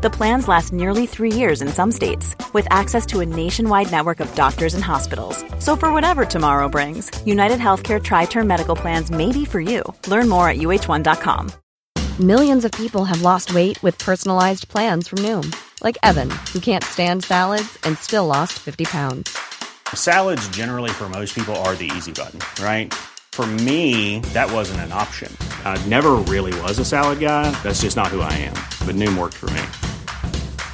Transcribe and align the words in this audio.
The 0.00 0.10
plans 0.10 0.46
last 0.46 0.72
nearly 0.72 1.06
three 1.06 1.32
years 1.32 1.60
in 1.60 1.66
some 1.66 1.90
states, 1.90 2.36
with 2.52 2.68
access 2.70 3.04
to 3.06 3.18
a 3.18 3.26
nationwide 3.26 3.90
network 3.90 4.20
of 4.20 4.32
doctors 4.36 4.74
and 4.74 4.84
hospitals. 4.84 5.44
So, 5.58 5.74
for 5.74 5.92
whatever 5.92 6.24
tomorrow 6.24 6.68
brings, 6.68 7.10
United 7.26 7.58
Healthcare 7.58 8.00
Tri 8.00 8.26
Term 8.26 8.46
Medical 8.46 8.76
Plans 8.76 9.10
may 9.10 9.32
be 9.32 9.44
for 9.44 9.60
you. 9.60 9.82
Learn 10.06 10.28
more 10.28 10.48
at 10.48 10.58
uh1.com. 10.58 11.50
Millions 12.20 12.64
of 12.64 12.70
people 12.70 13.04
have 13.06 13.22
lost 13.22 13.52
weight 13.52 13.82
with 13.82 13.98
personalized 13.98 14.68
plans 14.68 15.08
from 15.08 15.18
Noom, 15.18 15.52
like 15.82 15.98
Evan, 16.04 16.30
who 16.52 16.60
can't 16.60 16.84
stand 16.84 17.24
salads 17.24 17.76
and 17.82 17.98
still 17.98 18.26
lost 18.26 18.52
50 18.52 18.84
pounds. 18.84 19.36
Salads, 19.94 20.48
generally, 20.50 20.90
for 20.90 21.08
most 21.08 21.34
people, 21.34 21.56
are 21.64 21.74
the 21.74 21.90
easy 21.96 22.12
button, 22.12 22.38
right? 22.64 22.94
For 23.32 23.46
me, 23.46 24.18
that 24.34 24.50
wasn't 24.50 24.80
an 24.80 24.92
option. 24.92 25.34
I 25.64 25.76
never 25.86 26.16
really 26.26 26.52
was 26.62 26.78
a 26.80 26.84
salad 26.84 27.20
guy. 27.20 27.50
That's 27.62 27.82
just 27.82 27.96
not 27.96 28.08
who 28.08 28.20
I 28.20 28.32
am. 28.32 28.54
But 28.84 28.96
Noom 28.96 29.16
worked 29.16 29.34
for 29.34 29.50
me. 29.50 29.62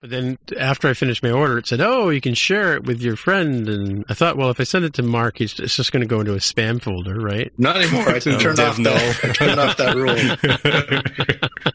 But 0.00 0.10
then 0.10 0.38
after 0.56 0.86
I 0.86 0.94
finished 0.94 1.24
my 1.24 1.32
order, 1.32 1.58
it 1.58 1.66
said, 1.66 1.80
"Oh, 1.80 2.10
you 2.10 2.20
can 2.20 2.34
share 2.34 2.74
it 2.74 2.84
with 2.84 3.00
your 3.02 3.16
friend." 3.16 3.68
And 3.68 4.04
I 4.08 4.14
thought, 4.14 4.36
well, 4.36 4.48
if 4.50 4.60
I 4.60 4.62
send 4.62 4.84
it 4.84 4.94
to 4.94 5.02
Mark, 5.02 5.40
it's 5.40 5.58
it's 5.58 5.74
just 5.74 5.90
going 5.90 6.02
to 6.02 6.06
go 6.06 6.20
into 6.20 6.34
a 6.34 6.36
spam 6.36 6.80
folder, 6.80 7.18
right? 7.18 7.52
Not 7.58 7.76
anymore. 7.78 8.08
I 8.08 8.20
turned 8.20 8.60
off 8.60 8.76
that. 8.76 9.24
I 9.24 9.32
turned 9.32 9.58
off 9.58 9.76
that 9.78 9.96
rule. 9.96 10.14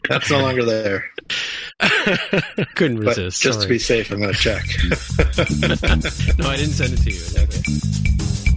That's 0.08 0.30
no 0.30 0.38
longer 0.40 0.64
there. 0.64 1.04
Couldn't 2.76 3.04
But 3.04 3.08
resist. 3.18 3.42
just 3.42 3.60
to 3.60 3.68
be 3.68 3.78
safe, 3.78 4.10
I'm 4.10 4.20
going 4.22 4.32
to 4.32 4.38
check. 4.40 4.64
no, 6.38 6.48
I 6.48 6.56
didn't 6.56 6.72
send 6.72 6.94
it 6.94 7.02
to 7.02 7.10
you. 7.10 7.20
Okay. 7.42 8.54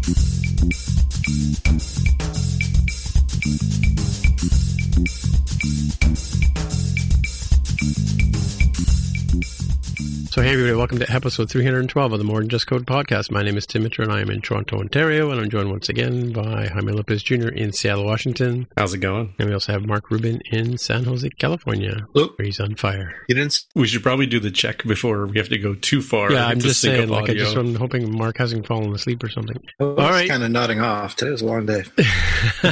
So, 10.37 10.43
hey, 10.43 10.51
everybody, 10.53 10.75
welcome 10.75 10.99
to 10.99 11.11
episode 11.11 11.49
312 11.49 12.13
of 12.13 12.19
the 12.19 12.23
More 12.23 12.41
Than 12.41 12.47
Just 12.47 12.67
Code 12.67 12.85
podcast. 12.85 13.31
My 13.31 13.41
name 13.41 13.57
is 13.57 13.65
Tim 13.65 13.81
Mitchell, 13.81 14.03
and 14.03 14.13
I 14.13 14.21
am 14.21 14.29
in 14.29 14.39
Toronto, 14.39 14.77
Ontario, 14.77 15.31
and 15.31 15.41
I'm 15.41 15.49
joined 15.49 15.71
once 15.71 15.89
again 15.89 16.31
by 16.31 16.67
Jaime 16.67 16.91
Lopez 16.91 17.23
Jr. 17.23 17.47
in 17.47 17.73
Seattle, 17.73 18.05
Washington. 18.05 18.67
How's 18.77 18.93
it 18.93 18.99
going? 18.99 19.33
And 19.39 19.47
we 19.49 19.53
also 19.55 19.71
have 19.71 19.87
Mark 19.87 20.11
Rubin 20.11 20.39
in 20.51 20.77
San 20.77 21.05
Jose, 21.05 21.27
California, 21.39 22.05
Look, 22.13 22.37
where 22.37 22.45
he's 22.45 22.59
on 22.59 22.75
fire. 22.75 23.15
you 23.27 23.33
didn't. 23.33 23.53
s- 23.53 23.65
We 23.73 23.87
should 23.87 24.03
probably 24.03 24.27
do 24.27 24.39
the 24.39 24.51
check 24.51 24.83
before 24.83 25.25
we 25.25 25.39
have 25.39 25.49
to 25.49 25.57
go 25.57 25.73
too 25.73 26.03
far. 26.03 26.31
yeah, 26.31 26.45
I'm 26.45 26.59
just 26.59 26.81
saying, 26.81 27.05
up 27.05 27.09
like, 27.09 27.29
I 27.29 27.31
audio. 27.31 27.43
just, 27.45 27.57
I'm 27.57 27.73
hoping 27.73 28.15
Mark 28.15 28.37
hasn't 28.37 28.67
fallen 28.67 28.93
asleep 28.93 29.23
or 29.23 29.29
something. 29.29 29.57
I 29.79 29.83
was 29.85 29.97
All 29.97 30.11
right. 30.11 30.29
kind 30.29 30.43
of 30.43 30.51
nodding 30.51 30.81
off. 30.81 31.15
Today 31.15 31.31
was 31.31 31.41
a 31.41 31.47
long 31.47 31.65
day, 31.65 31.83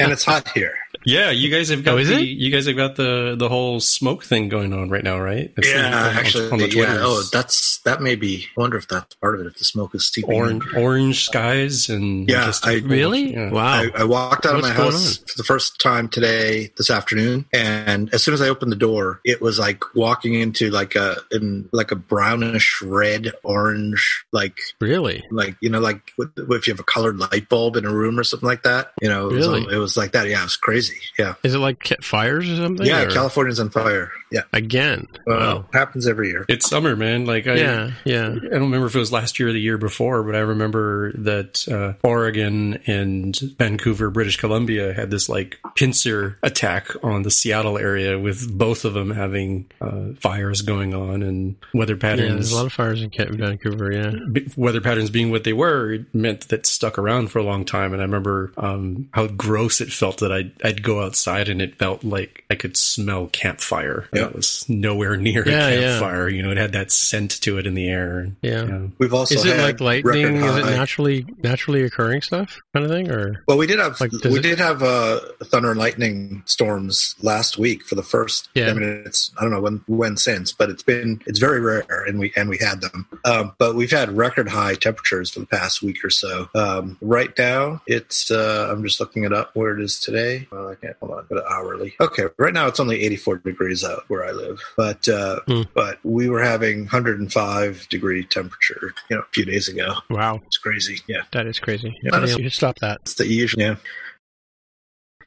and 0.00 0.10
it's 0.10 0.24
hot 0.24 0.48
here. 0.48 0.74
Yeah, 1.04 1.30
you 1.30 1.50
guys 1.50 1.68
have 1.68 1.84
got 1.84 1.94
Oh, 1.94 1.98
is 1.98 2.08
the 2.08 2.16
it? 2.18 2.22
you 2.22 2.50
guys 2.50 2.66
have 2.66 2.76
got 2.76 2.96
the 2.96 3.34
the 3.38 3.48
whole 3.48 3.78
smoke 3.80 4.24
thing 4.24 4.48
going 4.48 4.72
on 4.72 4.88
right 4.90 5.04
now, 5.04 5.18
right? 5.20 5.52
It's 5.56 5.68
yeah, 5.70 5.86
on- 5.86 5.92
on- 6.10 6.16
actually, 6.16 6.50
on 6.50 6.58
the 6.58 6.70
yeah. 6.70 6.96
Oh, 7.00 7.22
that's 7.32 7.78
that 7.84 8.00
may 8.00 8.14
be. 8.14 8.46
I 8.56 8.60
wonder 8.60 8.76
if 8.78 8.88
that's 8.88 9.14
part 9.16 9.34
of 9.34 9.42
it. 9.42 9.46
If 9.48 9.58
the 9.58 9.64
smoke 9.64 9.94
is 9.94 10.08
seeping. 10.08 10.30
in. 10.32 10.36
orange 10.40 10.64
orange 10.76 11.24
skies 11.24 11.88
and 11.88 12.28
Yeah, 12.28 12.46
just 12.46 12.66
I- 12.66 12.76
Really? 12.78 13.34
yeah. 13.34 13.50
Wow. 13.50 13.82
I, 13.82 13.90
I 13.96 14.04
walked 14.04 14.46
out 14.46 14.54
What's 14.54 14.68
of 14.68 14.76
my 14.76 14.82
house 14.82 15.18
on? 15.20 15.26
for 15.26 15.36
the 15.36 15.44
first 15.44 15.78
time 15.80 16.08
today, 16.08 16.70
this 16.76 16.90
afternoon, 16.90 17.44
and 17.52 18.12
as 18.14 18.22
soon 18.22 18.34
as 18.34 18.40
I 18.40 18.48
opened 18.48 18.72
the 18.72 18.76
door, 18.76 19.20
it 19.24 19.40
was 19.42 19.58
like 19.58 19.82
walking 19.94 20.34
into 20.34 20.70
like 20.70 20.94
a 20.94 21.16
in 21.30 21.68
like 21.72 21.90
a 21.90 21.96
brownish 21.96 22.80
red 22.82 23.32
orange, 23.42 24.24
like 24.32 24.58
really? 24.80 25.22
like 25.30 25.56
you 25.60 25.68
know 25.70 25.80
like 25.80 26.00
if 26.48 26.66
you 26.66 26.72
have 26.72 26.80
a 26.80 26.84
colored 26.84 27.18
light 27.18 27.48
bulb 27.48 27.76
in 27.76 27.84
a 27.84 27.92
room 27.92 28.18
or 28.18 28.24
something 28.24 28.46
like 28.48 28.62
that. 28.62 28.92
You 29.02 29.08
know, 29.08 29.28
it 29.28 29.32
was, 29.34 29.46
Really? 29.46 29.74
it 29.74 29.78
was 29.78 29.96
like 29.96 30.12
that. 30.12 30.28
Yeah, 30.28 30.40
it 30.40 30.44
was 30.44 30.56
crazy. 30.56 30.93
Yeah, 31.18 31.34
Is 31.42 31.54
it 31.54 31.58
like 31.58 31.86
fires 32.02 32.50
or 32.50 32.56
something? 32.56 32.86
yeah. 32.86 33.02
or- 33.04 33.10
California's 33.10 33.60
on 33.60 33.70
fire. 33.70 34.10
Yeah, 34.32 34.42
Again. 34.52 35.06
well, 35.26 35.68
happens 35.72 36.08
every 36.08 36.28
year. 36.28 36.44
It's 36.48 36.68
summer, 36.68 36.96
man. 36.96 37.24
Like 37.24 37.46
I, 37.46 37.54
Yeah, 37.54 37.90
yeah. 38.04 38.26
I 38.26 38.34
don't 38.34 38.52
remember 38.62 38.86
if 38.86 38.96
it 38.96 38.98
was 38.98 39.12
last 39.12 39.38
year 39.38 39.50
or 39.50 39.52
the 39.52 39.60
year 39.60 39.78
before, 39.78 40.24
but 40.24 40.34
I 40.34 40.40
remember 40.40 41.12
that 41.18 41.68
uh, 41.68 41.92
Oregon 42.04 42.80
and 42.86 43.38
Vancouver, 43.58 44.10
British 44.10 44.36
Columbia, 44.36 44.92
had 44.92 45.10
this 45.10 45.28
like 45.28 45.58
pincer 45.76 46.36
attack 46.42 46.88
on 47.04 47.22
the 47.22 47.30
Seattle 47.30 47.78
area, 47.78 48.18
with 48.18 48.56
both 48.56 48.84
of 48.84 48.94
them 48.94 49.10
having 49.12 49.70
uh, 49.80 50.14
fires 50.20 50.62
going 50.62 50.94
on 50.94 51.22
and 51.22 51.54
weather 51.72 51.94
Yeah, 51.94 52.00
patterns. 52.00 52.32
there's 52.34 52.52
a 52.52 52.56
lot 52.56 52.66
of 52.66 52.72
fires 52.72 53.02
in 53.02 53.10
Vancouver, 53.10 53.92
yeah. 53.92 54.12
b- 54.32 54.48
weather 54.56 54.80
patterns 54.80 55.10
being 55.10 55.30
what 55.30 55.44
they 55.44 55.52
were 55.52 55.92
it 55.92 56.12
meant 56.14 56.48
that 56.48 56.66
stuck 56.66 56.98
around 56.98 57.28
for 57.28 57.38
a 57.38 57.42
long 57.42 57.64
time 57.64 57.92
and 57.92 58.00
i 58.00 58.04
remember 58.04 58.52
um, 58.56 59.08
how 59.12 59.26
gross 59.26 59.80
it 59.80 59.92
felt 59.92 60.18
that 60.18 60.32
I'd, 60.32 60.52
I'd 60.64 60.82
go 60.84 61.02
outside 61.02 61.48
and 61.48 61.60
it 61.62 61.76
felt 61.78 62.04
like 62.04 62.44
i 62.50 62.54
could 62.54 62.76
smell 62.76 63.26
campfire 63.28 64.06
and 64.12 64.20
Yeah. 64.20 64.26
it 64.28 64.34
was 64.34 64.64
nowhere 64.68 65.16
near 65.16 65.46
Yeah, 65.48 65.68
a 65.68 65.74
yeah. 65.74 65.80
campfire 65.80 66.28
you 66.28 66.42
know 66.42 66.50
it 66.50 66.56
had 66.58 66.72
that 66.72 66.92
scent 66.92 67.30
to 67.42 67.58
it 67.58 67.66
in 67.66 67.74
the 67.74 67.88
air 67.88 68.28
Yeah. 68.42 68.64
Yeah. 68.64 68.86
We've 68.98 69.14
also 69.14 69.34
Is 69.34 69.44
it 69.44 69.56
had 69.56 69.80
like 69.80 70.04
lightning? 70.04 70.36
Is 70.36 70.56
it 70.56 70.64
naturally 70.66 71.26
naturally 71.42 71.82
occurring 71.82 72.22
stuff 72.22 72.60
kind 72.72 72.84
of 72.84 72.90
thing? 72.90 73.10
Or 73.10 73.42
Well, 73.48 73.56
we 73.58 73.66
did 73.66 73.78
have 73.78 74.00
Like, 74.00 74.12
we 74.12 74.38
it- 74.38 74.42
did 74.42 74.58
have 74.58 74.82
uh, 74.82 75.20
thunder 75.44 75.70
and 75.70 75.78
lightning 75.78 76.42
storms 76.46 77.14
last 77.22 77.58
week 77.58 77.82
for 77.84 77.94
the 77.94 78.02
first. 78.02 78.48
Yeah. 78.54 78.70
I 78.70 78.74
mean, 78.74 79.02
it's 79.06 79.30
I 79.38 79.42
don't 79.42 79.50
know 79.50 79.60
when 79.60 79.82
when 79.86 80.16
since, 80.16 80.52
but 80.52 80.70
it's 80.70 80.82
been 80.82 81.20
it's 81.26 81.38
very 81.38 81.60
rare, 81.60 82.04
and 82.06 82.18
we 82.18 82.32
and 82.36 82.48
we 82.48 82.58
had 82.58 82.80
them. 82.80 83.06
Um, 83.24 83.54
but 83.58 83.74
we've 83.74 83.90
had 83.90 84.16
record 84.16 84.48
high 84.48 84.74
temperatures 84.74 85.30
for 85.30 85.40
the 85.40 85.46
past 85.46 85.82
week 85.82 86.04
or 86.04 86.10
so. 86.10 86.48
Um, 86.54 86.96
right 87.00 87.36
now, 87.38 87.82
it's 87.86 88.30
uh, 88.30 88.68
I'm 88.70 88.82
just 88.84 89.00
looking 89.00 89.24
it 89.24 89.32
up 89.32 89.50
where 89.54 89.76
it 89.78 89.82
is 89.82 89.98
today. 89.98 90.46
Well, 90.50 90.68
I 90.82 90.86
can't 90.86 90.96
hold 91.00 91.12
on, 91.12 91.26
but 91.30 91.44
hourly. 91.50 91.94
Okay, 92.00 92.24
right 92.38 92.52
now 92.52 92.66
it's 92.66 92.80
only 92.80 93.02
84 93.02 93.38
degrees 93.38 93.84
out 93.84 94.04
where 94.08 94.24
I 94.24 94.32
live, 94.32 94.60
but 94.76 95.06
uh, 95.08 95.40
Hmm. 95.46 95.62
but 95.74 95.98
we 96.04 96.28
were 96.28 96.42
having 96.42 96.80
105 96.80 97.88
degree 97.88 98.24
temperature, 98.24 98.94
you 99.08 99.16
know, 99.16 99.22
a 99.22 99.26
few 99.32 99.44
days 99.44 99.68
ago. 99.68 99.94
wow, 100.10 100.40
It's 100.46 100.58
crazy. 100.58 101.00
Yeah. 101.06 101.22
that 101.32 101.46
is 101.46 101.58
crazy. 101.58 101.96
Yeah. 102.02 102.18
Yeah, 102.20 102.36
you 102.36 102.42
should 102.44 102.52
stop 102.52 102.78
that. 102.80 103.00
It's 103.02 103.14
the 103.14 103.26
usual. 103.26 103.60
Yeah. 103.62 103.76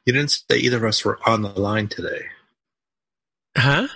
You 0.06 0.12
didn't 0.12 0.30
say 0.30 0.58
either 0.58 0.78
of 0.78 0.84
us 0.84 1.04
were 1.04 1.18
on 1.26 1.42
the 1.42 1.48
line 1.50 1.88
today. 1.88 2.26
Huh? 3.56 3.88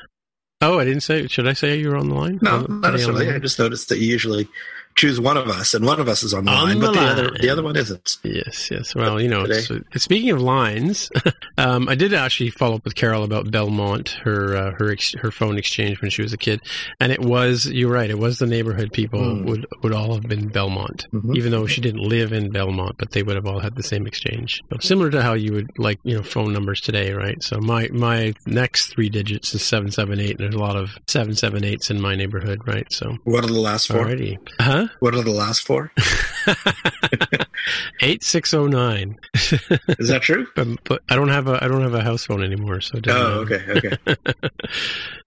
Oh, 0.61 0.79
I 0.79 0.85
didn't 0.85 1.01
say. 1.03 1.27
Should 1.27 1.49
I 1.49 1.55
say 1.55 1.79
you 1.79 1.89
were 1.91 1.97
on 1.97 2.09
the 2.09 2.15
line? 2.15 2.39
No, 2.43 2.61
not 2.63 2.93
necessarily. 2.93 3.31
I 3.31 3.39
just 3.39 3.59
noticed 3.59 3.89
that 3.89 3.99
you 3.99 4.07
usually 4.09 4.49
choose 4.97 5.21
one 5.21 5.37
of 5.37 5.49
us, 5.49 5.75
and 5.75 5.85
one 5.85 6.01
of 6.01 6.09
us 6.09 6.23
is 6.23 6.35
on 6.35 6.45
the 6.45 6.51
On 6.51 6.69
line, 6.69 6.79
the 6.81 6.87
but 6.87 6.93
the 6.95 7.01
other 7.01 7.31
the 7.41 7.49
other 7.51 7.63
one 7.63 7.77
isn't. 7.77 8.19
Yes, 8.23 8.71
yes. 8.71 8.95
Well, 8.95 9.21
you 9.21 9.29
know, 9.29 9.45
it's, 9.49 9.71
speaking 10.03 10.31
of 10.31 10.41
lines, 10.41 11.11
um, 11.59 11.89
I 11.89 11.95
did 11.95 12.15
actually 12.15 12.51
follow 12.51 12.77
up 12.77 12.85
with 12.85 12.95
Carol 12.95 13.25
about 13.25 13.51
Belmont, 13.51 14.11
her 14.25 14.57
uh, 14.57 14.73
her 14.79 14.91
ex- 14.91 15.15
her 15.21 15.31
phone 15.31 15.59
exchange 15.59 16.01
when 16.01 16.11
she 16.11 16.23
was 16.23 16.33
a 16.33 16.37
kid, 16.39 16.61
and 17.01 17.13
it 17.13 17.21
was 17.21 17.67
you're 17.67 17.91
right, 17.93 18.11
it 18.11 18.19
was 18.19 18.39
the 18.39 18.47
neighborhood 18.47 18.93
people 18.93 19.21
Mm. 19.23 19.45
would 19.47 19.67
would 19.83 19.93
all 19.93 20.15
have 20.15 20.25
been 20.25 20.49
Belmont, 20.49 21.07
Mhm. 21.13 21.37
even 21.37 21.51
though 21.53 21.67
she 21.67 21.81
didn't 21.81 22.03
live 22.03 22.33
in 22.33 22.51
Belmont, 22.51 22.97
but 22.99 23.13
they 23.13 23.23
would 23.23 23.37
have 23.37 23.47
all 23.47 23.61
had 23.61 23.77
the 23.77 23.83
same 23.83 24.07
exchange, 24.07 24.61
So 24.73 24.79
similar 24.81 25.11
to 25.11 25.23
how 25.23 25.35
you 25.35 25.53
would 25.53 25.71
like 25.79 25.99
you 26.05 26.17
know 26.17 26.23
phone 26.23 26.53
numbers 26.53 26.81
today, 26.81 27.13
right? 27.13 27.43
So 27.43 27.59
my 27.61 27.89
my 27.93 28.35
next 28.47 28.89
three 28.93 29.09
digits 29.09 29.55
is 29.55 29.63
seven 29.63 29.91
seven 29.91 30.21
eight, 30.21 30.31
and 30.33 30.41
there's 30.41 30.55
a 30.55 30.59
lot 30.59 30.77
of 30.77 30.91
seven 31.07 31.35
seven 31.35 31.65
eights 31.65 31.91
in 31.91 32.01
my 32.01 32.15
neighborhood, 32.17 32.61
right? 32.67 32.87
So 32.93 33.17
What 33.25 33.45
are 33.45 33.49
the 33.49 33.61
last 33.61 33.89
four? 33.89 34.07
alrighty, 34.07 34.37
huh? 34.61 34.82
What 35.01 35.15
are 35.15 35.23
the 35.23 35.31
last 35.31 35.67
four? 35.67 35.93
Eight 38.01 38.23
six 38.25 38.53
oh 38.55 38.67
nine. 38.67 39.19
Is 39.35 40.09
that 40.09 40.21
true? 40.23 40.47
But, 40.55 40.69
but 40.85 41.03
I 41.09 41.15
don't 41.17 41.29
have 41.29 41.49
a 41.49 41.63
I 41.63 41.69
don't 41.69 41.83
have 41.83 41.95
a 41.95 42.03
house 42.03 42.27
phone 42.27 42.43
anymore, 42.43 42.81
so 42.81 42.99
Oh, 43.09 43.45
matter. 43.45 43.55
okay, 43.73 43.97
okay. 44.07 44.17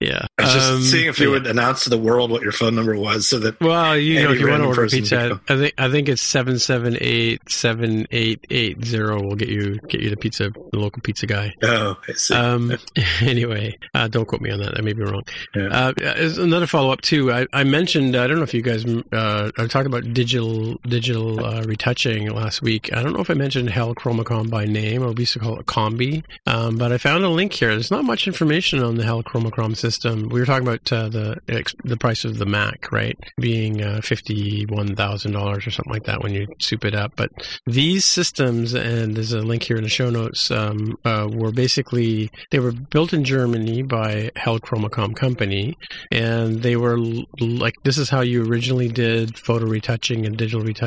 just 0.40 0.90
seeing 0.90 1.08
if 1.08 1.18
you 1.18 1.30
would 1.30 1.46
announce 1.46 1.84
to 1.84 1.90
the 1.90 1.98
world 1.98 2.30
what 2.30 2.42
your 2.42 2.52
phone 2.52 2.74
number 2.74 2.96
was, 2.96 3.26
so 3.28 3.38
that 3.40 3.58
well, 3.60 3.96
you 3.96 4.22
know, 4.22 4.32
if 4.32 4.40
you 4.40 4.48
want 4.48 4.62
to 4.62 4.68
order 4.68 4.86
pizza. 4.88 5.40
I 5.48 5.56
think 5.56 5.74
I 5.78 5.90
think 5.90 6.08
it's 6.08 6.22
seven 6.22 6.58
seven 6.58 6.96
eight 7.00 7.40
seven 7.48 8.06
eight 8.10 8.44
eight 8.50 8.84
zero 8.84 9.22
will 9.22 9.36
get 9.36 9.48
you 9.48 9.78
get 9.88 10.00
you 10.00 10.10
the 10.10 10.16
pizza, 10.16 10.50
the 10.72 10.78
local 10.78 11.00
pizza 11.02 11.26
guy. 11.26 11.52
Oh, 11.62 11.96
I 12.08 12.12
see. 12.12 12.34
Um, 12.34 12.72
anyway, 13.20 13.76
uh, 13.94 14.08
don't 14.08 14.26
quote 14.26 14.40
me 14.42 14.50
on 14.50 14.60
that. 14.60 14.78
I 14.78 14.82
may 14.82 14.92
be 14.92 15.02
wrong. 15.02 15.22
Yeah. 15.54 15.68
Uh, 15.68 15.92
another 16.38 16.66
follow 16.66 16.92
up 16.92 17.00
too. 17.00 17.32
I, 17.32 17.46
I 17.52 17.64
mentioned. 17.64 18.16
I 18.16 18.26
don't 18.26 18.36
know 18.36 18.42
if 18.44 18.54
you 18.54 18.62
guys. 18.62 18.84
Uh, 19.12 19.50
I 19.58 19.66
talked 19.66 19.86
about 19.86 20.12
digital 20.12 20.74
digital 20.86 21.05
uh, 21.14 21.62
retouching 21.66 22.30
last 22.30 22.62
week. 22.62 22.92
I 22.92 23.02
don't 23.02 23.12
know 23.12 23.20
if 23.20 23.30
I 23.30 23.34
mentioned 23.34 23.70
Hell 23.70 23.94
Chromacom 23.94 24.50
by 24.50 24.64
name, 24.64 25.02
or 25.02 25.12
we 25.12 25.22
used 25.22 25.34
to 25.34 25.38
call 25.38 25.58
it 25.58 25.66
Combi. 25.66 26.24
Um, 26.46 26.76
but 26.76 26.92
I 26.92 26.98
found 26.98 27.24
a 27.24 27.28
link 27.28 27.52
here. 27.52 27.70
There's 27.70 27.90
not 27.90 28.04
much 28.04 28.26
information 28.26 28.82
on 28.82 28.96
the 28.96 29.04
Hell 29.04 29.22
Chromacom 29.22 29.76
system. 29.76 30.28
We 30.28 30.40
were 30.40 30.46
talking 30.46 30.66
about 30.66 30.92
uh, 30.92 31.08
the 31.08 31.36
the 31.84 31.96
price 31.96 32.24
of 32.24 32.38
the 32.38 32.46
Mac, 32.46 32.90
right, 32.90 33.18
being 33.38 33.82
uh, 33.82 34.00
fifty 34.02 34.64
one 34.66 34.96
thousand 34.96 35.32
dollars 35.32 35.66
or 35.66 35.70
something 35.70 35.92
like 35.92 36.04
that 36.04 36.22
when 36.22 36.32
you 36.32 36.46
soup 36.60 36.84
it 36.84 36.94
up. 36.94 37.12
But 37.16 37.30
these 37.66 38.04
systems, 38.04 38.74
and 38.74 39.14
there's 39.16 39.32
a 39.32 39.40
link 39.40 39.62
here 39.62 39.76
in 39.76 39.82
the 39.82 39.88
show 39.88 40.10
notes, 40.10 40.50
um, 40.50 40.98
uh, 41.04 41.28
were 41.30 41.52
basically 41.52 42.30
they 42.50 42.58
were 42.58 42.72
built 42.72 43.12
in 43.12 43.24
Germany 43.24 43.82
by 43.82 44.30
Hell 44.36 44.58
Chromacom 44.58 45.14
company, 45.16 45.76
and 46.10 46.62
they 46.62 46.76
were 46.76 46.98
l- 46.98 47.26
like 47.40 47.74
this 47.84 47.98
is 47.98 48.10
how 48.10 48.22
you 48.22 48.44
originally 48.44 48.88
did 48.88 49.38
photo 49.38 49.66
retouching 49.66 50.26
and 50.26 50.36
digital 50.36 50.62
retouching, 50.62 50.86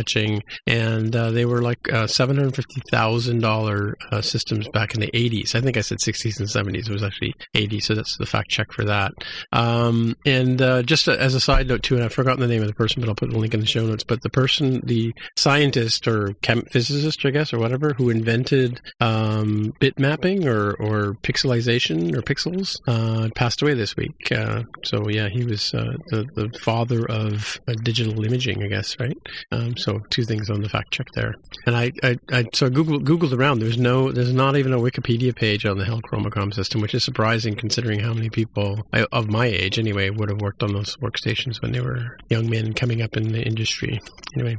and 0.67 1.15
uh, 1.15 1.31
they 1.31 1.45
were 1.45 1.61
like 1.61 1.91
uh, 1.91 2.07
seven 2.07 2.37
hundred 2.37 2.55
fifty 2.55 2.81
thousand 2.89 3.43
uh, 3.45 4.21
systems 4.21 4.67
back 4.69 4.93
in 4.93 5.01
the 5.01 5.09
eighties. 5.15 5.55
I 5.55 5.61
think 5.61 5.77
I 5.77 5.81
said 5.81 6.01
sixties 6.01 6.39
and 6.39 6.49
seventies. 6.49 6.87
It 6.87 6.93
was 6.93 7.03
actually 7.03 7.33
eighty, 7.55 7.79
so 7.79 7.95
that's 7.95 8.17
the 8.17 8.25
fact 8.25 8.49
check 8.49 8.71
for 8.71 8.85
that. 8.85 9.11
Um, 9.51 10.15
and 10.25 10.61
uh, 10.61 10.83
just 10.83 11.07
as 11.07 11.35
a 11.35 11.39
side 11.39 11.67
note 11.67 11.83
too, 11.83 11.95
and 11.95 12.03
I've 12.03 12.13
forgotten 12.13 12.41
the 12.41 12.47
name 12.47 12.61
of 12.61 12.67
the 12.67 12.73
person, 12.73 13.01
but 13.01 13.09
I'll 13.09 13.15
put 13.15 13.31
the 13.31 13.37
link 13.37 13.53
in 13.53 13.59
the 13.59 13.65
show 13.65 13.85
notes. 13.85 14.03
But 14.03 14.21
the 14.21 14.29
person, 14.29 14.81
the 14.83 15.13
scientist 15.37 16.07
or 16.07 16.33
chem- 16.41 16.65
physicist, 16.71 17.25
I 17.25 17.31
guess, 17.31 17.53
or 17.53 17.59
whatever, 17.59 17.93
who 17.93 18.09
invented 18.09 18.79
um, 18.99 19.73
bit 19.79 19.99
mapping 19.99 20.47
or, 20.47 20.73
or 20.73 21.15
pixelization 21.23 22.15
or 22.15 22.21
pixels, 22.21 22.75
uh, 22.87 23.29
passed 23.35 23.61
away 23.61 23.73
this 23.73 23.95
week. 23.95 24.31
Uh, 24.31 24.63
so 24.83 25.07
yeah, 25.09 25.29
he 25.29 25.43
was 25.43 25.71
the 25.71 26.25
the 26.35 26.49
father 26.59 27.05
of 27.09 27.59
digital 27.83 28.23
imaging, 28.23 28.63
I 28.63 28.67
guess, 28.67 28.95
right? 28.99 29.17
Um, 29.51 29.77
so 29.77 29.98
two 30.09 30.23
things 30.23 30.49
on 30.49 30.61
the 30.61 30.69
fact 30.69 30.91
check 30.91 31.07
there. 31.13 31.33
And 31.65 31.75
I, 31.75 31.91
I, 32.03 32.17
I 32.31 32.45
so 32.53 32.67
I 32.67 32.69
Googled 32.69 33.03
googled 33.03 33.37
around. 33.37 33.59
There's 33.59 33.77
no, 33.77 34.11
there's 34.11 34.33
not 34.33 34.55
even 34.55 34.73
a 34.73 34.77
Wikipedia 34.77 35.35
page 35.35 35.65
on 35.65 35.77
the 35.77 35.85
Hell 35.85 36.01
Chromacom 36.01 36.53
system, 36.53 36.81
which 36.81 36.93
is 36.93 37.03
surprising 37.03 37.55
considering 37.55 37.99
how 37.99 38.13
many 38.13 38.29
people 38.29 38.85
I, 38.93 39.05
of 39.11 39.29
my 39.29 39.45
age 39.45 39.79
anyway 39.79 40.09
would 40.09 40.29
have 40.29 40.41
worked 40.41 40.63
on 40.63 40.73
those 40.73 40.95
workstations 40.97 41.61
when 41.61 41.71
they 41.71 41.81
were 41.81 42.17
young 42.29 42.49
men 42.49 42.73
coming 42.73 43.01
up 43.01 43.17
in 43.17 43.31
the 43.31 43.41
industry. 43.41 43.99
Anyway, 44.35 44.57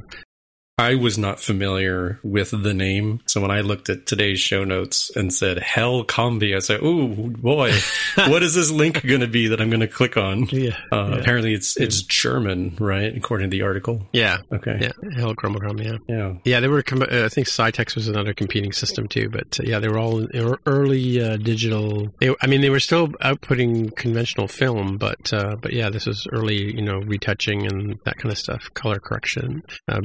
I 0.81 0.95
was 0.95 1.17
not 1.17 1.39
familiar 1.39 2.19
with 2.23 2.51
the 2.51 2.73
name, 2.73 3.19
so 3.27 3.39
when 3.41 3.51
I 3.51 3.61
looked 3.61 3.89
at 3.89 4.05
today's 4.05 4.39
show 4.39 4.63
notes 4.63 5.11
and 5.15 5.33
said 5.33 5.59
"Hell 5.59 6.03
Combi," 6.03 6.55
I 6.55 6.59
said, 6.59 6.79
"Oh 6.81 7.07
boy, 7.07 7.71
what 8.15 8.41
is 8.43 8.55
this 8.55 8.71
link 8.71 9.05
going 9.05 9.21
to 9.21 9.27
be 9.27 9.47
that 9.49 9.61
I'm 9.61 9.69
going 9.69 9.81
to 9.81 9.87
click 9.87 10.17
on?" 10.17 10.47
yeah, 10.51 10.75
Uh, 10.91 11.09
yeah. 11.11 11.15
Apparently, 11.19 11.53
it's 11.53 11.77
it's 11.77 12.01
German, 12.01 12.75
right? 12.79 13.15
According 13.15 13.49
to 13.51 13.57
the 13.57 13.63
article. 13.63 14.07
yeah, 14.11 14.37
Okay. 14.51 14.77
yeah, 14.81 14.91
Hell 15.15 15.35
Chromacom, 15.35 15.83
yeah. 15.83 15.97
Yeah. 16.07 16.33
Yeah, 16.43 16.59
they 16.59 16.67
were. 16.67 16.81
Com- 16.83 17.03
uh, 17.03 17.25
I 17.25 17.29
think 17.29 17.47
Scitex 17.47 17.95
was 17.95 18.07
another 18.07 18.33
competing 18.33 18.71
system 18.71 19.07
too, 19.07 19.29
but 19.29 19.59
uh, 19.59 19.63
yeah, 19.63 19.79
they 19.79 19.87
were 19.87 19.99
all 19.99 20.17
in 20.19 20.29
ear- 20.33 20.59
early 20.65 21.21
uh, 21.21 21.37
digital. 21.37 22.11
They, 22.19 22.33
I 22.41 22.47
mean, 22.47 22.61
they 22.61 22.69
were 22.71 22.79
still 22.79 23.09
outputting 23.09 23.95
conventional 23.95 24.47
film, 24.47 24.97
but 24.97 25.31
uh, 25.31 25.55
but 25.61 25.73
yeah, 25.73 25.89
this 25.89 26.05
was 26.07 26.27
early, 26.31 26.75
you 26.75 26.81
know, 26.81 26.97
retouching 26.99 27.67
and 27.67 27.99
that 28.05 28.17
kind 28.17 28.31
of 28.31 28.37
stuff, 28.37 28.69
color 28.73 28.99
correction, 28.99 29.63
uh, 29.87 30.01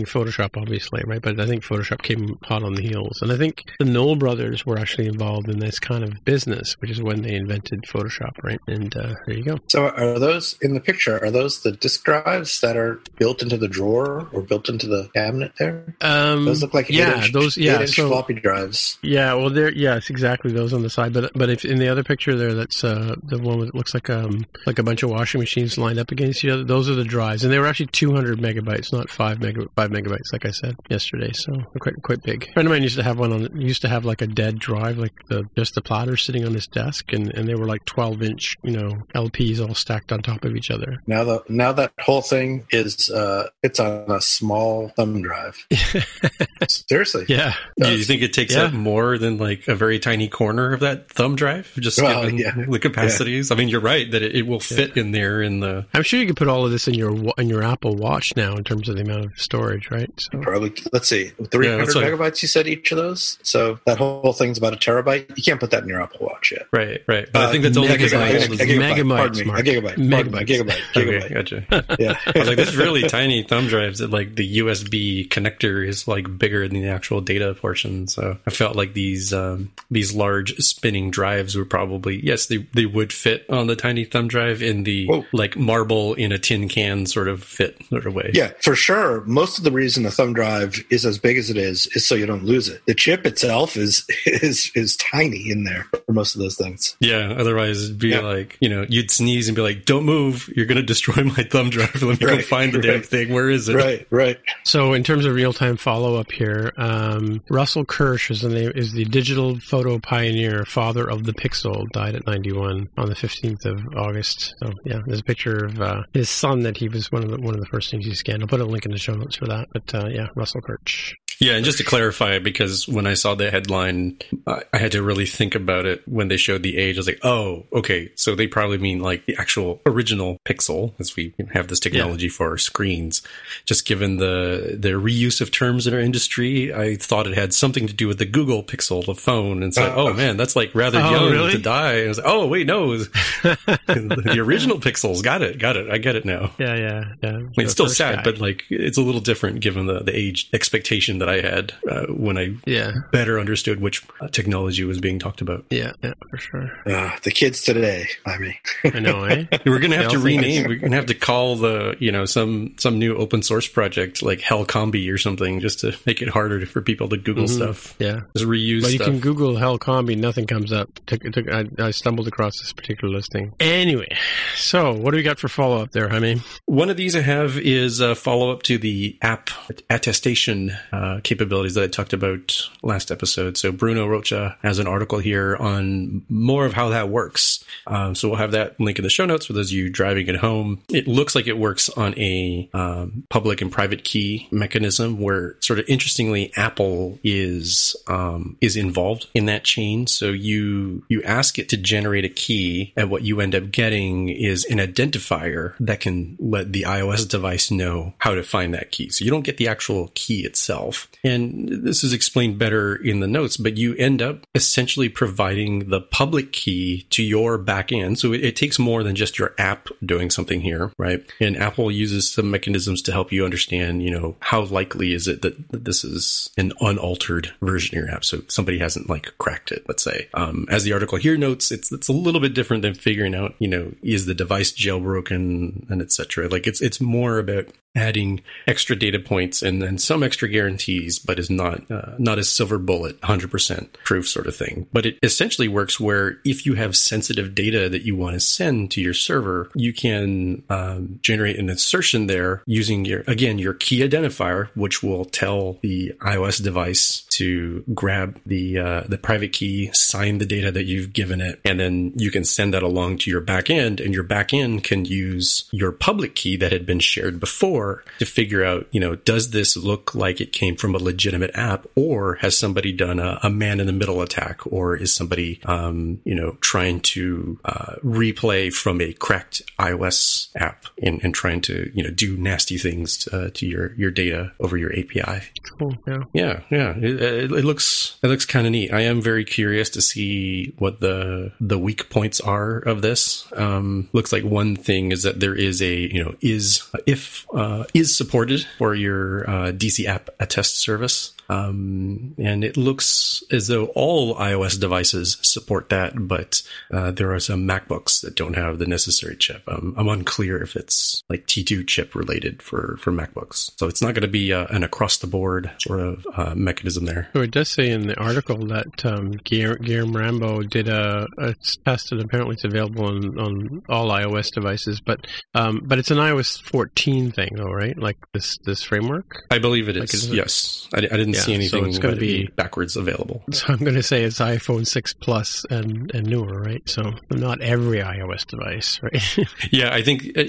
predating 0.00 0.08
Photoshop, 0.08 0.60
obviously, 0.60 1.02
right? 1.06 1.20
But 1.20 1.40
I 1.40 1.46
think 1.46 1.64
Photoshop 1.64 2.02
came 2.02 2.38
hot 2.42 2.62
on 2.62 2.74
the 2.74 2.82
heels, 2.82 3.20
and 3.22 3.32
I 3.32 3.36
think 3.36 3.64
the 3.78 3.84
Knoll 3.84 4.16
brothers 4.16 4.64
were 4.66 4.78
actually 4.78 5.06
involved 5.06 5.48
in 5.48 5.58
this 5.58 5.78
kind 5.78 6.04
of 6.04 6.24
business, 6.24 6.76
which 6.80 6.90
is 6.90 7.02
when 7.02 7.22
they 7.22 7.34
invented 7.34 7.82
Photoshop, 7.82 8.42
right? 8.42 8.60
And 8.66 8.94
uh, 8.96 9.14
there 9.26 9.36
you 9.36 9.44
go. 9.44 9.58
So 9.68 9.88
are 9.88 10.18
those 10.18 10.56
in 10.62 10.74
the 10.74 10.80
picture? 10.80 11.22
Are 11.22 11.30
those 11.30 11.62
the 11.62 11.72
disk 11.72 12.04
drives 12.04 12.60
that 12.60 12.76
are 12.76 13.00
built 13.16 13.42
into 13.42 13.56
the 13.56 13.68
drawer 13.68 14.28
or 14.32 14.42
built 14.42 14.68
into 14.68 14.86
the 14.86 15.08
cabinet 15.14 15.52
there? 15.58 15.94
Um, 16.00 16.44
Those 16.44 16.62
look 16.62 16.74
like 16.74 16.88
yeah, 16.88 17.10
eight-inch, 17.10 17.32
those 17.32 17.56
yeah, 17.56 17.84
so, 17.86 18.08
floppy 18.08 18.34
drives. 18.34 18.98
Yeah, 19.02 19.34
well, 19.34 19.50
there, 19.50 19.72
yes, 19.72 20.10
exactly 20.10 20.52
those 20.52 20.72
on 20.72 20.82
the 20.82 20.90
side. 20.90 21.12
But 21.12 21.32
but 21.34 21.50
if 21.50 21.64
in 21.64 21.78
the 21.78 21.88
other 21.88 22.02
picture 22.02 22.36
there, 22.36 22.54
that's 22.54 22.84
uh, 22.84 23.16
the 23.22 23.38
one 23.38 23.58
with 23.58 23.74
looks 23.74 23.94
like 23.94 24.10
um 24.10 24.46
like 24.66 24.78
a 24.78 24.82
bunch 24.82 25.02
of 25.02 25.10
washing 25.10 25.40
machines 25.40 25.78
lined 25.78 25.98
up 25.98 26.10
against 26.10 26.44
each 26.44 26.50
other. 26.50 26.64
Those 26.64 26.88
are 26.88 26.94
the 26.94 27.04
drives, 27.04 27.44
and 27.44 27.52
they 27.52 27.58
were 27.58 27.66
actually 27.66 27.86
200 27.86 28.38
megabytes, 28.38 28.92
not 28.92 29.10
five 29.10 29.40
mega 29.40 29.66
five 29.76 29.89
megabytes, 29.90 30.32
like 30.32 30.46
I 30.46 30.50
said 30.50 30.76
yesterday. 30.88 31.30
So 31.32 31.52
quite 31.80 32.00
quite 32.02 32.22
big. 32.22 32.48
A 32.48 32.52
friend 32.52 32.66
of 32.68 32.72
mine 32.72 32.82
used 32.82 32.96
to 32.96 33.02
have 33.02 33.18
one 33.18 33.32
on. 33.32 33.60
Used 33.60 33.82
to 33.82 33.88
have 33.88 34.04
like 34.04 34.22
a 34.22 34.26
dead 34.26 34.58
drive, 34.58 34.98
like 34.98 35.12
the 35.28 35.44
just 35.56 35.74
the 35.74 35.82
platter 35.82 36.16
sitting 36.16 36.44
on 36.46 36.54
his 36.54 36.66
desk, 36.66 37.12
and 37.12 37.32
and 37.34 37.48
they 37.48 37.54
were 37.54 37.66
like 37.66 37.84
12 37.86 38.22
inch, 38.22 38.56
you 38.62 38.72
know, 38.72 39.02
LPs 39.14 39.60
all 39.66 39.74
stacked 39.74 40.12
on 40.12 40.22
top 40.22 40.44
of 40.44 40.56
each 40.56 40.70
other. 40.70 41.02
Now 41.06 41.24
the 41.24 41.42
now 41.48 41.72
that 41.72 41.92
whole 42.00 42.22
thing 42.22 42.66
is 42.70 43.10
uh 43.10 43.48
it's 43.62 43.80
on 43.80 44.10
a 44.10 44.20
small 44.20 44.88
thumb 44.96 45.20
drive. 45.22 45.56
Seriously. 46.68 47.24
yeah, 47.28 47.54
Do 47.78 47.90
you 47.96 48.04
think 48.04 48.22
it 48.22 48.32
takes 48.32 48.54
Yeah. 48.54 48.64
up 48.64 48.72
more 48.72 49.18
than 49.18 49.38
like 49.38 49.66
a 49.68 49.74
very 49.74 49.98
tiny 49.98 50.28
corner 50.28 50.72
of 50.72 50.80
that 50.80 51.08
thumb 51.10 51.34
drive? 51.36 51.72
Just 51.78 52.00
Well, 52.00 52.22
given 52.24 52.38
yeah. 52.38 52.52
the 52.68 52.78
capacities. 52.78 53.50
I 53.50 53.54
mean, 53.54 53.68
you're 53.68 53.80
right 53.80 54.10
that 54.10 54.22
it, 54.22 54.34
it 54.36 54.46
will 54.46 54.60
fit 54.60 54.96
in 54.96 55.12
there 55.12 55.42
in 55.42 55.60
the. 55.60 55.86
I'm 55.94 56.02
sure 56.02 56.20
you 56.20 56.26
could 56.26 56.36
put 56.36 56.48
all 56.48 56.64
of 56.64 56.70
this 56.70 56.86
in 56.86 56.94
your 56.94 57.32
in 57.38 57.48
your 57.48 57.62
Apple 57.62 57.96
Watch 57.96 58.32
now 58.36 58.54
in 58.56 58.64
terms 58.64 58.88
of 58.88 58.96
the 58.96 59.02
amount 59.02 59.24
of 59.26 59.32
storage, 59.36 59.69
right? 59.90 60.10
So 60.18 60.38
Probably 60.40 60.72
let's 60.92 61.08
see, 61.08 61.32
three 61.50 61.66
Yeah, 61.66 61.78
hundred 61.78 61.94
what- 61.94 62.04
megabytes. 62.04 62.42
You 62.42 62.48
said 62.48 62.66
each 62.66 62.90
of 62.92 62.98
those, 62.98 63.38
so 63.42 63.78
that 63.86 63.98
whole 63.98 64.32
thing's 64.32 64.58
about 64.58 64.72
a 64.72 64.76
terabyte. 64.76 65.36
You 65.36 65.42
can't 65.42 65.60
put 65.60 65.70
that 65.70 65.82
in 65.82 65.88
your 65.88 66.02
Apple 66.02 66.26
Watch 66.26 66.52
yet. 66.52 66.66
Right, 66.72 67.02
right. 67.06 67.28
But 67.32 67.40
I 67.42 67.44
Uh, 67.46 67.50
think 67.52 67.62
that's 67.64 67.76
only 67.76 67.92
because 67.92 68.12
gigabyte, 68.12 68.16
I 68.20 68.28
a 68.28 68.38
gigabyte, 68.40 68.48
me, 68.50 68.56
a 68.56 68.66
gigabyte, 68.66 69.16
pardon 69.16 69.46
me, 69.46 69.52
a 69.52 70.24
Megabytes. 70.24 70.46
gigabyte, 70.46 70.96
Okay, 70.96 71.20
gigabyte. 71.20 71.34
gotcha. 71.34 71.96
Yeah, 71.98 72.16
I 72.34 72.38
was 72.38 72.48
like, 72.48 72.56
this 72.56 72.74
really 72.74 73.02
tiny 73.08 73.42
thumb 73.42 73.68
drives 73.68 73.98
that 74.00 74.10
like 74.10 74.34
the 74.36 74.58
USB 74.58 75.28
connector 75.28 75.86
is 75.86 76.06
like 76.08 76.38
bigger 76.38 76.66
than 76.68 76.80
the 76.82 76.88
actual 76.88 77.20
data 77.20 77.54
portion. 77.54 78.06
So 78.08 78.38
I 78.46 78.50
felt 78.50 78.76
like 78.76 78.94
these 78.94 79.32
um, 79.32 79.70
these 79.90 80.14
large 80.14 80.56
spinning 80.58 81.10
drives 81.10 81.56
were 81.56 81.64
probably 81.64 82.24
yes 82.24 82.46
they 82.46 82.66
they 82.74 82.86
would 82.86 83.12
fit 83.12 83.44
on 83.48 83.66
the 83.66 83.76
tiny 83.76 84.04
thumb 84.04 84.28
drive 84.28 84.62
in 84.62 84.84
the 84.84 85.06
Whoa. 85.06 85.24
like 85.32 85.56
marble 85.56 86.14
in 86.14 86.32
a 86.32 86.38
tin 86.38 86.68
can 86.68 87.06
sort 87.06 87.28
of 87.28 87.42
fit 87.44 87.76
sort 87.88 88.06
of 88.06 88.14
way. 88.14 88.30
Yeah, 88.34 88.52
for 88.60 88.74
sure. 88.74 89.22
Most 89.26 89.58
of 89.60 89.64
the 89.64 89.70
reason 89.72 90.02
the 90.02 90.10
thumb 90.10 90.32
drive 90.34 90.84
is 90.90 91.06
as 91.06 91.18
big 91.18 91.38
as 91.38 91.50
it 91.50 91.56
is 91.56 91.86
is 91.94 92.06
so 92.06 92.14
you 92.14 92.26
don't 92.26 92.44
lose 92.44 92.68
it. 92.68 92.82
The 92.86 92.94
chip 92.94 93.24
itself 93.26 93.76
is 93.76 94.04
is 94.26 94.70
is 94.74 94.96
tiny 94.96 95.50
in 95.50 95.64
there 95.64 95.86
for 96.06 96.12
most 96.12 96.34
of 96.34 96.40
those 96.40 96.56
things. 96.56 96.96
Yeah, 97.00 97.34
otherwise 97.38 97.84
it'd 97.84 97.98
be 97.98 98.08
Yeah. 98.08 98.20
like, 98.20 98.56
you 98.60 98.68
know, 98.68 98.84
you'd 98.88 99.10
sneeze 99.10 99.48
and 99.48 99.54
be 99.56 99.62
like, 99.62 99.84
"Don't 99.84 100.04
move! 100.04 100.50
You're 100.56 100.66
gonna 100.66 100.82
destroy 100.82 101.22
my 101.24 101.44
thumb 101.44 101.70
drive. 101.70 102.02
Let 102.02 102.20
me 102.20 102.26
go 102.26 102.40
find 102.42 102.72
the 102.72 102.80
damn 102.80 103.02
thing. 103.02 103.32
Where 103.32 103.48
is 103.50 103.68
it?" 103.68 103.76
Right, 103.76 104.06
right. 104.10 104.38
So, 104.64 104.92
in 104.94 105.04
terms 105.04 105.24
of 105.26 105.34
real-time 105.34 105.76
follow-up 105.76 106.32
here, 106.32 106.72
um, 106.76 107.42
Russell 107.50 107.84
Kirsch 107.84 108.30
is 108.30 108.40
the 108.40 108.48
name 108.48 108.72
is 108.74 108.92
the 108.92 109.04
digital 109.04 109.58
photo 109.60 109.98
pioneer, 109.98 110.64
father 110.64 111.08
of 111.08 111.24
the 111.24 111.32
Pixel. 111.32 111.88
Died 111.92 112.14
at 112.16 112.26
91 112.26 112.88
on 112.96 113.08
the 113.08 113.14
15th 113.14 113.64
of 113.64 113.80
August. 113.96 114.54
So, 114.62 114.72
yeah, 114.84 115.00
there's 115.06 115.20
a 115.20 115.24
picture 115.24 115.64
of 115.64 115.80
uh, 115.80 116.02
his 116.14 116.28
son 116.30 116.60
that 116.60 116.76
he 116.76 116.88
was 116.88 117.10
one 117.12 117.22
of 117.24 117.30
the 117.30 117.38
one 117.38 117.54
of 117.54 117.60
the 117.60 117.66
first 117.66 117.90
things 117.90 118.04
he 118.06 118.14
scanned. 118.14 118.42
I'll 118.42 118.48
put 118.48 118.60
a 118.60 118.64
link 118.64 118.84
in 118.86 118.92
the 118.92 118.98
show 118.98 119.14
notes 119.14 119.36
for 119.36 119.46
that. 119.50 119.68
But 119.72 119.94
uh, 119.94 120.08
yeah, 120.08 120.28
Russell 120.34 120.60
Kirsch. 120.62 121.14
Yeah, 121.42 121.54
and 121.54 121.64
just 121.64 121.78
to 121.78 121.84
clarify, 121.84 122.38
because 122.38 122.86
when 122.86 123.06
I 123.06 123.14
saw 123.14 123.34
the 123.34 123.50
headline, 123.50 124.18
I 124.46 124.60
I 124.74 124.78
had 124.78 124.92
to 124.92 125.02
really 125.02 125.24
think 125.24 125.54
about 125.54 125.86
it 125.86 126.02
when 126.06 126.28
they 126.28 126.36
showed 126.36 126.62
the 126.62 126.76
age. 126.76 126.96
I 126.96 127.00
was 127.00 127.06
like, 127.06 127.20
oh, 127.24 127.64
okay, 127.72 128.10
so 128.14 128.34
they 128.34 128.46
probably 128.46 128.76
mean 128.76 129.00
like 129.00 129.24
the 129.24 129.36
actual 129.38 129.80
original 129.86 130.36
Pixel, 130.46 130.92
as 131.00 131.16
we 131.16 131.32
have 131.54 131.68
this 131.68 131.80
technology 131.80 132.28
for 132.28 132.50
our 132.50 132.58
screens. 132.58 133.22
Just 133.64 133.86
given 133.86 134.18
the 134.18 134.76
the 134.78 134.90
reuse 134.90 135.40
of 135.40 135.50
terms 135.50 135.86
in 135.86 135.94
our 135.94 136.00
industry, 136.00 136.74
I 136.74 136.96
thought 136.96 137.26
it 137.26 137.34
had 137.38 137.54
something 137.54 137.86
to 137.86 137.94
do 137.94 138.06
with 138.06 138.18
the 138.18 138.26
Google 138.26 138.62
Pixel, 138.62 139.06
the 139.06 139.14
phone. 139.14 139.62
And 139.62 139.72
so, 139.72 139.80
like, 139.80 139.92
Uh, 139.92 139.96
oh 139.96 140.12
man, 140.12 140.36
that's 140.36 140.56
like 140.56 140.74
rather 140.74 140.98
Oh, 141.00 141.10
young 141.10 141.32
really? 141.32 141.52
to 141.52 141.58
die. 141.58 141.92
And 142.00 142.04
I 142.04 142.08
was 142.08 142.18
like, 142.18 142.26
oh 142.28 142.48
wait, 142.48 142.66
no, 142.66 142.88
was 142.88 143.08
the 143.42 144.36
original 144.44 144.78
Pixels. 144.78 145.22
Got 145.22 145.40
it, 145.40 145.58
got 145.58 145.78
it. 145.78 145.90
I 145.90 145.96
get 145.96 146.16
it 146.16 146.26
now. 146.26 146.52
Yeah, 146.58 146.74
yeah, 146.76 147.04
yeah. 147.22 147.30
I 147.30 147.32
mean, 147.38 147.52
it's 147.56 147.72
still 147.72 147.88
sad, 147.88 148.24
but 148.24 148.40
like 148.40 148.64
it's 148.68 148.98
a 148.98 149.02
little 149.02 149.22
different 149.22 149.39
given 149.48 149.86
the, 149.86 150.00
the 150.00 150.16
age 150.16 150.48
expectation 150.52 151.18
that 151.18 151.28
I 151.28 151.40
had 151.40 151.72
uh, 151.88 152.06
when 152.06 152.36
I 152.38 152.54
Yeah. 152.66 152.92
better 153.12 153.38
understood 153.40 153.80
which 153.80 154.02
uh, 154.20 154.28
technology 154.28 154.84
was 154.84 155.00
being 155.00 155.18
talked 155.18 155.40
about. 155.40 155.64
Yeah, 155.70 155.92
yeah, 156.02 156.14
for 156.30 156.36
sure. 156.36 156.70
Uh, 156.86 157.16
the 157.22 157.30
kids 157.30 157.62
today. 157.62 158.06
I 158.26 158.38
mean, 158.38 158.54
I 158.84 158.98
know, 159.00 159.24
eh? 159.24 159.44
We're 159.66 159.78
gonna 159.78 159.96
have 159.96 160.10
to 160.12 160.18
rename. 160.18 160.66
We're 160.66 160.76
gonna 160.76 160.96
have 160.96 161.06
to 161.06 161.14
call 161.14 161.56
the 161.56 161.96
you 161.98 162.12
know 162.12 162.24
some 162.24 162.74
some 162.78 162.98
new 162.98 163.16
open 163.16 163.42
source 163.42 163.66
project 163.68 164.22
like 164.22 164.40
Hellcombi 164.40 165.12
or 165.12 165.18
something 165.18 165.60
just 165.60 165.80
to 165.80 165.96
make 166.06 166.20
it 166.22 166.28
harder 166.28 166.64
for 166.66 166.80
people 166.82 167.08
to 167.08 167.16
Google 167.16 167.48
stuff. 167.48 167.94
Yeah. 167.98 168.20
Just 168.36 168.46
reuse 168.46 168.82
But 168.82 168.90
you 168.92 168.96
stuff. 168.98 169.06
can 169.08 169.20
Google 169.20 169.56
Hell 169.56 169.78
Combi, 169.78 170.16
nothing 170.16 170.46
comes 170.46 170.72
up. 170.72 170.88
Took, 171.06 171.22
took, 171.32 171.50
I, 171.50 171.64
I 171.78 171.90
stumbled 171.90 172.28
across 172.28 172.58
this 172.60 172.72
particular 172.72 173.12
listing. 173.14 173.52
Anyway, 173.60 174.08
so 174.56 174.92
what 174.92 175.10
do 175.12 175.16
we 175.16 175.22
got 175.22 175.38
for 175.38 175.48
follow 175.48 175.82
up 175.82 175.92
there, 175.92 176.08
Jaime? 176.08 176.40
One 176.66 176.90
of 176.90 176.96
these 176.96 177.14
I 177.16 177.20
have 177.20 177.58
is 177.58 178.00
a 178.00 178.14
follow 178.14 178.50
up 178.52 178.62
to 178.64 178.78
the 178.78 179.18
app 179.30 179.50
attestation 179.88 180.76
uh, 180.92 181.20
capabilities 181.22 181.74
that 181.74 181.84
I 181.84 181.86
talked 181.86 182.12
about 182.12 182.68
last 182.82 183.12
episode. 183.12 183.56
So 183.56 183.70
Bruno 183.70 184.06
Rocha 184.06 184.56
has 184.62 184.78
an 184.80 184.88
article 184.88 185.20
here 185.20 185.56
on 185.56 186.22
more 186.28 186.66
of 186.66 186.72
how 186.72 186.88
that 186.88 187.08
works. 187.08 187.64
Um, 187.86 188.14
so 188.14 188.28
we'll 188.28 188.38
have 188.38 188.52
that 188.52 188.80
link 188.80 188.98
in 188.98 189.04
the 189.04 189.10
show 189.10 189.26
notes 189.26 189.46
for 189.46 189.52
those 189.52 189.70
of 189.70 189.76
you 189.76 189.88
driving 189.88 190.26
it 190.26 190.36
home. 190.36 190.82
It 190.88 191.06
looks 191.06 191.34
like 191.34 191.46
it 191.46 191.58
works 191.58 191.88
on 191.90 192.18
a 192.18 192.68
um, 192.74 193.24
public 193.28 193.60
and 193.60 193.70
private 193.70 194.02
key 194.02 194.48
mechanism 194.50 195.20
where, 195.20 195.56
sort 195.60 195.78
of 195.78 195.84
interestingly, 195.88 196.52
Apple 196.56 197.18
is 197.22 197.94
um, 198.08 198.56
is 198.60 198.76
involved 198.76 199.28
in 199.34 199.46
that 199.46 199.62
chain. 199.62 200.06
So 200.08 200.30
you 200.30 201.04
you 201.08 201.22
ask 201.22 201.58
it 201.58 201.68
to 201.68 201.76
generate 201.76 202.24
a 202.24 202.28
key, 202.28 202.92
and 202.96 203.10
what 203.10 203.22
you 203.22 203.40
end 203.40 203.54
up 203.54 203.70
getting 203.70 204.28
is 204.28 204.64
an 204.64 204.78
identifier 204.78 205.74
that 205.78 206.00
can 206.00 206.36
let 206.40 206.72
the 206.72 206.82
iOS 206.82 207.28
device 207.28 207.70
know 207.70 208.14
how 208.18 208.34
to 208.34 208.42
find 208.42 208.74
that 208.74 208.90
key. 208.90 209.08
So 209.10 209.19
you 209.24 209.30
don't 209.30 209.44
get 209.44 209.56
the 209.56 209.68
actual 209.68 210.10
key 210.14 210.44
itself. 210.44 211.08
And 211.22 211.68
this 211.68 212.02
is 212.04 212.12
explained 212.12 212.58
better 212.58 212.96
in 212.96 213.20
the 213.20 213.26
notes, 213.26 213.56
but 213.56 213.76
you 213.76 213.94
end 213.96 214.22
up 214.22 214.46
essentially 214.54 215.08
providing 215.08 215.90
the 215.90 216.00
public 216.00 216.52
key 216.52 217.06
to 217.10 217.22
your 217.22 217.58
backend. 217.58 218.18
So 218.18 218.32
it, 218.32 218.44
it 218.44 218.56
takes 218.56 218.78
more 218.78 219.02
than 219.02 219.16
just 219.16 219.38
your 219.38 219.54
app 219.58 219.88
doing 220.04 220.30
something 220.30 220.60
here, 220.60 220.92
right? 220.98 221.24
And 221.40 221.56
Apple 221.56 221.90
uses 221.90 222.30
some 222.30 222.50
mechanisms 222.50 223.02
to 223.02 223.12
help 223.12 223.32
you 223.32 223.44
understand, 223.44 224.02
you 224.02 224.10
know, 224.10 224.36
how 224.40 224.62
likely 224.62 225.12
is 225.12 225.28
it 225.28 225.42
that, 225.42 225.70
that 225.70 225.84
this 225.84 226.04
is 226.04 226.50
an 226.56 226.72
unaltered 226.80 227.52
version 227.60 227.98
of 227.98 228.04
your 228.04 228.14
app. 228.14 228.24
So 228.24 228.42
somebody 228.48 228.78
hasn't 228.78 229.08
like 229.08 229.36
cracked 229.38 229.72
it, 229.72 229.84
let's 229.88 230.02
say. 230.02 230.28
Um, 230.34 230.66
as 230.70 230.84
the 230.84 230.92
article 230.92 231.18
here 231.18 231.36
notes, 231.36 231.70
it's, 231.70 231.92
it's 231.92 232.08
a 232.08 232.12
little 232.12 232.40
bit 232.40 232.54
different 232.54 232.82
than 232.82 232.94
figuring 232.94 233.34
out, 233.34 233.54
you 233.58 233.68
know, 233.68 233.92
is 234.02 234.26
the 234.26 234.34
device 234.34 234.72
jailbroken 234.72 235.88
and 235.90 236.02
etc. 236.02 236.48
Like 236.48 236.66
it's, 236.66 236.80
it's 236.80 237.00
more 237.00 237.38
about 237.38 237.66
adding 237.96 238.40
extra 238.66 238.94
data 238.94 239.18
points 239.18 239.62
and 239.62 239.82
then 239.82 239.98
some 239.98 240.22
extra 240.22 240.48
guarantees, 240.48 241.18
but 241.18 241.38
is 241.38 241.50
not 241.50 241.90
uh, 241.90 242.14
not 242.18 242.38
a 242.38 242.44
silver 242.44 242.78
bullet, 242.78 243.20
100% 243.22 243.92
proof 244.04 244.28
sort 244.28 244.46
of 244.46 244.54
thing. 244.54 244.86
But 244.92 245.06
it 245.06 245.18
essentially 245.22 245.68
works 245.68 245.98
where 245.98 246.38
if 246.44 246.64
you 246.64 246.74
have 246.74 246.96
sensitive 246.96 247.54
data 247.54 247.88
that 247.88 248.02
you 248.02 248.14
want 248.14 248.34
to 248.34 248.40
send 248.40 248.90
to 248.92 249.00
your 249.00 249.14
server, 249.14 249.70
you 249.74 249.92
can 249.92 250.62
um, 250.70 251.18
generate 251.22 251.58
an 251.58 251.68
assertion 251.68 252.26
there 252.26 252.62
using 252.66 253.04
your 253.04 253.24
again 253.26 253.58
your 253.58 253.74
key 253.74 254.00
identifier, 254.00 254.68
which 254.74 255.02
will 255.02 255.24
tell 255.24 255.78
the 255.82 256.12
iOS 256.20 256.62
device 256.62 257.22
to 257.30 257.84
grab 257.92 258.40
the 258.46 258.78
uh, 258.78 259.02
the 259.08 259.18
private 259.18 259.52
key, 259.52 259.90
sign 259.92 260.38
the 260.38 260.46
data 260.46 260.70
that 260.70 260.84
you've 260.84 261.12
given 261.12 261.40
it, 261.40 261.60
and 261.64 261.80
then 261.80 262.12
you 262.16 262.30
can 262.30 262.44
send 262.44 262.72
that 262.72 262.82
along 262.82 263.18
to 263.18 263.30
your 263.30 263.40
backend, 263.40 264.04
and 264.04 264.14
your 264.14 264.24
backend 264.24 264.84
can 264.84 265.04
use 265.04 265.68
your 265.72 265.90
public 265.90 266.36
key 266.36 266.56
that 266.56 266.70
had 266.70 266.86
been 266.86 267.00
shared 267.00 267.40
before 267.40 267.79
to 268.18 268.26
figure 268.26 268.64
out, 268.64 268.86
you 268.90 269.00
know, 269.00 269.16
does 269.16 269.50
this 269.50 269.76
look 269.76 270.14
like 270.14 270.40
it 270.40 270.52
came 270.52 270.76
from 270.76 270.94
a 270.94 270.98
legitimate 270.98 271.50
app, 271.54 271.86
or 271.94 272.36
has 272.36 272.58
somebody 272.58 272.92
done 272.92 273.18
a, 273.18 273.38
a 273.42 273.50
man 273.50 273.80
in 273.80 273.86
the 273.86 273.92
middle 273.92 274.22
attack, 274.22 274.60
or 274.66 274.96
is 274.96 275.14
somebody, 275.14 275.60
um, 275.64 276.20
you 276.24 276.34
know, 276.34 276.56
trying 276.60 277.00
to 277.00 277.58
uh, 277.64 277.94
replay 278.04 278.72
from 278.72 279.00
a 279.00 279.12
cracked 279.14 279.62
iOS 279.78 280.48
app 280.56 280.86
and, 281.02 281.20
and 281.22 281.34
trying 281.34 281.60
to, 281.60 281.90
you 281.94 282.02
know, 282.02 282.10
do 282.10 282.36
nasty 282.36 282.78
things 282.78 283.28
uh, 283.28 283.50
to 283.54 283.66
your 283.66 283.94
your 283.94 284.10
data 284.10 284.52
over 284.60 284.76
your 284.76 284.92
API. 284.92 285.46
Cool. 285.78 285.96
Yeah. 286.06 286.22
Yeah, 286.32 286.60
yeah. 286.70 286.96
It, 286.96 287.22
it, 287.22 287.52
it 287.52 287.64
looks 287.64 288.18
it 288.22 288.28
looks 288.28 288.46
kind 288.46 288.66
of 288.66 288.72
neat. 288.72 288.92
I 288.92 289.02
am 289.02 289.20
very 289.20 289.44
curious 289.44 289.90
to 289.90 290.02
see 290.02 290.74
what 290.78 291.00
the 291.00 291.52
the 291.60 291.78
weak 291.78 292.10
points 292.10 292.40
are 292.40 292.78
of 292.78 293.02
this. 293.02 293.50
Um, 293.56 294.08
looks 294.12 294.32
like 294.32 294.44
one 294.44 294.76
thing 294.76 295.12
is 295.12 295.22
that 295.22 295.40
there 295.40 295.54
is 295.54 295.82
a 295.82 295.94
you 295.94 296.22
know 296.24 296.34
is 296.40 296.82
if 297.06 297.46
uh, 297.54 297.69
is 297.94 298.16
supported 298.16 298.66
for 298.78 298.94
your 298.94 299.48
uh, 299.48 299.72
DCAppAttestService. 299.72 301.32
Um, 301.50 302.34
and 302.38 302.62
it 302.62 302.76
looks 302.76 303.42
as 303.50 303.66
though 303.66 303.86
all 303.86 304.36
iOS 304.36 304.78
devices 304.78 305.36
support 305.42 305.88
that, 305.88 306.12
but 306.28 306.62
uh, 306.92 307.10
there 307.10 307.34
are 307.34 307.40
some 307.40 307.66
MacBooks 307.66 308.20
that 308.22 308.36
don't 308.36 308.54
have 308.54 308.78
the 308.78 308.86
necessary 308.86 309.36
chip. 309.36 309.62
Um, 309.66 309.94
I'm 309.96 310.08
unclear 310.08 310.62
if 310.62 310.76
it's 310.76 311.22
like 311.28 311.46
T2 311.46 311.88
chip 311.88 312.14
related 312.14 312.62
for, 312.62 312.96
for 313.00 313.10
MacBooks. 313.10 313.72
So 313.78 313.88
it's 313.88 314.00
not 314.00 314.14
going 314.14 314.22
to 314.22 314.28
be 314.28 314.52
uh, 314.52 314.66
an 314.70 314.84
across 314.84 315.16
the 315.16 315.26
board 315.26 315.70
sort 315.78 316.00
of 316.00 316.26
uh, 316.36 316.54
mechanism 316.54 317.04
there. 317.04 317.28
So 317.32 317.40
it 317.40 317.50
does 317.50 317.68
say 317.68 317.90
in 317.90 318.06
the 318.06 318.16
article 318.18 318.58
that 318.68 319.04
um, 319.04 319.32
Guilherme 319.32 320.14
Rambo 320.14 320.62
did 320.62 320.88
a, 320.88 321.26
a 321.38 321.54
test, 321.84 322.12
and 322.12 322.20
apparently 322.20 322.54
it's 322.54 322.64
available 322.64 323.06
on, 323.06 323.38
on 323.38 323.82
all 323.88 324.08
iOS 324.10 324.52
devices. 324.52 325.00
But 325.00 325.26
um, 325.54 325.80
but 325.84 325.98
it's 325.98 326.12
an 326.12 326.18
iOS 326.18 326.62
14 326.62 327.32
thing, 327.32 327.50
though, 327.56 327.72
right? 327.72 327.98
Like 327.98 328.18
this 328.32 328.56
this 328.64 328.82
framework. 328.84 329.44
I 329.50 329.58
believe 329.58 329.88
it 329.88 329.96
Like 329.96 330.14
is. 330.14 330.26
it's 330.26 330.32
yes, 330.32 330.88
I, 330.94 330.98
I 330.98 331.00
didn't 331.00 331.34
Yeah, 331.34 331.39
see 331.40 331.54
anything 331.54 331.84
so 331.84 331.88
it's 331.88 331.98
gonna 331.98 332.16
be- 332.16 332.48
backwards 332.56 332.96
available. 332.96 333.42
So 333.60 333.66
I'm 333.68 333.78
going 333.78 333.94
to 333.94 334.02
say 334.02 334.22
it's 334.24 334.38
iPhone 334.38 334.86
6 334.86 335.14
Plus 335.14 335.66
and 335.68 336.10
and 336.14 336.26
newer, 336.26 336.60
right? 336.62 336.82
So 336.88 337.12
not 337.30 337.60
every 337.60 337.98
iOS 337.98 338.46
device, 338.46 338.98
right? 339.02 339.22
Yeah, 339.70 339.92
I 339.92 340.02
think 340.02 340.36
uh, 340.36 340.44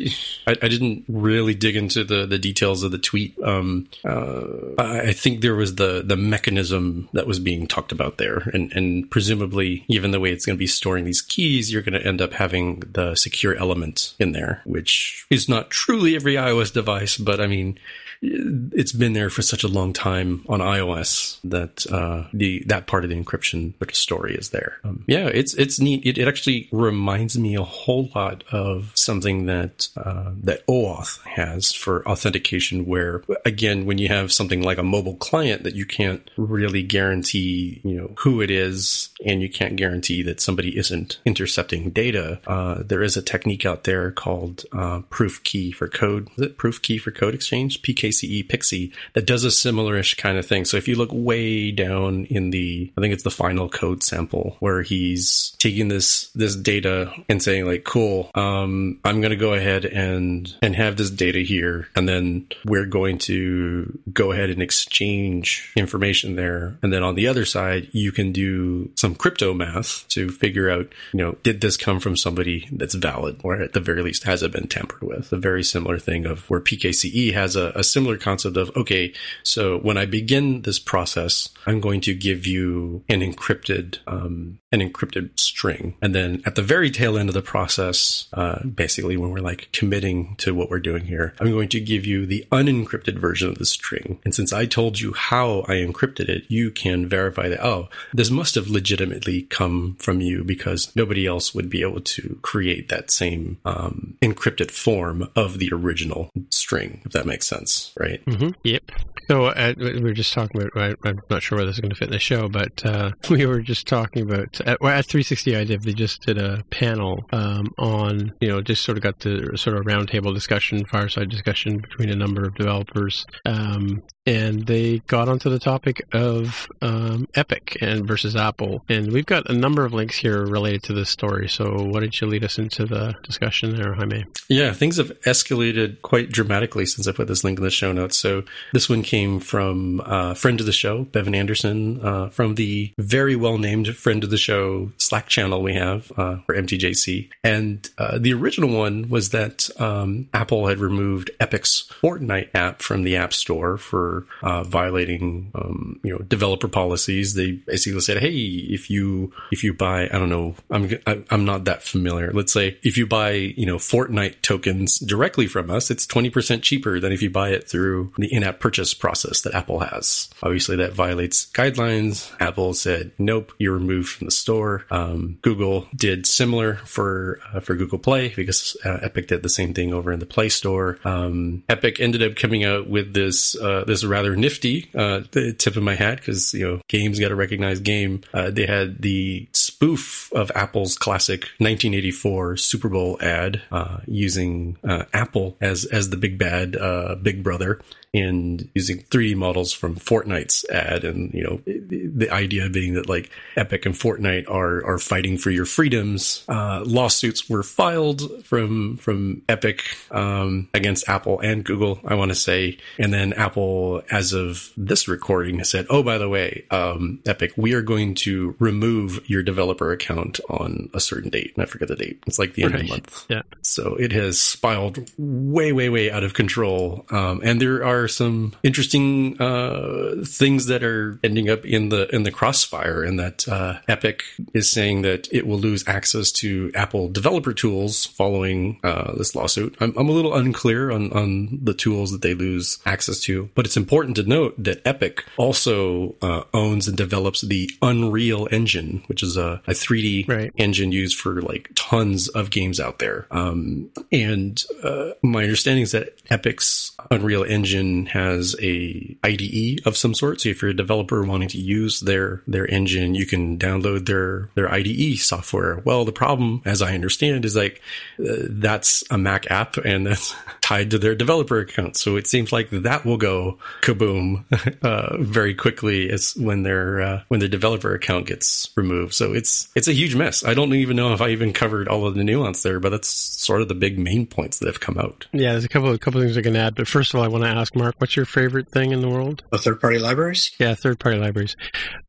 I, 0.47 0.51
I 0.61 0.67
didn't 0.69 1.03
really 1.09 1.53
dig 1.53 1.75
into 1.75 2.03
the, 2.03 2.25
the 2.25 2.39
details 2.39 2.83
of 2.83 2.91
the 2.91 2.97
tweet. 2.97 3.37
Um, 3.43 3.87
uh, 4.05 4.43
I 4.77 5.01
I 5.09 5.13
think 5.13 5.41
there 5.41 5.55
was 5.55 5.75
the 5.75 6.01
the 6.05 6.15
mechanism 6.15 7.09
that 7.13 7.27
was 7.27 7.39
being 7.39 7.67
talked 7.67 7.91
about 7.91 8.17
there, 8.17 8.49
and 8.53 8.71
and 8.73 9.09
presumably, 9.11 9.83
even 9.87 10.11
the 10.11 10.19
way 10.19 10.31
it's 10.31 10.45
going 10.45 10.55
to 10.55 10.59
be 10.59 10.67
storing 10.67 11.03
these 11.05 11.21
keys, 11.21 11.71
you're 11.71 11.81
going 11.81 11.99
to 11.99 12.07
end 12.07 12.21
up 12.21 12.33
having 12.33 12.79
the 12.91 13.15
secure 13.15 13.55
element 13.55 14.13
in 14.19 14.31
there, 14.31 14.61
which 14.65 15.25
is 15.29 15.49
not 15.49 15.69
truly 15.69 16.15
every 16.15 16.35
iOS 16.35 16.71
device, 16.71 17.17
but 17.17 17.41
I 17.41 17.47
mean. 17.47 17.77
It's 18.21 18.91
been 18.91 19.13
there 19.13 19.29
for 19.29 19.41
such 19.41 19.63
a 19.63 19.67
long 19.67 19.93
time 19.93 20.45
on 20.47 20.59
iOS 20.59 21.39
that 21.43 21.85
uh, 21.91 22.27
the 22.33 22.63
that 22.67 22.85
part 22.87 23.03
of 23.03 23.09
the 23.09 23.15
encryption 23.15 23.73
sort 23.79 23.89
of 23.89 23.95
story 23.95 24.35
is 24.35 24.49
there. 24.49 24.77
Um, 24.83 25.03
yeah, 25.07 25.27
it's 25.27 25.53
it's 25.55 25.79
neat. 25.79 26.05
It, 26.05 26.17
it 26.17 26.27
actually 26.27 26.69
reminds 26.71 27.37
me 27.37 27.55
a 27.55 27.63
whole 27.63 28.09
lot 28.13 28.43
of 28.51 28.91
something 28.95 29.47
that 29.47 29.87
uh, 29.97 30.31
that 30.43 30.65
OAuth 30.67 31.21
has 31.23 31.71
for 31.71 32.07
authentication. 32.07 32.85
Where 32.85 33.23
again, 33.45 33.85
when 33.85 33.97
you 33.97 34.07
have 34.09 34.31
something 34.31 34.61
like 34.61 34.77
a 34.77 34.83
mobile 34.83 35.15
client 35.15 35.63
that 35.63 35.75
you 35.75 35.85
can't 35.85 36.29
really 36.37 36.83
guarantee, 36.83 37.81
you 37.83 37.95
know, 37.95 38.13
who 38.19 38.41
it 38.41 38.51
is, 38.51 39.09
and 39.25 39.41
you 39.41 39.49
can't 39.49 39.75
guarantee 39.75 40.21
that 40.23 40.39
somebody 40.39 40.77
isn't 40.77 41.19
intercepting 41.25 41.89
data. 41.89 42.39
Uh, 42.45 42.83
there 42.85 43.01
is 43.01 43.17
a 43.17 43.21
technique 43.21 43.65
out 43.65 43.83
there 43.83 44.11
called 44.11 44.65
uh, 44.73 45.01
proof 45.09 45.43
key 45.43 45.71
for 45.71 45.87
code. 45.87 46.29
Is 46.37 46.43
it 46.43 46.57
proof 46.57 46.81
key 46.81 46.97
for 46.99 47.11
code 47.11 47.33
exchange? 47.33 47.81
PKCE 48.11 48.47
Pixie 48.47 48.91
that 49.13 49.25
does 49.25 49.43
a 49.43 49.49
similarish 49.49 50.17
kind 50.17 50.37
of 50.37 50.45
thing. 50.45 50.65
So 50.65 50.77
if 50.77 50.87
you 50.87 50.95
look 50.95 51.09
way 51.11 51.71
down 51.71 52.25
in 52.25 52.51
the, 52.51 52.91
I 52.97 53.01
think 53.01 53.13
it's 53.13 53.23
the 53.23 53.31
final 53.31 53.69
code 53.69 54.03
sample 54.03 54.55
where 54.59 54.81
he's 54.81 55.55
taking 55.59 55.87
this 55.87 56.29
this 56.35 56.55
data 56.55 57.11
and 57.29 57.41
saying 57.41 57.65
like, 57.65 57.83
cool, 57.83 58.29
um, 58.35 58.99
I'm 59.03 59.21
going 59.21 59.31
to 59.31 59.37
go 59.37 59.53
ahead 59.53 59.85
and 59.85 60.53
and 60.61 60.75
have 60.75 60.97
this 60.97 61.09
data 61.09 61.39
here, 61.39 61.87
and 61.95 62.07
then 62.07 62.47
we're 62.65 62.85
going 62.85 63.17
to 63.19 63.99
go 64.11 64.31
ahead 64.31 64.49
and 64.49 64.61
exchange 64.61 65.71
information 65.75 66.35
there, 66.35 66.77
and 66.81 66.91
then 66.91 67.03
on 67.03 67.15
the 67.15 67.27
other 67.27 67.45
side, 67.45 67.87
you 67.91 68.11
can 68.11 68.31
do 68.31 68.89
some 68.95 69.15
crypto 69.15 69.53
math 69.53 70.07
to 70.09 70.29
figure 70.29 70.69
out, 70.69 70.87
you 71.13 71.19
know, 71.19 71.33
did 71.43 71.61
this 71.61 71.77
come 71.77 71.99
from 71.99 72.15
somebody 72.15 72.67
that's 72.71 72.95
valid, 72.95 73.39
or 73.43 73.61
at 73.61 73.73
the 73.73 73.79
very 73.79 74.01
least 74.01 74.23
has 74.23 74.43
it 74.43 74.51
been 74.51 74.67
tampered 74.67 75.01
with? 75.01 75.31
A 75.31 75.37
very 75.37 75.63
similar 75.63 75.99
thing 75.99 76.25
of 76.25 76.49
where 76.49 76.59
PKCE 76.59 77.33
has 77.33 77.55
a, 77.55 77.71
a 77.75 77.83
similar 77.83 78.00
concept 78.17 78.57
of, 78.57 78.75
okay, 78.75 79.13
so 79.43 79.77
when 79.77 79.97
I 79.97 80.05
begin 80.05 80.61
this 80.61 80.79
process, 80.79 81.49
I'm 81.65 81.79
going 81.81 82.01
to 82.01 82.13
give 82.13 82.47
you 82.47 83.03
an 83.09 83.21
encrypted 83.21 83.99
um, 84.07 84.59
an 84.71 84.79
encrypted 84.79 85.37
string. 85.37 85.95
And 86.01 86.15
then 86.15 86.41
at 86.45 86.55
the 86.55 86.61
very 86.61 86.89
tail 86.89 87.17
end 87.17 87.29
of 87.29 87.35
the 87.35 87.41
process, 87.41 88.27
uh, 88.33 88.63
basically 88.63 89.17
when 89.17 89.31
we're 89.31 89.39
like 89.39 89.69
committing 89.73 90.35
to 90.37 90.55
what 90.55 90.69
we're 90.69 90.79
doing 90.79 91.05
here, 91.05 91.33
I'm 91.39 91.51
going 91.51 91.69
to 91.69 91.79
give 91.79 92.05
you 92.05 92.25
the 92.25 92.45
unencrypted 92.51 93.17
version 93.17 93.49
of 93.49 93.57
the 93.57 93.65
string. 93.65 94.19
And 94.23 94.33
since 94.33 94.53
I 94.53 94.65
told 94.65 94.99
you 94.99 95.13
how 95.13 95.61
I 95.67 95.75
encrypted 95.75 96.29
it, 96.29 96.45
you 96.47 96.71
can 96.71 97.07
verify 97.07 97.49
that, 97.49 97.63
oh, 97.63 97.89
this 98.13 98.29
must 98.29 98.55
have 98.55 98.69
legitimately 98.69 99.43
come 99.43 99.95
from 99.99 100.21
you 100.21 100.43
because 100.43 100.95
nobody 100.95 101.25
else 101.25 101.53
would 101.53 101.69
be 101.69 101.81
able 101.81 102.01
to 102.01 102.39
create 102.41 102.89
that 102.89 103.11
same 103.11 103.57
um, 103.65 104.17
encrypted 104.21 104.71
form 104.71 105.29
of 105.35 105.59
the 105.59 105.69
original 105.71 106.29
string, 106.49 107.01
if 107.05 107.11
that 107.11 107.25
makes 107.25 107.47
sense, 107.47 107.93
right? 107.99 108.23
Mm-hmm. 108.25 108.49
Yep. 108.63 108.83
So 109.27 109.45
uh, 109.45 109.73
we 109.77 110.01
were 110.01 110.13
just 110.13 110.33
talking 110.33 110.61
about. 110.61 110.95
I, 111.05 111.09
am 111.09 111.21
not 111.29 111.41
sure 111.41 111.57
where 111.57 111.65
this 111.65 111.75
is 111.75 111.79
going 111.79 111.91
to 111.91 111.95
fit 111.95 112.09
in 112.09 112.13
the 112.13 112.19
show, 112.19 112.49
but 112.49 112.85
uh, 112.85 113.11
we 113.29 113.45
were 113.45 113.61
just 113.61 113.87
talking 113.87 114.23
about 114.23 114.60
at, 114.65 114.81
at 114.81 115.07
360iDev. 115.07 115.83
They 115.83 115.93
just 115.93 116.21
did 116.21 116.37
a 116.37 116.63
panel 116.69 117.25
um, 117.31 117.73
on 117.77 118.33
you 118.39 118.49
know 118.49 118.61
just 118.61 118.83
sort 118.83 118.97
of 118.97 119.03
got 119.03 119.19
the 119.19 119.57
sort 119.57 119.77
of 119.77 119.85
roundtable 119.85 120.33
discussion, 120.33 120.85
fireside 120.85 121.29
discussion 121.29 121.79
between 121.79 122.09
a 122.09 122.15
number 122.15 122.43
of 122.43 122.55
developers, 122.55 123.25
um, 123.45 124.01
and 124.25 124.67
they 124.67 124.99
got 125.07 125.27
onto 125.27 125.49
the 125.49 125.59
topic 125.59 126.03
of 126.13 126.67
um, 126.81 127.27
Epic 127.33 127.77
and 127.81 128.07
versus 128.07 128.35
Apple. 128.35 128.83
And 128.87 129.11
we've 129.11 129.25
got 129.25 129.49
a 129.49 129.53
number 129.53 129.83
of 129.83 129.93
links 129.93 130.17
here 130.17 130.45
related 130.45 130.83
to 130.83 130.93
this 130.93 131.09
story. 131.09 131.49
So 131.49 131.85
why 131.85 132.01
don't 132.01 132.21
you 132.21 132.27
lead 132.27 132.43
us 132.43 132.59
into 132.59 132.85
the 132.85 133.15
discussion 133.23 133.75
there, 133.75 133.93
Jaime? 133.93 134.25
Yeah, 134.47 134.73
things 134.73 134.97
have 134.97 135.19
escalated 135.21 136.01
quite 136.03 136.29
dramatically 136.29 136.85
since 136.85 137.07
I 137.07 137.11
put 137.13 137.27
this 137.27 137.43
link 137.43 137.57
in 137.57 137.63
the 137.63 137.71
show 137.71 137.91
notes. 137.91 138.17
So 138.17 138.43
this 138.73 138.89
one 138.89 139.01
came 139.01 139.39
from 139.39 140.01
a 140.01 140.03
uh, 140.03 140.33
friend 140.35 140.59
of 140.59 140.65
the 140.65 140.71
show, 140.71 141.05
Bevan 141.05 141.33
Anderson, 141.33 141.99
uh, 142.05 142.29
from 142.29 142.55
the 142.55 142.93
very 142.99 143.35
well 143.35 143.57
named 143.57 143.95
friend 143.95 144.23
of 144.23 144.29
the 144.29 144.37
show 144.37 144.50
Slack 144.97 145.27
channel 145.27 145.61
we 145.61 145.73
have 145.73 146.11
uh, 146.17 146.37
for 146.45 146.55
MTJC. 146.55 147.29
And 147.43 147.89
uh, 147.97 148.17
the 148.17 148.33
original 148.33 148.69
one 148.69 149.09
was 149.09 149.29
that 149.29 149.69
um, 149.79 150.29
Apple 150.33 150.67
had 150.67 150.79
removed 150.79 151.31
Epic's 151.39 151.89
Fortnite 152.01 152.49
app 152.53 152.81
from 152.81 153.03
the 153.03 153.17
App 153.17 153.33
Store 153.33 153.77
for 153.77 154.25
uh, 154.41 154.63
violating, 154.63 155.51
um, 155.55 155.99
you 156.03 156.11
know, 156.11 156.19
developer 156.19 156.67
policies. 156.67 157.33
They 157.33 157.51
basically 157.51 157.99
said, 158.01 158.17
"Hey, 158.17 158.35
if 158.35 158.89
you 158.89 159.31
if 159.51 159.63
you 159.63 159.73
buy, 159.73 160.03
I 160.05 160.19
don't 160.19 160.29
know, 160.29 160.55
I'm 160.69 160.89
I'm 161.29 161.45
not 161.45 161.65
that 161.65 161.83
familiar. 161.83 162.31
Let's 162.31 162.53
say 162.53 162.77
if 162.83 162.97
you 162.97 163.05
buy, 163.07 163.31
you 163.31 163.65
know, 163.65 163.77
Fortnite 163.77 164.41
tokens 164.41 164.99
directly 164.99 165.47
from 165.47 165.69
us, 165.69 165.91
it's 165.91 166.05
twenty 166.05 166.29
percent 166.29 166.63
cheaper 166.63 166.99
than 166.99 167.11
if 167.11 167.21
you 167.21 167.29
buy 167.29 167.49
it 167.49 167.67
through 167.67 168.13
the 168.17 168.31
in-app 168.31 168.59
purchase 168.59 168.93
process 168.93 169.41
that 169.41 169.53
Apple 169.53 169.79
has. 169.79 170.29
Obviously, 170.43 170.75
that 170.77 170.93
violates 170.93 171.47
guidelines. 171.53 172.31
Apple 172.39 172.73
said, 172.73 173.11
"Nope, 173.17 173.51
you're 173.57 173.73
removed 173.73 174.09
from 174.09 174.25
the 174.25 174.31
store." 174.41 174.85
Um, 174.89 175.37
Google 175.41 175.87
did 175.95 176.25
similar 176.25 176.75
for 176.77 177.39
uh, 177.53 177.59
for 177.59 177.75
Google 177.75 177.99
Play 177.99 178.33
because 178.35 178.75
uh, 178.83 178.99
Epic 179.01 179.27
did 179.27 179.43
the 179.43 179.49
same 179.49 179.73
thing 179.73 179.93
over 179.93 180.11
in 180.11 180.19
the 180.19 180.25
Play 180.25 180.49
Store. 180.49 180.97
Um, 181.05 181.63
Epic 181.69 181.99
ended 181.99 182.23
up 182.23 182.35
coming 182.35 182.63
out 182.63 182.89
with 182.89 183.13
this 183.13 183.55
uh, 183.55 183.83
this 183.85 184.03
rather 184.03 184.35
nifty 184.35 184.89
uh, 184.95 185.21
tip 185.31 185.75
of 185.75 185.83
my 185.83 185.95
hat 185.95 186.17
because 186.17 186.53
you 186.53 186.67
know 186.67 186.81
games 186.87 187.19
got 187.19 187.29
to 187.29 187.35
recognize 187.35 187.79
game. 187.79 188.21
Uh, 188.33 188.49
they 188.49 188.65
had 188.65 189.01
the 189.01 189.47
spoof 189.53 190.31
of 190.33 190.51
Apple's 190.55 190.97
classic 190.97 191.41
1984 191.59 192.57
Super 192.57 192.89
Bowl 192.89 193.17
ad 193.21 193.61
uh, 193.71 193.99
using 194.07 194.77
Apple 194.83 195.57
as 195.61 195.85
as 195.85 196.09
the 196.09 196.17
big 196.17 196.37
bad 196.37 196.77
Big 197.23 197.43
Brother 197.43 197.79
and 198.13 198.69
using 198.75 198.99
3D 199.03 199.35
models 199.35 199.71
from 199.71 199.95
Fortnite's 199.95 200.65
ad. 200.69 201.05
And, 201.05 201.33
you 201.33 201.43
know, 201.43 201.61
the 201.65 202.29
idea 202.29 202.69
being 202.69 202.95
that 202.95 203.07
like 203.07 203.29
Epic 203.55 203.85
and 203.85 203.95
Fortnite 203.95 204.49
are, 204.49 204.85
are 204.85 204.97
fighting 204.97 205.37
for 205.37 205.49
your 205.49 205.65
freedoms. 205.65 206.43
Uh, 206.49 206.83
lawsuits 206.85 207.49
were 207.49 207.63
filed 207.63 208.45
from, 208.45 208.97
from 208.97 209.43
Epic, 209.47 209.83
um, 210.11 210.67
against 210.73 211.07
Apple 211.07 211.39
and 211.39 211.63
Google, 211.63 212.01
I 212.03 212.15
want 212.15 212.31
to 212.31 212.35
say. 212.35 212.77
And 212.99 213.13
then 213.13 213.31
Apple, 213.33 214.03
as 214.11 214.33
of 214.33 214.71
this 214.75 215.07
recording, 215.07 215.63
said, 215.63 215.85
Oh, 215.89 216.03
by 216.03 216.17
the 216.17 216.27
way, 216.27 216.65
um, 216.69 217.21
Epic, 217.25 217.53
we 217.55 217.73
are 217.73 217.81
going 217.81 218.15
to 218.15 218.55
remove 218.59 219.29
your 219.29 219.41
developer 219.41 219.91
account 219.91 220.41
on 220.49 220.89
a 220.93 220.99
certain 220.99 221.29
date. 221.29 221.53
And 221.55 221.63
I 221.63 221.65
forget 221.65 221.87
the 221.87 221.95
date. 221.95 222.21
It's 222.27 222.39
like 222.39 222.55
the 222.55 222.63
end 222.63 222.73
right. 222.73 222.81
of 222.81 222.87
the 222.87 222.93
month. 222.93 223.25
Yeah. 223.29 223.41
So 223.61 223.95
it 223.95 224.11
has 224.11 224.37
spiraled 224.37 225.09
way, 225.17 225.71
way, 225.71 225.87
way 225.87 226.11
out 226.11 226.23
of 226.23 226.33
control. 226.33 227.05
Um, 227.09 227.39
and 227.43 227.61
there 227.61 227.85
are 227.85 228.00
are 228.01 228.07
some 228.07 228.53
interesting 228.63 229.39
uh, 229.41 230.23
things 230.25 230.65
that 230.67 230.83
are 230.83 231.19
ending 231.23 231.49
up 231.49 231.65
in 231.65 231.89
the 231.89 232.13
in 232.13 232.23
the 232.23 232.31
crossfire, 232.31 233.03
and 233.03 233.19
that 233.19 233.47
uh, 233.47 233.79
Epic 233.87 234.23
is 234.53 234.71
saying 234.71 235.03
that 235.03 235.27
it 235.31 235.47
will 235.47 235.59
lose 235.59 235.87
access 235.87 236.31
to 236.31 236.71
Apple 236.75 237.09
developer 237.09 237.53
tools 237.53 238.05
following 238.05 238.79
uh, 238.83 239.13
this 239.17 239.35
lawsuit. 239.35 239.75
I'm, 239.79 239.93
I'm, 239.97 240.09
a 240.09 240.11
little 240.11 240.35
unclear 240.35 240.91
on 240.91 241.11
on 241.13 241.59
the 241.61 241.73
tools 241.73 242.11
that 242.11 242.21
they 242.21 242.33
lose 242.33 242.79
access 242.85 243.19
to, 243.21 243.49
but 243.55 243.65
it's 243.65 243.77
important 243.77 244.15
to 244.17 244.23
note 244.23 244.55
that 244.57 244.81
Epic 244.85 245.23
also 245.37 246.15
uh, 246.21 246.43
owns 246.53 246.87
and 246.87 246.97
develops 246.97 247.41
the 247.41 247.69
Unreal 247.81 248.47
Engine, 248.51 249.03
which 249.07 249.23
is 249.23 249.37
a, 249.37 249.61
a 249.67 249.71
3D 249.71 250.27
right. 250.27 250.51
engine 250.57 250.91
used 250.91 251.17
for 251.17 251.41
like 251.41 251.69
tons 251.75 252.27
of 252.29 252.49
games 252.49 252.79
out 252.79 252.99
there. 252.99 253.27
Um, 253.31 253.89
and 254.11 254.63
uh, 254.83 255.11
my 255.21 255.43
understanding 255.43 255.83
is 255.83 255.91
that 255.91 256.21
Epic's 256.29 256.91
Unreal 257.09 257.43
Engine 257.43 257.90
has 258.07 258.55
a 258.61 259.17
IDE 259.23 259.81
of 259.85 259.97
some 259.97 260.13
sort. 260.13 260.41
So 260.41 260.49
if 260.49 260.61
you're 260.61 260.71
a 260.71 260.75
developer 260.75 261.23
wanting 261.23 261.49
to 261.49 261.57
use 261.57 261.99
their 261.99 262.41
their 262.47 262.67
engine, 262.67 263.15
you 263.15 263.25
can 263.25 263.57
download 263.57 264.05
their 264.05 264.49
their 264.55 264.71
IDE 264.71 265.17
software. 265.19 265.81
Well, 265.85 266.05
the 266.05 266.11
problem, 266.11 266.61
as 266.65 266.81
I 266.81 266.93
understand, 266.93 267.45
is 267.45 267.55
like 267.55 267.81
uh, 268.19 268.47
that's 268.49 269.03
a 269.09 269.17
Mac 269.17 269.49
app 269.51 269.77
and 269.77 270.05
that's 270.07 270.35
tied 270.61 270.91
to 270.91 270.99
their 270.99 271.15
developer 271.15 271.59
account. 271.59 271.97
So 271.97 272.15
it 272.15 272.27
seems 272.27 272.51
like 272.51 272.69
that 272.69 273.05
will 273.05 273.17
go 273.17 273.57
kaboom 273.81 274.45
uh, 274.83 275.17
very 275.17 275.53
quickly 275.53 276.09
as 276.09 276.35
when 276.35 276.63
their 276.63 277.01
uh, 277.01 277.23
when 277.27 277.39
their 277.39 277.49
developer 277.49 277.93
account 277.93 278.27
gets 278.27 278.69
removed. 278.75 279.13
So 279.13 279.33
it's 279.33 279.69
it's 279.75 279.87
a 279.87 279.93
huge 279.93 280.15
mess. 280.15 280.43
I 280.43 280.53
don't 280.53 280.73
even 280.73 280.95
know 280.95 281.13
if 281.13 281.21
I 281.21 281.29
even 281.29 281.53
covered 281.53 281.87
all 281.87 282.05
of 282.05 282.15
the 282.15 282.23
nuance 282.23 282.63
there, 282.63 282.79
but 282.79 282.89
that's 282.89 283.09
sort 283.09 283.61
of 283.61 283.67
the 283.67 283.75
big 283.75 283.99
main 283.99 284.25
points 284.25 284.59
that 284.59 284.67
have 284.67 284.79
come 284.79 284.97
out. 284.97 285.27
Yeah, 285.33 285.51
there's 285.51 285.65
a 285.65 285.69
couple 285.69 285.89
of 285.89 285.99
couple 285.99 286.21
of 286.21 286.25
things 286.25 286.37
I 286.37 286.41
can 286.41 286.55
add. 286.55 286.75
But 286.75 286.87
first 286.87 287.13
of 287.13 287.19
all, 287.19 287.25
I 287.25 287.27
want 287.27 287.43
to 287.43 287.49
ask 287.49 287.75
Mark, 287.81 287.95
what's 287.97 288.15
your 288.15 288.25
favorite 288.25 288.69
thing 288.69 288.91
in 288.91 289.01
the 289.01 289.09
world? 289.09 289.43
The 289.51 289.57
third 289.57 289.81
party 289.81 289.97
libraries? 289.97 290.51
Yeah, 290.59 290.75
third 290.75 290.99
party 290.99 291.17
libraries. 291.17 291.55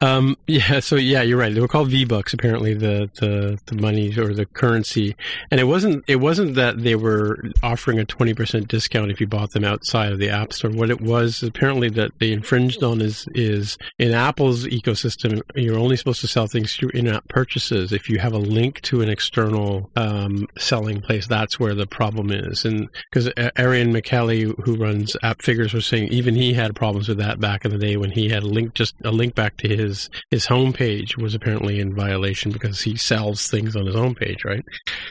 Um, 0.03 0.37
yeah, 0.47 0.81
so 0.81 0.97
yeah, 0.97 1.23
you're 1.23 1.39
right. 1.39 1.55
They 1.55 1.61
were 1.61 1.69
called 1.69 1.89
V 1.89 2.05
Bucks, 2.05 2.35
apparently 2.35 2.75
the, 2.75 3.11
the, 3.21 3.59
the 3.67 3.81
money 3.81 4.17
or 4.19 4.35
the 4.35 4.45
currency. 4.45 5.17
And 5.51 5.59
it 5.59 5.65
wasn't 5.65 6.05
it 6.07 6.17
wasn't 6.17 6.57
that 6.57 6.83
they 6.83 6.95
were 6.95 7.43
offering 7.63 7.99
a 7.99 8.05
twenty 8.05 8.35
percent 8.35 8.69
discount 8.69 9.11
if 9.11 9.21
you 9.21 9.27
bought 9.27 9.53
them 9.53 9.65
outside 9.65 10.13
of 10.13 10.19
the 10.19 10.29
App 10.29 10.53
Store. 10.53 10.71
What 10.71 10.91
it 10.91 11.01
was 11.01 11.43
apparently 11.43 11.89
that 11.91 12.11
they 12.19 12.33
infringed 12.33 12.83
on 12.83 13.01
is 13.01 13.27
is 13.35 13.79
in 13.99 14.13
Apple's 14.13 14.67
ecosystem, 14.67 15.41
you're 15.55 15.79
only 15.79 15.97
supposed 15.97 16.21
to 16.21 16.29
sell 16.29 16.47
things 16.47 16.77
through 16.77 16.91
in 16.91 17.09
app 17.09 17.27
purchases. 17.29 17.93
If 17.93 18.11
you 18.11 18.19
have 18.19 18.35
a 18.35 18.39
link 18.39 18.81
to 18.83 19.01
an 19.01 19.09
external 19.09 19.91
um, 19.97 20.47
selling 20.59 21.01
place, 21.01 21.27
that's 21.27 21.59
where 21.59 21.75
the 21.75 21.87
problem 21.87 22.31
is. 22.31 22.65
And 22.65 22.89
because 23.11 23.31
Ariel 23.57 23.89
Michaeli, 23.89 24.55
who 24.65 24.77
runs 24.77 25.17
App 25.23 25.41
Figure 25.43 25.62
was 25.71 25.87
saying 25.87 26.09
even 26.09 26.35
he 26.35 26.53
had 26.53 26.75
problems 26.75 27.09
with 27.09 27.19
that 27.19 27.41
back 27.41 27.65
in 27.65 27.71
the 27.71 27.79
day 27.79 27.97
when 27.97 28.11
he 28.11 28.29
had 28.29 28.43
a 28.43 28.47
link 28.47 28.75
just 28.75 28.95
a 29.05 29.11
link 29.11 29.35
back 29.35 29.57
to 29.59 29.69
his 29.69 30.11
his 30.31 30.47
homepage 30.47 31.17
was 31.17 31.35
apparently 31.35 31.79
in 31.79 31.95
violation 31.95 32.51
because 32.51 32.81
he 32.81 32.97
sells 32.97 33.49
things 33.49 33.77
on 33.77 33.87
his 33.87 33.95
homepage, 33.95 34.45
right? 34.45 34.65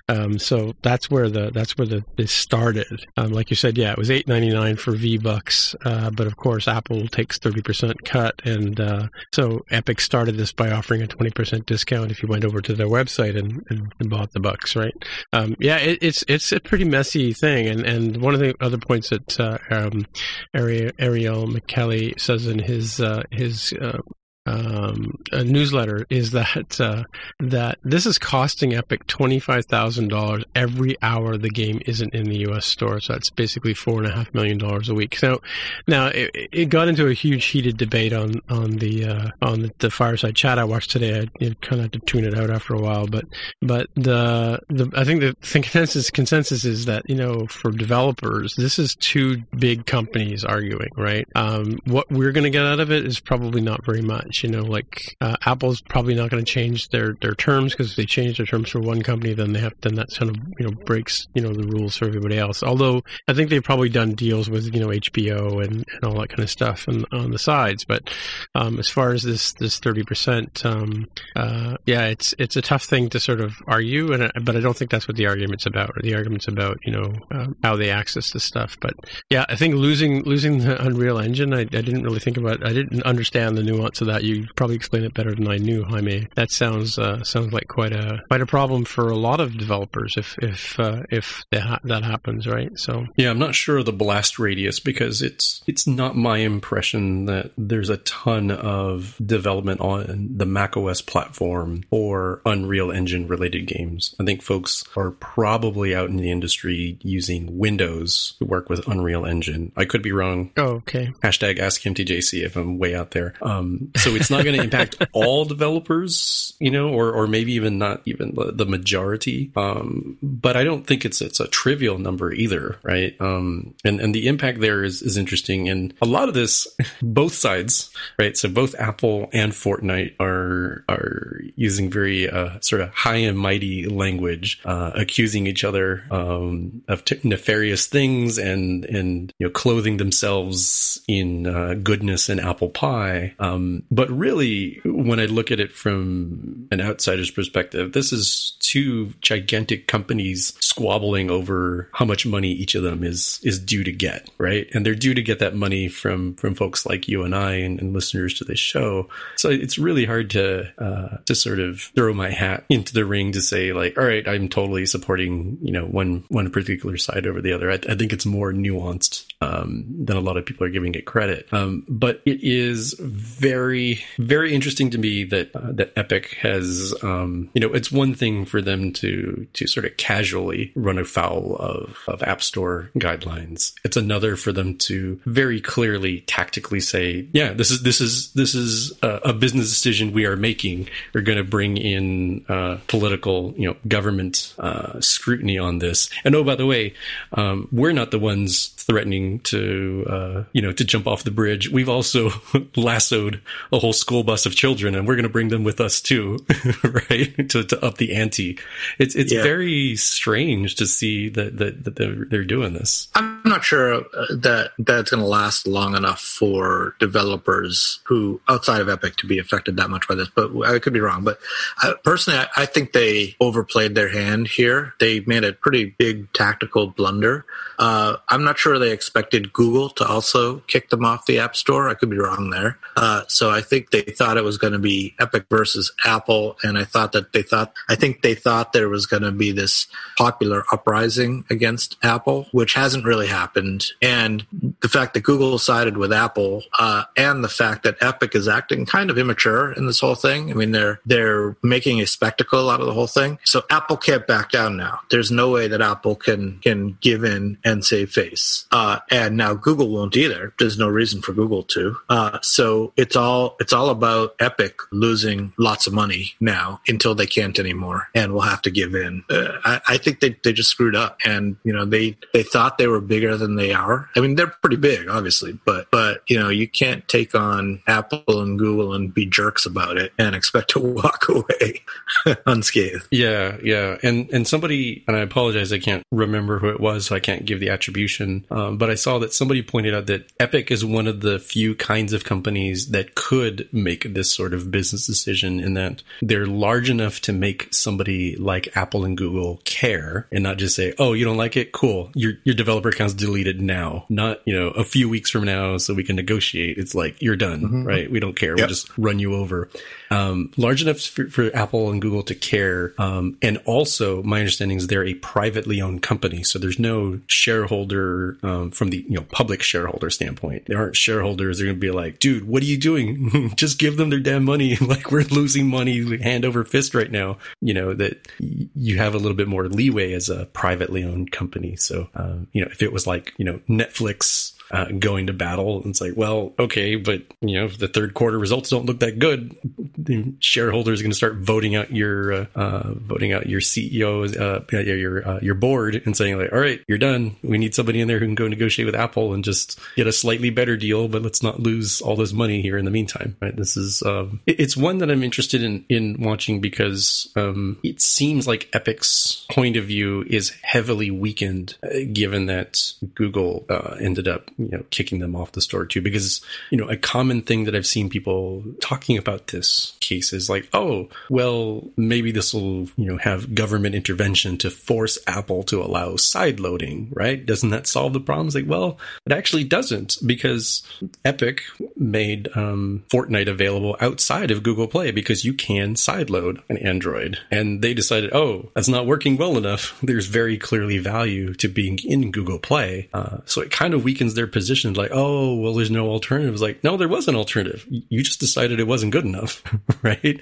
Um, 0.10 0.40
so 0.40 0.74
that's 0.82 1.10
where 1.10 1.30
the 1.30 1.52
that's 1.52 1.78
where 1.78 1.88
the 1.88 2.04
this 2.18 2.32
started. 2.32 3.06
Um, 3.18 3.32
like 3.32 3.50
you 3.50 3.56
said, 3.56 3.78
yeah, 3.78 3.92
it 3.92 3.98
was 3.98 4.12
eight 4.12 4.28
ninety 4.28 4.50
nine 4.50 4.76
for 4.76 4.92
V 4.92 5.18
Bucks, 5.18 5.76
uh, 5.86 6.10
but 6.10 6.28
of 6.28 6.38
course 6.38 6.68
Apple 6.68 7.08
takes 7.08 7.38
thirty 7.38 7.62
percent 7.62 8.04
cut, 8.04 8.42
and 8.46 8.80
uh, 8.80 9.08
so 9.34 9.64
Epic 9.72 10.02
started 10.02 10.38
this 10.38 10.52
by 10.52 10.72
offering 10.72 11.02
a 11.02 11.08
twenty 11.08 11.32
percent 11.32 11.66
discount 11.66 12.12
if 12.12 12.22
you 12.22 12.30
went 12.30 12.46
over 12.46 12.62
to 12.62 12.74
their 12.74 12.88
website 12.88 13.38
and, 13.38 13.66
and, 13.70 13.94
and 14.00 14.10
bought 14.10 14.32
the 14.34 14.40
bucks, 14.40 14.76
right? 14.76 14.94
Um, 15.34 15.56
yeah, 15.60 15.78
it, 15.78 16.00
it's 16.02 16.24
it's 16.28 16.52
a 16.52 16.60
pretty 16.60 16.86
messy 16.86 17.34
thing, 17.34 17.68
and 17.68 17.86
and 17.86 18.18
one 18.22 18.34
of 18.34 18.40
the 18.40 18.56
other 18.62 18.78
points 18.78 19.10
that 19.10 19.40
uh, 19.40 19.58
um, 19.70 20.06
Ariel, 20.54 21.48
Michaeli 21.48 22.20
says 22.20 22.48
in 22.48 22.60
his 22.60 23.00
uh, 23.00 23.24
his 23.32 23.74
uh, 23.74 24.00
um, 24.48 25.20
a 25.32 25.44
newsletter 25.44 26.06
is 26.10 26.32
that 26.32 26.80
uh, 26.82 27.04
that 27.40 27.78
this 27.84 28.06
is 28.06 28.18
costing 28.18 28.74
Epic 28.74 29.06
twenty 29.08 29.40
five 29.40 29.66
thousand 29.66 30.08
dollars 30.08 30.44
every 30.56 30.98
hour 31.02 31.38
the 31.38 31.50
game 31.50 31.82
isn't 31.86 32.14
in 32.14 32.28
the 32.28 32.40
U.S. 32.40 32.66
store. 32.66 33.00
So 33.00 33.14
that's 33.14 33.30
basically 33.30 33.74
four 33.74 34.00
and 34.00 34.08
a 34.08 34.12
half 34.12 34.34
million 34.34 34.58
dollars 34.58 34.90
a 34.90 34.96
week. 34.96 35.16
So 35.16 35.42
now 35.88 36.08
it, 36.08 36.32
it, 36.52 36.70
got 36.70 36.88
into 36.88 37.08
a 37.08 37.14
huge 37.14 37.46
heated 37.46 37.78
debate 37.78 38.14
on 38.14 38.42
on 38.50 38.78
the 38.78 39.06
uh, 39.06 39.30
on 39.42 39.62
the, 39.62 39.72
the, 39.80 39.92
fireside 39.92 40.36
chat 40.36 40.58
I 40.58 40.64
watched 40.64 40.90
today. 40.90 41.20
I 41.20 41.56
kind 41.62 41.74
of 41.74 41.80
had 41.82 41.94
to 41.94 42.00
tune 42.00 42.26
it 42.26 42.38
out 42.38 42.50
after 42.50 42.74
a 42.74 42.82
while, 42.82 43.06
but 43.08 43.26
but 43.62 43.90
the 43.96 44.60
the 44.70 44.90
I 44.96 45.04
think 45.04 45.22
the, 45.22 45.36
the 45.40 45.48
consensus 45.62 46.10
consensus 46.10 46.66
is 46.66 46.86
that 46.86 47.08
you 47.08 47.16
know 47.16 47.46
for 47.48 47.72
developers 47.72 48.56
this 48.56 48.80
is 48.80 48.96
two 48.96 49.38
big 49.58 49.86
companies 49.86 50.44
arguing, 50.44 50.90
right? 50.98 51.28
Um, 51.36 51.78
what 51.86 52.10
we're 52.12 52.32
going 52.32 52.46
to 52.46 52.50
get 52.50 52.66
out 52.66 52.80
of 52.80 52.92
it 52.92 53.06
is 53.06 53.20
probably 53.20 53.62
not 53.62 53.86
very 53.86 54.02
much 54.02 54.31
much. 54.32 54.44
You 54.44 54.50
know, 54.50 54.64
like 54.64 55.16
uh, 55.22 55.36
Apple's 55.46 55.82
probably 55.82 56.16
not 56.16 56.30
going 56.30 56.44
to 56.44 56.52
change 56.52 56.90
their 56.90 57.14
their 57.22 57.36
terms 57.36 57.74
because 57.74 57.92
if 57.92 57.96
they 57.98 58.06
change 58.06 58.38
their 58.38 58.46
terms 58.46 58.70
for 58.70 58.80
one 58.80 59.02
company, 59.02 59.34
then 59.34 59.54
they 59.54 59.60
have 59.60 59.74
then 59.82 59.96
that 59.96 60.10
kind 60.18 60.32
of 60.32 60.38
you 60.60 60.66
know 60.66 60.72
breaks 60.86 61.28
you 61.34 61.42
know 61.42 61.54
the 61.54 61.68
rules 61.68 61.98
for 61.98 62.06
everybody 62.06 62.38
else. 62.38 62.64
Although 62.64 63.04
I 63.28 63.34
think 63.34 63.50
they've 63.50 63.64
probably 63.64 63.90
done 63.90 64.14
deals 64.14 64.50
with 64.50 64.74
you 64.74 64.80
know 64.80 64.88
HBO 64.88 65.64
and, 65.64 65.86
and 65.94 66.04
all 66.04 66.20
that 66.20 66.30
kind 66.30 66.42
of 66.42 66.50
stuff 66.50 66.88
and, 66.88 67.06
on 67.12 67.32
the 67.32 67.40
sides. 67.40 67.86
But 67.86 68.10
um, 68.56 68.80
as 68.80 68.90
far 68.90 69.12
as 69.12 69.24
this 69.24 69.54
this 69.54 69.80
thirty 69.80 70.04
percent, 70.04 70.66
um, 70.66 71.08
uh, 71.36 71.78
yeah, 71.86 72.06
it's 72.06 72.34
it's 72.40 72.56
a 72.56 72.62
tough 72.62 72.84
thing 72.84 73.10
to 73.10 73.20
sort 73.20 73.42
of 73.42 73.54
argue, 73.68 74.14
and 74.14 74.32
but 74.44 74.56
I 74.56 74.60
don't 74.60 74.76
think 74.76 74.92
that's 74.92 75.08
what 75.08 75.18
the 75.18 75.28
argument's 75.28 75.66
about. 75.66 75.94
The 76.02 76.16
argument's 76.16 76.48
about 76.48 76.80
you 76.86 76.92
know 76.92 77.14
uh, 77.32 77.48
how 77.64 77.76
they 77.76 77.90
access 77.90 78.32
this 78.32 78.44
stuff. 78.44 78.78
But 78.80 78.94
yeah, 79.30 79.46
I 79.50 79.56
think 79.56 79.76
losing 79.76 80.24
losing 80.24 80.60
the 80.60 80.82
Unreal 80.82 81.20
Engine, 81.20 81.54
I, 81.54 81.62
I 81.62 81.82
didn't 81.82 82.04
really 82.04 82.20
think 82.20 82.38
about. 82.38 82.66
I 82.66 82.74
didn't 82.74 83.04
understand 83.04 83.58
the 83.58 83.64
nuance 83.64 84.02
of 84.02 84.08
that. 84.08 84.21
You 84.22 84.48
probably 84.56 84.76
explained 84.76 85.06
it 85.06 85.14
better 85.14 85.34
than 85.34 85.48
I 85.48 85.58
knew, 85.58 85.84
Jaime. 85.84 86.28
That 86.36 86.52
sounds 86.52 86.98
uh, 86.98 87.24
sounds 87.24 87.54
like 87.54 87.68
quite 87.68 87.94
a 87.94 88.24
quite 88.28 88.42
a 88.42 88.46
problem 88.46 88.86
for 88.86 89.10
a 89.10 89.16
lot 89.16 89.40
of 89.40 89.58
developers 89.58 90.16
if 90.18 90.38
if 90.40 90.80
uh, 90.80 91.04
if 91.10 91.44
that, 91.52 91.82
that 91.84 92.04
happens, 92.04 92.48
right? 92.48 92.72
So 92.78 93.06
yeah, 93.16 93.30
I'm 93.30 93.40
not 93.40 93.56
sure 93.56 93.78
of 93.78 93.86
the 93.86 93.94
blast 93.94 94.40
radius 94.40 94.80
because 94.80 95.22
it's 95.22 95.62
it's 95.68 95.88
not 95.88 96.16
my 96.16 96.38
impression 96.38 97.26
that 97.26 97.52
there's 97.58 97.90
a 97.90 97.98
ton 97.98 98.52
of 98.52 99.16
development 99.24 99.82
on 99.82 100.30
the 100.36 100.46
macOS 100.46 101.02
platform 101.02 101.84
or 101.92 102.42
Unreal 102.46 102.92
Engine 102.92 103.28
related 103.28 103.68
games. 103.68 104.16
I 104.20 104.26
think 104.26 104.42
folks 104.42 104.84
are 104.96 105.12
probably 105.12 105.96
out 105.96 106.10
in 106.10 106.18
the 106.18 106.32
industry 106.32 106.98
using 107.02 107.58
Windows 107.58 108.36
to 108.40 108.46
work 108.46 108.70
with 108.70 108.88
Unreal 108.88 109.26
Engine. 109.26 109.72
I 109.76 109.86
could 109.86 110.02
be 110.02 110.12
wrong. 110.12 110.52
Oh, 110.58 110.82
okay. 110.82 111.12
Hashtag 111.24 111.60
ask 111.60 111.86
him 111.86 111.94
TJC 111.94 112.44
if 112.44 112.56
I'm 112.56 112.78
way 112.78 112.96
out 112.96 113.12
there. 113.12 113.34
Um, 113.42 113.92
so 113.96 114.11
it's 114.16 114.30
not 114.30 114.44
going 114.44 114.56
to 114.58 114.64
impact 114.64 114.96
all 115.14 115.46
developers, 115.46 116.54
you 116.60 116.72
know, 116.72 116.90
or 116.90 117.12
or 117.12 117.28
maybe 117.28 117.54
even 117.54 117.78
not 117.78 118.02
even 118.06 118.34
the 118.36 118.66
majority. 118.66 119.52
Um, 119.56 120.18
but 120.22 120.56
I 120.56 120.64
don't 120.64 120.86
think 120.86 121.06
it's 121.06 121.22
it's 121.22 121.40
a 121.40 121.48
trivial 121.48 121.98
number 121.98 122.32
either, 122.32 122.78
right? 122.84 123.16
Um, 123.20 123.76
and 123.84 124.00
and 124.00 124.14
the 124.14 124.28
impact 124.28 124.60
there 124.60 124.84
is 124.84 125.02
is 125.02 125.18
interesting, 125.18 125.70
and 125.70 125.94
a 126.02 126.06
lot 126.06 126.28
of 126.28 126.34
this, 126.34 126.68
both 127.02 127.34
sides, 127.34 127.92
right? 128.18 128.36
So 128.38 128.50
both 128.50 128.76
Apple 128.76 129.30
and 129.34 129.52
Fortnite 129.52 130.16
are 130.20 130.84
are 130.90 131.42
using 131.56 131.90
very 131.90 132.30
uh, 132.30 132.60
sort 132.62 132.82
of 132.82 132.94
high 132.94 133.18
and 133.18 133.38
mighty 133.38 133.88
language, 133.88 134.60
uh, 134.66 134.92
accusing 134.96 135.48
each 135.48 135.64
other 135.64 136.04
um, 136.12 136.84
of 136.88 137.06
t- 137.06 137.20
nefarious 137.24 137.86
things 137.86 138.38
and 138.38 138.86
and 138.86 139.34
you 139.40 139.48
know 139.48 139.52
clothing 139.52 139.98
themselves 139.98 141.02
in 141.08 141.48
uh, 141.48 141.76
goodness 141.76 142.30
and 142.30 142.40
apple 142.40 142.70
pie. 142.70 143.34
Um, 143.40 143.84
but 143.92 144.01
really, 144.10 144.82
when 144.86 145.20
I 145.20 145.26
look 145.26 145.52
at 145.52 145.60
it 145.60 145.72
from 145.72 146.68
an 146.72 146.82
outsider's 146.82 147.32
perspective, 147.32 147.94
this 147.94 148.12
is 148.12 148.56
two 148.60 149.14
gigantic 149.22 149.88
companies 149.88 150.54
squabbling 150.60 151.30
over 151.30 151.90
how 151.94 152.06
much 152.06 152.26
money 152.26 152.52
each 152.52 152.76
of 152.76 152.84
them 152.84 153.04
is 153.04 153.40
is 153.44 153.60
due 153.60 153.84
to 153.84 153.92
get, 153.92 154.30
right? 154.38 154.68
And 154.74 154.86
they're 154.86 154.96
due 154.96 155.14
to 155.14 155.22
get 155.22 155.40
that 155.40 155.56
money 155.56 155.90
from 155.90 156.36
from 156.36 156.56
folks 156.56 156.86
like 156.86 157.08
you 157.08 157.24
and 157.24 157.36
I 157.36 157.54
and, 157.56 157.80
and 157.82 157.94
listeners 157.94 158.34
to 158.36 158.46
this 158.46 158.60
show. 158.60 159.10
So 159.36 159.50
it's 159.50 159.78
really 159.78 160.06
hard 160.06 160.30
to 160.32 160.72
uh, 160.82 161.18
to 161.26 161.36
sort 161.36 161.60
of 161.60 161.82
throw 161.96 162.14
my 162.14 162.30
hat 162.30 162.64
into 162.70 162.94
the 162.94 163.06
ring 163.06 163.34
to 163.34 163.42
say 163.42 163.74
like, 163.74 163.98
all 163.98 164.06
right, 164.06 164.28
I'm 164.28 164.48
totally 164.48 164.86
supporting 164.86 165.58
you 165.62 165.72
know 165.72 165.86
one 165.86 166.24
one 166.30 166.50
particular 166.50 166.98
side 166.98 167.28
over 167.28 167.42
the 167.42 167.54
other. 167.54 167.70
I, 167.70 167.76
I 167.76 167.96
think 167.96 168.14
it's 168.14 168.26
more 168.26 168.54
nuanced 168.54 169.26
um, 169.42 169.86
than 169.88 170.16
a 170.16 170.22
lot 170.22 170.38
of 170.38 170.46
people 170.46 170.66
are 170.66 170.70
giving 170.70 170.96
it 170.96 171.06
credit. 171.06 171.48
Um, 171.52 171.86
but 171.90 172.22
it 172.26 172.42
is 172.42 172.94
very 173.00 173.91
very 174.18 174.54
interesting 174.54 174.90
to 174.92 174.98
me 174.98 175.24
that 175.26 175.56
uh, 175.56 175.72
that 175.74 175.94
Epic 175.96 176.38
has 176.42 176.94
um, 177.04 177.50
you 177.54 177.62
know 177.62 177.74
it's 177.74 177.92
one 177.92 178.14
thing 178.14 178.46
for 178.46 178.62
them 178.62 178.92
to 178.94 179.48
to 179.54 179.68
sort 179.68 179.86
of 179.86 179.96
casually 179.98 180.72
run 180.76 180.98
afoul 180.98 181.56
of 181.58 181.98
of 182.08 182.24
App 182.24 182.42
Store 182.42 182.90
guidelines. 182.98 183.74
It's 183.84 183.98
another 183.98 184.36
for 184.36 184.52
them 184.52 184.78
to 184.80 185.20
very 185.26 185.62
clearly 185.62 186.22
tactically 186.22 186.80
say, 186.80 187.28
yeah, 187.34 187.54
this 187.54 187.72
is 187.72 187.84
this 187.84 188.02
is 188.02 188.32
this 188.34 188.56
is 188.56 188.92
a, 189.02 189.10
a 189.26 189.34
business 189.34 189.70
decision 189.70 190.12
we 190.12 190.26
are 190.26 190.36
making. 190.36 190.90
We're 191.14 191.22
going 191.22 191.38
to 191.38 191.44
bring 191.44 191.78
in 191.78 192.46
uh, 192.50 192.78
political, 192.88 193.54
you 193.58 193.68
know, 193.68 193.78
government 193.88 194.54
uh, 194.60 195.00
scrutiny 195.00 195.58
on 195.58 195.80
this. 195.80 196.10
And 196.24 196.36
oh, 196.36 196.44
by 196.44 196.56
the 196.56 196.66
way, 196.66 196.94
um, 197.34 197.68
we're 197.72 197.92
not 197.92 198.12
the 198.12 198.20
ones 198.20 198.68
threatening 198.68 199.40
to, 199.40 200.06
uh, 200.10 200.44
you 200.54 200.62
know, 200.62 200.72
to 200.72 200.84
jump 200.84 201.08
off 201.08 201.24
the 201.24 201.32
bridge. 201.32 201.70
We've 201.70 201.90
also 201.90 202.32
lassoed 202.76 203.42
a 203.72 203.80
whole 203.82 203.94
school 203.94 204.24
bus 204.24 204.46
of 204.46 204.56
children, 204.56 204.96
and 204.96 205.08
we're 205.08 205.16
going 205.16 205.24
to 205.24 205.30
bring 205.30 205.50
them 205.50 205.64
with 205.64 205.82
us 205.82 206.00
too, 206.00 206.38
right? 206.84 207.50
to, 207.50 207.64
to 207.64 207.86
up 207.86 207.98
the 207.98 208.16
ante. 208.16 208.58
It's 209.00 209.16
it's 209.16 209.34
yeah. 209.34 209.44
very 209.44 209.96
strange 209.96 210.76
to 210.76 210.86
see 210.86 211.30
that 211.30 211.58
that, 211.58 211.84
that 211.84 211.96
they're, 211.96 212.26
they're 212.26 212.44
doing 212.46 212.74
this. 212.74 213.08
I'm 213.16 213.42
not 213.44 213.64
sure 213.64 213.96
uh, 213.96 214.26
that 214.30 214.72
that's 214.78 215.10
going 215.10 215.22
to 215.22 215.28
last 215.28 215.68
long 215.68 215.96
enough 215.96 216.22
for 216.22 216.96
developers 217.00 218.00
who 218.06 218.40
outside 218.48 218.82
of 218.82 218.90
Epic 218.90 219.16
to 219.18 219.28
be 219.28 219.40
affected 219.40 219.78
that 219.78 219.90
much 219.90 220.08
by 220.08 220.16
this, 220.16 220.30
but 220.34 220.52
I 220.66 220.80
could 220.80 220.94
be 220.94 221.00
wrong. 221.00 221.24
But 221.24 221.40
I, 221.80 221.94
personally, 222.04 222.40
I, 222.40 222.48
I 222.62 222.66
think 222.66 222.94
they 222.94 223.36
overplayed 223.40 223.96
their 223.96 224.10
hand 224.10 224.48
here. 224.48 224.94
They 225.00 225.22
made 225.22 225.44
a 225.44 225.54
pretty 225.54 225.86
big 225.86 226.32
tactical 226.34 226.88
blunder. 226.88 227.46
Uh, 227.80 228.18
I'm 228.30 228.44
not 228.44 228.60
sure 228.60 228.78
they 228.78 228.92
expected 228.92 229.52
Google 229.54 229.90
to 229.90 230.06
also 230.06 230.60
kick 230.68 230.90
them 230.90 231.04
off 231.04 231.26
the 231.26 231.40
App 231.40 231.56
Store. 231.56 231.90
I 231.90 231.96
could 231.96 232.12
be 232.12 232.20
wrong 232.20 232.52
there. 232.52 232.78
Uh, 232.96 233.24
so 233.28 233.50
I 233.50 233.62
think 233.72 233.92
they 233.92 234.02
thought 234.02 234.36
it 234.36 234.44
was 234.44 234.58
going 234.58 234.74
to 234.74 234.80
be 234.80 235.16
Epic 235.18 235.46
versus 235.50 235.94
Apple, 236.04 236.58
and 236.62 236.78
I 236.78 236.84
thought 236.84 237.14
that 237.14 237.32
they 237.32 237.42
thought 237.42 237.74
I 237.88 237.96
think 237.96 238.22
they 238.22 238.36
thought 238.36 238.74
there 238.74 238.90
was 238.90 239.06
going 239.06 239.24
to 239.24 239.32
be 239.32 239.54
this 239.54 239.88
popular 240.18 240.66
uprising 240.74 241.46
against 241.50 241.96
Apple, 242.04 242.48
which 242.52 242.74
hasn't 242.74 243.06
really 243.06 243.28
happened. 243.28 243.86
And 244.02 244.46
the 244.82 244.90
fact 244.90 245.14
that 245.14 245.22
Google 245.24 245.58
sided 245.58 245.96
with 245.96 246.12
Apple, 246.12 246.64
uh, 246.78 247.04
and 247.16 247.46
the 247.46 247.50
fact 247.50 247.84
that 247.84 247.96
Epic 248.02 248.36
is 248.36 248.50
acting 248.50 248.86
kind 248.86 249.10
of 249.10 249.18
immature 249.18 249.72
in 249.72 249.86
this 249.86 250.02
whole 250.02 250.16
thing. 250.16 250.52
I 250.52 250.54
mean, 250.54 250.72
they're 250.72 251.00
they're 251.06 251.56
making 251.64 252.02
a 252.02 252.08
spectacle 252.08 252.70
out 252.70 252.82
of 252.82 252.88
the 252.88 252.94
whole 252.94 253.08
thing. 253.08 253.40
So 253.46 253.64
Apple 253.70 253.96
can't 253.96 254.28
back 254.28 254.52
down 254.52 254.76
now. 254.76 255.00
There's 255.10 255.32
no 255.32 255.50
way 255.50 255.70
that 255.70 255.82
Apple 255.82 256.16
can 256.16 256.60
can 256.60 256.98
give 257.00 257.24
in 257.24 257.58
and 257.64 257.86
save 257.86 258.12
face. 258.12 258.68
Uh, 258.70 259.00
and 259.10 259.38
now 259.38 259.54
Google 259.54 259.88
won't 259.88 260.18
either. 260.18 260.54
There's 260.60 260.78
no 260.78 260.90
reason 260.90 261.22
for 261.22 261.32
Google 261.32 261.64
to. 261.64 261.96
Uh, 262.10 262.40
so 262.42 262.92
it's 262.98 263.16
all 263.16 263.56
it's 263.62 263.74
all 263.74 263.92
about 263.92 264.34
Epic 264.40 264.80
losing 264.92 265.54
lots 265.56 265.86
of 265.86 265.94
money 265.94 266.34
now 266.40 266.82
until 266.88 267.14
they 267.14 267.28
can't 267.28 267.60
anymore, 267.60 268.08
and 268.16 268.34
will 268.34 268.42
have 268.42 268.64
to 268.64 268.72
give 268.72 268.96
in. 268.96 269.24
Uh, 269.30 269.60
I, 269.64 269.82
I, 269.88 269.98
think 269.98 270.20
they 270.20 270.36
they 270.44 270.52
just 270.52 270.72
screwed 270.72 270.96
up, 270.96 271.20
and 271.24 271.58
you 271.64 271.72
know 271.72 271.86
they 271.86 272.18
they 272.34 272.42
thought 272.42 272.80
they 272.80 272.88
were 272.88 273.00
bigger 273.00 273.38
than 273.38 273.58
they 273.58 273.72
are. 273.72 274.10
I 274.16 274.20
mean, 274.20 274.34
they're 274.34 274.48
pretty 274.48 274.78
big, 274.78 275.08
obviously, 275.08 275.60
but 275.64 275.92
but 275.92 276.24
you 276.28 276.40
know 276.40 276.50
you 276.50 276.68
can't 276.68 277.08
take 277.08 277.36
on 277.36 277.84
Apple 277.86 278.42
and 278.42 278.58
Google 278.58 278.96
and 278.96 279.14
be 279.14 279.28
jerks 279.28 279.68
about 279.68 279.98
it 279.98 280.12
and 280.18 280.36
expect 280.36 280.72
to 280.72 280.80
walk 280.80 281.30
away 281.30 281.84
unscathed. 282.48 283.08
Yeah, 283.12 283.58
yeah, 283.62 283.98
and 284.02 284.28
and 284.32 284.48
somebody 284.48 285.04
and 285.08 285.16
I 285.16 285.20
apologize, 285.20 285.72
I 285.72 285.78
can't 285.78 286.04
remember 286.12 286.58
who 286.58 286.70
it 286.70 286.80
was, 286.80 287.06
so 287.06 287.16
I 287.16 287.20
can't 287.20 287.46
give 287.46 287.60
the 287.60 287.70
attribution. 287.70 288.44
Um, 288.50 288.80
but 288.80 288.90
I 288.90 288.96
saw 288.96 289.20
that 289.20 289.36
somebody 289.36 289.62
pointed 289.62 289.94
out 289.94 290.08
that 290.08 290.32
Epic 290.40 290.72
is 290.72 290.84
one 290.84 291.06
of 291.06 291.22
the 291.22 291.38
few 291.38 291.76
kinds 291.76 292.12
of 292.12 292.24
companies 292.24 292.90
that 292.90 293.14
could 293.14 293.41
make 293.72 294.14
this 294.14 294.32
sort 294.32 294.54
of 294.54 294.72
business 294.72 295.06
decision 295.06 295.60
in 295.60 295.74
that 295.74 296.04
they're 296.22 296.46
large 296.46 296.90
enough 296.90 297.22
to 297.22 297.34
make 297.34 297.74
somebody 297.74 298.36
like 298.36 298.76
Apple 298.76 299.06
and 299.06 299.18
Google 299.18 299.62
care 299.66 300.28
and 300.32 300.44
not 300.44 300.58
just 300.58 300.76
say, 300.76 300.94
"Oh, 300.98 301.14
you 301.14 301.26
don't 301.26 301.38
like 301.38 301.58
it? 301.58 301.72
Cool. 301.72 302.12
Your 302.16 302.34
your 302.44 302.56
developer 302.56 302.90
account's 302.90 303.14
deleted 303.14 303.62
now, 303.62 304.06
not 304.10 304.42
you 304.46 304.54
know 304.54 304.70
a 304.70 304.84
few 304.84 305.10
weeks 305.10 305.30
from 305.30 305.46
now, 305.46 305.78
so 305.78 305.94
we 305.94 306.04
can 306.04 306.16
negotiate." 306.16 306.78
It's 306.78 306.96
like 306.96 307.22
you're 307.22 307.36
done, 307.36 307.62
mm-hmm. 307.62 307.84
right? 307.84 308.12
We 308.12 308.20
don't 308.20 308.36
care. 308.36 308.52
Yep. 308.52 308.58
We'll 308.58 308.68
just 308.68 308.98
run 308.98 309.20
you 309.20 309.36
over. 309.36 309.70
Um, 310.10 310.52
large 310.58 310.82
enough 310.82 311.00
for, 311.00 311.28
for, 311.30 311.56
Apple 311.56 311.90
and 311.90 312.02
Google 312.02 312.24
to 312.24 312.36
care, 312.36 312.94
um, 312.98 313.38
and 313.42 313.58
also 313.66 314.22
my 314.24 314.40
understanding 314.40 314.78
is 314.78 314.88
they're 314.88 315.06
a 315.06 315.14
privately 315.16 315.82
owned 315.82 316.02
company, 316.02 316.44
so 316.44 316.60
there's 316.60 316.80
no 316.80 317.20
shareholder 317.28 318.38
um, 318.44 318.72
from 318.72 318.90
the 318.90 319.06
you 319.08 319.16
know 319.16 319.26
public 319.32 319.62
shareholder 319.64 320.10
standpoint. 320.10 320.66
There 320.66 320.78
aren't 320.78 320.98
shareholders. 320.98 321.58
They're 321.58 321.68
going 321.68 321.78
to 321.78 321.80
be 321.80 321.92
like, 321.92 322.20
"Dude, 322.20 322.48
what 322.48 322.62
are 322.62 322.66
you 322.66 322.78
doing? 322.78 323.30
just 323.56 323.80
give 323.80 323.98
them 323.98 324.10
their 324.10 324.20
damn 324.20 324.44
money. 324.44 324.76
like 324.82 325.12
we're 325.12 325.24
losing 325.24 325.68
money 325.68 326.18
hand 326.20 326.46
over 326.46 326.64
fist 326.64 326.96
right 326.96 327.12
now." 327.12 327.38
You 327.62 327.74
know 327.74 327.94
that 327.94 328.28
you 328.40 328.98
have 328.98 329.16
a 329.16 329.20
little 329.20 329.38
bit 329.38 329.48
more 329.48 329.68
leeway 329.68 330.14
as 330.14 330.30
a 330.30 330.46
privately 330.48 331.04
owned 331.04 331.32
company. 331.32 331.76
So, 331.76 332.10
um, 332.16 332.48
you 332.52 332.62
know, 332.62 332.70
if 332.72 332.82
it 332.82 332.92
was 332.92 333.08
like, 333.08 333.34
you 333.38 333.46
know, 333.46 333.60
Netflix 333.70 334.54
uh, 334.72 334.86
going 334.98 335.28
to 335.28 335.34
battle. 335.34 335.82
it's 335.86 336.02
like, 336.02 336.14
well, 336.16 336.54
okay, 336.58 336.96
but 336.96 337.22
you 337.42 337.60
know, 337.60 337.66
if 337.66 337.78
the 337.78 337.88
third 337.88 338.14
quarter 338.14 338.40
results 338.40 338.70
don't 338.70 338.86
look 338.86 339.00
that 339.02 339.20
good, 339.20 339.56
the 339.98 340.34
shareholders 340.40 341.00
are 341.00 341.04
going 341.04 341.12
to 341.12 341.18
start 341.18 341.36
voting 341.38 341.76
out 341.76 341.92
your 341.92 342.34
uh, 342.34 342.46
uh, 342.56 342.94
voting 342.94 343.34
out 343.34 343.48
your 343.48 343.60
CEO, 343.60 344.40
uh, 344.40 344.82
your 344.82 345.28
uh, 345.28 345.40
your 345.42 345.56
board, 345.56 346.02
and 346.06 346.16
saying 346.16 346.38
like, 346.38 346.54
all 346.54 346.60
right, 346.60 346.82
you're 346.88 346.98
done. 346.98 347.36
We 347.44 347.58
need 347.58 347.76
somebody 347.76 348.00
in 348.00 348.08
there 348.08 348.20
who 348.20 348.26
can 348.26 348.36
go 348.36 348.48
negotiate 348.48 348.86
with 348.86 348.96
Apple 348.96 349.34
and 349.34 349.44
just 349.44 349.80
get 349.96 350.08
a 350.08 350.14
slightly 350.14 350.50
better 350.50 350.78
deal, 350.78 351.08
but 351.08 351.22
let's 351.22 351.44
not 351.44 351.60
lose 351.60 352.02
all 352.02 352.16
this 352.16 352.34
money 352.34 352.62
here 352.62 352.78
in 352.78 352.86
the 352.86 352.92
meantime. 352.92 353.36
Right? 353.42 353.56
This 353.56 353.76
is 353.76 354.02
um, 354.04 354.40
it's 354.48 354.78
one 354.78 355.00
that 355.00 355.12
I'm 355.12 355.24
interested 355.24 355.62
in 355.62 355.86
in 355.90 356.22
watching 356.22 356.62
because 356.62 357.32
um, 357.36 357.78
it 357.84 358.02
seems 358.02 358.48
like 358.48 358.70
Epic's 358.72 359.46
point 359.52 359.76
of 359.76 359.86
view 359.86 360.24
is 360.28 360.52
heavily 360.62 361.12
weakened, 361.12 361.76
given 362.14 362.46
that 362.46 362.94
Google 363.16 363.66
uh, 363.70 363.98
ended 364.00 364.28
up 364.30 364.50
you 364.70 364.78
know 364.78 364.84
kicking 364.90 365.20
them 365.20 365.36
off 365.36 365.52
the 365.52 365.62
store 365.62 365.86
too. 365.86 366.02
Because 366.02 366.42
you 366.70 366.78
know 366.78 366.90
a 366.90 366.98
common 366.98 367.42
thing 367.42 367.66
that 367.66 367.76
I've 367.76 367.88
seen 367.88 368.10
people 368.10 368.64
talking 368.82 369.18
about 369.18 369.48
this 369.48 369.94
case 370.00 370.34
is 370.34 370.50
like, 370.50 370.68
oh, 370.74 371.10
well, 371.30 371.84
maybe 371.98 372.32
this 372.32 372.54
will 372.54 372.88
you 372.98 373.06
know 373.06 373.18
have 373.18 373.54
government 373.56 373.96
intervention 373.96 374.58
to 374.60 374.70
force 374.70 375.18
Apple 375.28 375.64
to 375.64 375.82
allow 375.82 376.16
side 376.16 376.60
loading, 376.60 377.12
right? 377.14 377.46
Doesn't 377.46 377.70
that 377.70 377.88
solve 377.88 378.14
the 378.14 378.20
problems? 378.20 378.56
Like, 378.56 378.68
well, 378.68 378.98
it 379.26 379.32
actually 379.32 379.64
doesn't 379.64 380.18
because 380.26 380.84
Epic 381.26 381.62
made 381.96 382.50
um, 382.56 383.04
Fortnite 383.10 383.50
available 383.50 383.96
outside 384.00 384.52
of 384.52 384.64
Google 384.64 384.88
Play 384.88 385.12
because 385.12 385.46
you 385.46 385.54
can 385.54 385.96
sideload 385.96 386.62
an 386.70 386.78
Android. 386.78 387.40
And 387.50 387.82
they 387.82 387.94
decided, 387.94 388.34
oh, 388.34 388.70
that's 388.76 388.88
not 388.88 389.06
working 389.06 389.38
well 389.38 389.58
enough. 389.58 390.00
There's 390.04 390.28
very 390.28 390.58
clearly 390.58 390.98
value 390.98 391.54
to 391.56 391.68
being 391.68 392.00
in 392.04 392.32
Google 392.32 392.60
Play. 392.60 393.10
Uh, 393.14 393.38
so 393.46 393.62
it 393.62 393.72
kind 393.72 393.94
of 393.94 394.04
weakens 394.04 394.34
their 394.34 394.48
position 394.52 394.94
like, 394.94 395.12
oh, 395.14 395.56
well, 395.56 395.74
there's 395.74 395.92
no 395.92 396.10
alternative. 396.10 396.54
It's 396.54 396.62
like, 396.62 396.84
no, 396.84 396.98
there 396.98 397.08
was 397.08 397.28
an 397.28 397.36
alternative. 397.36 397.86
You 397.90 398.24
just 398.24 398.40
decided 398.40 398.80
it 398.80 398.88
wasn't 398.88 399.12
good 399.12 399.26
enough, 399.26 399.64
right? 400.02 400.40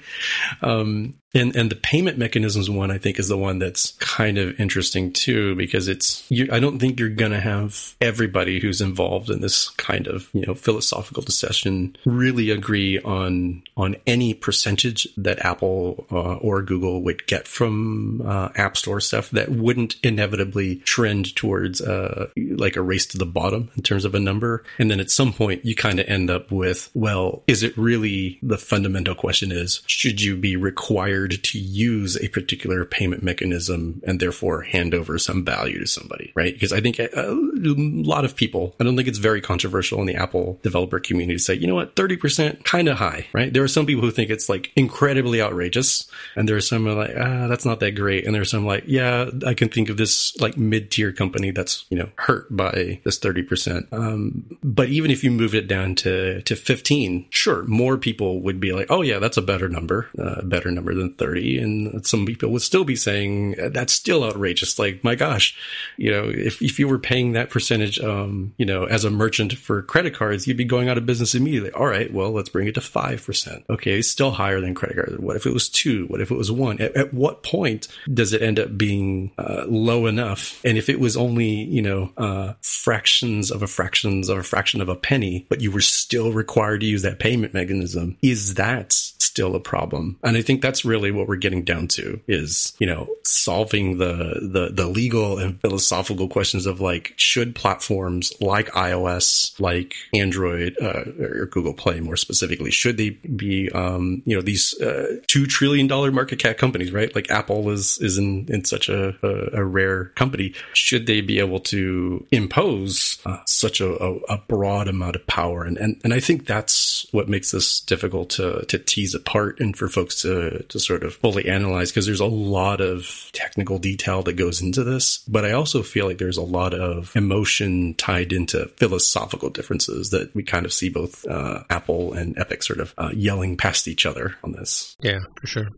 Um, 0.62 1.14
and 1.34 1.54
and 1.54 1.70
the 1.70 1.76
payment 1.76 2.18
mechanisms 2.18 2.68
one 2.68 2.90
I 2.90 2.98
think 2.98 3.18
is 3.18 3.28
the 3.28 3.36
one 3.36 3.58
that's 3.58 3.92
kind 3.92 4.38
of 4.38 4.58
interesting 4.58 5.12
too 5.12 5.54
because 5.54 5.88
it's 5.88 6.24
you, 6.30 6.48
I 6.50 6.58
don't 6.58 6.78
think 6.78 6.98
you're 6.98 7.08
gonna 7.08 7.40
have 7.40 7.94
everybody 8.00 8.58
who's 8.58 8.80
involved 8.80 9.30
in 9.30 9.40
this 9.40 9.68
kind 9.70 10.06
of 10.06 10.28
you 10.32 10.44
know 10.46 10.54
philosophical 10.54 11.22
discussion 11.22 11.96
really 12.04 12.50
agree 12.50 13.00
on 13.00 13.62
on 13.76 13.96
any 14.06 14.34
percentage 14.34 15.06
that 15.16 15.44
Apple 15.44 16.06
uh, 16.10 16.36
or 16.36 16.62
Google 16.62 17.02
would 17.02 17.26
get 17.26 17.46
from 17.46 18.22
uh, 18.22 18.48
App 18.56 18.76
Store 18.76 19.00
stuff 19.00 19.30
that 19.30 19.50
wouldn't 19.50 19.96
inevitably 20.02 20.76
trend 20.76 21.34
towards 21.36 21.80
uh, 21.80 22.28
like 22.36 22.76
a 22.76 22.82
race 22.82 23.06
to 23.06 23.18
the 23.18 23.26
bottom 23.26 23.70
in 23.76 23.82
terms 23.82 24.04
of 24.04 24.14
a 24.14 24.20
number. 24.20 24.64
And 24.78 24.90
then 24.90 25.00
at 25.00 25.10
some 25.10 25.32
point 25.32 25.64
you 25.64 25.74
kind 25.74 26.00
of 26.00 26.08
end 26.08 26.30
up 26.30 26.50
with 26.50 26.90
well 26.94 27.42
is 27.46 27.62
it 27.62 27.76
really 27.76 28.38
the 28.42 28.58
fundamental 28.58 29.14
question 29.14 29.52
is 29.52 29.82
should 29.86 30.20
you 30.20 30.36
be 30.36 30.56
required 30.56 31.19
required 31.20 31.42
to 31.44 31.58
use 31.58 32.16
a 32.22 32.28
particular 32.28 32.84
payment 32.84 33.22
mechanism 33.22 34.02
and 34.06 34.20
therefore 34.20 34.62
hand 34.62 34.94
over 34.94 35.18
some 35.18 35.44
value 35.44 35.78
to 35.78 35.86
somebody, 35.86 36.32
right? 36.34 36.54
Because 36.54 36.72
I 36.72 36.80
think 36.80 36.98
a, 36.98 37.08
a 37.14 37.34
lot 37.76 38.24
of 38.24 38.36
people, 38.36 38.74
I 38.80 38.84
don't 38.84 38.96
think 38.96 39.08
it's 39.08 39.18
very 39.18 39.40
controversial 39.40 40.00
in 40.00 40.06
the 40.06 40.16
Apple 40.16 40.58
developer 40.62 41.00
community 41.00 41.36
to 41.36 41.42
say, 41.42 41.54
you 41.54 41.66
know 41.66 41.74
what, 41.74 41.94
30% 41.96 42.64
kind 42.64 42.88
of 42.88 42.96
high, 42.96 43.26
right? 43.32 43.52
There 43.52 43.62
are 43.62 43.68
some 43.68 43.86
people 43.86 44.02
who 44.02 44.10
think 44.10 44.30
it's 44.30 44.48
like 44.48 44.72
incredibly 44.76 45.42
outrageous. 45.42 46.10
And 46.36 46.48
there 46.48 46.56
are 46.56 46.60
some 46.60 46.86
are 46.86 46.94
like, 46.94 47.14
ah, 47.16 47.46
that's 47.48 47.64
not 47.64 47.80
that 47.80 47.92
great. 47.92 48.24
And 48.24 48.34
there 48.34 48.42
are 48.42 48.46
some 48.46 48.66
like, 48.66 48.84
yeah, 48.86 49.30
I 49.46 49.54
can 49.54 49.68
think 49.68 49.88
of 49.88 49.96
this 49.96 50.38
like 50.40 50.56
mid 50.56 50.90
tier 50.90 51.12
company 51.12 51.50
that's, 51.50 51.84
you 51.90 51.98
know, 51.98 52.08
hurt 52.16 52.54
by 52.54 53.00
this 53.04 53.18
30%. 53.18 53.92
Um, 53.92 54.58
but 54.62 54.88
even 54.88 55.10
if 55.10 55.24
you 55.24 55.30
move 55.30 55.54
it 55.54 55.68
down 55.68 55.94
to, 55.96 56.42
to 56.42 56.56
15, 56.56 57.26
sure, 57.30 57.64
more 57.64 57.96
people 57.96 58.40
would 58.42 58.60
be 58.60 58.72
like, 58.72 58.86
oh 58.90 59.02
yeah, 59.02 59.18
that's 59.18 59.36
a 59.36 59.42
better 59.42 59.68
number, 59.68 60.08
uh, 60.18 60.42
better 60.42 60.70
number 60.70 60.94
than 60.94 61.09
30 61.18 61.58
and 61.58 62.06
some 62.06 62.26
people 62.26 62.50
would 62.50 62.62
still 62.62 62.84
be 62.84 62.96
saying 62.96 63.56
that's 63.72 63.92
still 63.92 64.24
outrageous. 64.24 64.78
Like 64.78 65.02
my 65.04 65.14
gosh 65.14 65.56
you 65.96 66.10
know 66.10 66.24
if, 66.28 66.62
if 66.62 66.78
you 66.78 66.88
were 66.88 66.98
paying 66.98 67.32
that 67.32 67.50
percentage 67.50 67.98
um 68.00 68.54
you 68.56 68.66
know 68.66 68.84
as 68.84 69.04
a 69.04 69.10
merchant 69.10 69.52
for 69.52 69.82
credit 69.82 70.14
cards 70.14 70.46
you'd 70.46 70.56
be 70.56 70.64
going 70.64 70.88
out 70.88 70.98
of 70.98 71.06
business 71.06 71.34
immediately. 71.34 71.70
All 71.72 71.86
right 71.86 72.12
well 72.12 72.30
let's 72.30 72.48
bring 72.48 72.68
it 72.68 72.74
to 72.74 72.80
5% 72.80 73.64
okay 73.70 73.98
It's 73.98 74.08
still 74.08 74.30
higher 74.30 74.60
than 74.60 74.74
credit 74.74 74.96
cards. 74.96 75.18
What 75.18 75.36
if 75.36 75.46
it 75.46 75.52
was 75.52 75.68
2 75.68 76.06
what 76.06 76.20
if 76.20 76.30
it 76.30 76.36
was 76.36 76.50
1 76.50 76.80
at, 76.80 76.96
at 76.96 77.14
what 77.14 77.42
point 77.42 77.88
does 78.12 78.32
it 78.32 78.42
end 78.42 78.58
up 78.58 78.76
being 78.76 79.32
uh, 79.38 79.64
low 79.66 80.06
enough? 80.06 80.60
And 80.64 80.78
if 80.78 80.88
it 80.88 81.00
was 81.00 81.16
only 81.16 81.48
you 81.48 81.82
know 81.82 82.12
uh, 82.16 82.54
fractions 82.62 83.50
of 83.50 83.62
a 83.62 83.66
fractions 83.66 84.28
of 84.28 84.38
a 84.38 84.42
fraction 84.42 84.80
of 84.80 84.88
a 84.88 84.96
penny 84.96 85.46
but 85.48 85.60
you 85.60 85.70
were 85.70 85.80
still 85.80 86.32
required 86.32 86.80
to 86.80 86.86
use 86.86 87.02
that 87.02 87.18
payment 87.18 87.54
mechanism 87.54 88.16
is 88.22 88.54
that 88.54 88.92
still 89.22 89.54
a 89.54 89.60
problem 89.60 90.18
and 90.22 90.36
i 90.36 90.42
think 90.42 90.62
that's 90.62 90.84
really 90.84 91.10
what 91.10 91.28
we're 91.28 91.36
getting 91.36 91.62
down 91.62 91.86
to 91.86 92.20
is, 92.28 92.74
you 92.78 92.86
know, 92.86 93.08
solving 93.24 93.98
the, 93.98 94.48
the, 94.52 94.70
the 94.72 94.86
legal 94.86 95.38
and 95.38 95.60
philosophical 95.60 96.28
questions 96.28 96.66
of 96.66 96.80
like, 96.80 97.12
should 97.16 97.54
platforms 97.54 98.32
like 98.40 98.68
iOS, 98.68 99.58
like 99.60 99.94
Android, 100.14 100.76
uh, 100.80 101.04
or 101.20 101.46
Google 101.46 101.74
Play 101.74 102.00
more 102.00 102.16
specifically, 102.16 102.70
should 102.70 102.96
they 102.96 103.10
be, 103.10 103.70
um, 103.70 104.22
you 104.24 104.34
know, 104.36 104.42
these, 104.42 104.80
uh, 104.80 105.16
$2 105.28 105.48
trillion 105.48 105.88
market 106.14 106.38
cap 106.38 106.56
companies, 106.56 106.92
right? 106.92 107.14
Like 107.14 107.30
Apple 107.30 107.70
is, 107.70 107.98
is 108.00 108.18
in, 108.18 108.46
in 108.48 108.64
such 108.64 108.88
a, 108.88 109.14
a, 109.22 109.60
a 109.60 109.64
rare 109.64 110.06
company. 110.16 110.54
Should 110.72 111.06
they 111.06 111.20
be 111.20 111.38
able 111.38 111.60
to 111.60 112.26
impose 112.30 113.18
uh, 113.26 113.38
such 113.46 113.80
a, 113.80 114.02
a, 114.02 114.16
a 114.28 114.38
broad 114.48 114.88
amount 114.88 115.16
of 115.16 115.26
power? 115.26 115.64
And, 115.64 115.76
and, 115.76 116.00
and 116.04 116.14
I 116.14 116.20
think 116.20 116.46
that's 116.46 117.06
what 117.12 117.28
makes 117.28 117.50
this 117.50 117.80
difficult 117.80 118.30
to, 118.30 118.64
to 118.66 118.78
tease 118.78 119.09
apart 119.14 119.60
and 119.60 119.76
for 119.76 119.88
folks 119.88 120.22
to, 120.22 120.62
to 120.64 120.78
sort 120.78 121.02
of 121.02 121.14
fully 121.14 121.48
analyze 121.48 121.90
because 121.90 122.06
there's 122.06 122.20
a 122.20 122.26
lot 122.26 122.80
of 122.80 123.30
technical 123.32 123.78
detail 123.78 124.22
that 124.22 124.34
goes 124.34 124.60
into 124.60 124.84
this. 124.84 125.18
But 125.28 125.44
I 125.44 125.52
also 125.52 125.82
feel 125.82 126.06
like 126.06 126.18
there's 126.18 126.36
a 126.36 126.42
lot 126.42 126.74
of 126.74 127.14
emotion 127.14 127.94
tied 127.94 128.32
into 128.32 128.66
philosophical 128.76 129.50
differences 129.50 130.10
that 130.10 130.34
we 130.34 130.42
kind 130.42 130.66
of 130.66 130.72
see 130.72 130.88
both 130.88 131.26
uh, 131.26 131.62
Apple 131.70 132.12
and 132.12 132.38
Epic 132.38 132.62
sort 132.62 132.80
of 132.80 132.94
uh, 132.98 133.10
yelling 133.14 133.56
past 133.56 133.88
each 133.88 134.06
other 134.06 134.36
on 134.44 134.52
this. 134.52 134.96
Yeah, 135.00 135.18
for 135.40 135.46
sure. 135.46 135.68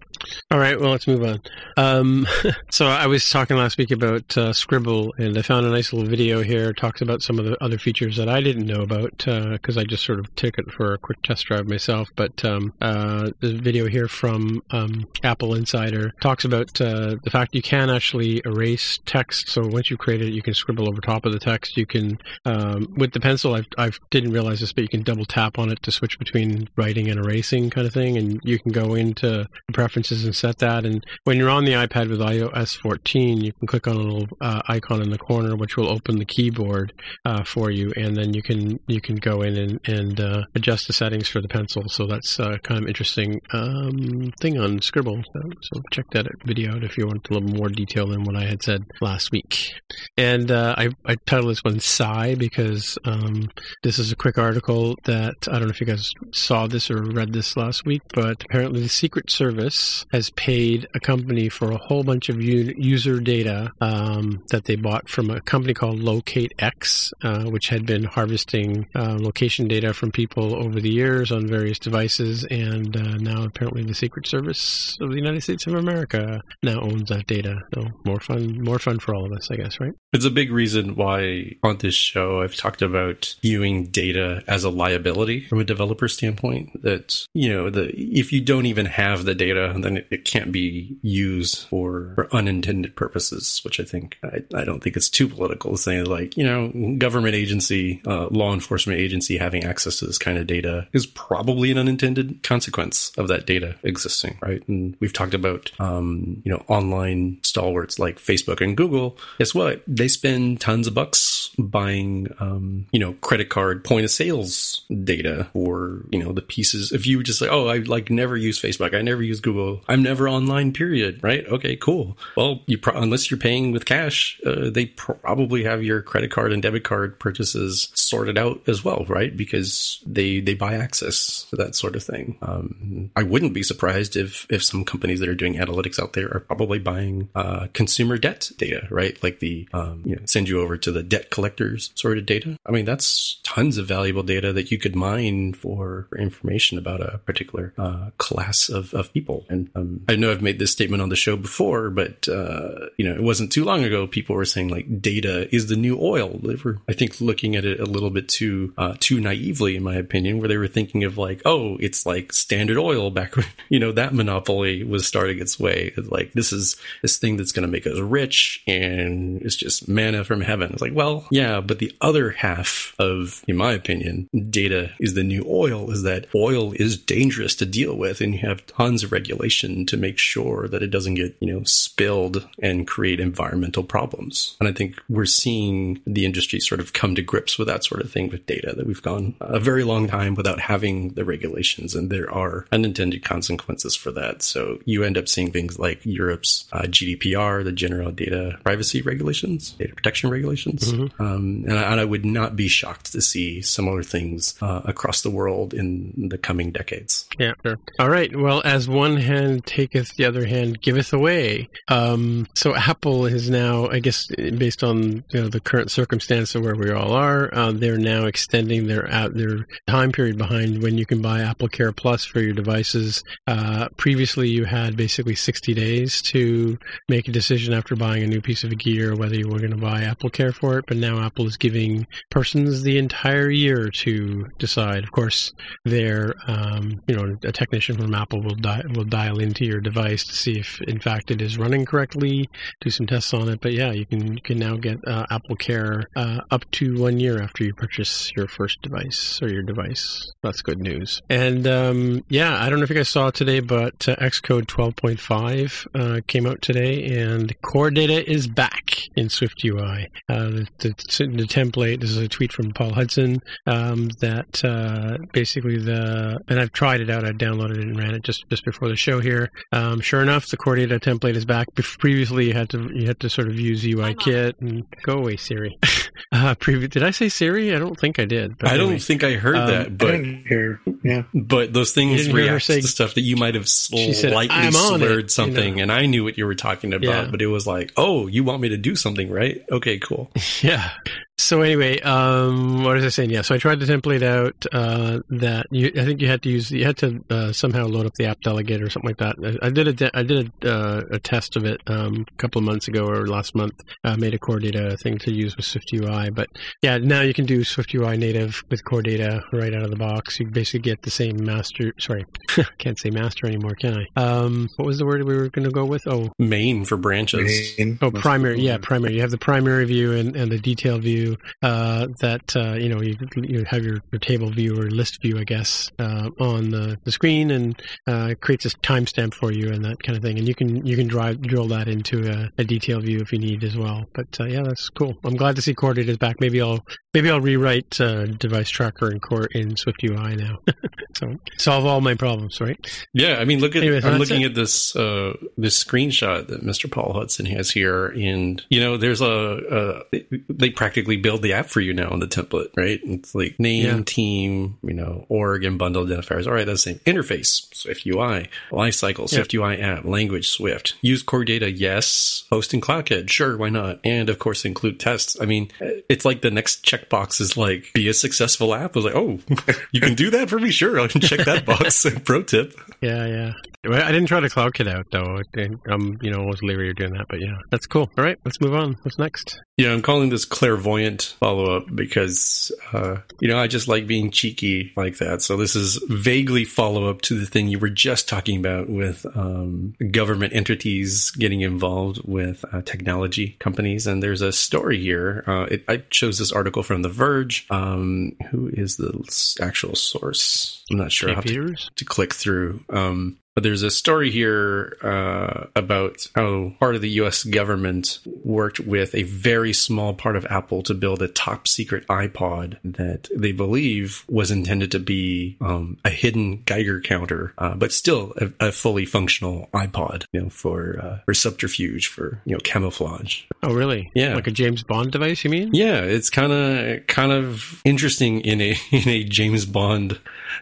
All 0.51 0.59
right, 0.59 0.79
well, 0.79 0.91
let's 0.91 1.07
move 1.07 1.25
on. 1.25 1.41
Um, 1.77 2.27
so 2.71 2.87
I 2.87 3.07
was 3.07 3.29
talking 3.29 3.57
last 3.57 3.79
week 3.79 3.91
about 3.91 4.37
uh, 4.37 4.53
Scribble, 4.53 5.13
and 5.19 5.37
I 5.37 5.43
found 5.43 5.67
a 5.67 5.71
nice 5.71 5.93
little 5.93 6.09
video 6.09 6.43
here. 6.43 6.73
Talks 6.73 7.01
about 7.01 7.23
some 7.23 7.39
of 7.39 7.45
the 7.45 7.63
other 7.63 7.79
features 7.79 8.17
that 8.17 8.29
I 8.29 8.41
didn't 8.41 8.67
know 8.67 8.83
about 8.83 9.19
because 9.19 9.77
uh, 9.77 9.81
I 9.81 9.85
just 9.85 10.05
sort 10.05 10.19
of 10.19 10.35
took 10.37 10.59
it 10.59 10.71
for 10.71 10.95
a 10.95 10.99
quick 10.99 11.23
test 11.23 11.47
drive 11.47 11.67
myself. 11.67 12.09
But 12.17 12.45
um, 12.45 12.73
uh, 12.81 13.22
this 13.41 13.53
video 13.53 13.89
here 13.89 14.09
from 14.09 14.63
um, 14.71 15.07
Apple 15.23 15.55
Insider 15.55 16.13
talks 16.21 16.45
about 16.45 16.81
uh, 16.81 17.17
the 17.23 17.31
fact 17.31 17.55
you 17.55 17.63
can 17.63 17.91
actually 17.91 18.43
erase 18.45 18.99
text. 19.07 19.49
So 19.49 19.67
once 19.67 19.91
you 19.91 19.97
create 19.97 20.23
it, 20.23 20.33
you 20.33 20.43
can 20.43 20.55
scribble 20.55 20.89
over 20.89 21.01
top 21.01 21.25
of 21.25 21.33
the 21.33 21.39
text. 21.39 21.77
You 21.77 21.87
can, 21.87 22.19
um, 22.45 22.89
with 22.97 23.13
the 23.13 23.21
pencil, 23.21 23.55
I 23.55 23.63
I 23.79 23.91
didn't 24.11 24.33
realize 24.33 24.61
this, 24.61 24.73
but 24.73 24.83
you 24.83 24.89
can 24.89 25.03
double 25.03 25.25
tap 25.25 25.59
on 25.59 25.71
it 25.71 25.83
to 25.83 25.93
switch 25.93 26.19
between 26.19 26.69
writing 26.77 27.09
and 27.09 27.19
erasing 27.19 27.71
kind 27.71 27.87
of 27.87 27.93
thing, 27.93 28.17
and 28.17 28.41
you 28.45 28.59
can 28.59 28.73
go 28.73 28.95
into 28.95 29.47
preferences 29.73 30.25
and 30.25 30.35
set 30.35 30.59
that. 30.59 30.85
And 30.85 31.05
when 31.25 31.37
you're 31.37 31.51
on 31.51 31.65
the 31.65 31.73
iPad 31.73 32.11
with 32.11 32.21
iOS 32.21 32.77
14, 32.77 33.41
you 33.41 33.53
can 33.53 33.67
click 33.67 33.87
on 33.87 33.97
a 33.97 33.99
little 33.99 34.29
uh, 34.41 34.63
icon 34.69 35.03
in 35.03 35.11
the 35.11 35.19
corner, 35.19 35.57
which 35.57 35.77
will 35.77 35.89
open 35.89 36.19
the 36.19 36.25
keyboard 36.25 36.93
uh, 37.25 37.45
for 37.45 37.71
you, 37.71 37.93
and 37.97 38.17
then 38.17 38.35
you 38.35 38.43
can 38.43 38.79
you 38.87 39.01
can 39.01 39.17
go 39.17 39.43
in 39.43 39.57
and, 39.57 39.81
and 39.87 40.21
uh, 40.21 40.43
adjust 40.55 40.87
the 40.87 40.93
settings 40.93 41.29
for 41.29 41.41
the 41.41 41.49
pencil. 41.49 41.89
So 41.89 42.07
that's 42.07 42.39
uh, 42.41 42.59
kind 42.63 42.83
of 42.83 42.89
interesting 42.89 43.12
um, 43.19 44.33
thing 44.41 44.59
on 44.59 44.81
Scribble. 44.81 45.23
So, 45.33 45.41
so, 45.63 45.83
check 45.93 46.07
that 46.13 46.27
video 46.45 46.75
out 46.75 46.85
if 46.85 46.97
you 46.97 47.07
want 47.07 47.29
a 47.29 47.35
little 47.35 47.49
more 47.49 47.69
detail 47.69 48.07
than 48.07 48.25
what 48.25 48.37
I 48.37 48.45
had 48.45 48.63
said 48.63 48.85
last 49.01 49.31
week. 49.33 49.75
And 50.17 50.51
uh, 50.51 50.75
I 50.77 50.91
I 51.07 51.17
titled 51.27 51.51
this 51.51 51.65
one 51.65 51.81
"Sigh" 51.81 52.35
because 52.35 52.99
um, 53.05 53.51
this 53.83 53.99
is 53.99 54.13
a 54.13 54.17
quick 54.17 54.39
article 54.39 54.97
that 55.05 55.35
I 55.49 55.53
don't 55.53 55.63
know 55.63 55.71
if 55.71 55.81
you 55.81 55.87
guys 55.87 56.11
saw 56.33 56.67
this 56.67 56.91
or 56.91 57.03
read 57.03 57.33
this 57.33 57.57
last 57.57 57.85
week, 57.85 58.03
but 58.15 58.45
apparently 58.45 58.81
the 58.81 58.89
Secret 58.89 59.31
Service 59.31 60.05
has 60.13 60.31
paid 60.31 60.87
a 60.95 61.01
company 61.01 61.49
for 61.49 61.71
a 61.71 61.79
whole 61.79 62.03
bunch 62.03 62.29
of 62.29 62.41
u- 62.41 62.75
user 62.77 63.21
data 63.21 63.71
um, 63.81 64.43
that 64.51 64.65
they 64.65 64.77
bought 64.77 65.09
from 65.09 65.31
a 65.31 65.41
company 65.41 65.75
called 65.75 66.01
LocateX, 66.01 67.13
uh, 67.23 67.51
which 67.51 67.69
had 67.69 67.87
been 67.87 68.05
harvesting 68.05 68.87
uh, 68.95 69.17
location 69.19 69.69
data 69.69 69.93
from 69.95 70.11
people 70.11 70.55
over 70.55 70.81
the 70.81 70.91
years 70.91 71.33
on 71.33 71.47
various 71.47 71.79
devices, 71.79 72.45
and 72.45 72.97
uh, 73.03 73.17
now 73.19 73.45
apparently 73.45 73.83
the 73.83 73.95
Secret 73.95 74.27
Service 74.27 74.97
of 75.01 75.11
the 75.11 75.17
United 75.17 75.43
States 75.43 75.67
of 75.67 75.75
America 75.75 76.41
now 76.63 76.81
owns 76.81 77.09
that 77.09 77.27
data. 77.27 77.61
So 77.75 77.89
more 78.05 78.21
fun, 78.21 78.63
more 78.63 78.79
fun 78.79 78.99
for 78.99 79.15
all 79.15 79.27
of 79.27 79.33
us, 79.33 79.51
I 79.51 79.57
guess, 79.57 79.81
right? 79.81 79.93
It's 80.13 80.25
a 80.25 80.31
big 80.31 80.53
reason 80.53 80.95
why 80.95 81.57
on 81.63 81.79
this 81.79 81.95
show 81.95 82.43
I've 82.43 82.55
talked 82.55 82.83
about 82.83 83.35
viewing 83.43 83.87
data 83.87 84.43
as 84.47 84.65
a 84.65 84.71
liability 84.71 85.47
from 85.47 85.61
a 85.61 85.65
developer 85.65 86.09
standpoint. 86.09 86.83
That 86.83 87.27
you 87.35 87.53
know, 87.53 87.71
the 87.71 87.91
if 87.95 88.33
you 88.33 88.41
don't 88.41 88.67
even 88.67 88.87
have 88.87 89.25
the 89.25 89.35
data, 89.35 89.75
then 89.79 89.99
it, 89.99 90.07
it 90.11 90.25
can't 90.25 90.53
be 90.53 90.99
used 91.03 91.67
for, 91.67 92.13
for 92.15 92.35
unintended 92.35 92.95
purposes. 92.95 93.61
Which 93.65 93.81
I 93.81 93.85
think 93.85 94.19
I, 94.23 94.43
I 94.55 94.65
don't 94.65 94.83
think 94.83 94.97
it's 94.97 95.09
too 95.11 95.29
political 95.29 95.73
to 95.73 95.79
say 95.79 96.03
like 96.03 96.37
you 96.37 96.45
know, 96.45 96.97
government 96.99 97.35
agency, 97.35 98.03
uh, 98.07 98.29
law 98.31 98.53
enforcement 98.53 99.01
agency 99.01 99.39
having 99.39 99.65
access 99.65 99.99
to 99.99 100.07
this 100.07 100.19
kind 100.19 100.39
of 100.39 100.47
data 100.47 100.89
is 100.93 101.07
probably 101.07 101.71
an 101.71 101.79
unintended 101.79 102.43
consequence 102.43 102.92
of 103.17 103.29
that 103.29 103.47
data 103.47 103.77
existing, 103.83 104.39
right? 104.43 104.67
And 104.69 104.97
we've 105.01 105.13
talked 105.13 105.35
about 105.35 105.71
um, 105.79 106.43
you 106.45 106.51
know 106.51 106.63
online 106.69 107.39
stalwarts 107.43 107.99
like 107.99 108.19
Facebook 108.19 108.61
and 108.61 108.77
Google. 108.77 109.19
Guess 109.39 109.55
what? 109.55 109.83
They 109.87 110.09
spend 110.09 110.61
tons 110.61 110.87
of 110.87 110.95
bucks 110.95 111.51
buying 111.59 112.29
um, 112.41 112.87
you 112.93 113.01
know 113.01 113.15
credit 113.15 113.49
card 113.49 113.85
point 113.85 114.05
of 114.05 114.11
sales 114.11 114.83
data 115.05 115.49
or 115.55 116.05
you 116.11 116.23
know 116.23 116.33
the 116.33 116.43
pieces. 116.43 116.93
If 116.93 117.07
you 117.07 117.23
just 117.23 117.39
say, 117.39 117.49
oh, 117.49 117.67
I 117.67 117.79
like 117.79 118.11
never 118.11 118.37
use 118.37 118.61
Facebook, 118.61 118.95
I 118.95 119.03
never 119.03 119.23
use 119.23 119.41
Google, 119.41 119.83
I'm 119.89 120.03
never 120.03 120.29
online. 120.29 120.73
Period. 120.73 121.21
Right? 121.23 121.47
Okay, 121.47 121.77
cool. 121.77 122.17
Well, 122.37 122.61
you 122.67 122.79
pro- 122.79 123.01
unless 123.01 123.31
you're 123.31 123.39
paying 123.39 123.73
with 123.73 123.85
cash, 123.85 124.41
uh, 124.47 124.71
they 124.71 124.87
probably 124.87 125.65
have 125.65 125.83
your 125.83 126.03
credit 126.03 126.31
card 126.31 126.53
and 126.53 126.63
debit 126.63 126.85
card 126.85 127.19
purchases 127.19 127.91
sorted 127.95 128.39
out 128.39 128.63
as 128.67 128.85
well, 128.85 129.05
right? 129.09 129.37
Because 129.37 130.03
they 130.07 130.41
they 130.41 130.55
buy 130.55 130.75
access 130.75 131.47
to 131.51 131.57
that 131.57 131.75
sort 131.75 131.97
of 131.97 132.03
thing. 132.03 132.37
Um, 132.43 132.77
I 133.17 133.23
wouldn't 133.23 133.55
be 133.55 133.63
surprised 133.63 134.17
if 134.17 134.47
if 134.51 134.63
some 134.63 134.85
companies 134.85 135.21
that 135.21 135.29
are 135.29 135.35
doing 135.35 135.55
analytics 135.55 136.01
out 136.01 136.13
there 136.13 136.33
are 136.35 136.41
probably 136.41 136.79
buying 136.79 137.29
uh, 137.35 137.69
consumer 137.73 138.19
debt 138.19 138.51
data, 138.57 138.87
right? 138.91 139.21
Like 139.23 139.41
the 139.41 139.69
um, 139.73 140.03
you 140.05 140.17
know 140.17 140.23
send 140.27 140.49
you 140.49 140.61
over 140.61 140.77
to 140.77 140.93
the 140.93 141.03
debt 141.03 141.31
collectors 141.31 141.91
sort 141.95 142.19
of 142.19 142.27
data. 142.27 142.59
I 142.67 142.73
mean, 142.73 142.85
that's 142.85 143.41
tons 143.43 143.79
of 143.79 143.87
valuable 143.87 144.23
data 144.23 144.53
that 144.53 144.71
you 144.71 144.79
could 144.79 144.97
mine 144.97 145.53
for, 145.53 146.07
for 146.09 146.19
information 146.19 146.79
about 146.79 147.01
a 147.01 147.19
particular 147.19 147.73
uh, 147.79 148.11
class 148.19 148.69
of, 148.69 148.95
of 148.95 149.13
people. 149.13 149.45
And 149.49 149.71
um, 149.75 150.05
I 150.09 150.17
know 150.17 150.31
I've 150.31 150.43
made 150.43 150.59
this 150.59 150.73
statement 150.73 151.03
on 151.03 151.09
the 151.09 151.17
show 151.17 151.37
before, 151.37 151.91
but 151.91 152.29
uh, 152.29 152.87
you 152.97 153.09
know, 153.09 153.15
it 153.15 153.23
wasn't 153.23 153.53
too 153.53 153.65
long 153.65 153.85
ago. 153.85 154.07
People 154.07 154.37
were 154.37 154.45
saying 154.45 154.69
like 154.69 155.01
data 155.01 155.55
is 155.55 155.67
the 155.67 155.77
new 155.77 155.99
oil. 156.01 156.41
They 156.43 156.57
were, 156.57 156.79
I 156.89 156.93
think, 156.93 157.21
looking 157.21 157.57
at 157.57 157.65
it 157.65 157.81
a 157.81 157.87
little 157.87 158.11
bit 158.11 158.29
too 158.29 158.73
uh, 158.79 158.95
too 158.99 159.21
naively, 159.21 159.77
in 159.77 159.83
my 159.83 159.97
opinion, 159.97 160.39
where 160.39 160.49
they 160.49 160.59
were 160.59 160.69
thinking 160.69 161.05
of 161.05 161.19
like, 161.19 161.43
oh, 161.45 161.77
it's 161.81 162.07
like 162.07 162.33
Standard 162.33 162.72
Oil 162.79 163.11
back 163.11 163.37
when 163.37 163.47
you 163.69 163.79
know 163.79 163.93
that 163.93 164.15
monopoly 164.15 164.85
was 164.85 165.07
starting 165.07 165.41
its 165.41 165.59
way. 165.59 165.93
Like 165.97 166.33
this 166.33 166.53
is 166.53 166.77
this 167.03 167.19
thing 167.19 167.37
that's 167.37 167.53
going 167.53 167.67
to 167.67 167.73
make 167.73 167.87
us 167.87 167.99
rich, 167.99 168.63
and 168.67 169.41
it's 169.43 169.57
just 169.57 169.89
manna 169.89 170.25
from 170.25 170.41
heaven. 170.41 170.73
It's 170.73 170.83
like, 170.83 170.95
well, 170.95 171.27
yeah, 171.31 171.61
but 171.61 171.79
the 171.79 171.95
other 172.01 172.31
half 172.31 172.95
of, 172.99 173.45
in 173.47 173.57
my 173.57 173.73
opinion, 173.73 174.29
data 174.51 174.93
is 175.01 175.15
the 175.15 175.25
new 175.25 175.45
oil. 175.49 175.91
Is 175.91 176.03
that 176.03 176.27
oil 176.35 176.73
is 176.73 176.97
dangerous 176.99 177.55
to 177.57 177.67
deal 177.67 177.97
with, 177.97 178.21
and 178.21 178.35
you 178.35 178.41
have 178.41 178.67
tons 178.67 179.03
of 179.03 179.13
regulation 179.13 179.87
to 179.87 179.97
make 179.97 180.19
sure 180.19 180.69
that 180.69 180.83
it 180.83 180.91
doesn't 180.91 181.15
get 181.15 181.37
you 181.41 181.53
know 181.53 181.63
spilled 181.65 182.49
and 182.61 182.87
create 182.87 183.21
environmental 183.21 183.83
problems. 183.83 184.57
And 184.61 184.69
I 184.69 184.73
think 184.73 185.01
we're 185.09 185.27
seeing 185.27 186.01
the 186.07 186.25
industry 186.25 186.61
sort 186.61 186.81
of 186.81 186.93
come 186.93 187.15
to 187.15 187.23
grips 187.23 187.59
with 187.59 187.69
that 187.69 187.85
sort 187.85 188.03
of 188.03 188.11
thing 188.11 188.29
with 188.31 188.47
data 188.47 188.75
that 188.77 188.87
we've 188.87 189.03
gone 189.03 189.35
a 189.41 189.61
very 189.61 189.85
long 189.85 190.09
time 190.09 190.35
without 190.35 190.61
having 190.61 191.11
the 191.11 191.25
regulations, 191.25 191.95
and 191.95 192.11
there 192.11 192.31
are 192.33 192.52
unintended 192.73 193.25
consequences 193.25 193.97
for 193.97 194.11
that. 194.13 194.43
So 194.43 194.79
you 194.85 195.05
end 195.05 195.19
up 195.19 195.29
seeing 195.29 195.53
things 195.53 195.79
like 195.79 196.05
Europe's 196.05 196.69
uh, 196.73 196.83
GDPR, 196.83 197.65
the 197.65 197.73
General 197.73 198.11
Data 198.11 198.59
Privacy 198.65 199.03
Regulations, 199.03 199.71
data 199.73 199.95
protection 199.95 200.31
regulations, 200.31 200.93
mm-hmm. 200.93 201.23
um, 201.23 201.65
and, 201.67 201.79
I, 201.79 201.93
and, 201.93 202.01
I, 202.01 202.05
would 202.05 202.25
not 202.25 202.57
be 202.57 202.69
shocked 202.69 203.13
to 203.13 203.21
see 203.21 203.63
similar 203.63 204.03
things 204.03 204.55
uh, 204.61 204.83
across 204.85 205.23
the 205.23 205.31
world 205.31 205.73
in 205.73 206.29
the 206.29 206.39
coming 206.39 206.73
decades. 206.73 207.29
Yeah, 207.39 207.55
sure. 207.65 207.79
All 207.99 208.11
right. 208.11 208.35
Well, 208.35 208.63
as 208.65 208.89
one 208.89 209.17
hand 209.17 209.65
taketh, 209.67 210.15
the 210.17 210.25
other 210.25 210.47
hand 210.47 210.81
giveth 210.83 211.13
away. 211.13 211.69
Um, 211.89 212.47
so 212.55 212.75
Apple 212.75 213.27
is 213.27 213.49
now, 213.49 213.89
I 213.89 214.01
guess, 214.01 214.27
based 214.37 214.83
on 214.83 215.25
you 215.31 215.43
know, 215.43 215.49
the 215.49 215.61
current 215.61 215.91
circumstance 215.91 216.55
of 216.55 216.63
where 216.63 216.77
we 216.77 216.91
all 216.91 217.13
are, 217.13 217.53
uh, 217.55 217.73
they're 217.73 217.99
now 217.99 218.27
extending 218.27 218.87
their 218.87 219.11
out 219.11 219.35
their 219.35 219.67
time 219.87 220.13
period 220.13 220.39
behind 220.39 220.83
when 220.83 220.99
you 220.99 221.07
can 221.07 221.23
buy 221.23 221.41
Apple 221.41 221.69
Care 221.69 221.93
Plus 221.93 222.25
for 222.25 222.41
your 222.43 222.55
devices. 222.55 223.23
Uh, 223.47 223.89
previously, 223.97 224.49
you 224.49 224.65
had 224.65 224.97
basically 224.97 225.35
60 225.35 225.75
days 225.75 226.23
to 226.23 226.79
make 227.09 227.29
a 227.29 227.33
decision 227.33 227.75
after 227.75 227.97
buying 227.97 228.23
a 228.23 228.27
new 228.27 228.41
piece 228.41 228.65
of 228.65 228.77
gear 228.79 229.15
whether 229.17 229.37
you 229.37 229.49
were 229.49 229.59
going 229.59 229.71
to 229.71 229.77
buy 229.77 230.03
Apple 230.03 230.31
Care 230.31 230.53
for 230.53 230.79
it, 230.79 230.85
but 230.87 230.97
now 230.97 231.21
Apple 231.21 231.47
is 231.47 231.57
giving 231.57 232.07
persons 232.31 232.83
the 232.83 232.99
entire 232.99 233.51
year 233.51 233.89
to 233.89 234.47
decide. 234.59 235.05
Of 235.05 235.13
course, 235.13 235.53
there, 235.85 236.35
um, 236.47 237.01
you 237.07 237.15
know, 237.15 237.37
a 237.45 237.53
technician 237.53 237.97
from 237.97 238.15
Apple 238.15 238.43
will 238.43 238.55
di- 238.55 238.83
will 238.95 239.05
dial 239.05 239.39
into 239.39 239.65
your 239.65 239.81
device 239.81 240.25
to 240.25 240.35
see 240.35 240.59
if, 240.59 240.81
in 240.83 240.99
fact, 240.99 241.31
it 241.31 241.41
is 241.41 241.59
running 241.59 241.85
correctly, 241.85 242.49
do 242.81 242.91
some 242.91 243.07
tests 243.07 243.35
on 243.35 243.49
it. 243.49 243.61
But 243.61 243.73
yeah, 243.73 243.93
you 243.93 244.07
can 244.07 244.35
you 244.35 244.43
can 244.43 244.59
now 244.59 244.77
get 244.77 244.99
uh, 245.07 245.27
Apple 245.31 245.57
Care 245.57 246.05
uh, 246.17 246.41
up 246.51 246.69
to 246.73 246.99
one 246.99 247.19
year 247.19 247.43
after 247.43 247.65
you 247.65 247.75
purchase 247.75 248.33
your 248.37 248.49
first 248.49 248.81
device 248.83 249.41
or 249.43 249.49
your 249.49 249.63
device. 249.63 250.31
That's 250.43 250.63
good 250.63 250.79
news. 250.79 251.23
And 251.29 251.67
um, 251.67 252.25
yeah, 252.33 252.65
I 252.65 252.71
don't 252.71 252.79
know 252.79 252.85
if 252.85 252.89
you 252.89 252.97
guys 252.97 253.11
saw 253.11 253.27
it 253.27 253.35
today, 253.35 253.61
but 253.61 254.09
uh, 254.09 254.17
Xcode 254.17 254.65
12.5 254.65 255.87
uh, 255.95 256.21
came 256.27 256.47
out 256.47 256.63
today, 256.63 257.05
and 257.21 257.55
Core 257.61 257.91
Data 257.91 258.27
is 258.27 258.49
back 258.49 259.03
in 259.17 259.29
Swift 259.29 259.63
UI. 259.63 260.09
Uh, 260.31 260.45
the, 260.45 260.69
the, 260.79 260.89
the, 260.89 261.43
template, 261.43 262.01
this 262.01 262.09
is 262.09 262.17
a 262.17 262.29
tweet 262.29 262.51
from 262.51 262.73
Paul 262.73 262.95
Hudson, 262.95 263.43
um, 263.67 264.09
that 264.21 264.65
uh, 264.65 265.19
basically 265.35 265.77
the, 265.77 266.41
and 266.49 266.59
I've 266.59 266.73
tried 266.73 267.03
it 267.03 267.11
out, 267.11 267.27
I 267.27 267.33
downloaded 267.33 267.77
it 267.77 267.85
and 267.85 267.99
ran 267.99 268.15
it 268.15 268.23
just, 268.23 268.49
just 268.49 268.65
before 268.65 268.89
the 268.89 268.97
show 268.97 269.21
here. 269.21 269.51
Um, 269.71 270.01
sure 270.01 270.23
enough, 270.23 270.49
the 270.49 270.57
core 270.57 270.77
data 270.77 270.99
template 270.99 271.37
is 271.37 271.45
back. 271.45 271.67
Previously, 271.75 272.47
you 272.47 272.55
had 272.55 272.71
to 272.71 272.91
you 272.95 273.09
had 273.09 273.21
to 273.21 273.29
sort 273.29 273.49
of 273.49 273.61
use 273.61 273.85
UI 273.85 274.15
kit 274.15 274.59
and 274.61 274.87
go 275.03 275.19
away, 275.19 275.37
Siri. 275.37 275.77
uh, 276.33 276.55
previ- 276.55 276.89
did 276.89 277.03
I 277.03 277.11
say 277.11 277.29
Siri? 277.29 277.75
I 277.75 277.79
don't 277.79 278.01
think 278.01 278.19
I 278.19 278.25
did. 278.25 278.55
I 278.63 278.71
anyway. 278.71 278.91
don't 278.91 279.03
think 279.03 279.23
I 279.23 279.35
heard 279.35 279.57
um, 279.57 279.67
that, 279.67 279.99
but 279.99 280.25
hear, 280.25 280.81
yeah. 281.05 281.25
But 281.35 281.75
those 281.75 281.93
things 281.93 282.22
react 282.31 282.65
say, 282.65 282.81
to 282.81 282.87
stuff 282.87 283.15
that 283.15 283.23
you 283.23 283.37
might 283.37 283.55
have 283.55 283.69
slightly 283.69 284.13
said, 284.15 284.73
slurred 284.73 285.25
it, 285.27 285.31
something, 285.31 285.71
you 285.71 285.77
know? 285.77 285.83
and 285.83 285.93
I 285.93 286.07
knew 286.07 286.25
what 286.25 286.39
you 286.39 286.47
were 286.47 286.55
talking 286.55 286.93
about, 286.93 287.25
yeah. 287.25 287.29
but 287.31 287.43
it 287.43 287.47
was 287.47 287.67
like, 287.67 287.93
oh, 287.97 288.27
you 288.27 288.45
want 288.45 288.61
me 288.61 288.71
to 288.71 288.77
do 288.77 288.97
something, 288.97 289.31
right? 289.31 289.63
Okay, 289.71 289.99
cool. 289.99 290.31
Yeah. 290.61 290.91
So 291.39 291.63
anyway, 291.63 291.99
um, 292.01 292.85
what 292.85 292.95
was 292.95 293.05
I 293.05 293.09
saying? 293.09 293.31
Yeah, 293.31 293.43
so 293.43 293.55
I 293.55 293.59
tried 293.59 293.81
to 293.81 293.87
template 293.87 294.23
out 294.23 294.65
uh, 294.71 295.21
that 295.31 295.67
you, 295.71 295.91
I 295.97 296.05
think 296.05 296.21
you 296.21 296.29
had 296.29 296.43
to 296.43 296.49
use 296.49 296.71
you 296.71 296.85
had 296.85 296.99
to 296.99 297.25
uh, 297.31 297.53
somehow 297.53 297.87
load 297.87 298.07
up 298.07 298.15
the 298.15 298.27
app 298.27 298.41
delegate 298.43 298.83
or 298.83 298.91
something 298.91 299.09
like 299.09 299.19
that. 299.19 299.59
I, 299.63 299.67
I 299.67 299.71
did 299.71 299.89
a 299.89 299.93
de- 299.93 300.17
I 300.17 300.23
did 300.23 300.53
a, 300.63 300.71
uh, 300.71 301.03
a 301.11 301.19
test 301.19 301.57
of 301.57 301.65
it 301.65 301.81
um, 301.87 302.27
a 302.31 302.37
couple 302.37 302.59
of 302.59 302.65
months 302.65 302.87
ago 302.87 303.07
or 303.07 303.27
last 303.27 303.55
month. 303.55 303.75
I 304.05 304.15
made 304.17 304.35
a 304.35 304.39
core 304.39 304.61
data 304.61 304.97
thing 304.99 305.19
to 305.19 305.33
use 305.33 305.57
with 305.57 305.65
Swift 305.65 305.93
UI, 305.93 306.31
but 306.31 306.49
yeah, 306.83 306.99
now 306.99 307.23
you 307.23 307.35
can 307.35 307.47
do 307.47 307.65
Swift 307.65 307.95
UI 307.95 308.17
native 308.17 308.63
with 308.71 308.85
core 308.85 309.03
data 309.03 309.43
right 309.53 309.75
out 309.75 309.83
of 309.83 309.91
the 309.91 309.97
box. 309.97 310.39
You 310.39 310.47
basically 310.47 310.81
get 310.81 311.03
the 311.03 311.11
same 311.11 311.43
master. 311.43 311.93
Sorry, 311.99 312.25
can't 312.79 312.99
say 312.99 313.11
master 313.11 313.47
anymore, 313.47 313.75
can 313.75 313.99
I? 313.99 314.21
Um, 314.21 314.69
what 314.77 314.87
was 314.87 314.99
the 314.99 315.07
word 315.07 315.25
we 315.25 315.35
were 315.35 315.49
going 315.49 315.67
to 315.67 315.73
go 315.73 315.87
with? 315.87 316.07
Oh, 316.07 316.31
main 316.39 316.85
for 316.85 316.97
branches. 316.97 317.75
Main. 317.79 317.99
Oh, 318.03 318.11
primary. 318.11 318.61
Yeah, 318.61 318.79
primary. 318.81 319.15
You 319.15 319.23
have 319.23 319.31
the 319.31 319.39
primary 319.39 319.87
view 319.87 320.13
and, 320.13 320.37
and 320.37 320.53
the 320.53 320.59
detail 320.59 320.99
view 320.99 321.22
uh, 321.63 322.09
that 322.21 322.55
uh, 322.57 322.75
you 322.75 322.89
know 322.89 323.01
you, 323.01 323.17
you 323.37 323.65
have 323.65 323.85
your, 323.85 323.99
your, 324.11 324.19
table 324.19 324.51
view 324.51 324.79
or 324.79 324.91
list 324.91 325.21
view, 325.23 325.39
I 325.39 325.45
guess, 325.45 325.91
uh, 325.99 326.31
on 326.39 326.71
the, 326.71 326.99
the 327.05 327.13
screen, 327.13 327.51
and 327.51 327.81
uh, 328.07 328.35
creates 328.41 328.65
a 328.67 328.71
timestamp 328.71 329.35
for 329.35 329.53
you 329.53 329.71
and 329.71 329.85
that 329.85 330.03
kind 330.03 330.17
of 330.17 330.23
thing. 330.23 330.39
And 330.39 330.47
you 330.47 330.55
can 330.55 330.85
you 330.87 330.97
can 330.97 331.09
drive 331.09 331.43
drill 331.43 331.67
that 331.69 331.89
into 331.89 332.31
a, 332.31 332.51
a 332.61 332.65
detail 332.65 333.01
view 333.01 333.21
if 333.21 333.33
you 333.33 333.39
need 333.39 333.65
as 333.65 333.77
well. 333.77 334.07
But 334.15 334.41
uh, 334.41 334.45
yeah, 334.45 334.63
that's 334.63 334.89
cool. 334.91 335.17
I'm 335.25 335.37
glad 335.37 335.57
to 335.57 335.63
see 335.63 335.75
is 335.83 336.17
back. 336.17 336.41
Maybe 336.41 336.61
I'll 336.61 336.85
maybe 337.15 337.31
I'll 337.31 337.41
rewrite 337.41 338.01
uh, 338.01 338.27
device 338.27 338.71
tracker 338.71 339.11
in 339.11 339.21
Core 339.21 339.47
in 339.47 339.77
Swift 339.77 340.03
UI 340.05 340.37
now, 340.37 340.59
so 341.17 341.37
solve 341.59 341.87
all 341.87 342.01
my 342.01 342.15
problems, 342.15 342.61
right? 342.61 342.79
Yeah, 343.13 343.37
I 343.37 343.45
mean, 343.45 343.61
look 343.61 343.77
at 343.77 343.83
I'm 343.83 344.19
looking 344.19 344.43
it. 344.43 344.47
at 344.47 344.55
this 344.55 344.93
this 344.93 345.83
screenshot 345.83 346.47
that 346.49 346.63
Mr. 346.65 346.91
Paul 346.91 347.13
Hudson 347.13 347.47
has 347.47 347.71
here, 347.71 348.07
and 348.07 348.63
you 348.71 348.81
know, 348.81 348.97
there's 348.97 349.21
a, 349.21 350.05
a 350.13 350.23
they 350.49 350.71
practically 350.71 351.12
automatically 351.13 351.17
build 351.23 351.43
the 351.43 351.53
app 351.53 351.67
for 351.67 351.81
you 351.81 351.95
now 351.95 352.09
on 352.11 352.21
the 352.21 352.27
template, 352.27 352.69
right? 352.77 353.01
It's 353.05 353.35
like 353.35 353.59
name, 353.59 353.85
Yeah. 353.85 354.03
team, 354.05 354.79
you 354.83 354.95
know, 354.95 355.27
org 355.29 355.65
and 355.65 355.79
bundle 355.79 356.05
identifiers. 356.05 356.47
All 356.47 356.53
right, 356.53 356.67
that's 356.67 356.85
the 356.85 356.93
same. 356.95 357.01
Interface, 357.07 357.73
Swift 357.75 358.07
UI, 358.07 358.49
lifecycle, 358.71 359.29
Swift 359.29 359.55
UI 359.55 359.81
app, 359.81 360.05
language, 360.05 360.49
Swift. 360.49 360.95
Use 361.03 361.23
core 361.23 361.45
data, 361.45 361.71
yes. 361.71 362.45
Host 362.51 362.75
in 362.75 362.81
CloudKit, 362.81 363.31
sure, 363.31 363.57
why 363.57 363.69
not? 363.69 364.01
And 364.05 364.29
of 364.29 364.39
course, 364.39 364.65
include 364.65 364.99
tests. 365.01 365.37
I 365.41 365.47
mean, 365.47 365.69
it's 366.09 366.25
like 366.25 366.43
the 366.43 366.51
next 366.51 366.85
checkbox 366.85 367.41
is 367.41 367.57
like, 367.57 367.91
be 367.95 368.09
a 368.09 368.15
successful 368.15 368.75
app. 368.75 368.97
I 368.97 368.99
was 368.99 369.05
like, 369.07 369.15
oh, 369.15 369.39
you 369.93 370.01
can 370.01 370.15
do 370.15 370.31
that 370.31 370.49
for 370.49 370.59
me? 370.59 370.71
Sure, 370.71 371.01
I 371.01 371.09
can 371.09 371.21
check 371.21 371.45
that 371.47 371.65
box. 371.67 372.07
Pro 372.25 372.43
tip. 372.43 372.75
Yeah, 373.01 373.27
yeah. 373.27 373.53
I 373.85 374.13
didn't 374.13 374.27
try 374.27 374.39
to 374.39 374.47
CloudKit 374.49 374.89
out 374.89 375.07
though. 375.11 375.37
I 375.39 375.43
think, 375.57 375.77
Um, 375.91 376.17
you 376.23 376.31
know, 376.31 376.43
I 376.43 376.47
was 376.47 376.63
leery 376.63 376.91
of 376.91 376.97
doing 376.97 377.15
that, 377.15 377.27
but 377.29 377.41
yeah, 377.41 377.57
that's 377.71 377.87
cool. 377.87 378.09
All 378.17 378.25
right, 378.25 378.39
let's 378.45 378.61
move 378.61 378.75
on. 378.75 378.97
What's 379.03 379.19
next? 379.19 379.61
Yeah, 379.77 379.93
I'm 379.93 380.03
calling 380.03 380.29
this 380.29 380.45
clairvoyant 380.45 381.02
follow 381.41 381.77
up 381.77 381.85
because, 381.95 382.73
uh, 382.93 383.19
you 383.41 383.49
know, 383.49 383.59
I 383.59 383.67
just 383.67 383.89
like 383.89 384.07
being 384.07 384.31
cheeky 384.31 384.93
like 384.97 385.19
that. 385.19 385.43
So 385.43 385.57
this 385.57 385.77
is 385.77 385.97
vaguely 386.09 386.65
follow 386.65 387.09
up 387.09 387.23
to 387.23 387.39
the 387.39 387.47
thing 387.47 387.69
you 387.69 387.79
were 387.79 387.91
just 387.91 388.29
talking 388.29 388.59
about 388.59 388.89
with 388.89 389.27
um, 389.35 389.95
government 390.11 390.55
entities 390.55 391.31
getting 391.33 391.61
involved 391.61 392.21
with 392.25 392.65
uh, 392.73 392.83
technology 392.83 393.57
companies. 393.59 394.07
And 394.07 394.23
there's 394.23 394.43
a 394.43 394.53
story 394.53 394.99
here. 394.99 395.45
Uh, 395.47 395.67
it, 395.71 395.85
I 395.89 395.99
chose 396.11 396.39
this 396.39 396.53
article 396.53 396.83
from 396.83 397.03
The 397.03 397.09
Verge. 397.09 397.67
Um, 397.71 398.37
who 398.51 398.69
is 398.69 398.97
the 398.97 399.13
actual 399.61 399.95
source? 399.95 400.85
I'm 400.91 400.99
not 400.99 401.13
sure. 401.13 401.31
I'll 401.31 401.37
have 401.37 401.45
to 401.45 401.75
to 401.75 402.05
click 402.05 402.35
through. 402.35 402.85
Um, 402.91 403.39
but 403.55 403.63
there's 403.63 403.83
a 403.83 403.91
story 403.91 404.31
here 404.31 404.97
uh, 405.03 405.67
about 405.77 406.27
how 406.35 406.73
part 406.81 406.95
of 406.95 407.03
the 407.03 407.11
U.S. 407.11 407.45
government 407.45 408.19
worked 408.45 408.81
with 408.81 409.15
a 409.15 409.25
very 409.25 409.73
small 409.73 410.15
part 410.15 410.37
of 410.37 410.47
Apple 410.47 410.83
to 410.85 410.95
build 410.95 411.21
a 411.23 411.29
top 411.29 411.69
secret 411.69 412.07
iPod 412.07 412.79
that 412.85 413.29
they 413.35 413.53
believe 413.53 414.25
was 414.29 414.51
intended 414.51 414.91
to 414.93 414.99
be 414.99 415.57
um, 415.61 415.99
a 416.05 416.11
hidden 416.11 416.63
Geiger 416.65 417.01
counter, 417.01 417.53
uh, 417.59 417.75
but 417.75 417.93
still 417.93 418.33
a, 418.39 418.69
a 418.69 418.73
fully 418.73 419.05
functional 419.05 419.69
iPod, 419.75 420.25
you 420.33 420.43
know, 420.43 420.49
for 420.49 420.99
uh, 421.01 421.19
for 421.25 421.35
subterfuge, 421.35 422.07
for 422.07 422.41
you 422.45 422.55
know, 422.55 422.61
camouflage. 422.61 423.43
Oh, 423.63 423.75
really? 423.75 424.11
Yeah. 424.15 424.35
Like 424.35 424.47
a 424.47 424.51
James 424.51 424.83
Bond 424.83 425.13
device, 425.13 425.45
you 425.45 425.51
mean? 425.51 425.71
Yeah, 425.75 426.01
it's 426.01 426.31
kind 426.31 426.53
of 426.53 427.07
kind 427.07 427.33
of 427.33 427.83
interesting 427.85 428.41
in 428.41 428.61
a 428.61 428.77
in 428.91 429.09
a 429.09 429.25
James 429.25 429.67
Bond 429.67 430.19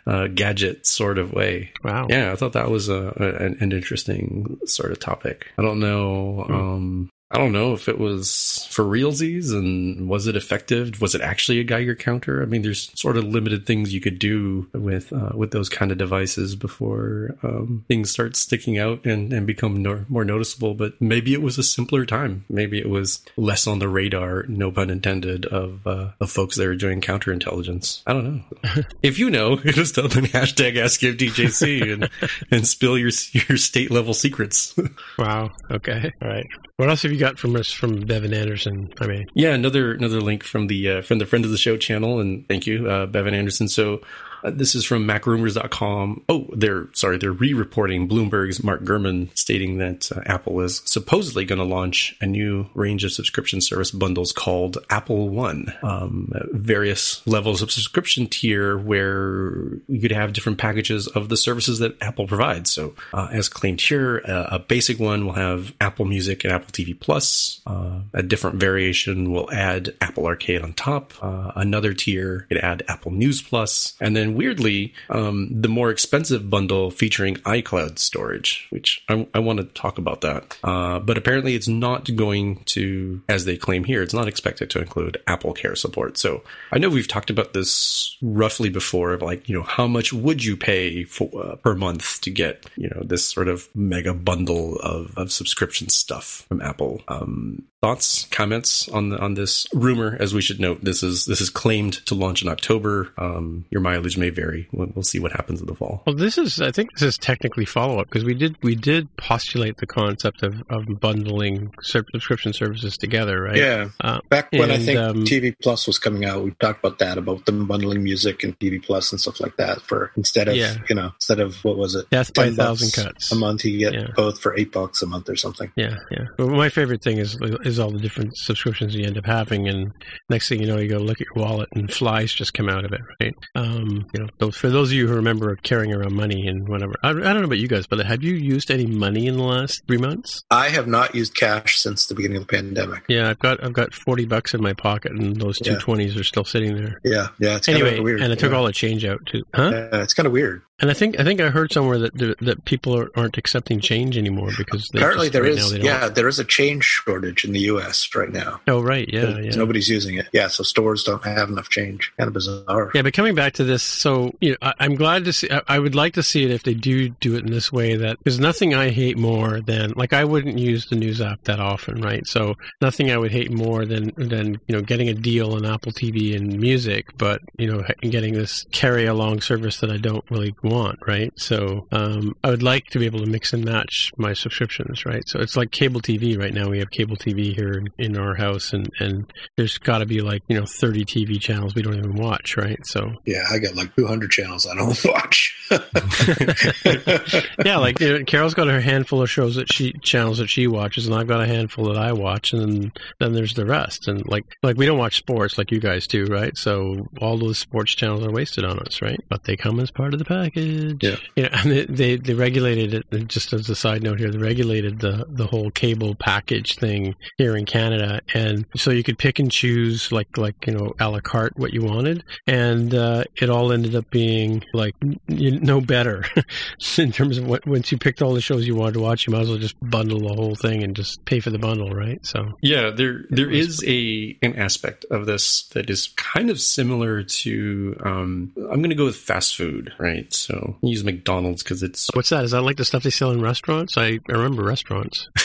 uh, 0.07 0.27
gadget 0.29 0.87
sort 0.87 1.19
of 1.19 1.33
way. 1.33 1.73
Wow. 1.83 2.07
Yeah, 2.09 2.33
I 2.33 2.37
thought 2.37 2.53
that 2.53 2.71
was 2.71 2.89
a, 2.89 3.15
a 3.17 3.45
an, 3.45 3.57
an 3.61 3.73
interesting 3.73 4.59
sort 4.67 4.93
of 4.93 4.99
topic. 4.99 5.47
I 5.59 5.63
don't 5.63 5.81
know. 5.81 6.47
Um, 6.49 7.11
I 7.33 7.39
don't 7.39 7.53
know 7.53 7.75
if 7.75 7.89
it 7.89 7.99
was 7.99 8.67
for 8.71 8.85
realsies 8.85 9.53
and 9.53 10.09
was 10.09 10.27
it 10.27 10.35
effective? 10.35 11.01
Was 11.01 11.15
it 11.15 11.21
actually 11.21 11.61
a 11.61 11.65
Geiger 11.65 11.95
counter? 11.95 12.43
I 12.43 12.47
mean, 12.47 12.63
there's 12.63 12.91
sort 12.99 13.17
of 13.17 13.25
limited 13.25 13.67
things 13.67 13.95
you 13.95 14.01
could 14.01 14.19
do 14.19 14.69
with 14.73 15.13
uh, 15.13 15.31
with 15.35 15.53
those 15.53 15.69
kind 15.69 15.93
of 15.93 15.99
devices 15.99 16.57
before 16.57 17.37
um, 17.45 17.85
things 17.87 18.11
start 18.11 18.35
sticking 18.35 18.79
out 18.79 19.05
and, 19.05 19.33
and 19.33 19.47
become 19.47 19.81
nor- 19.81 20.07
more 20.09 20.25
noticeable. 20.25 20.75
But 20.75 21.01
maybe 21.01 21.33
it 21.33 21.41
was 21.41 21.57
a 21.57 21.63
simpler 21.63 22.05
time. 22.05 22.45
Maybe 22.49 22.81
it 22.81 22.91
was 22.91 23.25
less 23.37 23.69
on 23.69 23.79
the 23.79 23.89
radar, 23.89 24.45
no 24.49 24.73
pun 24.73 24.91
intended, 24.91 25.47
of 25.47 25.87
uh, 25.87 26.11
of 26.21 26.31
folks 26.33 26.57
that 26.57 26.67
are 26.67 26.75
doing 26.75 27.01
counterintelligence. 27.01 28.03
I 28.09 28.13
don't 28.13 28.25
know. 28.25 28.83
if 29.03 29.21
you 29.21 29.31
know, 29.31 29.57
just 29.57 29.95
tell 29.95 30.09
them 30.09 30.25
hashtag 30.27 30.75
AskMTJC 30.75 31.93
and 31.93 32.11
and 32.51 32.67
spill 32.67 32.99
your 32.99 33.11
your 33.33 33.57
state 33.57 33.93
level 33.93 34.15
secrets. 34.15 34.75
Wow. 35.19 35.51
Okay. 35.71 36.13
All 36.23 36.29
right. 36.29 36.47
What 36.81 36.89
else 36.89 37.03
have 37.03 37.13
you 37.13 37.19
got 37.19 37.39
from 37.39 37.57
us 37.57 37.71
from 37.71 38.07
Bevan 38.07 38.33
Anderson? 38.33 38.91
I 39.03 39.07
mean, 39.07 39.27
Yeah, 39.35 39.53
another 39.53 39.93
another 39.93 40.23
link 40.23 40.43
from 40.43 40.69
the 40.69 40.89
uh, 40.89 41.03
from 41.03 41.19
the 41.19 41.27
friend 41.27 41.45
of 41.45 41.51
the 41.51 41.59
show 41.59 41.77
channel, 41.77 42.21
and 42.21 42.49
thank 42.49 42.67
you, 42.67 42.89
uh, 42.89 43.05
Bevan 43.05 43.35
Anderson. 43.35 43.69
So 43.69 44.01
uh, 44.43 44.51
this 44.51 44.75
is 44.75 44.85
from 44.85 45.07
MacRumors.com. 45.07 46.25
Oh, 46.29 46.47
they're 46.53 46.89
sorry, 46.93 47.19
they're 47.19 47.33
re-reporting 47.33 48.09
Bloomberg's 48.09 48.63
Mark 48.63 48.83
Gurman 48.83 49.37
stating 49.37 49.79
that 49.79 50.11
uh, 50.13 50.21
Apple 50.27 50.61
is 50.61 50.83
supposedly 50.85 51.45
going 51.45 51.59
to 51.59 51.65
launch 51.65 52.17
a 52.21 52.27
new 52.27 52.69
range 52.75 53.05
of 53.05 53.13
subscription 53.13 53.61
service 53.61 53.91
bundles 53.91 54.33
called 54.33 54.79
Apple 54.91 55.29
One. 55.29 55.73
Um, 55.83 56.33
various 56.53 57.27
levels 57.27 57.63
of 57.63 57.71
subscription 57.71 58.27
tier 58.27 58.77
where 58.79 59.75
you 59.89 60.01
could 60.01 60.13
have 60.13 60.33
different 60.33 60.59
packages 60.59 61.07
of 61.09 61.29
the 61.29 61.37
services 61.37 61.79
that 61.81 62.01
Apple 62.01 62.27
provides. 62.27 62.71
So, 62.71 62.95
uh, 63.13 63.29
as 63.31 63.49
claimed 63.49 63.81
here, 63.81 64.23
uh, 64.27 64.47
a 64.51 64.59
basic 64.59 64.99
one 64.99 65.27
will 65.27 65.33
have 65.33 65.73
Apple 65.81 66.05
Music 66.05 66.45
and 66.45 66.53
Apple 66.53 66.73
TV 66.73 66.99
Plus. 66.99 67.61
Uh, 67.67 68.01
a 68.13 68.23
different 68.23 68.57
variation 68.57 69.33
will 69.33 69.51
add 69.53 69.95
Apple 70.01 70.27
Arcade 70.27 70.63
on 70.63 70.73
top. 70.73 71.13
Another 71.23 71.95
tier 71.95 72.47
could 72.49 72.59
add 72.59 72.83
Apple 72.89 73.13
News 73.13 73.43
Plus, 73.43 73.95
and 74.01 74.17
then 74.17 74.30
weirdly, 74.35 74.95
um, 75.09 75.49
the 75.51 75.69
more 75.69 75.91
expensive 75.91 76.51
bundle 76.51 76.91
featuring 76.91 77.37
iCloud 77.37 77.99
storage, 77.99 78.67
which 78.71 79.03
I, 79.09 79.27
I 79.35 79.39
want 79.39 79.59
to 79.59 79.65
talk 79.65 79.99
about 79.99 80.21
that. 80.23 80.57
Uh, 80.63 80.99
but 80.99 81.19
apparently, 81.19 81.55
it's 81.55 81.69
not 81.69 82.15
going 82.17 82.63
to, 82.67 83.23
as 83.29 83.45
they 83.45 83.57
claim 83.57 83.85
here, 83.85 84.03
it's 84.03 84.15
not 84.15 84.29
expected 84.29 84.71
to 84.71 84.81
include 84.81 85.21
Apple 85.27 85.53
Care 85.53 85.75
support. 85.77 86.19
So 86.19 86.43
I 86.73 86.79
know 86.79 86.89
we've 86.89 87.09
talked 87.09 87.31
about 87.31 87.53
this 87.53 88.17
roughly 88.23 88.71
before, 88.71 89.17
like 89.19 89.49
you 89.49 89.55
know 89.55 89.63
how 89.63 89.87
much 89.87 90.13
would 90.13 90.45
you 90.45 90.57
pay 90.57 91.05
for 91.05 91.31
uh, 91.43 91.57
per 91.57 91.75
month 91.75 92.21
to 92.23 92.31
get 92.31 92.67
you 92.77 92.89
know 92.89 93.03
this 93.05 93.27
sort 93.27 93.49
of 93.49 93.69
mega 93.75 94.15
bundle 94.15 94.77
of, 94.77 95.17
of 95.17 95.33
subscription 95.33 95.89
stuff 95.89 96.45
from 96.49 96.61
Apple. 96.61 97.03
Um, 97.09 97.65
thoughts, 97.83 98.27
comments 98.31 98.89
on 98.89 99.09
the, 99.11 99.19
on 99.19 99.35
this 99.35 99.67
rumor? 99.73 100.17
As 100.21 100.35
we 100.35 100.43
should 100.43 100.61
note, 100.61 100.85
this 100.85 101.03
is 101.03 101.25
this 101.25 101.41
is 101.41 101.49
claimed 101.51 101.95
to 102.07 102.15
launch 102.15 102.43
in 102.43 102.49
October. 102.49 103.13
Um, 103.17 103.65
your 103.71 103.81
mileage 103.81 104.19
may 104.19 104.31
vary. 104.31 104.69
We'll, 104.73 104.89
we'll 104.95 105.03
see 105.03 105.19
what 105.19 105.33
happens 105.33 105.61
in 105.61 105.67
the 105.67 105.75
fall. 105.75 106.03
well, 106.07 106.15
this 106.15 106.37
is 106.39 106.61
I 106.61 106.71
think 106.73 106.93
this 106.93 107.03
is 107.03 107.19
technically 107.19 107.65
follow 107.65 107.99
up 108.01 108.09
because 108.09 108.25
we 108.25 108.35
did 108.35 108.57
we 108.63 108.75
did 108.75 109.09
postulate 109.17 109.79
the 109.79 109.87
concept 109.87 110.43
of, 110.43 110.63
of 110.69 111.01
bundling 111.01 111.73
sub- 111.83 112.07
subscription 112.13 112.53
services 112.53 112.97
together, 112.97 113.41
right? 113.43 113.57
Yeah. 113.57 113.89
Uh, 114.01 114.21
Back 114.29 114.49
when 114.53 114.71
I 114.71 114.79
think 114.79 114.99
um, 114.99 115.25
TV 115.25 115.55
Plus 115.63 115.87
was 115.87 115.99
coming 115.99 116.25
out, 116.25 116.45
we 116.45 116.51
talked 116.53 116.85
about 116.85 116.99
that 116.99 117.19
about 117.19 117.47
them 117.47 117.67
bundling 117.67 118.03
music 118.03 118.45
and 118.45 118.59
TV 118.59 118.83
Plus 118.83 119.11
and 119.13 119.21
stuff 119.21 119.41
like 119.41 119.57
that 119.57 119.81
for 119.83 120.13
instead 120.17 120.49
of 120.49 120.57
Yeah. 120.57 120.77
you 120.89 120.95
know 120.95 121.13
instead 121.17 121.41
of 121.41 121.57
what 121.65 121.77
was 121.77 121.95
it 121.95 122.09
Death 122.11 122.35
by 122.35 122.47
a 122.47 122.51
thousand 122.53 122.93
cuts. 122.93 123.33
a 123.33 123.37
month 123.37 123.65
you 123.65 123.79
get 123.79 123.95
Yeah. 123.95 124.09
both 124.17 124.39
for 124.41 124.57
eight 124.57 124.73
bucks 124.73 125.03
a 125.03 125.07
month 125.07 125.29
or 125.29 125.37
something. 125.37 125.71
Yeah, 125.77 125.97
yeah. 126.11 126.27
Well, 126.39 126.49
my 126.51 126.69
favorite 126.69 127.03
thing 127.03 127.19
is 127.19 127.39
is 127.65 127.70
all 127.79 127.91
the 127.91 127.99
different 128.01 128.37
subscriptions 128.37 128.95
you 128.95 129.07
end 129.07 129.17
up 129.19 129.27
having, 129.27 129.69
and 129.69 129.93
next 130.29 130.49
thing 130.49 130.61
you 130.61 130.67
know, 130.67 130.79
you 130.79 130.89
go 130.89 130.99
look 130.99 131.21
at 131.21 131.27
your 131.35 131.45
wallet, 131.45 131.69
and 131.75 131.93
flies 131.93 132.33
just 132.33 132.55
come 132.55 132.69
out 132.69 132.85
of 132.85 132.93
it, 132.93 133.01
right? 133.21 133.35
Um, 133.55 134.07
you 134.15 134.29
know, 134.41 134.51
for 134.51 134.71
those 134.71 134.89
of 134.89 134.95
you 134.95 135.07
who 135.07 135.15
remember 135.15 135.55
carrying 135.57 135.93
around 135.93 136.15
money 136.15 136.47
and 136.47 136.69
whatever, 136.69 136.95
I, 137.03 137.11
I 137.11 137.13
don't 137.13 137.39
know 137.39 137.45
about 137.45 137.59
you 137.59 137.69
guys, 137.69 137.87
but 137.87 138.05
have 138.05 138.23
you 138.23 138.35
used 138.35 138.71
any 138.71 138.87
money 138.87 139.27
in 139.27 139.37
the 139.37 139.43
last 139.43 139.83
three 139.87 139.99
months? 139.99 140.43
I 140.51 140.69
have 140.71 140.89
not 140.89 141.15
used 141.15 141.35
cash 141.35 141.79
since 141.79 142.07
the 142.07 142.15
beginning 142.15 142.39
of 142.39 142.47
the 142.47 142.57
pandemic. 142.57 143.05
Yeah, 143.09 143.31
I've 143.31 143.39
got 143.39 143.63
I've 143.63 143.73
got 143.73 143.93
forty 143.95 144.25
bucks 144.27 144.55
in 144.55 144.63
my 144.63 144.73
pocket, 144.73 145.13
and 145.13 145.37
those 145.41 145.59
two 145.59 145.77
twenties 145.79 146.15
Yeah. 146.15 146.21
are 146.21 146.25
still 146.25 146.45
sitting 146.45 146.75
there. 146.77 147.01
Yeah, 147.05 147.29
yeah. 147.39 147.57
It's 147.57 147.67
kind 147.67 147.79
Anyway, 147.79 147.99
of 147.99 148.05
weird. 148.05 148.21
and 148.21 148.33
I 148.33 148.37
took 148.37 148.53
yeah. 148.53 148.57
all 148.59 148.65
the 148.65 148.73
change 148.73 149.05
out 149.05 149.21
too, 149.27 149.45
huh? 149.55 149.71
Yeah, 149.73 150.03
it's 150.03 150.15
kind 150.15 150.27
of 150.27 150.33
weird. 150.33 150.63
And 150.81 150.91
I 150.91 150.95
think 150.95 151.21
I 151.21 151.25
think 151.25 151.41
I 151.41 151.51
heard 151.51 151.73
somewhere 151.73 151.99
that 151.99 152.37
that, 152.41 152.65
people 152.65 152.97
are, 152.97 153.11
aren't 153.15 153.37
accepting 153.37 153.81
change 153.81 154.17
anymore 154.17 154.51
because 154.57 154.91
Apparently, 154.95 155.27
just, 155.27 155.33
there 155.35 155.43
right 155.43 155.53
is. 155.53 155.73
yeah, 155.79 156.09
there 156.09 156.29
is 156.29 156.39
a 156.39 156.45
change 156.45 156.85
shortage 156.85 157.45
in 157.45 157.53
the 157.53 157.61
U.S. 157.61 158.09
right 158.15 158.31
now. 158.31 158.61
Oh 158.67 158.81
right, 158.81 159.09
yeah, 159.09 159.39
yeah. 159.39 159.57
Nobody's 159.57 159.89
using 159.89 160.17
it. 160.17 160.29
Yeah, 160.33 160.49
so 160.49 160.63
stores 160.63 161.05
don't 161.05 161.23
have 161.25 161.51
enough 161.51 161.69
change. 161.69 162.13
Kind 162.17 162.29
of 162.29 162.35
bizarre. 162.35 162.91
Yeah, 162.95 163.03
but 163.03 163.13
coming 163.13 163.35
back 163.35 163.55
to 163.55 163.65
this, 163.65 163.83
so 163.83 164.35
you 164.41 164.53
know, 164.53 164.57
I, 164.63 164.75
I'm 164.81 164.95
glad 164.95 165.25
to 165.27 165.33
see. 165.33 165.51
I, 165.51 165.63
I 165.69 165.79
would 165.79 165.95
like 165.95 166.15
to 166.15 166.23
see 166.23 166.45
it 166.45 166.51
if 166.51 166.63
they 166.63 166.75
do 166.75 167.11
do 167.11 167.37
it 167.37 167.45
in 167.45 167.51
this 167.51 167.71
way. 167.71 167.97
That 167.97 168.19
there's 168.25 168.41
nothing 168.41 168.75
I 168.75 168.89
hate 168.91 169.19
more 169.19 169.61
than 169.61 169.93
like 169.97 170.13
I 170.15 170.25
wouldn't 170.25 170.59
use 170.59 170.87
the 170.87 170.97
news 170.97 171.21
app 171.21 171.45
that 171.45 171.61
often, 171.61 172.01
right? 172.01 172.27
So 172.27 172.57
nothing 172.81 173.11
I 173.11 173.19
would 173.19 173.33
hate 173.33 173.51
more 173.51 173.85
than 173.85 174.13
than 174.17 174.61
you 174.67 174.77
know 174.77 174.81
getting 174.81 175.09
a 175.09 175.15
deal 175.15 175.53
on 175.55 175.67
Apple 175.67 175.93
TV 175.93 176.35
and 176.35 176.59
music, 176.59 177.17
but 177.19 177.43
you 177.59 177.71
know 177.71 177.85
getting 178.01 178.33
this 178.33 178.65
carry 178.73 179.05
along 179.05 179.43
service 179.43 179.81
that 179.81 179.91
I 179.91 179.99
don't 179.99 180.25
really 180.31 180.55
want, 180.63 180.70
right? 181.07 181.33
So 181.37 181.87
um, 181.93 182.37
I 182.43 182.51
would 182.51 182.63
like 182.63 182.87
to 182.87 182.99
be 182.99 183.07
able 183.07 183.21
to 183.21 183.27
mix 183.27 183.53
and 183.53 183.65
match 183.65 184.13
my 184.17 184.33
subscriptions, 184.33 185.05
right? 185.05 185.23
So 185.29 185.41
it's 185.41 185.57
like 185.57 185.71
cable 185.71 186.01
TV 186.01 186.39
right 186.39 186.53
now. 186.53 186.69
We 186.69 186.79
have 186.79 186.91
cable 186.91 187.17
TV 187.17 187.55
here 187.55 187.73
in, 187.73 187.89
in 187.99 188.17
our 188.17 188.35
house, 188.35 188.73
and 188.73 188.91
and 188.99 189.31
there's 189.57 189.79
got 189.79 189.99
to 189.99 190.07
be 190.07 190.21
like 190.21 190.43
you 190.49 190.59
know 190.59 190.67
30 190.67 191.05
TV 191.05 191.41
channels 191.41 191.75
we 191.75 191.83
don't 191.83 191.97
even 191.97 192.15
watch, 192.15 192.57
right? 192.57 192.79
So 192.87 193.13
Yeah, 193.27 193.45
I 193.51 193.59
got 193.59 193.75
like 193.75 193.95
200 193.97 194.31
channels 194.31 194.67
I 194.67 194.75
don't 194.75 195.05
watch. 195.05 195.57
yeah, 197.65 197.77
like 197.77 198.01
you 198.01 198.19
know, 198.19 198.25
Carol's 198.25 198.55
got 198.55 198.67
her 198.67 198.81
handful 198.81 199.23
of 199.23 199.31
shows 199.31 199.57
that 199.57 199.73
she 199.73 199.93
channels 200.03 200.39
that 200.39 200.49
she 200.49 200.67
watches, 200.67 201.07
and 201.07 201.15
I've 201.15 201.29
got 201.29 201.41
a 201.43 201.47
handful 201.47 201.87
that 201.87 201.97
I 201.97 202.13
watch, 202.13 202.53
and 202.53 202.63
then, 202.63 202.93
then 203.19 203.33
there's 203.33 203.55
the 203.55 203.67
rest. 203.67 204.09
And 204.09 204.27
like 204.27 204.45
like 204.63 204.77
we 204.77 204.87
don't 204.87 204.99
watch 204.99 205.17
sports 205.17 205.59
like 205.59 205.71
you 205.71 205.81
guys 205.81 206.07
do, 206.07 206.27
right? 206.27 206.57
So 206.57 207.09
all 207.21 207.39
those 207.39 207.59
sports 207.59 207.95
channels 207.95 208.25
are 208.25 208.33
wasted 208.33 208.65
on 208.65 208.79
us, 208.81 209.01
right? 209.03 209.21
But 209.29 209.45
they 209.45 209.57
come 209.57 209.81
as 209.81 209.91
part 209.91 210.13
of 210.13 210.19
the 210.19 210.25
package. 210.25 210.60
Package. 210.61 211.03
Yeah. 211.03 211.17
You 211.37 211.43
know, 211.45 211.49
and 211.53 211.71
they, 211.71 211.85
they 211.87 212.17
they 212.17 212.35
regulated 212.35 212.95
it. 212.95 213.29
Just 213.29 213.53
as 213.53 213.69
a 213.69 213.75
side 213.75 214.03
note 214.03 214.19
here, 214.19 214.31
they 214.31 214.39
regulated 214.39 215.01
the 215.01 215.27
the 215.29 215.47
whole 215.47 215.71
cable 215.71 216.15
package 216.15 216.77
thing 216.77 217.15
here 217.39 217.57
in 217.57 217.65
Canada, 217.67 218.21
and 218.35 218.67
so 218.77 218.91
you 218.91 219.03
could 219.03 219.19
pick 219.19 219.39
and 219.39 219.51
choose 219.51 220.13
like 220.13 220.37
like 220.37 220.67
you 220.67 220.75
know 220.75 220.93
a 220.99 221.09
la 221.09 221.21
carte 221.21 221.57
what 221.57 221.73
you 221.73 221.83
wanted, 221.83 222.25
and 222.47 222.95
uh, 222.95 223.25
it 223.37 223.51
all 223.51 223.73
ended 223.73 223.95
up 223.95 224.09
being 224.11 224.63
like 224.73 224.95
you, 225.29 225.59
no 225.61 225.81
better 225.81 226.25
in 226.99 227.13
terms 227.13 227.39
of 227.39 227.47
what 227.47 227.67
once 227.67 227.91
you 227.93 227.99
picked 227.99 228.23
all 228.23 228.35
the 228.35 228.41
shows 228.41 228.67
you 228.67 228.75
wanted 228.75 228.95
to 228.95 229.01
watch, 229.01 229.27
you 229.27 229.33
might 229.33 229.43
as 229.43 229.49
well 229.49 229.59
just 229.59 229.77
bundle 229.83 230.21
the 230.21 230.35
whole 230.35 230.55
thing 230.55 230.83
and 230.83 230.97
just 230.97 231.25
pay 231.25 231.41
for 231.41 231.51
the 231.51 231.59
bundle, 231.59 231.91
right? 231.91 232.25
So 232.25 232.53
Yeah, 232.63 232.91
there 232.91 233.25
there 233.31 233.51
is 233.51 233.83
a 233.87 234.37
an 234.43 234.57
aspect 234.57 235.05
of 235.11 235.27
this 235.27 235.69
that 235.69 235.91
is 235.91 236.09
kind 236.17 236.51
of 236.51 236.61
similar 236.61 237.23
to 237.23 237.97
um, 238.05 238.53
I'm 238.57 238.81
going 238.81 238.91
to 238.91 238.97
go 238.97 239.05
with 239.05 239.17
fast 239.17 239.57
food, 239.57 239.93
right? 239.99 240.33
So 240.33 240.50
I 240.51 240.87
use 240.87 241.05
McDonald's 241.05 241.63
because 241.63 241.83
it's 241.83 242.09
what's 242.15 242.31
that? 242.31 242.45
Is 242.45 242.51
that 242.53 242.63
like 242.63 242.77
the 242.77 242.85
stuff 242.85 243.03
they 243.03 243.11
sell 243.11 243.31
in 243.31 243.41
restaurants? 243.41 243.97
I, 243.97 244.19
I 244.29 244.33
remember 244.33 244.63
restaurants. 244.63 245.29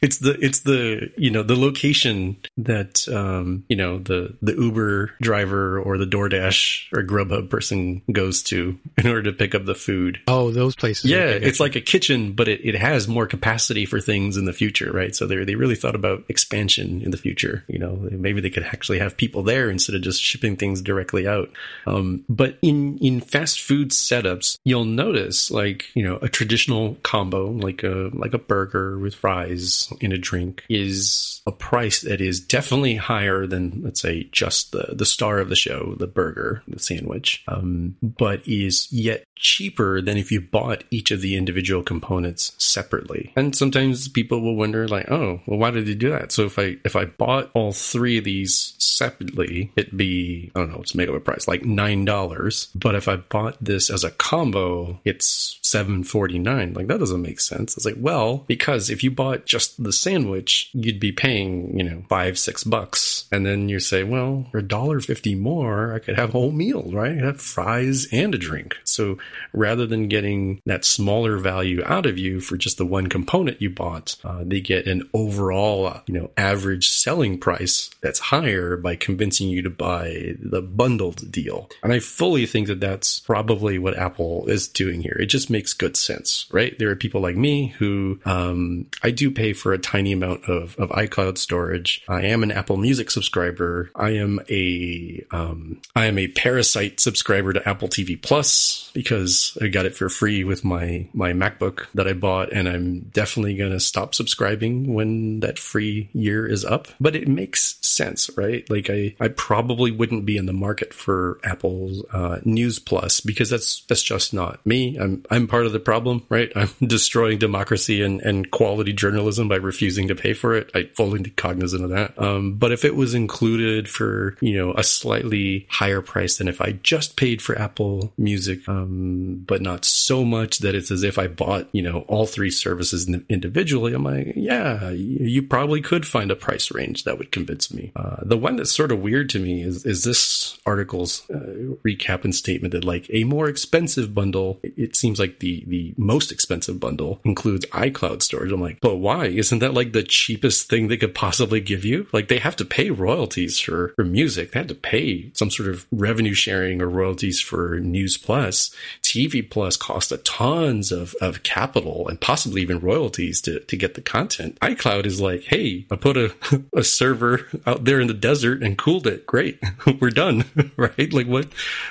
it's 0.00 0.18
the 0.18 0.38
it's 0.40 0.60
the 0.60 1.10
you 1.16 1.30
know 1.30 1.42
the 1.42 1.56
location 1.56 2.36
that 2.56 3.06
um, 3.08 3.64
you 3.68 3.76
know 3.76 3.98
the 3.98 4.36
the 4.42 4.54
Uber 4.54 5.12
driver 5.20 5.80
or 5.80 5.98
the 5.98 6.06
DoorDash 6.06 6.92
or 6.92 7.02
Grubhub 7.02 7.50
person 7.50 8.02
goes 8.10 8.42
to 8.44 8.78
in 8.98 9.06
order 9.06 9.22
to 9.24 9.32
pick 9.32 9.54
up 9.54 9.64
the 9.64 9.74
food. 9.74 10.20
Oh, 10.28 10.50
those 10.50 10.76
places. 10.76 11.10
Yeah, 11.10 11.26
it's 11.26 11.60
like 11.60 11.76
a 11.76 11.80
kitchen, 11.80 12.32
but 12.32 12.48
it, 12.48 12.64
it 12.64 12.74
has 12.74 13.08
more 13.08 13.26
capacity 13.26 13.86
for 13.86 14.00
things 14.00 14.36
in 14.36 14.44
the 14.44 14.52
future, 14.52 14.90
right? 14.92 15.14
So 15.14 15.26
they 15.26 15.44
they 15.44 15.54
really 15.54 15.76
thought 15.76 15.94
about 15.94 16.24
expansion 16.28 17.02
in 17.02 17.10
the 17.10 17.16
future. 17.16 17.64
You 17.68 17.78
know, 17.78 17.96
maybe 18.10 18.40
they 18.40 18.50
could 18.50 18.64
actually 18.64 18.98
have 18.98 19.16
people 19.16 19.42
there 19.42 19.70
instead 19.70 19.94
of 19.94 20.02
just 20.02 20.22
shipping 20.22 20.56
things 20.56 20.82
directly 20.82 21.26
out. 21.26 21.50
Um, 21.86 22.24
but 22.28 22.58
in 22.62 22.98
in 22.98 23.20
fast 23.20 23.60
food 23.60 23.73
setups, 23.82 24.58
you'll 24.64 24.84
notice 24.84 25.50
like 25.50 25.86
you 25.94 26.02
know 26.02 26.16
a 26.22 26.28
traditional 26.28 26.96
combo 27.02 27.50
like 27.50 27.82
a 27.82 28.10
like 28.12 28.34
a 28.34 28.38
burger 28.38 28.98
with 28.98 29.14
fries 29.14 29.92
in 30.00 30.12
a 30.12 30.18
drink 30.18 30.64
is 30.68 31.42
a 31.46 31.52
price 31.52 32.00
that 32.02 32.20
is 32.20 32.40
definitely 32.40 32.96
higher 32.96 33.46
than 33.46 33.82
let's 33.82 34.00
say 34.00 34.24
just 34.32 34.72
the 34.72 34.94
the 34.94 35.06
star 35.06 35.38
of 35.38 35.48
the 35.48 35.56
show, 35.56 35.94
the 35.98 36.06
burger, 36.06 36.62
the 36.68 36.78
sandwich, 36.78 37.42
um, 37.48 37.96
but 38.02 38.46
is 38.46 38.90
yet 38.90 39.24
cheaper 39.36 40.00
than 40.00 40.16
if 40.16 40.30
you 40.30 40.40
bought 40.40 40.84
each 40.90 41.10
of 41.10 41.20
the 41.20 41.36
individual 41.36 41.82
components 41.82 42.52
separately. 42.58 43.32
And 43.36 43.54
sometimes 43.54 44.08
people 44.08 44.40
will 44.40 44.56
wonder 44.56 44.88
like, 44.88 45.10
oh, 45.10 45.40
well 45.46 45.58
why 45.58 45.70
did 45.70 45.86
they 45.86 45.94
do 45.94 46.10
that? 46.10 46.32
So 46.32 46.44
if 46.44 46.58
I 46.58 46.76
if 46.84 46.96
I 46.96 47.04
bought 47.04 47.50
all 47.54 47.72
three 47.72 48.18
of 48.18 48.24
these 48.24 48.74
separately, 48.78 49.72
it'd 49.76 49.96
be 49.96 50.50
I 50.54 50.60
don't 50.60 50.70
know, 50.70 50.78
let's 50.78 50.94
make 50.94 51.08
up 51.08 51.14
a 51.14 51.20
price 51.20 51.48
like 51.48 51.64
nine 51.64 52.04
dollars. 52.04 52.68
But 52.74 52.94
if 52.94 53.08
I 53.08 53.16
bought 53.16 53.53
this 53.60 53.90
as 53.90 54.04
a 54.04 54.10
combo, 54.10 55.00
it's 55.04 55.58
seven 55.62 56.04
forty 56.04 56.38
nine. 56.38 56.74
Like 56.74 56.86
that 56.88 57.00
doesn't 57.00 57.22
make 57.22 57.40
sense. 57.40 57.76
It's 57.76 57.86
like, 57.86 57.96
well, 57.98 58.44
because 58.46 58.90
if 58.90 59.02
you 59.02 59.10
bought 59.10 59.46
just 59.46 59.82
the 59.82 59.92
sandwich, 59.92 60.70
you'd 60.72 61.00
be 61.00 61.12
paying, 61.12 61.78
you 61.78 61.84
know, 61.84 62.04
five, 62.08 62.38
six 62.38 62.64
bucks. 62.64 63.26
And 63.32 63.44
then 63.44 63.68
you 63.68 63.80
say, 63.80 64.04
well, 64.04 64.46
for 64.50 64.58
a 64.58 64.62
dollar 64.62 65.00
fifty 65.00 65.34
more, 65.34 65.94
I 65.94 65.98
could 65.98 66.16
have 66.16 66.30
a 66.30 66.32
whole 66.32 66.52
meal, 66.52 66.90
right? 66.92 67.12
I 67.12 67.14
could 67.14 67.24
have 67.24 67.40
fries 67.40 68.06
and 68.12 68.34
a 68.34 68.38
drink. 68.38 68.76
So 68.84 69.18
rather 69.52 69.86
than 69.86 70.08
getting 70.08 70.60
that 70.66 70.84
smaller 70.84 71.38
value 71.38 71.82
out 71.84 72.06
of 72.06 72.18
you 72.18 72.40
for 72.40 72.56
just 72.56 72.78
the 72.78 72.86
one 72.86 73.08
component 73.08 73.60
you 73.60 73.70
bought, 73.70 74.16
uh, 74.24 74.42
they 74.44 74.60
get 74.60 74.86
an 74.86 75.08
overall, 75.12 76.00
you 76.06 76.14
know, 76.14 76.30
average 76.36 76.88
selling 76.88 77.38
price 77.38 77.90
that's 78.00 78.18
higher 78.18 78.76
by 78.76 78.96
convincing 78.96 79.48
you 79.48 79.62
to 79.62 79.70
buy 79.70 80.34
the 80.40 80.62
bundled 80.62 81.30
deal. 81.30 81.68
And 81.82 81.92
I 81.92 81.98
fully 81.98 82.46
think 82.46 82.68
that 82.68 82.80
that's 82.80 83.20
probably 83.20 83.43
what 83.44 83.96
Apple 83.96 84.46
is 84.46 84.68
doing 84.68 85.00
here. 85.00 85.16
It 85.18 85.26
just 85.26 85.50
makes 85.50 85.72
good 85.72 85.96
sense, 85.96 86.46
right? 86.50 86.78
There 86.78 86.90
are 86.90 86.96
people 86.96 87.20
like 87.20 87.36
me 87.36 87.68
who, 87.78 88.18
um, 88.24 88.86
I 89.02 89.10
do 89.10 89.30
pay 89.30 89.52
for 89.52 89.72
a 89.72 89.78
tiny 89.78 90.12
amount 90.12 90.44
of, 90.44 90.76
of 90.78 90.90
iCloud 90.90 91.38
storage. 91.38 92.02
I 92.08 92.22
am 92.22 92.42
an 92.42 92.50
Apple 92.50 92.76
Music 92.76 93.10
subscriber. 93.10 93.90
I 93.94 94.10
am 94.10 94.40
a, 94.48 95.24
um, 95.30 95.80
I 95.94 96.06
am 96.06 96.18
a 96.18 96.28
Parasite 96.28 97.00
subscriber 97.00 97.52
to 97.52 97.68
Apple 97.68 97.88
TV 97.88 98.20
Plus 98.20 98.90
because 98.94 99.56
I 99.60 99.68
got 99.68 99.86
it 99.86 99.96
for 99.96 100.08
free 100.08 100.44
with 100.44 100.64
my, 100.64 101.08
my 101.12 101.32
MacBook 101.32 101.86
that 101.94 102.08
I 102.08 102.12
bought. 102.12 102.52
And 102.52 102.68
I'm 102.68 103.00
definitely 103.00 103.56
going 103.56 103.72
to 103.72 103.80
stop 103.80 104.14
subscribing 104.14 104.94
when 104.94 105.40
that 105.40 105.58
free 105.58 106.10
year 106.12 106.46
is 106.46 106.64
up. 106.64 106.88
But 107.00 107.16
it 107.16 107.28
makes 107.28 107.76
sense, 107.80 108.30
right? 108.36 108.68
Like 108.70 108.88
I, 108.90 109.14
I 109.20 109.28
probably 109.28 109.90
wouldn't 109.90 110.26
be 110.26 110.36
in 110.36 110.46
the 110.46 110.52
market 110.52 110.94
for 110.94 111.38
Apple's, 111.44 112.04
uh, 112.12 112.40
News 112.44 112.78
Plus 112.78 113.20
because 113.20 113.33
that's, 113.34 113.84
that's 113.86 114.02
just 114.02 114.34
not 114.34 114.64
me. 114.66 114.96
I'm, 114.98 115.24
I'm 115.30 115.46
part 115.46 115.66
of 115.66 115.72
the 115.72 115.80
problem, 115.80 116.24
right? 116.28 116.52
I'm 116.56 116.70
destroying 116.80 117.38
democracy 117.38 118.02
and, 118.02 118.20
and 118.22 118.50
quality 118.50 118.92
journalism 118.92 119.48
by 119.48 119.56
refusing 119.56 120.08
to 120.08 120.14
pay 120.14 120.32
for 120.32 120.54
it. 120.54 120.70
I 120.74 120.84
fully 120.94 121.22
cognizant 121.30 121.84
of 121.84 121.90
that. 121.90 122.20
Um, 122.20 122.54
but 122.54 122.72
if 122.72 122.84
it 122.84 122.96
was 122.96 123.14
included 123.14 123.88
for, 123.88 124.36
you 124.40 124.56
know, 124.56 124.74
a 124.74 124.82
slightly 124.82 125.66
higher 125.70 126.00
price 126.00 126.38
than 126.38 126.48
if 126.48 126.60
I 126.60 126.72
just 126.82 127.16
paid 127.16 127.42
for 127.42 127.58
Apple 127.58 128.12
Music, 128.16 128.68
um, 128.68 129.42
but 129.46 129.62
not 129.62 129.84
so 129.84 130.24
much 130.24 130.58
that 130.58 130.74
it's 130.74 130.90
as 130.90 131.02
if 131.02 131.18
I 131.18 131.26
bought, 131.26 131.68
you 131.72 131.82
know, 131.82 132.00
all 132.08 132.26
three 132.26 132.50
services 132.50 133.08
individually, 133.28 133.94
I'm 133.94 134.04
like, 134.04 134.32
yeah, 134.36 134.90
you, 134.90 135.26
you 135.26 135.42
probably 135.42 135.80
could 135.80 136.06
find 136.06 136.30
a 136.30 136.36
price 136.36 136.70
range 136.72 137.04
that 137.04 137.18
would 137.18 137.32
convince 137.32 137.72
me. 137.72 137.92
Uh, 137.96 138.16
the 138.22 138.38
one 138.38 138.56
that's 138.56 138.72
sort 138.72 138.92
of 138.92 139.00
weird 139.00 139.28
to 139.30 139.38
me 139.38 139.62
is, 139.62 139.84
is 139.84 140.04
this 140.04 140.58
article's 140.66 141.28
uh, 141.30 141.74
recap 141.84 142.24
and 142.24 142.34
statement 142.34 142.72
that 142.72 142.84
like 142.84 143.08
a 143.10 143.23
more 143.24 143.48
expensive 143.48 144.14
bundle, 144.14 144.60
it, 144.62 144.94
seems 144.94 145.18
like 145.18 145.40
the, 145.40 145.64
the 145.66 145.94
most 145.96 146.30
expensive 146.30 146.78
bundle 146.78 147.20
includes 147.24 147.66
iCloud 147.66 148.22
storage. 148.22 148.52
I'm 148.52 148.60
like, 148.60 148.80
but 148.80 148.96
why? 148.96 149.26
Isn't 149.26 149.58
that 149.58 149.74
like 149.74 149.92
the 149.92 150.02
cheapest 150.02 150.68
thing 150.68 150.88
they 150.88 150.96
could 150.96 151.14
possibly 151.14 151.60
give 151.60 151.84
you? 151.84 152.06
Like 152.12 152.28
they 152.28 152.38
have 152.38 152.56
to 152.56 152.64
pay 152.64 152.90
royalties 152.90 153.58
for, 153.58 153.92
for 153.96 154.04
music. 154.04 154.52
They 154.52 154.60
have 154.60 154.68
to 154.68 154.74
pay 154.74 155.32
some 155.34 155.50
sort 155.50 155.68
of 155.68 155.86
revenue 155.90 156.34
sharing 156.34 156.80
or 156.80 156.88
royalties 156.88 157.40
for 157.40 157.80
News 157.80 158.16
Plus. 158.16 158.74
TV 159.02 159.48
Plus 159.48 159.76
cost 159.76 160.12
a 160.12 160.18
tons 160.18 160.92
of, 160.92 161.14
of 161.20 161.42
capital 161.42 162.08
and 162.08 162.20
possibly 162.20 162.62
even 162.62 162.78
royalties 162.78 163.40
to, 163.42 163.60
to 163.60 163.76
get 163.76 163.94
the 163.94 164.00
content. 164.00 164.58
iCloud 164.60 165.06
is 165.06 165.20
like, 165.20 165.42
hey, 165.44 165.86
I 165.90 165.96
put 165.96 166.16
a, 166.16 166.34
a 166.72 166.84
server 166.84 167.48
out 167.66 167.84
there 167.84 168.00
in 168.00 168.06
the 168.06 168.14
desert 168.14 168.62
and 168.62 168.78
cooled 168.78 169.06
it. 169.06 169.26
Great. 169.26 169.62
We're 170.00 170.10
done. 170.10 170.44
right? 170.76 171.12
Like 171.12 171.26
what, 171.26 171.48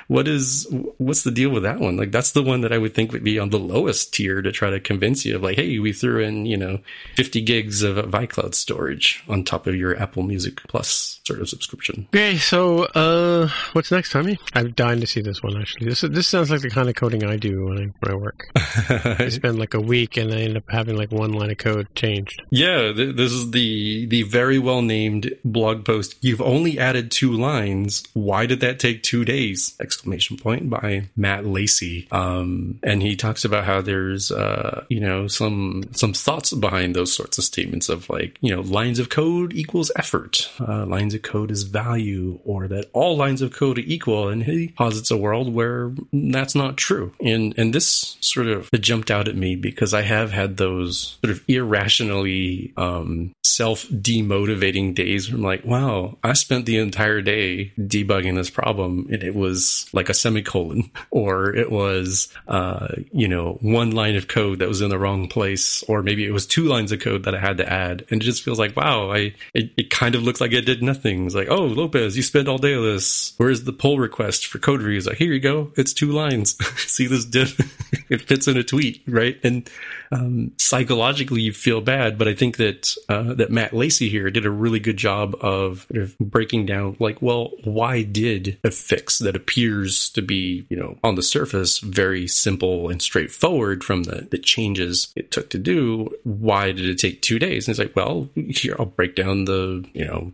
what 0.08 0.28
is, 0.28 0.68
what's 0.98 1.22
the 1.24 1.32
deal 1.32 1.49
with 1.49 1.63
that 1.63 1.80
one? 1.80 1.97
Like 1.97 2.11
that's 2.11 2.32
the 2.32 2.43
one 2.43 2.61
that 2.61 2.74
I 2.74 2.78
would 2.78 2.93
think 2.93 3.11
would 3.11 3.24
be 3.24 3.39
on 3.39 3.49
the 3.49 3.59
lowest 3.59 4.13
tier 4.13 4.41
to 4.41 4.51
try 4.51 4.69
to 4.69 4.80
convince 4.80 5.26
you 5.26 5.36
of 5.36 5.43
like, 5.43 5.57
hey, 5.57 5.80
we 5.80 5.93
threw 5.93 6.24
in, 6.24 6.45
you 6.45 6.57
know, 6.57 6.80
50 7.15 7.41
gigs 7.41 7.84
of, 7.84 8.03
iCloud 8.13 8.53
storage 8.53 9.24
on 9.28 9.43
top 9.43 9.65
of 9.65 9.76
your 9.76 9.99
Apple 9.99 10.24
Music 10.24 10.61
Plus 10.67 11.19
sort 11.26 11.39
of 11.39 11.47
subscription. 11.47 12.07
Okay, 12.13 12.38
so 12.38 12.84
uh, 12.84 13.47
what's 13.71 13.91
next, 13.91 14.11
Tommy? 14.11 14.38
I'm 14.53 14.71
dying 14.71 14.99
to 14.99 15.07
see 15.07 15.21
this 15.21 15.41
one. 15.41 15.59
Actually, 15.59 15.88
this 15.88 16.01
this 16.01 16.28
sounds 16.28 16.51
like 16.51 16.61
the 16.61 16.69
kind 16.69 16.89
of 16.89 16.95
coding 16.95 17.24
I 17.24 17.38
do 17.38 17.65
when 17.65 17.78
I 17.78 17.86
when 17.99 18.11
I 18.11 18.15
work. 18.15 18.49
I 18.55 19.30
spend 19.30 19.57
like 19.57 19.74
a 19.74 19.80
week 19.80 20.17
and 20.17 20.34
I 20.34 20.41
end 20.41 20.57
up 20.57 20.65
having 20.69 20.97
like 20.97 21.11
one 21.11 21.32
line 21.32 21.51
of 21.51 21.57
code 21.57 21.88
changed. 21.95 22.41
Yeah, 22.49 22.91
th- 22.91 23.15
this 23.15 23.32
is 23.32 23.51
the 23.51 24.05
the 24.07 24.24
very 24.24 24.59
well 24.59 24.82
named 24.82 25.34
blog 25.45 25.86
post. 25.86 26.15
You've 26.21 26.41
only 26.41 26.78
added 26.78 27.09
two 27.09 27.32
lines. 27.32 28.03
Why 28.13 28.45
did 28.45 28.59
that 28.59 28.80
take 28.80 29.01
two 29.01 29.24
days? 29.24 29.76
Exclamation 29.80 30.38
point 30.38 30.69
by 30.69 31.09
Matt 31.15 31.45
Lacey. 31.45 32.07
Um, 32.11 32.80
and 32.84 33.01
he 33.01 33.15
talks 33.15 33.45
about 33.45 33.63
how 33.63 33.82
there's 33.82 34.30
uh, 34.30 34.84
you 34.89 34.99
know 34.99 35.28
some 35.28 35.86
some 35.93 36.13
thoughts 36.13 36.51
behind 36.53 36.95
those 36.95 37.13
sorts 37.13 37.38
of 37.38 37.45
statements 37.45 37.88
of 37.88 38.09
like 38.09 38.38
you 38.41 38.53
know 38.53 38.61
lines 38.61 38.99
of 38.99 39.07
code 39.09 39.53
equals 39.53 39.89
effort, 39.95 40.49
uh, 40.59 40.86
lines 40.86 41.12
of 41.14 41.22
code 41.22 41.51
is 41.51 41.64
value, 41.64 42.39
or 42.43 42.68
that 42.68 42.89
all 42.93 43.18
lines 43.18 43.41
of 43.41 43.53
code 43.53 43.78
are 43.78 43.82
equal. 43.82 44.30
And 44.30 44.43
he 44.43 44.70
posits 44.70 45.11
a 45.11 45.18
world 45.18 45.53
where 45.53 45.93
that's 46.11 46.55
not 46.55 46.78
true. 46.78 47.14
And 47.20 47.53
and 47.57 47.74
this 47.74 48.18
sort 48.22 48.47
of 48.47 48.70
jumped 48.80 49.11
out 49.11 49.28
at 49.28 49.36
me 49.36 49.55
because 49.55 49.93
I 49.93 50.01
have 50.01 50.32
had 50.32 50.57
those 50.57 51.18
sort 51.24 51.32
of 51.32 51.43
irrationally 51.47 52.74
um, 52.78 53.34
self 53.43 53.88
demotivating 53.88 54.95
days 54.95 55.30
where 55.30 55.38
I'm 55.38 55.43
like, 55.43 55.66
wow, 55.66 56.18
I 56.24 56.34
spent 56.34 56.66
the 56.66 56.78
entire 56.78 57.22
day 57.22 57.72
debugging 57.80 58.36
this 58.36 58.49
problem 58.49 59.07
and 59.11 59.24
it 59.24 59.36
was 59.36 59.88
like 59.93 60.09
a 60.09 60.14
semicolon 60.14 60.89
or 61.11 61.53
it 61.53 61.72
was, 61.72 62.30
uh, 62.47 62.88
you 63.11 63.28
know, 63.28 63.57
one 63.61 63.91
line 63.91 64.16
of 64.16 64.28
code 64.28 64.59
that 64.59 64.68
was 64.68 64.82
in 64.82 64.89
the 64.89 64.99
wrong 64.99 65.28
place 65.28 65.84
or 65.84 66.01
maybe 66.01 66.26
it 66.26 66.32
was 66.32 66.47
two 66.47 66.66
lines 66.66 66.91
of 66.91 66.99
code 66.99 67.24
that 67.24 67.36
I 67.36 67.39
had 67.39 67.57
to 67.57 67.72
add. 67.72 68.05
And 68.09 68.22
it 68.22 68.26
just 68.26 68.43
feels 68.43 68.59
like, 68.59 68.76
wow, 68.76 69.11
I, 69.11 69.34
it, 69.53 69.72
it 69.78 69.89
kind 69.89 70.16
of 70.16 70.24
looks 70.24 70.41
like 70.41 70.53
I 70.53 70.61
did 70.61 70.82
nothing 70.82 71.03
nothing. 71.04 71.26
It's 71.26 71.36
like, 71.36 71.49
oh, 71.49 71.66
Lopez, 71.66 72.16
you 72.16 72.24
spent 72.24 72.47
all 72.47 72.58
day 72.58 72.76
on 72.76 72.84
this. 72.84 73.34
Where's 73.38 73.64
the 73.64 73.74
pull 73.74 73.99
request 73.99 74.47
for 74.47 74.60
code 74.60 74.82
reviews? 74.82 75.08
Like, 75.08 75.18
here 75.18 75.34
you 75.34 75.39
go. 75.39 75.72
It's 75.76 75.93
two 75.93 76.12
lines. 76.12 76.58
See 76.78 77.08
this 77.08 77.26
it 78.10 78.22
fits 78.22 78.47
in 78.47 78.58
a 78.58 78.64
tweet, 78.64 79.01
right? 79.08 79.39
And 79.43 79.70
um, 80.12 80.51
psychologically, 80.58 81.41
you 81.41 81.54
feel 81.54 81.82
bad. 81.82 82.18
But 82.18 82.28
I 82.28 82.36
think 82.36 82.58
that 82.58 82.95
uh, 83.10 83.34
that 83.36 83.51
Matt 83.51 83.74
Lacey 83.74 84.10
here 84.10 84.30
did 84.30 84.45
a 84.45 84.51
really 84.51 84.80
good 84.80 84.97
job 84.97 85.36
of, 85.41 85.88
of 85.93 86.18
breaking 86.20 86.66
down, 86.66 86.95
like, 86.99 87.22
well, 87.22 87.51
why 87.64 88.04
did 88.04 88.60
a 88.64 88.72
fix 88.72 89.20
that 89.20 89.36
appears 89.36 90.10
to 90.12 90.22
be, 90.22 90.66
you 90.70 90.78
know, 90.78 90.97
on 91.04 91.16
the 91.16 91.24
surface 91.24 91.80
very 91.80 92.28
simple 92.28 92.89
and 92.89 93.01
straightforward 93.01 93.84
from 93.84 94.04
the 94.04 94.28
the 94.32 94.38
changes 94.38 95.12
it 95.16 95.32
took 95.32 95.49
to 95.49 95.58
do, 95.58 96.10
why 96.24 96.72
did 96.72 96.86
it 96.86 96.97
take 96.97 97.22
two 97.22 97.39
days? 97.39 97.68
And 97.68 97.74
it's 97.74 97.80
like, 97.80 97.95
well, 97.95 98.30
here 98.36 98.76
I'll 98.80 98.86
break 98.86 99.16
down 99.16 99.45
the, 99.45 99.86
you 99.93 100.06
know 100.06 100.32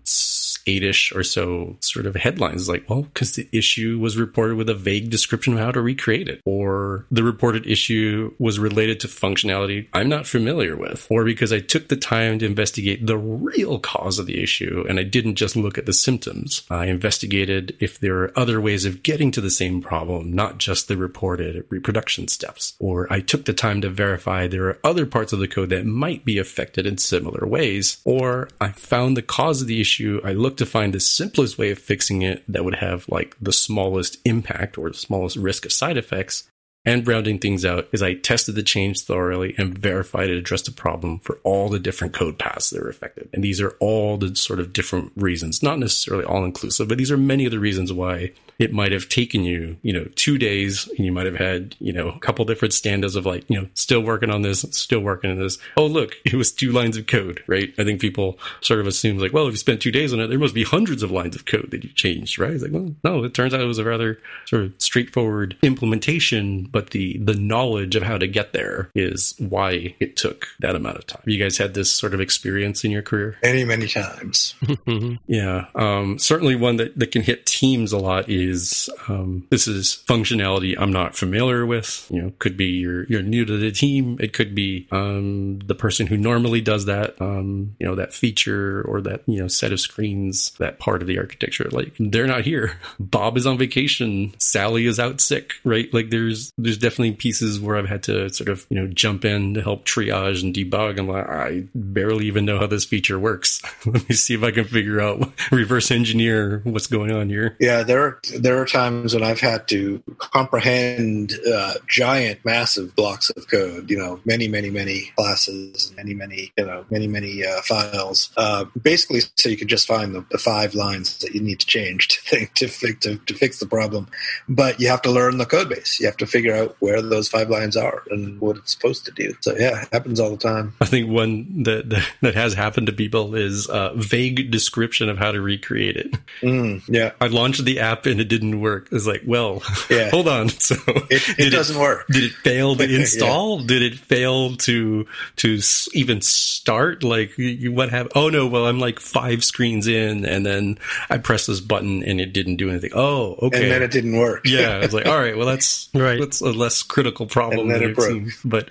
eight-ish 0.70 1.12
or 1.14 1.24
so 1.24 1.76
sort 1.82 2.06
of 2.06 2.16
headlines 2.16 2.70
like, 2.70 2.90
well, 2.90 3.04
because 3.04 3.36
the 3.36 3.48
issue 3.52 4.00
was 4.00 4.18
reported 4.18 4.56
with 4.56 4.70
a 4.70 4.76
vague 4.76 5.10
description 5.10 5.54
of 5.54 5.60
how 5.60 5.72
to 5.72 5.82
recreate 5.82 6.30
it, 6.30 6.42
or 6.46 7.06
the 7.12 7.24
reported 7.24 7.66
issue 7.66 8.34
was 8.40 8.60
related 8.60 9.00
to 9.00 9.08
functionality 9.08 9.88
I'm 9.94 10.10
not 10.10 10.28
familiar 10.28 10.76
with, 10.76 11.08
or 11.10 11.26
because 11.26 11.52
I 11.52 11.60
took 11.60 11.88
the 11.88 11.96
time 11.96 12.40
to 12.40 12.46
investigate 12.46 13.06
the 13.06 13.18
real 13.18 13.80
cause 13.80 14.20
of 14.20 14.26
the 14.26 14.42
issue 14.42 14.86
and 14.88 15.00
I 15.00 15.04
didn't 15.04 15.36
just 15.36 15.56
look 15.56 15.78
at 15.78 15.86
the 15.86 15.94
symptoms. 15.94 16.64
I 16.70 16.86
investigated 16.86 17.76
if 17.80 18.00
there 18.00 18.24
are 18.24 18.40
other 18.40 18.62
ways 18.62 18.86
of 18.86 19.04
getting 19.04 19.32
to 19.32 19.42
the 19.42 19.50
same 19.50 19.82
problem, 19.82 20.32
not 20.34 20.58
just 20.58 20.88
the 20.88 20.98
reported 20.98 21.66
reproduction 21.70 22.28
steps, 22.28 22.76
or 22.80 23.12
I 23.12 23.22
took 23.22 23.46
the 23.46 23.54
time 23.54 23.82
to 23.82 23.90
verify 23.90 24.48
there 24.48 24.68
are 24.68 24.80
other 24.84 25.06
parts 25.06 25.34
of 25.34 25.40
the 25.40 25.48
code 25.48 25.70
that 25.70 25.86
might 25.86 26.26
be 26.26 26.38
affected 26.38 26.86
in 26.86 26.98
similar 26.98 27.48
ways, 27.48 28.02
or 28.06 28.50
I 28.62 28.72
found 28.72 29.18
the 29.18 29.22
cause 29.22 29.62
of 29.62 29.68
the 29.68 29.82
issue. 29.82 30.22
I 30.24 30.34
looked 30.34 30.59
to 30.60 30.66
find 30.66 30.94
the 30.94 31.00
simplest 31.00 31.58
way 31.58 31.72
of 31.72 31.80
fixing 31.80 32.22
it 32.22 32.44
that 32.48 32.64
would 32.64 32.76
have 32.76 33.08
like 33.10 33.36
the 33.42 33.52
smallest 33.52 34.18
impact 34.26 34.78
or 34.78 34.90
the 34.90 34.98
smallest 34.98 35.36
risk 35.36 35.66
of 35.66 35.74
side 35.74 35.98
effects. 35.98 36.50
And 36.86 37.06
rounding 37.06 37.40
things 37.40 37.66
out 37.66 37.90
is 37.92 38.02
I 38.02 38.14
tested 38.14 38.56
the 38.56 38.64
change 38.64 39.02
thoroughly 39.02 39.54
and 39.58 39.78
verified 39.78 40.30
it 40.30 40.38
addressed 40.38 40.66
the 40.66 40.72
problem 40.72 41.20
for 41.20 41.40
all 41.44 41.68
the 41.68 41.80
different 41.80 42.14
code 42.14 42.40
paths 42.40 42.70
that 42.70 42.82
are 42.82 42.90
affected. 42.90 43.30
And 43.34 43.44
these 43.44 43.60
are 43.60 43.76
all 43.80 44.18
the 44.18 44.36
sort 44.36 44.60
of 44.60 44.72
different 44.72 45.12
reasons, 45.16 45.62
not 45.62 45.78
necessarily 45.78 46.24
all 46.24 46.46
inclusive, 46.46 46.88
but 46.88 46.98
these 46.98 47.12
are 47.12 47.18
many 47.18 47.46
of 47.46 47.52
the 47.52 47.60
reasons 47.60 47.92
why 47.92 48.32
it 48.60 48.74
might 48.74 48.92
have 48.92 49.08
taken 49.08 49.44
you, 49.44 49.78
you 49.82 49.94
know, 49.94 50.06
two 50.16 50.38
days 50.38 50.88
and 50.90 51.06
you 51.06 51.12
might 51.12 51.26
have 51.26 51.38
had, 51.38 51.76
you 51.80 51.94
know, 51.94 52.10
a 52.10 52.20
couple 52.20 52.44
different 52.44 52.74
standards 52.74 53.16
of 53.16 53.26
like, 53.26 53.50
you 53.50 53.60
know, 53.60 53.68
still 53.74 54.02
working 54.02 54.30
on 54.30 54.42
this, 54.42 54.66
still 54.72 55.00
working 55.00 55.32
on 55.32 55.40
this. 55.40 55.58
Oh, 55.78 55.88
look, 55.88 56.16
it 56.26 56.34
was 56.34 56.52
two 56.52 56.74
lines 56.74 56.98
of 56.98 57.08
code, 57.08 57.42
right? 57.48 57.74
I 57.80 57.86
think 57.86 58.02
people 58.02 58.38
sort 58.62 58.82
of 58.82 58.88
assume 58.88 59.18
like, 59.18 59.32
well, 59.32 59.48
if 59.48 59.54
you 59.54 59.58
spent 59.58 59.82
two 59.82 59.92
days 59.92 60.14
on 60.14 60.20
it, 60.20 60.28
there 60.28 60.38
must 60.38 60.54
be 60.54 60.66
hundreds 60.66 61.02
of 61.02 61.10
lines 61.10 61.38
of 61.38 61.46
code 61.46 61.72
that 61.72 61.84
you 61.86 61.90
changed, 61.92 62.38
right? 62.38 62.52
It's 62.52 62.62
like, 62.62 62.74
well, 62.74 62.94
no, 63.04 63.24
it 63.24 63.34
turns 63.34 63.54
out 63.54 63.62
it 63.62 63.66
was 63.66 63.80
a 63.80 63.86
rather 63.86 64.20
sort 64.46 64.64
of 64.64 64.74
straightforward 64.78 65.56
implementation, 65.62 66.66
but 66.66 66.90
the, 66.90 67.18
the 67.20 67.36
knowledge 67.36 67.96
of 67.96 68.04
how 68.04 68.18
to 68.18 68.28
get 68.28 68.52
there 68.52 68.92
is 68.94 69.36
why 69.40 69.96
it 70.02 70.18
took 70.18 70.48
that 70.60 70.76
amount 70.76 70.98
of 70.98 71.08
time. 71.08 71.22
You 71.26 71.42
guys 71.42 71.58
had 71.58 71.76
this 71.76 71.92
sort 71.92 72.14
of 72.14 72.20
experience 72.20 72.84
in 72.84 72.92
your 72.92 73.04
career? 73.04 73.38
Many, 73.42 73.64
many 73.64 73.88
times. 73.88 74.56
yeah. 75.28 75.68
Um, 75.76 76.20
certainly 76.20 76.56
one 76.56 76.76
that, 76.76 77.00
that 77.00 77.12
can 77.12 77.22
hit 77.22 77.46
teams 77.46 77.94
a 77.94 77.98
lot 77.98 78.28
is 78.28 78.49
is 78.50 78.90
um, 79.08 79.48
this 79.50 79.68
is 79.68 80.04
functionality 80.08 80.76
I'm 80.78 80.92
not 80.92 81.16
familiar 81.16 81.66
with. 81.66 82.08
You 82.10 82.22
know, 82.22 82.34
could 82.40 82.58
be 82.58 82.66
you're 82.66 83.04
you're 83.06 83.22
new 83.22 83.46
to 83.46 83.58
the 83.58 83.72
team. 83.72 84.18
It 84.20 84.34
could 84.34 84.54
be 84.54 84.88
um, 84.92 85.60
the 85.60 85.76
person 85.76 86.08
who 86.08 86.18
normally 86.18 86.62
does 86.62 86.86
that. 86.86 87.20
Um, 87.22 87.76
you 87.80 87.86
know, 87.86 87.96
that 87.96 88.14
feature 88.14 88.82
or 88.84 89.02
that 89.02 89.22
you 89.28 89.40
know 89.40 89.48
set 89.48 89.72
of 89.72 89.80
screens, 89.80 90.52
that 90.60 90.80
part 90.80 91.02
of 91.02 91.08
the 91.08 91.20
architecture. 91.20 91.70
Like 91.72 91.94
they're 92.00 92.28
not 92.28 92.44
here. 92.44 92.80
Bob 93.00 93.38
is 93.38 93.46
on 93.46 93.58
vacation. 93.58 94.34
Sally 94.40 94.86
is 94.86 95.00
out 95.00 95.22
sick. 95.22 95.54
Right? 95.64 95.94
Like 95.94 96.10
there's 96.10 96.52
there's 96.58 96.78
definitely 96.78 97.14
pieces 97.14 97.60
where 97.60 97.78
I've 97.78 97.90
had 97.90 98.04
to 98.04 98.30
sort 98.30 98.50
of 98.50 98.66
you 98.70 98.80
know 98.80 98.88
jump 98.88 99.26
in 99.26 99.54
to 99.54 99.62
help 99.62 99.86
triage 99.86 100.44
and 100.44 100.54
debug. 100.54 101.00
I'm 101.00 101.08
like 101.08 101.28
I 101.30 101.64
barely 101.76 102.26
even 102.26 102.46
know 102.46 102.60
how 102.60 102.68
this 102.68 102.86
feature 102.86 103.20
works. 103.20 103.62
Let 103.86 104.08
me 104.10 104.16
see 104.16 104.34
if 104.34 104.44
I 104.44 104.52
can 104.52 104.66
figure 104.66 105.00
out 105.00 105.32
reverse 105.52 105.92
engineer 105.92 106.62
what's 106.64 106.88
going 106.88 107.12
on 107.12 107.30
here. 107.30 107.56
Yeah, 107.60 107.84
there 107.84 108.20
there 108.42 108.62
are 108.62 108.66
times 108.66 109.14
when 109.14 109.24
I've 109.24 109.40
had 109.40 109.68
to 109.70 110.02
comprehend 110.18 111.34
uh, 111.52 111.74
giant, 111.88 112.44
massive 112.46 112.96
blocks 112.96 113.30
of 113.32 113.50
code. 113.50 113.90
You 113.90 113.98
know, 113.98 114.20
many, 114.26 114.48
many, 114.48 114.70
many 114.70 115.12
classes, 115.16 115.88
and 115.88 115.98
many, 115.98 116.14
many, 116.14 116.52
you 116.58 116.66
know, 116.66 116.86
many, 116.90 117.08
many 117.08 117.46
uh, 117.46 117.62
files. 117.62 118.32
Uh, 118.38 118.66
basically, 118.82 119.22
so 119.36 119.50
you 119.50 119.58
can 119.58 119.68
just 119.68 119.88
find 119.88 120.16
the, 120.16 120.26
the, 120.32 120.38
five 120.38 120.74
lines 120.74 121.18
that 121.20 121.36
you 121.36 121.42
need 121.42 121.60
to 121.60 121.66
change 121.66 122.08
to 122.08 122.22
think, 122.22 122.54
to, 122.54 122.68
to, 122.68 123.18
to 123.18 123.34
fix 123.34 123.60
the 123.60 123.66
problem. 123.66 124.08
But 124.48 124.80
you 124.80 124.88
have 124.88 125.02
to 125.04 125.12
learn 125.12 125.38
the 125.38 125.46
code 125.46 125.70
base. 125.70 126.00
You 126.00 126.06
have 126.06 126.18
to 126.18 126.28
figure 126.28 126.56
out 126.56 126.76
where 126.80 127.02
those 127.02 127.28
five 127.28 127.50
lines 127.50 127.76
are 127.76 128.04
and 128.10 128.40
what 128.40 128.58
it's 128.58 128.74
supposed 128.74 129.06
to 129.06 129.12
do. 129.12 129.36
So 129.42 129.56
yeah, 129.58 129.84
it 129.84 129.90
happens 129.92 130.20
all 130.20 130.32
the 130.32 130.38
time. 130.38 130.74
I 130.82 130.86
think 130.86 131.10
one 131.10 131.64
that 131.64 131.90
that, 131.90 132.10
that 132.22 132.36
has 132.36 132.54
happened 132.54 132.88
to 132.88 132.94
people 132.94 133.36
is 133.36 133.68
a 133.70 133.92
vague 133.96 134.52
description 134.52 135.10
of 135.10 135.18
how 135.18 135.32
to 135.32 135.42
recreate 135.42 135.98
it. 135.98 136.12
Mm, 136.42 136.84
yeah, 136.88 137.12
I 137.20 137.28
launched 137.28 137.66
the 137.66 137.80
app 137.80 138.08
and 138.20 138.26
it 138.26 138.28
didn't 138.28 138.60
work. 138.60 138.90
It's 138.92 139.08
like, 139.08 139.22
well, 139.26 139.64
yeah. 139.90 140.10
hold 140.10 140.28
on. 140.28 140.50
So 140.60 140.76
it, 141.10 141.40
it 141.40 141.50
doesn't 141.52 141.78
it, 141.78 141.80
work. 141.80 142.06
Did 142.08 142.26
it 142.26 142.34
fail 142.34 142.76
to 142.76 142.84
install? 142.96 143.62
yeah. 143.62 143.68
Did 143.68 143.82
it 143.82 143.96
fail 143.96 144.56
to 144.58 145.08
to 145.38 145.60
even 145.94 146.22
start? 146.22 147.04
Like, 147.04 147.38
you, 147.38 147.72
what 147.72 147.90
happened? 147.90 148.12
Oh 148.16 148.30
no, 148.30 148.46
well, 148.46 148.68
I'm 148.68 148.78
like 148.78 149.00
five 149.00 149.44
screens 149.44 149.88
in, 149.88 150.26
and 150.26 150.46
then 150.46 150.78
I 151.10 151.18
pressed 151.18 151.48
this 151.48 151.62
button 151.62 152.04
and 152.04 152.20
it 152.20 152.34
didn't 152.34 152.58
do 152.58 152.70
anything. 152.70 152.92
Oh, 152.94 153.36
okay. 153.42 153.64
And 153.64 153.72
then 153.72 153.82
it 153.82 153.92
didn't 153.92 154.18
work. 154.18 154.42
yeah, 154.46 154.76
I 154.76 154.80
was 154.80 154.94
like, 154.94 155.08
all 155.08 155.18
right, 155.18 155.38
well, 155.38 155.48
that's 155.48 155.90
right. 155.94 156.20
That's 156.20 156.42
a 156.42 156.52
less 156.52 156.84
critical 156.84 157.26
problem. 157.26 157.62
And 157.62 157.72
then 157.72 157.90
it 157.90 157.96
broke. 157.96 158.10
Seen. 158.10 158.32
But 158.44 158.68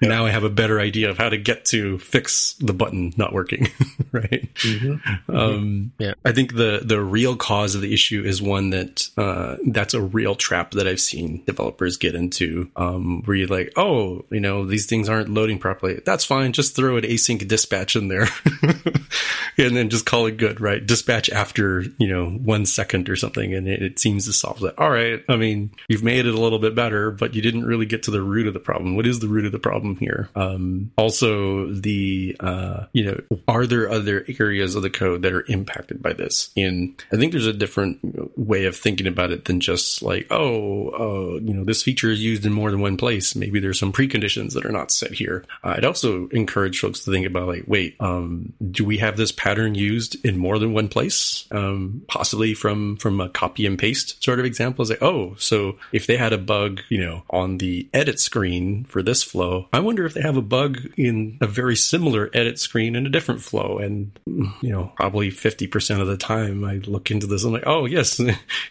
yeah. 0.00 0.08
now 0.08 0.26
I 0.26 0.30
have 0.30 0.44
a 0.44 0.50
better 0.50 0.78
idea 0.78 1.10
of 1.10 1.18
how 1.18 1.30
to 1.30 1.38
get 1.38 1.64
to 1.66 1.98
fix 1.98 2.54
the 2.60 2.74
button 2.74 3.12
not 3.16 3.32
working. 3.32 3.68
right. 4.12 4.52
Mm-hmm. 4.54 5.34
Um, 5.34 5.92
yeah. 5.98 6.14
I 6.24 6.32
think 6.32 6.54
the 6.54 6.82
the 6.84 7.00
real 7.00 7.34
cause 7.36 7.74
of 7.74 7.80
the 7.80 7.92
issue 7.94 8.22
is 8.24 8.40
one 8.42 8.70
that 8.70 8.89
uh, 9.16 9.56
that's 9.66 9.94
a 9.94 10.00
real 10.00 10.34
trap 10.34 10.72
that 10.72 10.86
I've 10.86 11.00
seen 11.00 11.42
developers 11.44 11.96
get 11.96 12.14
into, 12.14 12.70
um, 12.76 13.22
where 13.24 13.36
you're 13.36 13.48
like, 13.48 13.72
oh, 13.76 14.24
you 14.30 14.40
know, 14.40 14.66
these 14.66 14.86
things 14.86 15.08
aren't 15.08 15.28
loading 15.28 15.58
properly. 15.58 16.00
That's 16.04 16.24
fine. 16.24 16.52
Just 16.52 16.76
throw 16.76 16.96
an 16.96 17.04
async 17.04 17.46
dispatch 17.46 17.96
in 17.96 18.08
there 18.08 18.28
and 19.58 19.76
then 19.76 19.90
just 19.90 20.06
call 20.06 20.26
it 20.26 20.36
good, 20.36 20.60
right? 20.60 20.84
Dispatch 20.84 21.30
after, 21.30 21.84
you 21.98 22.08
know, 22.08 22.30
one 22.30 22.66
second 22.66 23.08
or 23.08 23.16
something. 23.16 23.54
And 23.54 23.68
it, 23.68 23.82
it 23.82 23.98
seems 23.98 24.26
to 24.26 24.32
solve 24.32 24.60
that. 24.60 24.78
All 24.78 24.90
right. 24.90 25.22
I 25.28 25.36
mean, 25.36 25.70
you've 25.88 26.04
made 26.04 26.26
it 26.26 26.34
a 26.34 26.40
little 26.40 26.58
bit 26.58 26.74
better, 26.74 27.10
but 27.10 27.34
you 27.34 27.42
didn't 27.42 27.64
really 27.64 27.86
get 27.86 28.04
to 28.04 28.10
the 28.10 28.22
root 28.22 28.46
of 28.46 28.54
the 28.54 28.60
problem. 28.60 28.96
What 28.96 29.06
is 29.06 29.20
the 29.20 29.28
root 29.28 29.46
of 29.46 29.52
the 29.52 29.58
problem 29.58 29.96
here? 29.96 30.28
Um, 30.34 30.92
also 30.96 31.72
the, 31.72 32.36
uh, 32.40 32.86
you 32.92 33.04
know, 33.04 33.38
are 33.48 33.66
there 33.66 33.90
other 33.90 34.24
areas 34.38 34.74
of 34.74 34.82
the 34.82 34.90
code 34.90 35.22
that 35.22 35.32
are 35.32 35.44
impacted 35.48 36.02
by 36.02 36.12
this? 36.12 36.50
And 36.56 37.02
I 37.12 37.16
think 37.16 37.32
there's 37.32 37.46
a 37.46 37.52
different 37.52 38.38
way 38.38 38.64
of 38.64 38.76
thinking 38.80 39.06
about 39.06 39.30
it 39.30 39.44
than 39.44 39.60
just 39.60 40.02
like, 40.02 40.26
oh, 40.30 40.90
uh, 40.90 41.40
you 41.40 41.54
know, 41.54 41.64
this 41.64 41.82
feature 41.82 42.10
is 42.10 42.22
used 42.22 42.44
in 42.44 42.52
more 42.52 42.70
than 42.70 42.80
one 42.80 42.96
place. 42.96 43.36
Maybe 43.36 43.60
there's 43.60 43.78
some 43.78 43.92
preconditions 43.92 44.54
that 44.54 44.66
are 44.66 44.72
not 44.72 44.90
set 44.90 45.12
here. 45.12 45.44
Uh, 45.62 45.74
I'd 45.76 45.84
also 45.84 46.28
encourage 46.28 46.80
folks 46.80 47.04
to 47.04 47.10
think 47.10 47.26
about 47.26 47.48
like, 47.48 47.64
wait, 47.66 47.96
um, 48.00 48.52
do 48.70 48.84
we 48.84 48.98
have 48.98 49.16
this 49.16 49.32
pattern 49.32 49.74
used 49.74 50.24
in 50.24 50.36
more 50.36 50.58
than 50.58 50.72
one 50.72 50.88
place? 50.88 51.46
Um, 51.50 52.02
possibly 52.08 52.54
from 52.54 52.96
from 52.96 53.20
a 53.20 53.28
copy 53.28 53.66
and 53.66 53.78
paste 53.78 54.22
sort 54.22 54.38
of 54.38 54.44
example. 54.44 54.84
Like, 54.84 55.02
oh, 55.02 55.34
so 55.36 55.76
if 55.92 56.06
they 56.06 56.16
had 56.16 56.32
a 56.32 56.38
bug, 56.38 56.80
you 56.88 56.98
know, 56.98 57.22
on 57.30 57.58
the 57.58 57.88
edit 57.92 58.18
screen 58.20 58.84
for 58.84 59.02
this 59.02 59.22
flow, 59.22 59.68
I 59.72 59.80
wonder 59.80 60.04
if 60.06 60.14
they 60.14 60.22
have 60.22 60.36
a 60.36 60.42
bug 60.42 60.78
in 60.96 61.38
a 61.40 61.46
very 61.46 61.76
similar 61.76 62.30
edit 62.34 62.58
screen 62.58 62.96
in 62.96 63.06
a 63.06 63.10
different 63.10 63.42
flow. 63.42 63.78
And 63.78 64.10
you 64.26 64.70
know, 64.70 64.92
probably 64.96 65.30
fifty 65.30 65.66
percent 65.66 66.00
of 66.00 66.06
the 66.06 66.16
time, 66.16 66.64
I 66.64 66.76
look 66.76 67.10
into 67.10 67.26
this. 67.26 67.44
I'm 67.44 67.52
like, 67.52 67.66
oh 67.66 67.84
yes, 67.86 68.20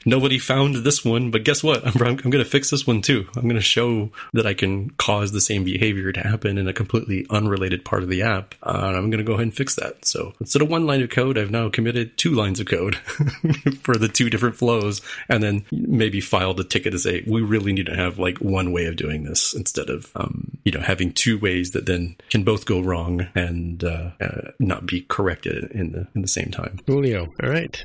nobody 0.06 0.40
found 0.40 0.76
this 0.76 1.04
one, 1.04 1.32
but 1.32 1.44
guess 1.44 1.64
what? 1.64 1.86
I'm, 2.02 2.02
I'm 2.02 2.16
going 2.16 2.44
to 2.44 2.50
fix 2.50 2.70
this 2.70 2.88
one 2.88 3.02
too. 3.02 3.28
I'm 3.36 3.44
going 3.44 3.56
to 3.56 3.62
show 3.62 4.12
that 4.34 4.46
I 4.46 4.54
can 4.54 4.90
cause 4.92 5.32
the 5.32 5.42
same 5.42 5.64
behavior 5.64 6.12
to 6.12 6.22
happen 6.22 6.58
in 6.58 6.68
a 6.68 6.74
completely 6.74 7.26
unrelated 7.30 7.86
part 7.86 8.04
of 8.04 8.10
the 8.10 8.22
app. 8.22 8.56
Uh, 8.64 8.86
and 8.86 8.98
I'm 8.98 9.10
going 9.10 9.20
to 9.20 9.24
go 9.24 9.34
ahead 9.34 9.44
and 9.44 9.56
fix 9.56 9.76
that. 9.76 10.06
So 10.06 10.34
instead 10.40 10.62
of 10.62 10.70
one 10.70 10.86
line 10.86 11.02
of 11.02 11.10
code, 11.10 11.38
I've 11.38 11.52
now 11.52 11.70
committed 11.70 12.18
two 12.18 12.32
lines 12.32 12.60
of 12.60 12.68
code 12.68 12.96
for 13.82 13.96
the 13.96 14.10
two 14.12 14.30
different 14.30 14.56
flows 14.56 15.02
and 15.28 15.44
then 15.44 15.66
maybe 15.72 16.22
filed 16.22 16.60
a 16.60 16.64
ticket 16.64 16.92
to 16.94 17.00
say, 17.00 17.24
we 17.28 17.42
really 17.42 17.74
need 17.74 17.88
to 17.88 17.96
have 17.96 18.20
like 18.20 18.38
one 18.40 18.72
way 18.72 18.86
of 18.86 18.96
doing 18.96 19.24
this 19.24 19.54
instead 19.54 19.90
of, 19.90 20.12
um, 20.16 20.58
you 20.64 20.72
know, 20.72 20.82
having 20.82 21.12
two 21.12 21.38
ways 21.38 21.72
that 21.72 21.86
then 21.86 22.16
can 22.30 22.44
both 22.44 22.66
go 22.66 22.80
wrong 22.80 23.28
and 23.36 23.84
uh, 23.84 24.12
uh, 24.22 24.52
not 24.60 24.86
be 24.86 25.02
corrected 25.02 25.72
in 25.72 25.92
the, 25.92 26.08
in 26.16 26.22
the 26.22 26.28
same 26.28 26.52
time. 26.52 26.80
Julio. 26.88 27.28
All 27.44 27.50
right. 27.50 27.84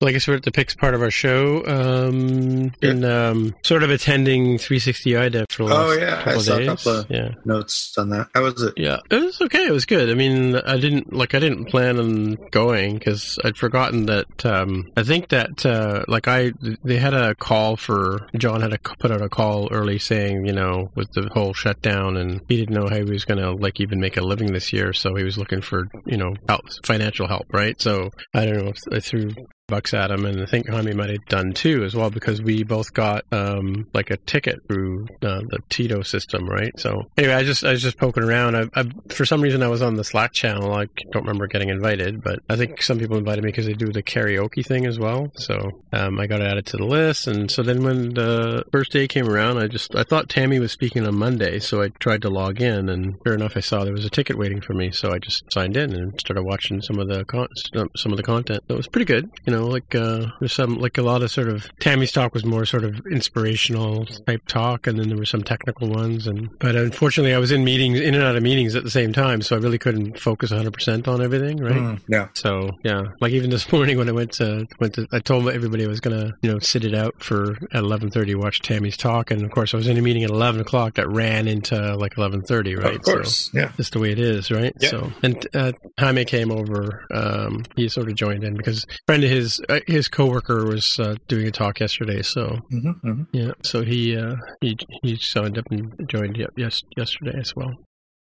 Well, 0.00 0.10
I 0.10 0.12
guess 0.12 0.28
we're 0.28 0.36
at 0.36 0.42
the 0.42 0.52
picks 0.52 0.74
part 0.74 0.94
of 0.94 1.00
our 1.00 1.10
show. 1.10 1.55
Also 1.56 2.08
um, 2.08 2.72
been 2.80 3.04
um, 3.04 3.54
sort 3.62 3.82
of 3.82 3.90
attending 3.90 4.58
360iDev 4.58 5.50
for 5.50 5.64
the 5.64 5.74
last 5.74 5.86
Oh 5.86 5.92
yeah, 5.92 6.18
I 6.18 6.22
couple 6.22 6.40
saw 6.40 6.56
a 6.56 6.66
couple 6.66 6.92
of 6.92 7.10
yeah. 7.10 7.30
notes 7.44 7.96
on 7.98 8.10
that. 8.10 8.28
How 8.34 8.42
was 8.42 8.62
it? 8.62 8.74
Yeah, 8.76 8.98
it 9.10 9.22
was 9.22 9.40
okay. 9.42 9.66
It 9.66 9.72
was 9.72 9.84
good. 9.84 10.10
I 10.10 10.14
mean, 10.14 10.56
I 10.56 10.78
didn't 10.78 11.12
like. 11.12 11.34
I 11.34 11.38
didn't 11.38 11.66
plan 11.66 11.98
on 11.98 12.34
going 12.50 12.94
because 12.94 13.38
I'd 13.44 13.56
forgotten 13.56 14.06
that. 14.06 14.44
Um, 14.44 14.90
I 14.96 15.02
think 15.02 15.28
that 15.28 15.64
uh, 15.64 16.04
like 16.08 16.28
I 16.28 16.52
they 16.84 16.98
had 16.98 17.14
a 17.14 17.34
call 17.34 17.76
for 17.76 18.28
John 18.36 18.60
had 18.60 18.72
a, 18.72 18.78
put 18.78 19.10
out 19.10 19.22
a 19.22 19.28
call 19.28 19.68
early 19.70 19.98
saying 19.98 20.46
you 20.46 20.52
know 20.52 20.90
with 20.94 21.12
the 21.12 21.28
whole 21.32 21.52
shutdown 21.52 22.16
and 22.16 22.40
he 22.48 22.56
didn't 22.56 22.74
know 22.74 22.88
how 22.88 22.96
he 22.96 23.04
was 23.04 23.24
going 23.24 23.40
to 23.40 23.52
like 23.52 23.80
even 23.80 24.00
make 24.00 24.16
a 24.16 24.22
living 24.22 24.52
this 24.52 24.72
year, 24.72 24.92
so 24.92 25.14
he 25.14 25.24
was 25.24 25.38
looking 25.38 25.60
for 25.60 25.88
you 26.04 26.16
know 26.16 26.34
help, 26.48 26.64
financial 26.84 27.26
help, 27.26 27.46
right? 27.52 27.80
So 27.80 28.10
I 28.34 28.46
don't 28.46 28.64
know. 28.64 28.72
I 28.92 29.00
threw 29.00 29.30
bucks 29.68 29.94
at 29.94 30.10
him, 30.10 30.24
and 30.24 30.40
I 30.40 30.46
think 30.46 30.68
Jaime 30.68 30.92
might 30.92 31.10
have 31.10 31.24
done 31.26 31.52
too 31.52 31.82
as 31.84 31.94
well 31.94 32.10
because 32.10 32.40
we 32.40 32.62
both 32.62 32.92
got 32.94 33.24
um, 33.32 33.88
like 33.92 34.10
a 34.10 34.16
ticket 34.16 34.60
through 34.68 35.06
uh, 35.22 35.40
the 35.48 35.58
Tito 35.68 36.02
system, 36.02 36.48
right? 36.48 36.72
So 36.78 37.02
anyway, 37.18 37.34
I 37.34 37.42
just 37.42 37.64
I 37.64 37.72
was 37.72 37.82
just 37.82 37.98
poking 37.98 38.22
around. 38.22 38.56
I, 38.56 38.80
I 38.80 38.84
for 39.12 39.24
some 39.24 39.40
reason 39.40 39.62
I 39.62 39.68
was 39.68 39.82
on 39.82 39.96
the 39.96 40.04
Slack 40.04 40.32
channel. 40.32 40.72
I 40.72 40.86
don't 41.10 41.22
remember 41.22 41.48
getting 41.48 41.68
invited, 41.68 42.22
but 42.22 42.40
I 42.48 42.56
think 42.56 42.80
some 42.80 42.98
people 42.98 43.16
invited 43.16 43.42
me 43.42 43.48
because 43.48 43.66
they 43.66 43.72
do 43.72 43.92
the 43.92 44.02
karaoke 44.02 44.64
thing 44.64 44.86
as 44.86 44.98
well. 44.98 45.32
So 45.34 45.58
um, 45.92 46.20
I 46.20 46.26
got 46.26 46.42
added 46.42 46.66
to 46.66 46.76
the 46.76 46.86
list, 46.86 47.26
and 47.26 47.50
so 47.50 47.62
then 47.62 47.82
when 47.82 48.14
the 48.14 48.64
first 48.70 48.92
day 48.92 49.08
came 49.08 49.28
around, 49.28 49.58
I 49.58 49.66
just 49.66 49.96
I 49.96 50.04
thought 50.04 50.28
Tammy 50.28 50.60
was 50.60 50.70
speaking 50.70 51.04
on 51.06 51.16
Monday, 51.16 51.58
so 51.58 51.82
I 51.82 51.88
tried 51.88 52.22
to 52.22 52.30
log 52.30 52.60
in, 52.60 52.88
and 52.88 53.16
sure 53.26 53.34
enough, 53.34 53.56
I 53.56 53.60
saw 53.60 53.82
there 53.82 53.92
was 53.92 54.04
a 54.04 54.10
ticket 54.10 54.38
waiting 54.38 54.60
for 54.60 54.74
me, 54.74 54.92
so 54.92 55.10
I 55.12 55.18
just 55.18 55.42
signed 55.52 55.76
in 55.76 55.92
and 55.92 56.20
started 56.20 56.44
watching 56.44 56.80
some 56.82 57.00
of 57.00 57.08
the 57.08 57.24
con- 57.24 57.48
some 57.96 58.12
of 58.12 58.16
the 58.16 58.22
content. 58.22 58.62
So 58.68 58.74
it 58.74 58.76
was 58.76 58.86
pretty 58.86 59.06
good, 59.06 59.28
you 59.44 59.52
know, 59.52 59.55
like 59.64 59.94
uh, 59.94 60.26
there's 60.40 60.52
some 60.52 60.76
like 60.78 60.98
a 60.98 61.02
lot 61.02 61.22
of 61.22 61.30
sort 61.30 61.48
of 61.48 61.68
Tammy's 61.80 62.12
talk 62.12 62.34
was 62.34 62.44
more 62.44 62.64
sort 62.64 62.84
of 62.84 63.04
inspirational 63.06 64.06
type 64.26 64.42
talk, 64.46 64.86
and 64.86 64.98
then 64.98 65.08
there 65.08 65.18
were 65.18 65.24
some 65.24 65.42
technical 65.42 65.88
ones, 65.88 66.26
and 66.26 66.48
but 66.58 66.76
unfortunately, 66.76 67.34
I 67.34 67.38
was 67.38 67.52
in 67.52 67.64
meetings, 67.64 68.00
in 68.00 68.14
and 68.14 68.22
out 68.22 68.36
of 68.36 68.42
meetings 68.42 68.74
at 68.74 68.84
the 68.84 68.90
same 68.90 69.12
time, 69.12 69.42
so 69.42 69.56
I 69.56 69.58
really 69.58 69.78
couldn't 69.78 70.18
focus 70.18 70.50
100 70.50 70.72
percent 70.72 71.08
on 71.08 71.22
everything, 71.22 71.58
right? 71.58 71.74
Mm, 71.74 72.00
yeah. 72.08 72.28
So 72.34 72.70
yeah, 72.84 73.08
like 73.20 73.32
even 73.32 73.50
this 73.50 73.70
morning 73.72 73.98
when 73.98 74.08
I 74.08 74.12
went 74.12 74.32
to 74.32 74.66
went 74.80 74.94
to, 74.94 75.06
I 75.12 75.20
told 75.20 75.48
everybody 75.48 75.84
I 75.84 75.88
was 75.88 76.00
gonna 76.00 76.32
you 76.42 76.52
know 76.52 76.58
sit 76.58 76.84
it 76.84 76.94
out 76.94 77.22
for 77.22 77.52
at 77.72 77.82
11:30 77.82 78.36
watch 78.36 78.60
Tammy's 78.62 78.96
talk, 78.96 79.30
and 79.30 79.42
of 79.42 79.50
course 79.50 79.74
I 79.74 79.76
was 79.76 79.88
in 79.88 79.96
a 79.96 80.02
meeting 80.02 80.24
at 80.24 80.30
11 80.30 80.60
o'clock 80.60 80.94
that 80.94 81.08
ran 81.08 81.48
into 81.48 81.96
like 81.96 82.14
11:30, 82.14 82.82
right? 82.82 82.96
Of 82.96 83.02
course. 83.02 83.50
So 83.52 83.58
yeah. 83.58 83.72
just 83.76 83.92
the 83.92 83.98
way 83.98 84.12
it 84.12 84.18
is, 84.18 84.50
right? 84.50 84.72
Yeah. 84.80 84.88
So 84.90 85.12
and 85.22 85.46
uh, 85.54 85.72
Jaime 85.98 86.24
came 86.24 86.50
over. 86.50 87.06
Um, 87.12 87.64
he 87.76 87.88
sort 87.88 88.08
of 88.08 88.14
joined 88.14 88.44
in 88.44 88.56
because 88.56 88.84
a 88.84 88.86
friend 89.06 89.24
of 89.24 89.30
his 89.30 89.45
uh, 89.68 89.80
his 89.86 90.08
coworker 90.08 90.66
was 90.66 90.98
uh, 90.98 91.16
doing 91.28 91.46
a 91.46 91.50
talk 91.50 91.80
yesterday, 91.80 92.22
so 92.22 92.58
hmm 92.70 92.90
hmm 93.02 93.22
yeah, 93.32 93.52
so 93.62 93.82
he 93.82 94.16
uh, 94.16 94.36
he 94.60 94.76
he 95.02 95.16
signed 95.16 95.58
up 95.58 95.66
and 95.70 95.92
joined 96.08 96.38
yes 96.56 96.82
yesterday 96.96 97.38
as 97.38 97.54
well. 97.54 97.72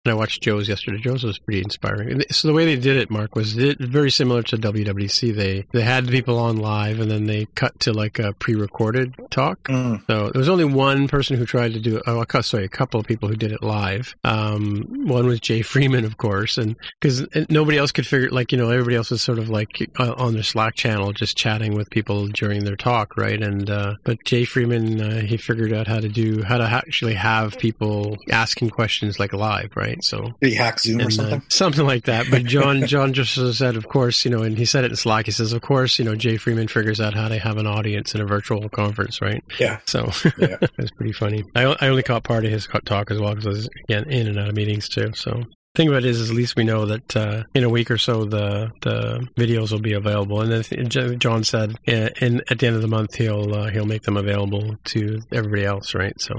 And 0.04 0.12
I 0.12 0.14
watched 0.14 0.42
Joe's 0.42 0.68
yesterday. 0.68 0.98
Joe's 0.98 1.24
was 1.24 1.38
pretty 1.38 1.60
inspiring. 1.60 2.10
And 2.10 2.24
so 2.30 2.48
the 2.48 2.54
way 2.54 2.64
they 2.64 2.76
did 2.76 2.96
it, 2.96 3.10
Mark, 3.10 3.34
was 3.34 3.58
it 3.58 3.78
very 3.78 4.10
similar 4.10 4.42
to 4.44 4.56
WWC. 4.56 5.34
They 5.34 5.66
they 5.72 5.82
had 5.82 6.06
the 6.06 6.12
people 6.12 6.38
on 6.38 6.56
live, 6.56 7.00
and 7.00 7.10
then 7.10 7.26
they 7.26 7.46
cut 7.56 7.78
to 7.80 7.92
like 7.92 8.18
a 8.18 8.32
pre-recorded 8.34 9.14
talk. 9.30 9.62
Mm. 9.64 10.02
So 10.06 10.30
there 10.30 10.38
was 10.38 10.48
only 10.48 10.64
one 10.64 11.08
person 11.08 11.36
who 11.36 11.44
tried 11.44 11.74
to 11.74 11.80
do. 11.80 12.00
Oh, 12.06 12.24
sorry, 12.40 12.64
a 12.64 12.68
couple 12.68 13.00
of 13.00 13.06
people 13.06 13.28
who 13.28 13.36
did 13.36 13.52
it 13.52 13.62
live. 13.62 14.14
Um, 14.24 14.86
one 15.06 15.26
was 15.26 15.40
Jay 15.40 15.62
Freeman, 15.62 16.04
of 16.04 16.16
course, 16.16 16.58
and 16.58 16.76
because 17.00 17.26
nobody 17.50 17.76
else 17.76 17.92
could 17.92 18.06
figure, 18.06 18.30
like 18.30 18.52
you 18.52 18.58
know, 18.58 18.70
everybody 18.70 18.96
else 18.96 19.10
was 19.10 19.20
sort 19.20 19.38
of 19.38 19.50
like 19.50 19.68
uh, 19.98 20.14
on 20.16 20.34
their 20.34 20.42
Slack 20.42 20.74
channel, 20.74 21.12
just 21.12 21.36
chatting 21.36 21.74
with 21.74 21.90
people 21.90 22.28
during 22.28 22.64
their 22.64 22.76
talk, 22.76 23.16
right? 23.16 23.42
And 23.42 23.68
uh, 23.68 23.94
but 24.04 24.24
Jay 24.24 24.44
Freeman, 24.44 25.00
uh, 25.00 25.20
he 25.20 25.36
figured 25.36 25.72
out 25.72 25.86
how 25.86 26.00
to 26.00 26.08
do 26.08 26.42
how 26.42 26.58
to 26.58 26.64
actually 26.64 27.14
have 27.14 27.58
people 27.58 28.16
asking 28.30 28.70
questions 28.70 29.18
like 29.18 29.32
live, 29.32 29.72
right? 29.76 29.97
So 30.02 30.32
Did 30.40 30.50
he 30.50 30.54
hack 30.54 30.80
Zoom 30.80 30.98
or 30.98 31.02
and, 31.02 31.10
uh, 31.10 31.14
something? 31.14 31.42
something 31.48 31.86
like 31.86 32.04
that. 32.04 32.26
But 32.30 32.44
John, 32.44 32.86
John 32.86 33.12
just 33.12 33.34
said, 33.56 33.76
of 33.76 33.88
course, 33.88 34.24
you 34.24 34.30
know, 34.30 34.42
and 34.42 34.56
he 34.56 34.64
said 34.64 34.84
it 34.84 34.90
in 34.90 34.96
Slack. 34.96 35.26
He 35.26 35.32
says, 35.32 35.52
of 35.52 35.62
course, 35.62 35.98
you 35.98 36.04
know, 36.04 36.14
Jay 36.14 36.36
Freeman 36.36 36.68
figures 36.68 37.00
out 37.00 37.14
how 37.14 37.28
to 37.28 37.38
have 37.38 37.56
an 37.56 37.66
audience 37.66 38.14
in 38.14 38.20
a 38.20 38.26
virtual 38.26 38.68
conference, 38.68 39.20
right? 39.20 39.42
Yeah. 39.58 39.78
So 39.86 40.10
Yeah. 40.38 40.56
it 40.62 40.70
was 40.78 40.90
pretty 40.92 41.12
funny. 41.12 41.44
I, 41.54 41.64
I 41.80 41.88
only 41.88 42.02
caught 42.02 42.24
part 42.24 42.44
of 42.44 42.50
his 42.50 42.68
talk 42.84 43.10
as 43.10 43.18
well 43.20 43.34
because 43.34 43.46
I 43.46 43.50
was 43.50 43.68
again 43.88 44.10
in 44.10 44.26
and 44.26 44.38
out 44.38 44.48
of 44.48 44.54
meetings 44.54 44.88
too. 44.88 45.12
So. 45.14 45.42
Thing 45.74 45.88
about 45.88 46.02
it 46.02 46.06
is, 46.06 46.18
is 46.18 46.30
at 46.30 46.36
least 46.36 46.56
we 46.56 46.64
know 46.64 46.86
that 46.86 47.16
uh, 47.16 47.42
in 47.54 47.62
a 47.62 47.68
week 47.68 47.90
or 47.90 47.98
so 47.98 48.24
the 48.24 48.70
the 48.80 49.24
videos 49.38 49.70
will 49.70 49.80
be 49.80 49.92
available, 49.92 50.40
and 50.40 50.50
then 50.50 51.18
John 51.20 51.44
said, 51.44 51.76
uh, 51.86 52.08
in 52.20 52.40
at 52.50 52.58
the 52.58 52.66
end 52.66 52.74
of 52.74 52.82
the 52.82 52.88
month 52.88 53.14
he'll 53.14 53.54
uh, 53.54 53.70
he'll 53.70 53.86
make 53.86 54.02
them 54.02 54.16
available 54.16 54.74
to 54.86 55.20
everybody 55.32 55.64
else, 55.64 55.94
right? 55.94 56.14
So 56.18 56.34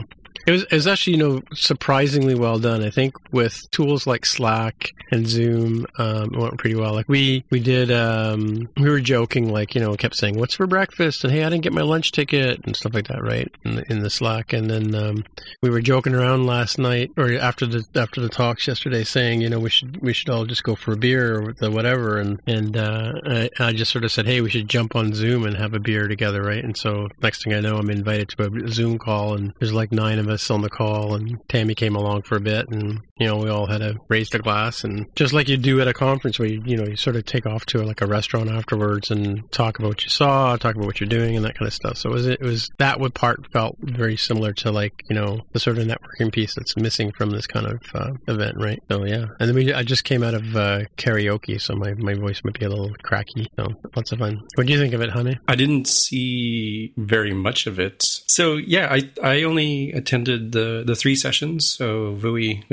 it 0.45 0.51
was, 0.51 0.63
it 0.63 0.71
was 0.73 0.87
actually, 0.87 1.17
you 1.17 1.23
know, 1.23 1.41
surprisingly 1.53 2.35
well 2.35 2.59
done. 2.59 2.83
I 2.83 2.89
think 2.89 3.15
with 3.31 3.69
tools 3.71 4.07
like 4.07 4.25
Slack 4.25 4.91
and 5.11 5.27
Zoom, 5.27 5.85
um, 5.97 6.33
it 6.33 6.37
went 6.39 6.57
pretty 6.57 6.75
well. 6.75 6.93
Like 6.93 7.09
we, 7.09 7.43
we 7.49 7.59
did, 7.59 7.91
um, 7.91 8.69
we 8.77 8.89
were 8.89 9.01
joking, 9.01 9.51
like, 9.51 9.75
you 9.75 9.81
know, 9.81 9.95
kept 9.95 10.15
saying, 10.15 10.37
what's 10.37 10.55
for 10.55 10.67
breakfast? 10.67 11.23
And 11.23 11.33
hey, 11.33 11.43
I 11.43 11.49
didn't 11.49 11.63
get 11.63 11.73
my 11.73 11.81
lunch 11.81 12.11
ticket 12.11 12.61
and 12.65 12.75
stuff 12.75 12.93
like 12.93 13.07
that, 13.07 13.21
right? 13.21 13.51
In 13.65 13.75
the, 13.75 13.91
in 13.91 13.99
the 13.99 14.09
Slack. 14.09 14.53
And 14.53 14.69
then, 14.69 14.95
um, 14.95 15.23
we 15.61 15.69
were 15.69 15.81
joking 15.81 16.15
around 16.15 16.45
last 16.45 16.77
night 16.79 17.11
or 17.17 17.33
after 17.33 17.65
the, 17.65 17.85
after 17.95 18.21
the 18.21 18.29
talks 18.29 18.67
yesterday 18.67 19.03
saying, 19.03 19.41
you 19.41 19.49
know, 19.49 19.59
we 19.59 19.69
should, 19.69 20.01
we 20.01 20.13
should 20.13 20.29
all 20.29 20.45
just 20.45 20.63
go 20.63 20.75
for 20.75 20.93
a 20.93 20.97
beer 20.97 21.39
or 21.61 21.69
whatever. 21.69 22.17
And, 22.17 22.41
and, 22.47 22.77
uh, 22.77 23.13
I, 23.25 23.49
I 23.59 23.73
just 23.73 23.91
sort 23.91 24.05
of 24.05 24.11
said, 24.11 24.25
hey, 24.25 24.41
we 24.41 24.49
should 24.49 24.69
jump 24.69 24.95
on 24.95 25.13
Zoom 25.13 25.45
and 25.45 25.57
have 25.57 25.73
a 25.73 25.79
beer 25.79 26.07
together, 26.07 26.41
right? 26.41 26.63
And 26.63 26.77
so 26.77 27.07
next 27.21 27.43
thing 27.43 27.53
I 27.53 27.59
know, 27.59 27.77
I'm 27.77 27.89
invited 27.89 28.29
to 28.29 28.65
a 28.65 28.67
Zoom 28.69 28.97
call 28.97 29.35
and 29.35 29.53
there's 29.59 29.73
like 29.73 29.91
nine 29.91 30.19
of 30.19 30.28
us 30.29 30.49
on 30.49 30.61
the 30.61 30.69
call 30.69 31.15
and 31.15 31.39
Tammy 31.49 31.75
came 31.75 31.95
along 31.95 32.23
for 32.23 32.35
a 32.35 32.41
bit 32.41 32.69
and 32.69 33.01
you 33.19 33.27
know 33.27 33.37
we 33.37 33.49
all 33.49 33.65
had 33.65 33.79
to 33.79 33.95
raise 34.07 34.29
the 34.29 34.39
glass 34.39 34.83
and 34.83 35.05
just 35.15 35.33
like 35.33 35.47
you 35.47 35.57
do 35.57 35.81
at 35.81 35.87
a 35.87 35.93
conference 35.93 36.39
where 36.39 36.47
you 36.47 36.61
you 36.65 36.77
know 36.77 36.85
you 36.85 36.95
sort 36.95 37.15
of 37.15 37.25
take 37.25 37.45
off 37.45 37.65
to 37.65 37.83
like 37.83 38.01
a 38.01 38.07
restaurant 38.07 38.49
afterwards 38.49 39.11
and 39.11 39.49
talk 39.51 39.79
about 39.79 39.89
what 39.89 40.03
you 40.03 40.09
saw 40.09 40.55
talk 40.55 40.75
about 40.75 40.85
what 40.85 40.99
you're 40.99 41.09
doing 41.09 41.35
and 41.35 41.45
that 41.45 41.57
kind 41.57 41.67
of 41.67 41.73
stuff. 41.73 41.97
So 41.97 42.09
it 42.09 42.13
was 42.13 42.25
it 42.25 42.41
was 42.41 42.69
that 42.77 42.99
would 42.99 43.13
part 43.13 43.51
felt 43.51 43.77
very 43.79 44.17
similar 44.17 44.53
to 44.53 44.71
like 44.71 44.93
you 45.09 45.15
know 45.15 45.41
the 45.53 45.59
sort 45.59 45.77
of 45.77 45.87
networking 45.87 46.31
piece 46.31 46.55
that's 46.55 46.75
missing 46.77 47.11
from 47.11 47.31
this 47.31 47.47
kind 47.47 47.65
of 47.65 47.81
uh, 47.93 48.11
event 48.27 48.55
right? 48.57 48.81
So 48.89 49.05
yeah. 49.05 49.27
And 49.39 49.49
then 49.49 49.55
we 49.55 49.73
I 49.73 49.83
just 49.83 50.03
came 50.03 50.23
out 50.23 50.33
of 50.33 50.55
uh, 50.55 50.81
karaoke 50.97 51.59
so 51.59 51.75
my, 51.75 51.93
my 51.95 52.13
voice 52.13 52.41
might 52.43 52.59
be 52.59 52.65
a 52.65 52.69
little 52.69 52.93
cracky. 53.03 53.47
So 53.57 53.67
lots 53.95 54.11
of 54.11 54.19
fun. 54.19 54.41
What 54.55 54.67
do 54.67 54.73
you 54.73 54.79
think 54.79 54.93
of 54.93 55.01
it 55.01 55.09
honey? 55.09 55.37
I 55.47 55.55
didn't 55.55 55.87
see 55.87 56.93
very 56.97 57.33
much 57.33 57.67
of 57.67 57.79
it. 57.79 58.03
So 58.27 58.55
yeah, 58.55 58.87
I 58.91 59.09
I 59.21 59.43
only 59.43 59.91
attended 59.91 60.51
the 60.51 60.83
the 60.85 60.95
three 60.95 61.15
sessions. 61.15 61.69
So 61.69 62.15
Vui 62.15 62.63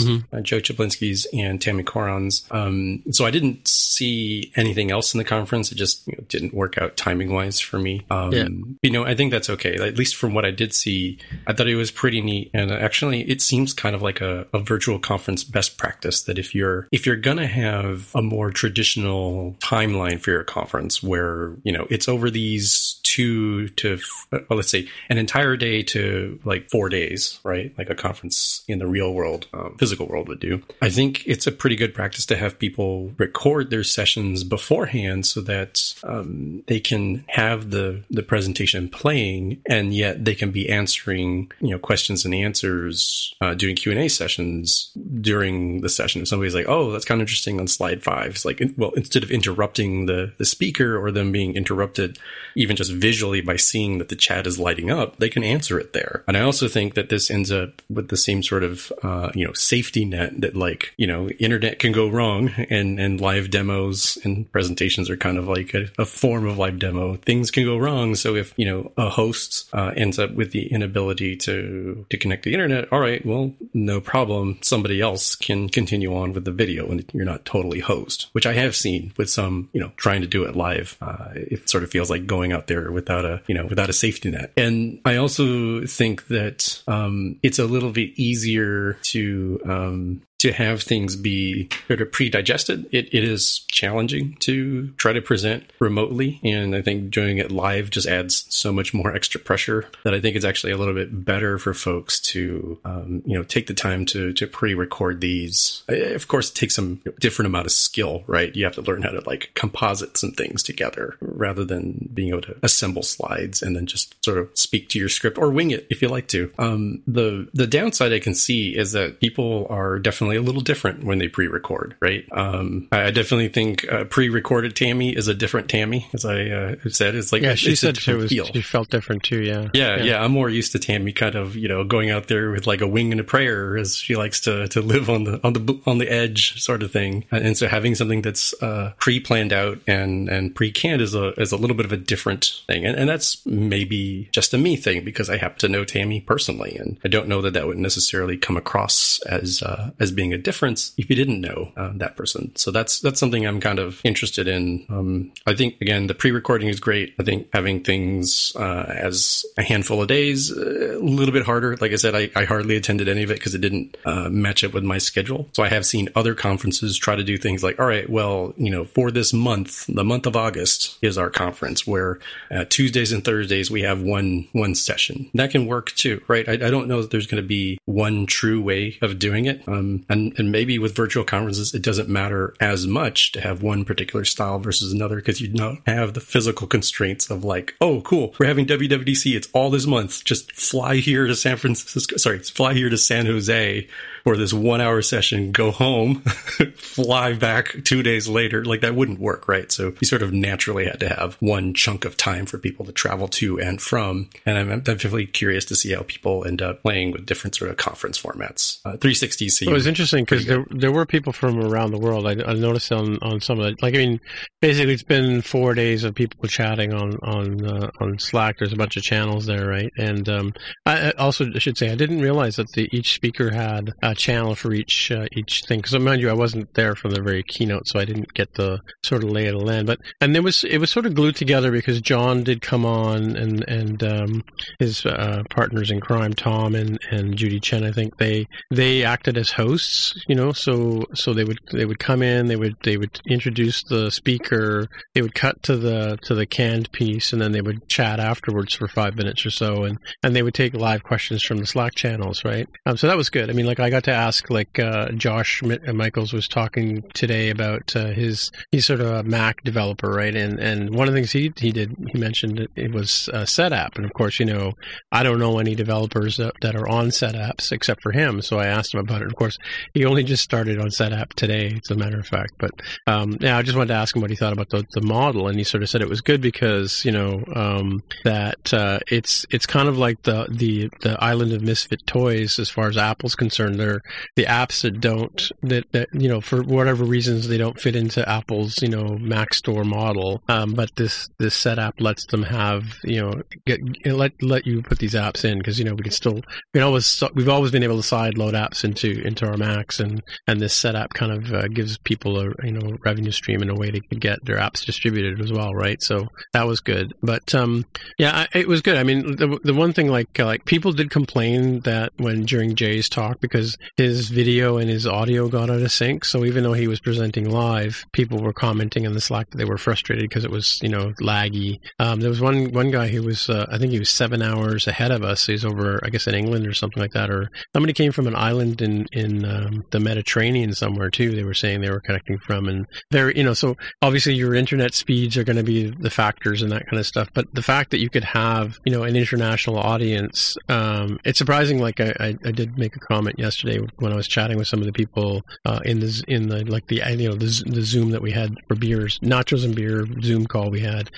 Mm-hmm. 0.00 0.36
uh, 0.36 0.40
Joe 0.40 0.58
Cieplinski's, 0.60 1.26
and 1.32 1.60
Tammy 1.60 1.82
Coron's. 1.82 2.44
Um, 2.50 3.02
so 3.10 3.24
I 3.26 3.30
didn't 3.30 3.66
see 3.68 4.52
anything 4.56 4.90
else 4.90 5.14
in 5.14 5.18
the 5.18 5.24
conference. 5.24 5.72
It 5.72 5.76
just 5.76 6.06
you 6.06 6.14
know, 6.16 6.24
didn't 6.28 6.54
work 6.54 6.78
out 6.78 6.96
timing 6.96 7.32
wise 7.32 7.60
for 7.60 7.78
me. 7.78 8.04
Um, 8.10 8.32
Yeah. 8.32 8.48
You 8.82 8.90
know, 8.90 9.04
I 9.04 9.14
think 9.14 9.30
that's 9.30 9.50
okay. 9.50 9.74
At 9.74 9.98
least 9.98 10.16
from 10.16 10.34
what 10.34 10.44
I 10.44 10.50
did 10.50 10.74
see, 10.74 11.18
I 11.46 11.52
thought 11.52 11.68
it 11.68 11.76
was 11.76 11.90
pretty 11.90 12.20
neat. 12.20 12.50
And 12.54 12.70
actually, 12.70 13.22
it 13.22 13.40
seems 13.42 13.72
kind 13.72 13.94
of 13.94 14.02
like 14.02 14.20
a, 14.20 14.46
a 14.52 14.58
virtual 14.58 14.98
conference 14.98 15.44
best 15.44 15.78
practice 15.78 16.22
that 16.24 16.38
if 16.38 16.54
you're 16.54 16.88
if 16.92 17.06
you're 17.06 17.16
gonna 17.16 17.46
have 17.46 18.10
a 18.14 18.22
more 18.22 18.50
traditional 18.50 19.56
timeline 19.60 20.20
for 20.20 20.30
your 20.30 20.44
conference, 20.44 21.02
where 21.02 21.54
you 21.62 21.72
know 21.72 21.86
it's 21.90 22.08
over 22.08 22.30
these 22.30 23.00
two 23.02 23.68
to 23.70 23.98
well, 24.30 24.42
let's 24.50 24.70
say 24.70 24.88
an 25.08 25.18
entire 25.18 25.56
day 25.56 25.82
to 25.82 26.40
like 26.44 26.70
four 26.70 26.88
days, 26.88 27.38
right? 27.44 27.72
Like 27.76 27.90
a 27.90 27.94
conference 27.94 28.62
in 28.68 28.78
the 28.78 28.86
real 28.86 29.12
world, 29.12 29.46
um, 29.52 29.76
physical 29.82 30.06
world 30.06 30.28
would 30.28 30.38
do. 30.38 30.62
I 30.80 30.90
think 30.90 31.26
it's 31.26 31.48
a 31.48 31.50
pretty 31.50 31.74
good 31.74 31.92
practice 31.92 32.24
to 32.26 32.36
have 32.36 32.56
people 32.56 33.10
record 33.18 33.70
their 33.70 33.82
sessions 33.82 34.44
beforehand 34.44 35.26
so 35.26 35.40
that 35.40 35.94
um, 36.04 36.62
they 36.68 36.78
can 36.78 37.24
have 37.26 37.70
the 37.70 38.04
the 38.08 38.22
presentation 38.22 38.88
playing, 38.88 39.60
and 39.66 39.92
yet 39.92 40.24
they 40.24 40.36
can 40.36 40.52
be 40.52 40.68
answering 40.68 41.50
you 41.60 41.70
know 41.70 41.80
questions 41.80 42.24
and 42.24 42.32
answers 42.32 43.34
uh, 43.40 43.54
doing 43.54 43.74
Q 43.74 43.90
and 43.90 44.00
A 44.00 44.06
sessions 44.06 44.92
during 45.20 45.80
the 45.80 45.88
session. 45.88 46.22
If 46.22 46.28
somebody's 46.28 46.54
like, 46.54 46.68
"Oh, 46.68 46.92
that's 46.92 47.04
kind 47.04 47.20
of 47.20 47.24
interesting," 47.26 47.58
on 47.58 47.66
slide 47.66 48.04
five, 48.04 48.30
it's 48.36 48.44
like, 48.44 48.62
well, 48.76 48.92
instead 48.92 49.24
of 49.24 49.32
interrupting 49.32 50.06
the 50.06 50.32
the 50.38 50.44
speaker 50.44 50.96
or 50.96 51.10
them 51.10 51.32
being 51.32 51.56
interrupted, 51.56 52.20
even 52.54 52.76
just 52.76 52.92
visually 52.92 53.40
by 53.40 53.56
seeing 53.56 53.98
that 53.98 54.10
the 54.10 54.22
chat 54.26 54.46
is 54.46 54.60
lighting 54.60 54.92
up, 54.92 55.16
they 55.16 55.28
can 55.28 55.42
answer 55.42 55.76
it 55.80 55.92
there. 55.92 56.22
And 56.28 56.36
I 56.36 56.42
also 56.42 56.68
think 56.68 56.94
that 56.94 57.08
this 57.08 57.32
ends 57.32 57.50
up 57.50 57.82
with 57.90 58.10
the 58.10 58.16
same 58.16 58.44
sort 58.44 58.62
of 58.62 58.92
uh, 59.02 59.32
you 59.34 59.44
know 59.44 59.52
safety 59.72 60.04
net 60.04 60.38
that 60.42 60.54
like 60.54 60.92
you 60.98 61.06
know 61.06 61.30
internet 61.30 61.78
can 61.78 61.92
go 61.92 62.06
wrong, 62.06 62.50
and 62.68 63.00
and 63.00 63.22
live 63.22 63.48
demos 63.48 64.18
and 64.22 64.50
presentations 64.52 65.08
are 65.08 65.16
kind 65.16 65.38
of 65.38 65.48
like 65.48 65.72
a, 65.72 65.86
a 65.98 66.04
form 66.04 66.46
of 66.46 66.58
live 66.58 66.78
demo. 66.78 67.16
Things 67.16 67.50
can 67.50 67.64
go 67.64 67.78
wrong. 67.78 68.14
So 68.14 68.36
if 68.36 68.52
you 68.58 68.66
know 68.66 68.92
a 68.98 69.08
host 69.08 69.70
uh, 69.72 69.92
ends 69.96 70.18
up 70.18 70.32
with 70.32 70.52
the 70.52 70.70
inability 70.70 71.36
to 71.46 72.04
to 72.10 72.16
connect 72.18 72.42
to 72.42 72.50
the 72.50 72.54
internet, 72.54 72.92
all 72.92 73.00
right, 73.00 73.24
well, 73.24 73.54
no 73.72 73.98
problem. 74.02 74.58
Somebody 74.60 75.00
else 75.00 75.34
can 75.34 75.70
continue 75.70 76.14
on 76.14 76.34
with 76.34 76.44
the 76.44 76.52
video, 76.52 76.90
and 76.90 77.02
you're 77.14 77.24
not 77.24 77.46
totally 77.46 77.80
host, 77.80 78.28
which 78.32 78.46
I 78.46 78.52
have 78.52 78.76
seen 78.76 79.14
with 79.16 79.30
some 79.30 79.70
you 79.72 79.80
know 79.80 79.90
trying 79.96 80.20
to 80.20 80.26
do 80.26 80.44
it 80.44 80.54
live. 80.54 80.98
Uh, 81.00 81.30
it 81.34 81.70
sort 81.70 81.82
of 81.82 81.90
feels 81.90 82.10
like 82.10 82.26
going 82.26 82.52
out 82.52 82.66
there 82.66 82.92
without 82.92 83.24
a 83.24 83.40
you 83.46 83.54
know 83.54 83.64
without 83.64 83.88
a 83.88 83.94
safety 83.94 84.30
net. 84.30 84.52
And 84.54 85.00
I 85.06 85.16
also 85.16 85.86
think 85.86 86.26
that 86.28 86.82
um, 86.86 87.38
it's 87.42 87.58
a 87.58 87.64
little 87.64 87.90
bit 87.90 88.10
easier 88.18 88.98
to 89.12 89.61
um, 89.68 90.22
to 90.42 90.52
have 90.52 90.82
things 90.82 91.14
be 91.14 91.68
sort 91.86 92.00
of 92.00 92.10
pre-digested. 92.10 92.86
It, 92.90 93.14
it 93.14 93.22
is 93.22 93.60
challenging 93.68 94.36
to 94.40 94.88
try 94.96 95.12
to 95.12 95.22
present 95.22 95.70
remotely, 95.78 96.40
and 96.42 96.74
I 96.74 96.82
think 96.82 97.12
doing 97.12 97.38
it 97.38 97.52
live 97.52 97.90
just 97.90 98.08
adds 98.08 98.44
so 98.48 98.72
much 98.72 98.92
more 98.92 99.14
extra 99.14 99.38
pressure 99.38 99.88
that 100.02 100.14
I 100.14 100.20
think 100.20 100.34
it's 100.34 100.44
actually 100.44 100.72
a 100.72 100.76
little 100.76 100.94
bit 100.94 101.24
better 101.24 101.58
for 101.58 101.72
folks 101.74 102.18
to 102.32 102.76
um, 102.84 103.22
you 103.24 103.38
know 103.38 103.44
take 103.44 103.68
the 103.68 103.74
time 103.74 104.04
to 104.06 104.32
to 104.32 104.48
pre-record 104.48 105.20
these. 105.20 105.84
Of 105.86 106.26
course, 106.26 106.50
it 106.50 106.56
takes 106.56 106.74
some 106.74 107.00
different 107.20 107.46
amount 107.46 107.66
of 107.66 107.72
skill, 107.72 108.24
right? 108.26 108.54
You 108.56 108.64
have 108.64 108.74
to 108.74 108.82
learn 108.82 109.02
how 109.02 109.10
to 109.10 109.22
like 109.24 109.52
composite 109.54 110.16
some 110.16 110.32
things 110.32 110.64
together 110.64 111.16
rather 111.20 111.64
than 111.64 112.10
being 112.12 112.30
able 112.30 112.42
to 112.42 112.56
assemble 112.64 113.04
slides 113.04 113.62
and 113.62 113.76
then 113.76 113.86
just 113.86 114.16
sort 114.24 114.38
of 114.38 114.50
speak 114.54 114.88
to 114.88 114.98
your 114.98 115.08
script 115.08 115.38
or 115.38 115.50
wing 115.50 115.70
it 115.70 115.86
if 115.88 116.02
you 116.02 116.08
like 116.08 116.26
to. 116.28 116.52
Um, 116.58 117.00
the 117.06 117.48
the 117.54 117.68
downside 117.68 118.12
I 118.12 118.18
can 118.18 118.34
see 118.34 118.76
is 118.76 118.90
that 118.90 119.20
people 119.20 119.68
are 119.70 120.00
definitely 120.00 120.31
definitely 120.32 120.44
a 120.44 120.46
little 120.46 120.62
different 120.62 121.04
when 121.04 121.18
they 121.18 121.28
pre-record, 121.28 121.96
right? 122.00 122.26
Um, 122.32 122.88
I 122.92 123.10
definitely 123.10 123.48
think 123.48 123.90
uh, 123.90 124.04
pre-recorded 124.04 124.74
Tammy 124.74 125.14
is 125.14 125.28
a 125.28 125.34
different 125.34 125.68
Tammy, 125.68 126.08
as 126.12 126.24
I 126.24 126.44
uh, 126.48 126.76
said. 126.88 127.14
It's 127.14 127.32
like 127.32 127.42
yeah, 127.42 127.54
she 127.54 127.74
said 127.76 127.96
she, 127.96 128.14
was, 128.14 128.30
she 128.30 128.62
felt 128.62 128.88
different 128.88 129.22
too. 129.22 129.42
Yeah. 129.42 129.68
yeah. 129.74 129.96
yeah, 129.96 130.02
yeah, 130.02 130.24
I'm 130.24 130.32
more 130.32 130.48
used 130.48 130.72
to 130.72 130.78
Tammy 130.78 131.12
kind 131.12 131.34
of 131.34 131.56
you 131.56 131.68
know 131.68 131.84
going 131.84 132.10
out 132.10 132.28
there 132.28 132.50
with 132.50 132.66
like 132.66 132.80
a 132.80 132.86
wing 132.86 133.12
and 133.12 133.20
a 133.20 133.24
prayer, 133.24 133.76
as 133.76 133.96
she 133.96 134.16
likes 134.16 134.40
to 134.42 134.68
to 134.68 134.80
live 134.80 135.10
on 135.10 135.24
the 135.24 135.40
on 135.44 135.52
the 135.52 135.80
on 135.86 135.98
the 135.98 136.10
edge 136.10 136.60
sort 136.62 136.82
of 136.82 136.90
thing. 136.90 137.24
And 137.30 137.56
so 137.56 137.68
having 137.68 137.94
something 137.94 138.22
that's 138.22 138.54
uh, 138.62 138.92
pre-planned 138.98 139.52
out 139.52 139.78
and 139.86 140.28
and 140.28 140.54
pre-canned 140.54 141.02
is 141.02 141.14
a 141.14 141.32
is 141.40 141.52
a 141.52 141.56
little 141.56 141.76
bit 141.76 141.86
of 141.86 141.92
a 141.92 141.96
different 141.96 142.62
thing, 142.66 142.86
and, 142.86 142.96
and 142.96 143.08
that's 143.08 143.44
maybe 143.46 144.28
just 144.32 144.54
a 144.54 144.58
me 144.58 144.76
thing 144.76 145.04
because 145.04 145.28
I 145.28 145.36
happen 145.36 145.58
to 145.58 145.68
know 145.68 145.84
Tammy 145.84 146.20
personally, 146.20 146.76
and 146.76 146.98
I 147.04 147.08
don't 147.08 147.28
know 147.28 147.42
that 147.42 147.54
that 147.54 147.66
would 147.66 147.78
necessarily 147.78 148.36
come 148.36 148.56
across 148.56 149.20
as 149.26 149.62
uh, 149.62 149.90
as 150.00 150.10
being 150.10 150.21
being 150.22 150.32
a 150.32 150.38
difference 150.38 150.92
if 150.96 151.10
you 151.10 151.16
didn't 151.16 151.40
know 151.40 151.72
uh, 151.76 151.90
that 151.96 152.16
person. 152.16 152.54
So 152.54 152.70
that's 152.70 153.00
that's 153.00 153.18
something 153.18 153.44
I'm 153.44 153.60
kind 153.60 153.80
of 153.80 154.00
interested 154.04 154.46
in. 154.46 154.86
Um, 154.88 155.32
I 155.46 155.54
think 155.54 155.80
again 155.80 156.06
the 156.06 156.14
pre-recording 156.14 156.68
is 156.68 156.78
great. 156.78 157.14
I 157.18 157.24
think 157.24 157.48
having 157.52 157.82
things 157.82 158.52
uh, 158.54 158.84
as 158.88 159.44
a 159.58 159.62
handful 159.62 160.00
of 160.00 160.06
days 160.08 160.52
uh, 160.56 160.98
a 161.00 161.04
little 161.18 161.32
bit 161.32 161.44
harder. 161.44 161.76
Like 161.76 161.92
I 161.92 161.96
said, 161.96 162.14
I, 162.14 162.30
I 162.36 162.44
hardly 162.44 162.76
attended 162.76 163.08
any 163.08 163.24
of 163.24 163.30
it 163.32 163.38
because 163.38 163.54
it 163.54 163.60
didn't 163.60 163.96
uh, 164.04 164.28
match 164.28 164.62
up 164.62 164.72
with 164.72 164.84
my 164.84 164.98
schedule. 164.98 165.48
So 165.54 165.64
I 165.64 165.68
have 165.68 165.84
seen 165.84 166.08
other 166.14 166.34
conferences 166.34 166.96
try 166.96 167.16
to 167.16 167.24
do 167.24 167.36
things 167.36 167.64
like, 167.64 167.80
all 167.80 167.86
right, 167.86 168.08
well, 168.08 168.54
you 168.56 168.70
know, 168.70 168.84
for 168.84 169.10
this 169.10 169.32
month, 169.32 169.86
the 169.86 170.04
month 170.04 170.26
of 170.26 170.36
August 170.36 170.98
is 171.02 171.18
our 171.18 171.30
conference 171.30 171.84
where 171.86 172.20
uh, 172.50 172.64
Tuesdays 172.68 173.10
and 173.12 173.24
Thursdays 173.24 173.70
we 173.70 173.82
have 173.82 174.02
one 174.02 174.46
one 174.52 174.74
session. 174.74 175.30
That 175.34 175.50
can 175.50 175.66
work 175.66 175.90
too, 175.92 176.22
right? 176.28 176.48
I, 176.48 176.52
I 176.52 176.70
don't 176.70 176.86
know 176.86 177.02
that 177.02 177.10
there's 177.10 177.26
going 177.26 177.42
to 177.42 177.48
be 177.48 177.78
one 177.86 178.26
true 178.26 178.62
way 178.62 178.98
of 179.02 179.18
doing 179.18 179.46
it. 179.46 179.66
Um, 179.66 180.01
and, 180.08 180.38
and 180.38 180.52
maybe 180.52 180.78
with 180.78 180.96
virtual 180.96 181.24
conferences, 181.24 181.74
it 181.74 181.82
doesn't 181.82 182.08
matter 182.08 182.54
as 182.60 182.86
much 182.86 183.32
to 183.32 183.40
have 183.40 183.62
one 183.62 183.84
particular 183.84 184.24
style 184.24 184.58
versus 184.58 184.92
another 184.92 185.16
because 185.16 185.40
you 185.40 185.48
don't 185.48 185.80
have 185.86 186.14
the 186.14 186.20
physical 186.20 186.66
constraints 186.66 187.30
of 187.30 187.44
like, 187.44 187.74
oh, 187.80 188.00
cool, 188.02 188.34
we're 188.38 188.46
having 188.46 188.66
WWDC. 188.66 189.34
It's 189.34 189.48
all 189.52 189.70
this 189.70 189.86
month. 189.86 190.24
Just 190.24 190.52
fly 190.52 190.96
here 190.96 191.26
to 191.26 191.34
San 191.34 191.56
Francisco. 191.56 192.16
Sorry, 192.16 192.38
fly 192.40 192.74
here 192.74 192.90
to 192.90 192.98
San 192.98 193.26
Jose 193.26 193.86
for 194.22 194.36
this 194.36 194.52
one 194.52 194.80
hour 194.80 195.02
session, 195.02 195.52
go 195.52 195.70
home, 195.70 196.20
fly 196.76 197.32
back 197.32 197.74
two 197.84 198.02
days 198.02 198.28
later. 198.28 198.64
Like 198.64 198.80
that 198.82 198.94
wouldn't 198.94 199.18
work, 199.18 199.48
right? 199.48 199.70
So 199.70 199.94
you 200.00 200.06
sort 200.06 200.22
of 200.22 200.32
naturally 200.32 200.86
had 200.86 201.00
to 201.00 201.08
have 201.08 201.34
one 201.40 201.74
chunk 201.74 202.04
of 202.04 202.16
time 202.16 202.46
for 202.46 202.58
people 202.58 202.86
to 202.86 202.92
travel 202.92 203.28
to 203.28 203.60
and 203.60 203.80
from. 203.80 204.30
And 204.46 204.58
I'm, 204.58 204.70
I'm 204.70 204.80
definitely 204.80 205.26
curious 205.26 205.64
to 205.66 205.76
see 205.76 205.92
how 205.92 206.02
people 206.02 206.44
end 206.44 206.62
up 206.62 206.82
playing 206.82 207.12
with 207.12 207.26
different 207.26 207.56
sort 207.56 207.70
of 207.70 207.76
conference 207.76 208.20
formats. 208.20 208.80
Uh, 208.84 208.96
360 208.96 209.48
seemed 209.48 209.70
it 209.70 209.74
was 209.74 209.86
interesting 209.86 210.24
because 210.24 210.46
there, 210.46 210.64
there 210.70 210.92
were 210.92 211.06
people 211.06 211.32
from 211.32 211.58
around 211.58 211.90
the 211.90 211.98
world. 211.98 212.26
I, 212.26 212.32
I 212.44 212.54
noticed 212.54 212.92
on, 212.92 213.18
on 213.22 213.40
some 213.40 213.58
of 213.58 213.64
the, 213.64 213.76
like, 213.82 213.94
I 213.94 213.98
mean, 213.98 214.20
basically 214.60 214.94
it's 214.94 215.02
been 215.02 215.42
four 215.42 215.74
days 215.74 216.04
of 216.04 216.14
people 216.14 216.48
chatting 216.48 216.92
on, 216.92 217.16
on, 217.22 217.66
uh, 217.66 217.90
on 218.00 218.18
Slack. 218.18 218.58
There's 218.58 218.72
a 218.72 218.76
bunch 218.76 218.96
of 218.96 219.02
channels 219.02 219.46
there, 219.46 219.66
right? 219.66 219.92
And, 219.98 220.28
um, 220.28 220.54
I 220.86 221.10
also 221.12 221.50
should 221.52 221.76
say 221.76 221.90
I 221.90 221.94
didn't 221.96 222.20
realize 222.20 222.56
that 222.56 222.70
the, 222.72 222.88
each 222.92 223.14
speaker 223.14 223.52
had 223.52 223.92
channel 224.14 224.54
for 224.54 224.72
each 224.72 225.10
uh, 225.10 225.26
each 225.32 225.62
thing. 225.66 225.78
Because 225.78 225.98
mind 225.98 226.20
you, 226.20 226.30
I 226.30 226.34
wasn't 226.34 226.72
there 226.74 226.94
for 226.94 227.08
the 227.08 227.22
very 227.22 227.42
keynote, 227.42 227.88
so 227.88 227.98
I 227.98 228.04
didn't 228.04 228.32
get 228.34 228.54
the 228.54 228.80
sort 229.04 229.24
of 229.24 229.30
lay 229.30 229.46
of 229.46 229.58
the 229.58 229.64
land. 229.64 229.86
But 229.86 230.00
and 230.20 230.34
there 230.34 230.42
was 230.42 230.64
it 230.64 230.78
was 230.78 230.90
sort 230.90 231.06
of 231.06 231.14
glued 231.14 231.36
together 231.36 231.70
because 231.70 232.00
John 232.00 232.44
did 232.44 232.62
come 232.62 232.84
on, 232.84 233.36
and 233.36 233.64
and 233.68 234.02
um, 234.02 234.44
his 234.78 235.04
uh, 235.06 235.42
partners 235.50 235.90
in 235.90 236.00
crime, 236.00 236.32
Tom 236.34 236.74
and 236.74 236.98
and 237.10 237.36
Judy 237.36 237.60
Chen, 237.60 237.84
I 237.84 237.92
think 237.92 238.16
they 238.18 238.46
they 238.70 239.04
acted 239.04 239.36
as 239.36 239.52
hosts. 239.52 240.14
You 240.28 240.34
know, 240.34 240.52
so 240.52 241.04
so 241.14 241.32
they 241.32 241.44
would 241.44 241.58
they 241.72 241.84
would 241.84 241.98
come 241.98 242.22
in, 242.22 242.48
they 242.48 242.56
would 242.56 242.76
they 242.82 242.96
would 242.96 243.20
introduce 243.26 243.82
the 243.84 244.10
speaker, 244.10 244.88
they 245.14 245.22
would 245.22 245.34
cut 245.34 245.62
to 245.64 245.76
the 245.76 246.18
to 246.22 246.34
the 246.34 246.46
canned 246.46 246.90
piece, 246.92 247.32
and 247.32 247.40
then 247.40 247.52
they 247.52 247.60
would 247.60 247.88
chat 247.88 248.20
afterwards 248.20 248.74
for 248.74 248.88
five 248.88 249.16
minutes 249.16 249.44
or 249.46 249.50
so, 249.50 249.84
and 249.84 249.98
and 250.22 250.34
they 250.34 250.42
would 250.42 250.54
take 250.54 250.74
live 250.74 251.02
questions 251.02 251.42
from 251.42 251.58
the 251.58 251.66
Slack 251.66 251.94
channels, 251.94 252.44
right? 252.44 252.68
Um, 252.86 252.96
so 252.96 253.06
that 253.06 253.16
was 253.16 253.30
good. 253.30 253.50
I 253.50 253.52
mean, 253.52 253.66
like 253.66 253.80
I 253.80 253.90
got 253.90 254.01
to 254.04 254.12
ask, 254.12 254.50
like 254.50 254.78
uh, 254.78 255.10
Josh 255.12 255.62
Michaels 255.62 256.32
was 256.32 256.48
talking 256.48 257.02
today 257.14 257.50
about 257.50 257.94
uh, 257.96 258.06
his 258.06 258.50
he's 258.70 258.86
sort 258.86 259.00
of 259.00 259.06
a 259.06 259.22
Mac 259.22 259.62
developer, 259.64 260.10
right? 260.10 260.34
And 260.34 260.58
and 260.58 260.94
one 260.94 261.08
of 261.08 261.14
the 261.14 261.18
things 261.18 261.32
he 261.32 261.52
he 261.56 261.72
did 261.72 261.96
he 262.12 262.18
mentioned 262.18 262.60
it, 262.60 262.70
it 262.76 262.92
was 262.92 263.28
uh, 263.32 263.42
SetApp, 263.42 263.96
and 263.96 264.04
of 264.04 264.12
course, 264.14 264.38
you 264.40 264.46
know, 264.46 264.72
I 265.10 265.22
don't 265.22 265.38
know 265.38 265.58
any 265.58 265.74
developers 265.74 266.36
that, 266.36 266.54
that 266.62 266.74
are 266.74 266.88
on 266.88 267.08
SetApps 267.08 267.72
except 267.72 268.02
for 268.02 268.12
him. 268.12 268.42
So 268.42 268.58
I 268.58 268.66
asked 268.66 268.94
him 268.94 269.00
about 269.00 269.22
it. 269.22 269.28
Of 269.28 269.36
course, 269.36 269.56
he 269.94 270.04
only 270.04 270.24
just 270.24 270.42
started 270.42 270.78
on 270.78 270.88
SetApp 270.88 271.34
today, 271.34 271.78
as 271.82 271.90
a 271.90 271.96
matter 271.96 272.18
of 272.18 272.26
fact. 272.26 272.54
But 272.58 272.70
um, 273.06 273.36
yeah, 273.40 273.58
I 273.58 273.62
just 273.62 273.76
wanted 273.76 273.88
to 273.88 273.94
ask 273.94 274.14
him 274.14 274.22
what 274.22 274.30
he 274.30 274.36
thought 274.36 274.52
about 274.52 274.70
the, 274.70 274.84
the 274.92 275.02
model, 275.02 275.48
and 275.48 275.58
he 275.58 275.64
sort 275.64 275.82
of 275.82 275.88
said 275.88 276.02
it 276.02 276.08
was 276.08 276.20
good 276.20 276.40
because 276.40 277.04
you 277.04 277.12
know 277.12 277.44
um, 277.54 278.02
that 278.24 278.72
uh, 278.72 278.98
it's 279.10 279.46
it's 279.50 279.66
kind 279.66 279.88
of 279.88 279.98
like 279.98 280.22
the 280.22 280.46
the 280.50 280.90
the 281.00 281.22
island 281.22 281.52
of 281.52 281.62
misfit 281.62 282.06
toys 282.06 282.58
as 282.58 282.70
far 282.70 282.88
as 282.88 282.96
Apple's 282.96 283.34
concerned. 283.34 283.78
They're 283.78 283.91
the 284.36 284.44
apps 284.44 284.82
that 284.82 285.00
don't 285.00 285.50
that, 285.62 285.90
that 285.92 286.08
you 286.12 286.28
know 286.28 286.40
for 286.40 286.62
whatever 286.62 287.04
reasons 287.04 287.48
they 287.48 287.58
don't 287.58 287.80
fit 287.80 287.96
into 287.96 288.26
Apple's 288.28 288.80
you 288.80 288.88
know 288.88 289.18
Mac 289.18 289.54
Store 289.54 289.84
model. 289.84 290.42
Um, 290.48 290.74
but 290.74 290.94
this 290.96 291.28
this 291.38 291.60
SetApp 291.60 292.00
lets 292.00 292.26
them 292.26 292.42
have 292.44 292.96
you 293.04 293.20
know 293.20 293.42
get, 293.66 293.80
let 294.06 294.40
let 294.42 294.66
you 294.66 294.82
put 294.82 294.98
these 294.98 295.14
apps 295.14 295.44
in 295.44 295.58
because 295.58 295.78
you 295.78 295.84
know 295.84 295.94
we 295.94 296.02
can 296.02 296.12
still 296.12 296.34
we 296.34 296.42
can 296.74 296.82
always 296.82 297.22
we've 297.34 297.48
always 297.48 297.70
been 297.70 297.82
able 297.82 297.96
to 297.96 298.02
side 298.02 298.38
load 298.38 298.54
apps 298.54 298.84
into 298.84 299.20
into 299.26 299.46
our 299.46 299.56
Macs 299.56 300.00
and 300.00 300.22
and 300.46 300.60
this 300.60 300.80
SetApp 300.80 301.10
kind 301.10 301.32
of 301.32 301.52
uh, 301.52 301.68
gives 301.68 301.98
people 301.98 302.38
a 302.38 302.52
you 302.64 302.72
know 302.72 302.96
revenue 303.04 303.32
stream 303.32 303.62
in 303.62 303.70
a 303.70 303.74
way 303.74 303.90
they 303.90 304.00
could 304.00 304.20
get 304.20 304.44
their 304.44 304.58
apps 304.58 304.84
distributed 304.84 305.40
as 305.40 305.52
well, 305.52 305.74
right? 305.74 306.02
So 306.02 306.28
that 306.52 306.66
was 306.66 306.80
good. 306.80 307.12
But 307.22 307.54
um, 307.54 307.84
yeah, 308.18 308.46
it 308.54 308.68
was 308.68 308.80
good. 308.80 308.96
I 308.96 309.02
mean, 309.02 309.36
the 309.36 309.58
the 309.62 309.74
one 309.74 309.92
thing 309.92 310.08
like 310.08 310.38
like 310.38 310.64
people 310.64 310.92
did 310.92 311.10
complain 311.10 311.80
that 311.80 312.12
when 312.16 312.44
during 312.44 312.74
Jay's 312.74 313.08
talk 313.08 313.40
because 313.40 313.76
his 313.96 314.28
video 314.28 314.78
and 314.78 314.88
his 314.88 315.06
audio 315.06 315.48
got 315.48 315.70
out 315.70 315.82
of 315.82 315.92
sync. 315.92 316.24
So 316.24 316.44
even 316.44 316.62
though 316.62 316.72
he 316.72 316.88
was 316.88 317.00
presenting 317.00 317.50
live, 317.50 318.04
people 318.12 318.38
were 318.38 318.52
commenting 318.52 319.04
in 319.04 319.12
the 319.12 319.20
Slack 319.20 319.50
that 319.50 319.58
they 319.58 319.64
were 319.64 319.78
frustrated 319.78 320.28
because 320.28 320.44
it 320.44 320.50
was, 320.50 320.80
you 320.82 320.88
know, 320.88 321.12
laggy. 321.20 321.80
Um, 321.98 322.20
there 322.20 322.30
was 322.30 322.40
one 322.40 322.72
one 322.72 322.90
guy 322.90 323.08
who 323.08 323.22
was, 323.22 323.48
uh, 323.48 323.66
I 323.70 323.78
think 323.78 323.92
he 323.92 323.98
was 323.98 324.10
seven 324.10 324.42
hours 324.42 324.86
ahead 324.86 325.10
of 325.10 325.22
us. 325.22 325.46
He's 325.46 325.64
over, 325.64 326.00
I 326.04 326.08
guess, 326.08 326.26
in 326.26 326.34
England 326.34 326.66
or 326.66 326.74
something 326.74 327.00
like 327.00 327.12
that, 327.12 327.30
or 327.30 327.50
somebody 327.74 327.92
came 327.92 328.12
from 328.12 328.26
an 328.26 328.36
island 328.36 328.82
in 328.82 329.06
in 329.12 329.44
um, 329.44 329.84
the 329.90 330.00
Mediterranean 330.00 330.74
somewhere 330.74 331.10
too. 331.10 331.34
They 331.34 331.44
were 331.44 331.54
saying 331.54 331.80
they 331.80 331.90
were 331.90 332.00
connecting 332.00 332.38
from, 332.38 332.68
and 332.68 332.86
they're, 333.10 333.30
you 333.32 333.44
know, 333.44 333.54
so 333.54 333.76
obviously 334.00 334.34
your 334.34 334.54
internet 334.54 334.94
speeds 334.94 335.36
are 335.36 335.44
going 335.44 335.56
to 335.56 335.62
be 335.62 335.90
the 335.90 336.10
factors 336.10 336.62
and 336.62 336.72
that 336.72 336.86
kind 336.86 336.98
of 336.98 337.06
stuff. 337.06 337.28
But 337.34 337.52
the 337.54 337.62
fact 337.62 337.90
that 337.90 338.00
you 338.00 338.10
could 338.10 338.24
have, 338.24 338.78
you 338.84 338.92
know, 338.92 339.02
an 339.02 339.16
international 339.16 339.78
audience, 339.78 340.56
um, 340.68 341.18
it's 341.24 341.38
surprising. 341.38 341.78
Like 341.80 342.00
I, 342.00 342.14
I, 342.18 342.36
I 342.44 342.50
did 342.50 342.78
make 342.78 342.96
a 342.96 343.00
comment 343.00 343.38
yesterday 343.38 343.71
when 343.98 344.12
I 344.12 344.16
was 344.16 344.28
chatting 344.28 344.56
with 344.58 344.68
some 344.68 344.80
of 344.80 344.86
the 344.86 344.92
people 344.92 345.42
uh, 345.64 345.80
in 345.84 346.00
the 346.00 346.24
in 346.28 346.48
the 346.48 346.64
like 346.64 346.86
the 346.86 347.02
you 347.16 347.28
know 347.28 347.34
the, 347.34 347.62
the 347.66 347.82
Zoom 347.82 348.10
that 348.10 348.22
we 348.22 348.30
had 348.30 348.54
for 348.68 348.74
beers, 348.74 349.18
nachos 349.20 349.64
and 349.64 349.74
beer 349.74 350.06
Zoom 350.22 350.46
call 350.46 350.70
we 350.70 350.80
had. 350.80 351.10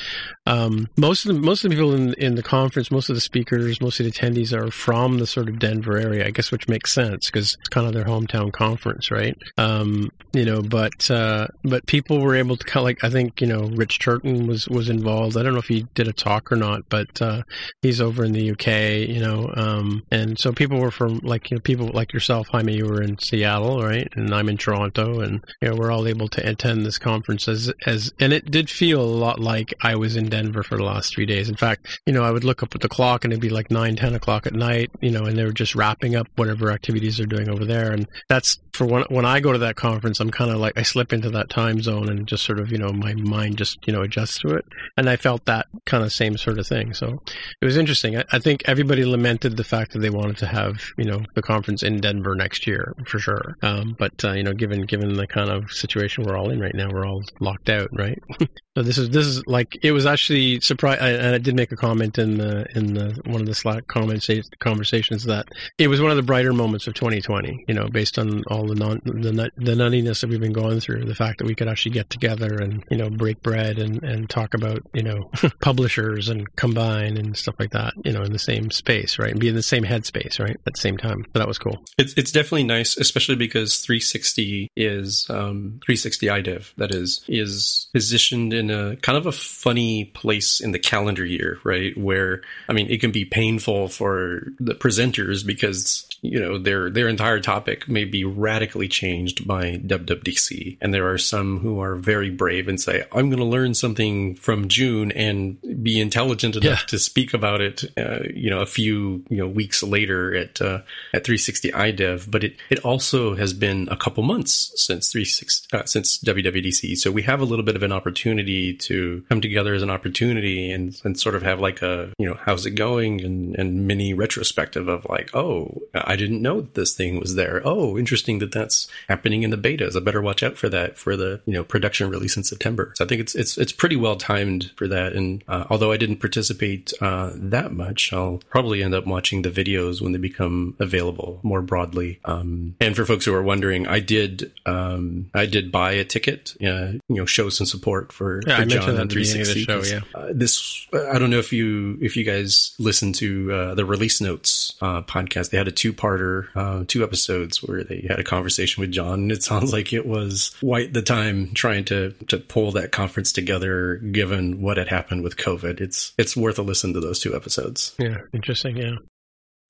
Um, 0.47 0.89
most 0.97 1.25
of 1.25 1.35
the 1.35 1.41
most 1.41 1.65
of 1.65 1.71
the 1.71 1.77
people 1.77 1.95
in 1.95 2.15
in 2.15 2.35
the 2.35 2.43
conference, 2.43 2.91
most 2.91 3.09
of 3.09 3.15
the 3.15 3.21
speakers, 3.21 3.81
most 3.81 4.01
of 4.01 4.07
the 4.07 4.13
attendees 4.13 4.53
are 4.53 4.71
from 4.71 5.19
the 5.19 5.27
sort 5.27 5.49
of 5.49 5.59
Denver 5.59 5.99
area, 5.99 6.27
I 6.27 6.31
guess, 6.31 6.53
which 6.53 6.69
makes 6.69 6.93
sense 6.93 7.27
because 7.27 7.55
it's 7.59 7.69
kind 7.69 7.87
of 7.87 7.93
their 7.95 8.05
hometown 8.05 8.53
conference, 8.53 9.11
right? 9.11 9.37
Um, 9.59 10.11
you 10.33 10.45
know, 10.45 10.63
but 10.63 11.11
uh, 11.11 11.49
but 11.63 11.87
people 11.87 12.21
were 12.21 12.35
able 12.35 12.57
to 12.57 12.65
kind 12.65 12.83
of 12.83 12.85
like 12.85 13.05
I 13.05 13.11
think 13.11 13.41
you 13.41 13.47
know 13.47 13.71
Rich 13.75 14.01
Turton 14.01 14.47
was 14.47 14.69
was 14.69 14.89
involved. 14.89 15.37
I 15.37 15.43
don't 15.43 15.53
know 15.53 15.61
if 15.61 15.69
he 15.69 15.87
did 15.95 16.09
a 16.09 16.13
talk 16.13 16.53
or 16.53 16.57
not, 16.57 16.83
but 16.89 17.23
uh, 17.23 17.43
he's 17.83 18.01
over 18.01 18.25
in 18.25 18.33
the 18.33 18.51
UK, 18.51 19.09
you 19.09 19.21
know, 19.21 19.51
um, 19.55 20.03
and 20.11 20.39
so 20.39 20.53
people 20.53 20.79
were 20.79 20.91
from 20.91 21.19
like 21.19 21.51
you 21.51 21.57
know 21.57 21.61
people 21.61 21.89
like 21.89 22.13
yourself 22.13 22.44
yourself, 22.45 22.53
Jaime, 22.53 22.77
you 22.77 22.87
were 22.87 23.03
in 23.03 23.19
Seattle, 23.19 23.83
right? 23.83 24.09
And 24.17 24.35
I'm 24.35 24.49
in 24.49 24.57
Toronto, 24.57 25.21
and 25.21 25.45
you 25.61 25.69
know 25.69 25.77
we're 25.77 25.91
all 25.91 26.07
able 26.07 26.29
to 26.29 26.49
attend 26.49 26.85
this 26.85 26.99
conference 26.99 27.49
as 27.49 27.73
as, 27.87 28.13
and 28.21 28.33
it 28.33 28.51
did 28.51 28.71
feel 28.71 29.01
a 29.01 29.03
lot 29.03 29.41
like 29.41 29.75
I 29.83 29.97
was 29.97 30.17
in 30.17 30.29
Denver 30.29 30.63
for 30.63 30.77
the 30.77 30.85
last 30.85 31.15
three 31.15 31.27
days. 31.27 31.49
In 31.49 31.57
fact, 31.57 32.01
you 32.07 32.13
know, 32.13 32.23
I 32.23 32.31
would 32.31 32.45
look 32.45 32.63
up 32.63 32.75
at 32.75 32.81
the 32.81 32.89
clock 32.89 33.25
and 33.25 33.33
it'd 33.33 33.41
be 33.41 33.51
like 33.51 33.71
nine, 33.71 33.97
ten 33.97 34.15
o'clock 34.15 34.47
at 34.47 34.55
night, 34.55 34.91
you 35.01 35.11
know, 35.11 35.25
and 35.25 35.37
they 35.37 35.45
were 35.45 35.53
just 35.53 35.75
wrapping 35.75 36.17
up 36.17 36.29
whatever 36.37 36.71
activities 36.71 37.17
they're 37.17 37.27
doing 37.27 37.49
over 37.49 37.65
there, 37.65 37.93
and 37.93 38.07
that's 38.29 38.59
for 38.75 38.87
when 38.87 39.05
when 39.09 39.25
I 39.25 39.41
go 39.41 39.53
to 39.53 39.59
that 39.59 39.77
conference, 39.77 40.21
I'm 40.21 40.31
kind 40.31 40.51
of 40.51 40.59
like 40.59 40.77
I 40.77 40.83
slip 40.83 41.13
into 41.13 41.31
that 41.31 41.49
time 41.49 41.81
zone 41.81 42.09
and 42.09 42.27
just 42.27 42.45
sort 42.45 42.59
of 42.59 42.71
you 42.73 42.79
know 42.79 42.93
my 42.93 43.15
mind 43.15 43.57
just 43.57 43.79
you 43.87 43.93
know 43.93 44.03
adjusts 44.03 44.41
to 44.41 44.49
it, 44.49 44.65
and 44.97 45.09
I 45.09 45.17
felt 45.17 45.45
that 45.47 45.67
kind 45.87 46.03
of 46.03 46.13
same 46.13 46.37
sort 46.37 46.59
of 46.59 46.67
thing. 46.67 46.93
So 46.93 47.23
it 47.61 47.65
was 47.65 47.77
interesting. 47.77 48.17
I, 48.19 48.25
I 48.33 48.39
think 48.39 48.63
everybody 48.67 49.05
lamented 49.05 49.57
the 49.57 49.65
fact 49.65 49.93
that 49.93 50.01
they 50.01 50.11
wanted 50.11 50.37
to 50.39 50.47
have 50.47 50.83
you 50.99 51.05
know 51.05 51.23
the 51.35 51.43
conference 51.43 51.83
in 51.83 52.01
Denver 52.01 52.24
next 52.33 52.67
year 52.67 52.95
for 53.07 53.19
sure. 53.19 53.57
Um, 53.63 53.97
but 53.99 54.25
uh, 54.25 54.33
you 54.33 54.43
know, 54.43 54.53
given 54.53 54.83
given 54.83 55.15
the 55.15 55.27
kind 55.27 55.51
of 55.51 55.71
situation 55.71 56.25
we're 56.25 56.37
all 56.37 56.51
in 56.51 56.61
right 56.61 56.75
now, 56.75 56.89
we're 56.91 57.07
all 57.07 57.23
locked 57.41 57.69
out, 57.69 57.89
right? 57.93 58.19
so 58.77 58.83
this 58.83 58.99
is 58.99 59.11
this 59.11 59.27
is 59.27 59.47
like 59.47 59.77
it 59.83 59.93
was 59.93 60.07
actually 60.07 60.61
surprise, 60.61 60.99
and 61.01 61.35
I 61.35 61.39
did 61.39 61.55
make 61.55 61.73
a 61.73 61.77
comment 61.77 62.19
in 62.19 62.39
the 62.39 62.67
in 62.75 62.95
the 62.95 63.21
one 63.27 63.41
of 63.41 63.47
the 63.47 63.55
Slack 63.55 63.87
comments 63.87 64.29
conversations 64.61 65.25
that 65.25 65.47
it 65.79 65.89
was 65.89 66.01
one 66.01 66.11
of 66.11 66.17
the 66.17 66.23
brighter 66.23 66.53
moments 66.53 66.87
of 66.87 66.95
2020. 66.95 67.65
You 67.69 67.75
know, 67.75 67.89
based 67.89 68.19
on 68.19 68.43
all 68.49 68.67
the 68.67 68.75
non 68.75 69.01
the, 69.05 69.51
the 69.57 69.73
nuttiness 69.73 70.21
that 70.21 70.31
we've 70.31 70.41
been 70.41 70.53
going 70.53 70.81
through, 70.81 71.05
the 71.05 71.15
fact 71.15 71.39
that 71.39 71.47
we 71.47 71.55
could 71.55 71.69
actually 71.69 71.93
get 71.93 72.11
together 72.11 72.57
and 72.61 72.85
you 72.91 72.97
know 72.97 73.11
break 73.11 73.43
bread 73.43 73.79
and 73.79 74.03
and 74.03 74.31
talk 74.31 74.55
about 74.55 74.83
you 74.95 75.03
know 75.03 75.31
publishers 75.61 76.29
and 76.29 76.55
combine 76.57 77.17
and 77.17 77.37
stuff 77.37 77.57
like 77.59 77.71
that. 77.73 77.95
You 78.05 78.13
know, 78.13 78.23
in 78.23 78.33
the 78.33 78.39
same 78.39 78.71
space, 78.71 79.19
right, 79.19 79.31
and 79.31 79.41
be 79.41 79.49
in 79.49 79.55
the 79.55 79.63
same 79.63 79.85
headspace, 79.85 80.39
right, 80.39 80.57
at 80.67 80.75
the 80.75 80.81
same 80.81 80.97
time. 80.97 81.25
So 81.33 81.39
that 81.39 81.49
was 81.49 81.59
cool. 81.59 81.83
It's 81.99 82.14
it's 82.17 82.33
definitely 82.33 82.65
nice, 82.65 82.97
especially 82.97 83.37
because 83.37 83.79
360 83.81 84.71
is 84.77 85.27
um, 85.31 85.81
360 85.85 86.27
iDev 86.27 86.75
that 86.77 86.91
is 86.91 87.25
is 87.29 87.89
positioned 87.93 88.53
in 88.53 88.71
a 88.71 88.97
kind 88.97 89.19
of 89.19 89.27
a 89.27 89.33
funny 89.33 90.07
place 90.07 90.61
in 90.61 90.73
the 90.73 90.79
calendar 90.79 91.25
year, 91.25 91.59
right? 91.65 91.97
Where 91.97 92.43
I 92.69 92.73
mean, 92.73 92.91
it 92.91 93.01
can 93.01 93.11
be 93.11 93.25
painful 93.25 93.89
for 93.89 94.43
the 94.59 94.75
presenters 94.75 95.45
because 95.47 96.09
you 96.25 96.41
know 96.41 96.57
their 96.57 96.89
their 96.89 97.07
entire 97.07 97.39
topic 97.39 97.87
may 97.87 98.07
be 98.07 98.25
radically 98.25 98.89
changed 98.89 99.47
by 99.47 99.77
WWDC, 99.77 100.79
and 100.81 100.95
there 100.95 101.11
are 101.11 101.19
some 101.19 101.59
who 101.59 101.81
are 101.81 101.97
very 101.97 102.31
brave 102.31 102.67
and 102.67 102.81
say, 102.81 103.05
"I'm 103.13 103.29
going 103.29 103.41
to 103.41 103.45
learn 103.45 103.75
something 103.75 104.35
from 104.35 104.69
June 104.69 105.13
and 105.13 105.59
be 105.83 106.01
intelligent 106.01 106.57
enough 106.57 106.81
yeah. 106.81 106.87
to 106.87 106.99
speak 106.99 107.35
about 107.35 107.61
it." 107.61 107.85
Uh, 107.99 108.21
you 108.35 108.49
know, 108.49 108.61
a 108.61 108.67
few 108.67 109.23
you 109.29 109.37
know 109.37 109.47
weeks 109.47 109.83
later 109.83 110.35
at 110.35 110.63
uh, 110.63 110.81
at 111.13 111.25
360 111.25 111.71
iDev, 111.73 112.31
but 112.31 112.43
it 112.43 112.57
it 112.71 112.79
also 112.81 113.35
has 113.35 113.53
been 113.53 113.87
a 113.91 113.97
couple 113.97 114.23
months 114.23 114.73
since 114.77 115.13
360 115.13 115.77
uh, 115.77 115.85
since 115.85 116.17
WWDC, 116.19 116.97
so 116.97 117.13
we 117.13 117.23
have 117.23 117.43
a 117.43 117.45
little 117.45 117.65
bit 117.65 117.77
of 117.77 117.83
an 117.83 117.93
opportunity 117.93 118.73
to 118.75 119.23
come 119.29 119.43
together 119.43 119.75
as 119.75 119.83
an 119.83 119.91
opportunity 119.91 120.71
and 120.71 120.99
and 121.05 121.21
sort 121.21 121.35
of 121.35 121.43
have 121.43 121.61
like 121.61 121.83
a 121.83 122.11
you 122.19 122.27
know 122.27 122.39
how's 122.41 122.65
it 122.65 122.71
going 122.71 123.21
and 123.23 123.55
and 123.57 123.87
mini 123.87 124.15
retrospective 124.15 124.89
of 124.89 125.05
like 125.11 125.29
oh 125.35 125.83
I 125.95 126.14
didn't 126.17 126.43
know 126.43 126.63
this 126.63 126.95
thing 126.95 127.21
was 127.21 127.35
there. 127.35 127.63
Oh 127.65 127.99
interesting 127.99 128.39
that 128.41 128.53
that's 128.53 128.89
happening 129.09 129.43
in 129.43 129.51
the 129.51 129.57
betas. 129.57 129.97
I 129.97 130.01
better 130.01 130.23
watch 130.23 130.43
out 130.43 130.57
for 130.57 130.69
that 130.69 130.97
for 130.99 131.17
the 131.17 131.41
you 131.47 131.53
know 131.53 131.65
production 131.65 132.11
release 132.11 132.37
in 132.37 132.45
September. 132.45 132.93
So 132.97 133.05
I 133.05 133.09
think 133.09 133.21
it's 133.21 133.35
it's 133.35 133.59
it's 133.59 133.73
pretty 133.73 133.97
well 133.97 134.17
timed 134.17 134.71
for 134.77 134.89
that. 134.89 135.13
And 135.13 135.45
uh, 135.49 135.65
although 135.71 135.93
I 135.93 135.97
didn't 135.97 136.19
participate 136.19 136.93
uh, 137.01 137.31
that 137.35 137.73
much 137.73 138.13
I'll 138.13 138.43
probably 138.51 138.83
end 138.83 138.95
up 138.95 139.07
watching 139.07 139.43
the 139.43 139.51
videos 139.51 140.01
when 140.01 140.13
they 140.13 140.19
become 140.19 140.77
available 140.79 141.41
more 141.43 141.63
broadly. 141.63 142.21
Um, 142.25 142.77
and 142.81 142.97
for 142.97 143.05
folks 143.05 143.25
who 143.25 143.35
are 143.35 143.43
wondering 143.43 143.87
I 143.87 144.01
did 144.01 144.53
um, 144.67 145.31
I 145.35 145.47
did 145.47 145.73
buy 145.73 145.93
a 145.93 146.05
ticket 146.05 146.55
uh, 146.63 146.93
you 147.09 147.17
know 147.17 147.27
show 147.27 147.49
some 147.49 147.67
support 147.67 148.13
for, 148.13 148.41
yeah, 148.47 148.59
for 148.59 148.67
John 148.67 149.01
on 149.01 149.09
360 149.09 149.65
show, 149.65 149.83
yeah. 149.83 150.01
Uh, 150.15 150.29
this 150.33 150.87
I 150.93 151.19
don't 151.19 151.31
know 151.31 151.39
if 151.39 151.53
you 151.53 151.99
if 152.01 152.17
you 152.17 152.25
guys 152.25 152.75
listen 152.79 153.13
to 153.15 153.53
uh, 153.53 153.75
the 153.75 153.85
release 153.85 154.21
notes 154.21 154.75
uh, 154.81 155.03
podcast. 155.03 155.51
They 155.51 155.59
had 155.59 155.69
a 155.69 155.73
two 155.73 155.93
parter, 156.05 156.49
uh, 156.55 156.85
two 156.87 157.03
episodes 157.03 157.63
where 157.63 157.83
they 157.83 158.07
had 158.09 158.19
a 158.19 158.25
conversation 158.25 158.81
with 158.81 158.93
John. 158.93 159.15
And 159.15 159.33
it 159.33 159.43
sounds 159.43 159.73
like 159.73 159.93
it 159.93 160.07
was 160.07 160.55
quite 160.61 160.93
the 160.93 161.03
time 161.03 161.53
trying 161.55 161.85
to 161.87 162.13
to 162.29 162.39
pull 162.39 162.73
that 162.73 162.93
conference 162.93 163.33
together, 163.33 163.97
given 163.97 164.61
what 164.61 164.77
had 164.77 164.89
happened 164.89 165.23
with 165.23 165.37
COVID. 165.37 165.81
It's 165.81 166.13
it's 166.19 166.37
worth 166.37 166.59
a 166.59 166.63
listen 166.63 166.93
to 166.95 167.01
those 167.01 167.21
two 167.21 167.35
episodes. 167.35 167.95
Yeah, 167.99 168.19
interesting. 168.33 168.77
Yeah. 168.77 168.97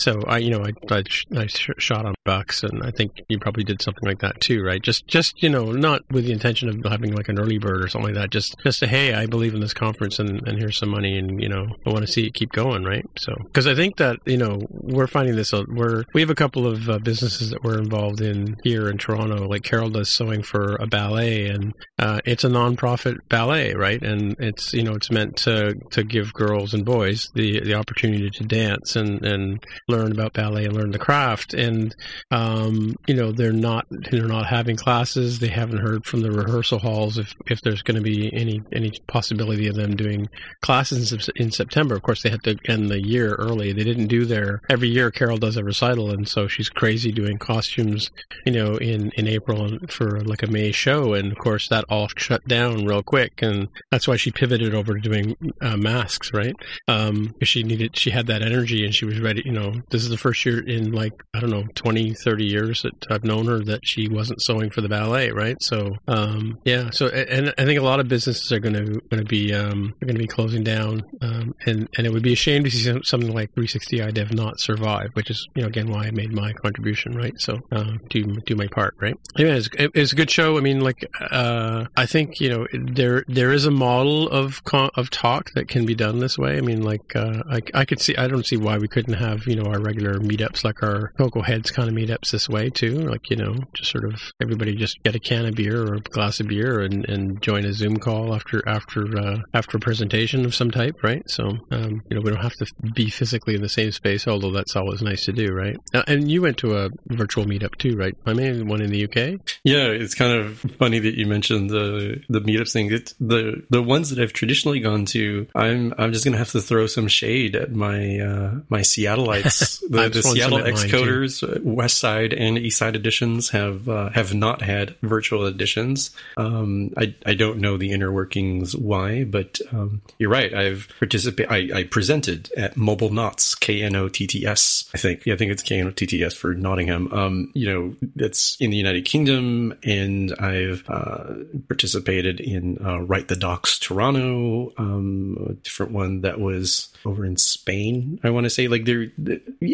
So 0.00 0.22
I, 0.26 0.38
you 0.38 0.50
know, 0.50 0.64
I, 0.64 0.94
I, 0.94 1.02
I 1.36 1.46
shot 1.46 2.04
on 2.04 2.14
bucks, 2.24 2.62
and 2.62 2.82
I 2.82 2.90
think 2.90 3.22
you 3.28 3.38
probably 3.38 3.64
did 3.64 3.80
something 3.80 4.06
like 4.06 4.20
that 4.20 4.40
too, 4.40 4.62
right? 4.62 4.82
Just, 4.82 5.06
just 5.06 5.42
you 5.42 5.48
know, 5.48 5.72
not 5.72 6.02
with 6.10 6.24
the 6.24 6.32
intention 6.32 6.68
of 6.68 6.90
having 6.90 7.12
like 7.14 7.28
an 7.28 7.38
early 7.38 7.58
bird 7.58 7.82
or 7.82 7.88
something 7.88 8.14
like 8.14 8.20
that. 8.20 8.30
Just, 8.30 8.56
just 8.62 8.80
say, 8.80 8.86
hey, 8.86 9.14
I 9.14 9.26
believe 9.26 9.54
in 9.54 9.60
this 9.60 9.72
conference, 9.72 10.18
and, 10.18 10.46
and 10.46 10.58
here's 10.58 10.78
some 10.78 10.90
money, 10.90 11.16
and 11.16 11.40
you 11.40 11.48
know, 11.48 11.66
I 11.86 11.90
want 11.90 12.04
to 12.04 12.12
see 12.12 12.26
it 12.26 12.34
keep 12.34 12.52
going, 12.52 12.84
right? 12.84 13.06
So, 13.18 13.34
because 13.44 13.66
I 13.66 13.74
think 13.74 13.96
that 13.98 14.18
you 14.26 14.36
know, 14.36 14.60
we're 14.70 15.06
finding 15.06 15.36
this. 15.36 15.52
We're 15.52 16.04
we 16.12 16.20
have 16.20 16.30
a 16.30 16.34
couple 16.34 16.66
of 16.66 16.90
uh, 16.90 16.98
businesses 16.98 17.50
that 17.50 17.62
we're 17.62 17.78
involved 17.78 18.20
in 18.20 18.56
here 18.64 18.88
in 18.88 18.98
Toronto. 18.98 19.46
Like 19.48 19.62
Carol 19.62 19.90
does 19.90 20.10
sewing 20.10 20.42
for 20.42 20.76
a 20.76 20.86
ballet, 20.86 21.46
and 21.46 21.72
uh, 21.98 22.20
it's 22.24 22.44
a 22.44 22.48
nonprofit 22.48 23.16
ballet, 23.28 23.74
right? 23.74 24.02
And 24.02 24.36
it's 24.38 24.72
you 24.72 24.82
know, 24.82 24.94
it's 24.94 25.10
meant 25.10 25.36
to 25.38 25.74
to 25.92 26.02
give 26.02 26.32
girls 26.34 26.74
and 26.74 26.84
boys 26.84 27.28
the 27.34 27.60
the 27.60 27.74
opportunity 27.74 28.28
to 28.28 28.44
dance 28.44 28.96
and 28.96 29.24
and 29.24 29.64
learn 29.88 30.12
about 30.12 30.32
ballet 30.32 30.64
and 30.64 30.74
learn 30.74 30.90
the 30.90 30.98
craft. 30.98 31.54
And 31.54 31.94
um, 32.30 32.94
you 33.06 33.14
know, 33.14 33.32
they're 33.32 33.52
not 33.52 33.86
they're 33.90 34.26
not 34.26 34.46
having 34.46 34.76
classes. 34.76 35.38
They 35.38 35.48
haven't 35.48 35.78
heard 35.78 36.04
from 36.04 36.20
the 36.20 36.30
rehearsal 36.30 36.78
halls 36.78 37.18
if 37.18 37.34
if 37.46 37.60
there's 37.62 37.82
going 37.82 37.96
to 37.96 38.02
be 38.02 38.32
any 38.32 38.62
any 38.72 38.92
possibility 39.06 39.66
of 39.68 39.74
them 39.74 39.96
doing 39.96 40.28
classes 40.62 41.28
in, 41.36 41.50
September. 41.50 41.94
Of 41.94 42.02
course, 42.02 42.22
they 42.22 42.30
had 42.30 42.42
to 42.44 42.56
end 42.66 42.90
the 42.90 43.00
year 43.00 43.34
early. 43.34 43.72
They 43.72 43.84
didn't 43.84 44.08
do 44.08 44.24
their 44.24 44.60
every 44.70 44.88
year. 44.88 45.10
Carol 45.10 45.36
does 45.36 45.56
a 45.56 45.64
recital, 45.64 46.10
and 46.10 46.28
so 46.28 46.48
she's 46.48 46.68
crazy 46.68 47.12
doing 47.12 47.38
costumes. 47.38 48.10
You 48.44 48.52
know, 48.52 48.76
in 48.76 49.10
in 49.12 49.28
April 49.28 49.78
for 49.88 50.20
like 50.22 50.42
a 50.42 50.46
May 50.46 50.72
show, 50.72 51.14
and 51.14 51.32
of 51.32 51.38
course 51.38 51.68
that 51.68 51.84
all 51.88 52.08
shut 52.16 52.46
down 52.46 52.86
real 52.86 53.02
quick, 53.02 53.42
and 53.42 53.68
that's 53.90 54.08
why 54.08 54.16
she 54.16 54.30
pivoted 54.30 54.74
over 54.74 54.94
to 54.94 55.00
doing 55.00 55.36
uh, 55.60 55.76
masks, 55.76 56.32
right? 56.32 56.54
Um, 56.88 57.34
she 57.42 57.62
needed 57.62 57.96
she 57.96 58.10
had 58.10 58.26
that 58.26 58.42
energy, 58.42 58.84
and 58.84 58.94
she 58.94 59.04
was 59.04 59.20
ready. 59.20 59.42
You 59.44 59.52
know, 59.52 59.73
this 59.90 60.02
is 60.02 60.08
the 60.08 60.16
first 60.16 60.44
year 60.44 60.60
in 60.66 60.92
like 60.92 61.12
I 61.34 61.40
don't 61.40 61.50
know 61.50 61.64
20, 61.74 62.14
30 62.14 62.44
years 62.44 62.82
that 62.82 63.06
I've 63.10 63.24
known 63.24 63.46
her 63.46 63.60
that 63.60 63.80
she 63.84 64.08
wasn't 64.08 64.42
sewing 64.42 64.70
for 64.70 64.80
the 64.80 64.88
ballet, 64.88 65.30
right? 65.30 65.56
So 65.60 65.96
um, 66.08 66.58
yeah, 66.64 66.90
so 66.90 67.08
and 67.08 67.52
I 67.58 67.64
think 67.64 67.80
a 67.80 67.84
lot 67.84 68.00
of 68.00 68.08
businesses 68.08 68.50
are 68.52 68.60
going 68.60 68.74
to 68.74 69.00
going 69.10 69.22
to 69.22 69.24
be 69.24 69.52
um, 69.54 69.94
are 70.02 70.06
going 70.06 70.16
to 70.16 70.22
be 70.22 70.26
closing 70.26 70.64
down, 70.64 71.02
um, 71.20 71.54
and 71.66 71.88
and 71.96 72.06
it 72.06 72.12
would 72.12 72.22
be 72.22 72.32
a 72.32 72.36
shame 72.36 72.64
to 72.64 72.70
see 72.70 73.00
something 73.04 73.32
like 73.32 73.54
360iDev 73.54 74.32
not 74.32 74.60
survive, 74.60 75.10
which 75.14 75.30
is 75.30 75.46
you 75.54 75.62
know 75.62 75.68
again 75.68 75.90
why 75.90 76.04
I 76.04 76.10
made 76.10 76.32
my 76.32 76.52
contribution, 76.52 77.16
right? 77.16 77.34
So 77.38 77.60
uh, 77.72 77.92
do 78.10 78.24
do 78.46 78.56
my 78.56 78.66
part, 78.68 78.94
right? 79.00 79.16
Anyway, 79.38 79.56
it's, 79.56 79.68
it's 79.72 80.12
a 80.12 80.16
good 80.16 80.30
show. 80.30 80.58
I 80.58 80.60
mean, 80.60 80.80
like 80.80 81.08
uh, 81.30 81.86
I 81.96 82.06
think 82.06 82.40
you 82.40 82.48
know 82.48 82.66
there 82.72 83.24
there 83.28 83.52
is 83.52 83.66
a 83.66 83.70
model 83.70 84.28
of 84.28 84.60
of 84.72 85.10
talk 85.10 85.52
that 85.54 85.68
can 85.68 85.86
be 85.86 85.94
done 85.94 86.18
this 86.18 86.38
way. 86.38 86.56
I 86.56 86.60
mean, 86.60 86.82
like 86.82 87.14
uh, 87.14 87.42
I 87.50 87.60
I 87.74 87.84
could 87.84 88.00
see 88.00 88.16
I 88.16 88.28
don't 88.28 88.46
see 88.46 88.56
why 88.56 88.78
we 88.78 88.88
couldn't 88.88 89.14
have 89.14 89.46
you 89.46 89.56
know 89.56 89.63
our 89.66 89.80
regular 89.80 90.18
meetups 90.18 90.64
like 90.64 90.82
our 90.82 91.12
Cocoa 91.18 91.42
Heads 91.42 91.70
kind 91.70 91.88
of 91.88 91.94
meetups 91.94 92.30
this 92.30 92.48
way 92.48 92.70
too. 92.70 92.94
Like, 92.94 93.30
you 93.30 93.36
know, 93.36 93.54
just 93.74 93.90
sort 93.90 94.04
of 94.04 94.20
everybody 94.40 94.74
just 94.74 95.02
get 95.02 95.14
a 95.14 95.20
can 95.20 95.46
of 95.46 95.54
beer 95.54 95.82
or 95.82 95.94
a 95.94 96.00
glass 96.00 96.40
of 96.40 96.48
beer 96.48 96.80
and, 96.80 97.08
and 97.08 97.40
join 97.42 97.64
a 97.64 97.72
Zoom 97.72 97.96
call 97.96 98.34
after 98.34 98.66
after 98.68 99.18
uh, 99.18 99.38
after 99.52 99.76
a 99.76 99.80
presentation 99.80 100.44
of 100.44 100.54
some 100.54 100.70
type, 100.70 101.02
right? 101.02 101.22
So, 101.28 101.44
um, 101.70 102.02
you 102.08 102.16
know, 102.16 102.20
we 102.22 102.30
don't 102.30 102.42
have 102.42 102.54
to 102.54 102.66
be 102.94 103.10
physically 103.10 103.54
in 103.54 103.62
the 103.62 103.68
same 103.68 103.92
space, 103.92 104.26
although 104.26 104.50
that's 104.50 104.76
always 104.76 105.02
nice 105.02 105.24
to 105.26 105.32
do, 105.32 105.52
right? 105.52 105.76
Uh, 105.94 106.02
and 106.06 106.30
you 106.30 106.42
went 106.42 106.58
to 106.58 106.76
a 106.76 106.90
virtual 107.08 107.44
meetup 107.44 107.76
too, 107.76 107.96
right? 107.96 108.14
I 108.26 108.32
mean, 108.32 108.68
one 108.68 108.80
in 108.80 108.90
the 108.90 109.04
UK. 109.04 109.40
Yeah, 109.64 109.86
it's 109.86 110.14
kind 110.14 110.32
of 110.32 110.58
funny 110.78 110.98
that 110.98 111.14
you 111.14 111.26
mentioned 111.26 111.70
the 111.70 112.22
the 112.28 112.40
meetups 112.40 112.72
thing. 112.72 112.92
It's 112.92 113.14
the 113.20 113.62
the 113.70 113.82
ones 113.82 114.10
that 114.10 114.18
I've 114.18 114.32
traditionally 114.32 114.80
gone 114.80 115.04
to. 115.06 115.46
I'm 115.54 115.94
I'm 115.98 116.12
just 116.12 116.24
gonna 116.24 116.38
have 116.38 116.52
to 116.52 116.60
throw 116.60 116.86
some 116.86 117.08
shade 117.08 117.56
at 117.56 117.72
my 117.72 118.18
uh, 118.18 118.54
my 118.68 118.80
Seattleites. 118.80 119.53
The, 119.84 120.08
the 120.08 120.22
Seattle 120.22 120.58
Xcoders, 120.58 121.42
uh, 121.42 121.60
West 121.62 121.98
Side 121.98 122.32
and 122.32 122.58
East 122.58 122.78
Side 122.78 122.96
editions 122.96 123.50
have 123.50 123.88
uh, 123.88 124.10
have 124.10 124.34
not 124.34 124.62
had 124.62 124.96
virtual 125.02 125.46
editions. 125.46 126.10
Um, 126.36 126.92
I 126.96 127.14
I 127.24 127.34
don't 127.34 127.58
know 127.58 127.76
the 127.76 127.92
inner 127.92 128.10
workings 128.10 128.74
why, 128.74 129.24
but 129.24 129.60
um, 129.72 130.00
you're 130.18 130.30
right. 130.30 130.52
I've 130.52 130.88
participated. 130.98 131.52
I, 131.52 131.80
I, 131.80 131.84
presented 131.84 132.50
at 132.56 132.76
Mobile 132.76 133.10
Knots 133.10 133.54
K 133.54 133.82
N 133.82 133.94
O 133.94 134.08
T 134.08 134.26
T 134.26 134.46
S. 134.46 134.90
I 134.94 134.98
think. 134.98 135.26
Yeah, 135.26 135.34
I 135.34 135.36
think 135.36 135.52
it's 135.52 135.62
K 135.62 135.78
N 135.78 135.88
O 135.88 135.90
T 135.90 136.06
T 136.06 136.24
S 136.24 136.34
for 136.34 136.54
Nottingham. 136.54 137.12
Um, 137.12 137.52
you 137.54 137.66
know, 137.66 137.94
it's 138.16 138.56
in 138.60 138.70
the 138.70 138.76
United 138.76 139.04
Kingdom, 139.04 139.74
and 139.84 140.34
I've 140.40 140.82
uh, 140.88 141.34
participated 141.68 142.40
in 142.40 142.78
uh, 142.84 143.00
Write 143.00 143.28
the 143.28 143.36
Docs 143.36 143.78
Toronto, 143.78 144.72
um, 144.78 145.36
a 145.50 145.52
different 145.54 145.92
one 145.92 146.22
that 146.22 146.40
was 146.40 146.88
over 147.04 147.24
in 147.24 147.36
Spain. 147.36 148.18
I 148.24 148.30
want 148.30 148.44
to 148.44 148.50
say 148.50 148.68
like 148.68 148.84
there 148.84 149.08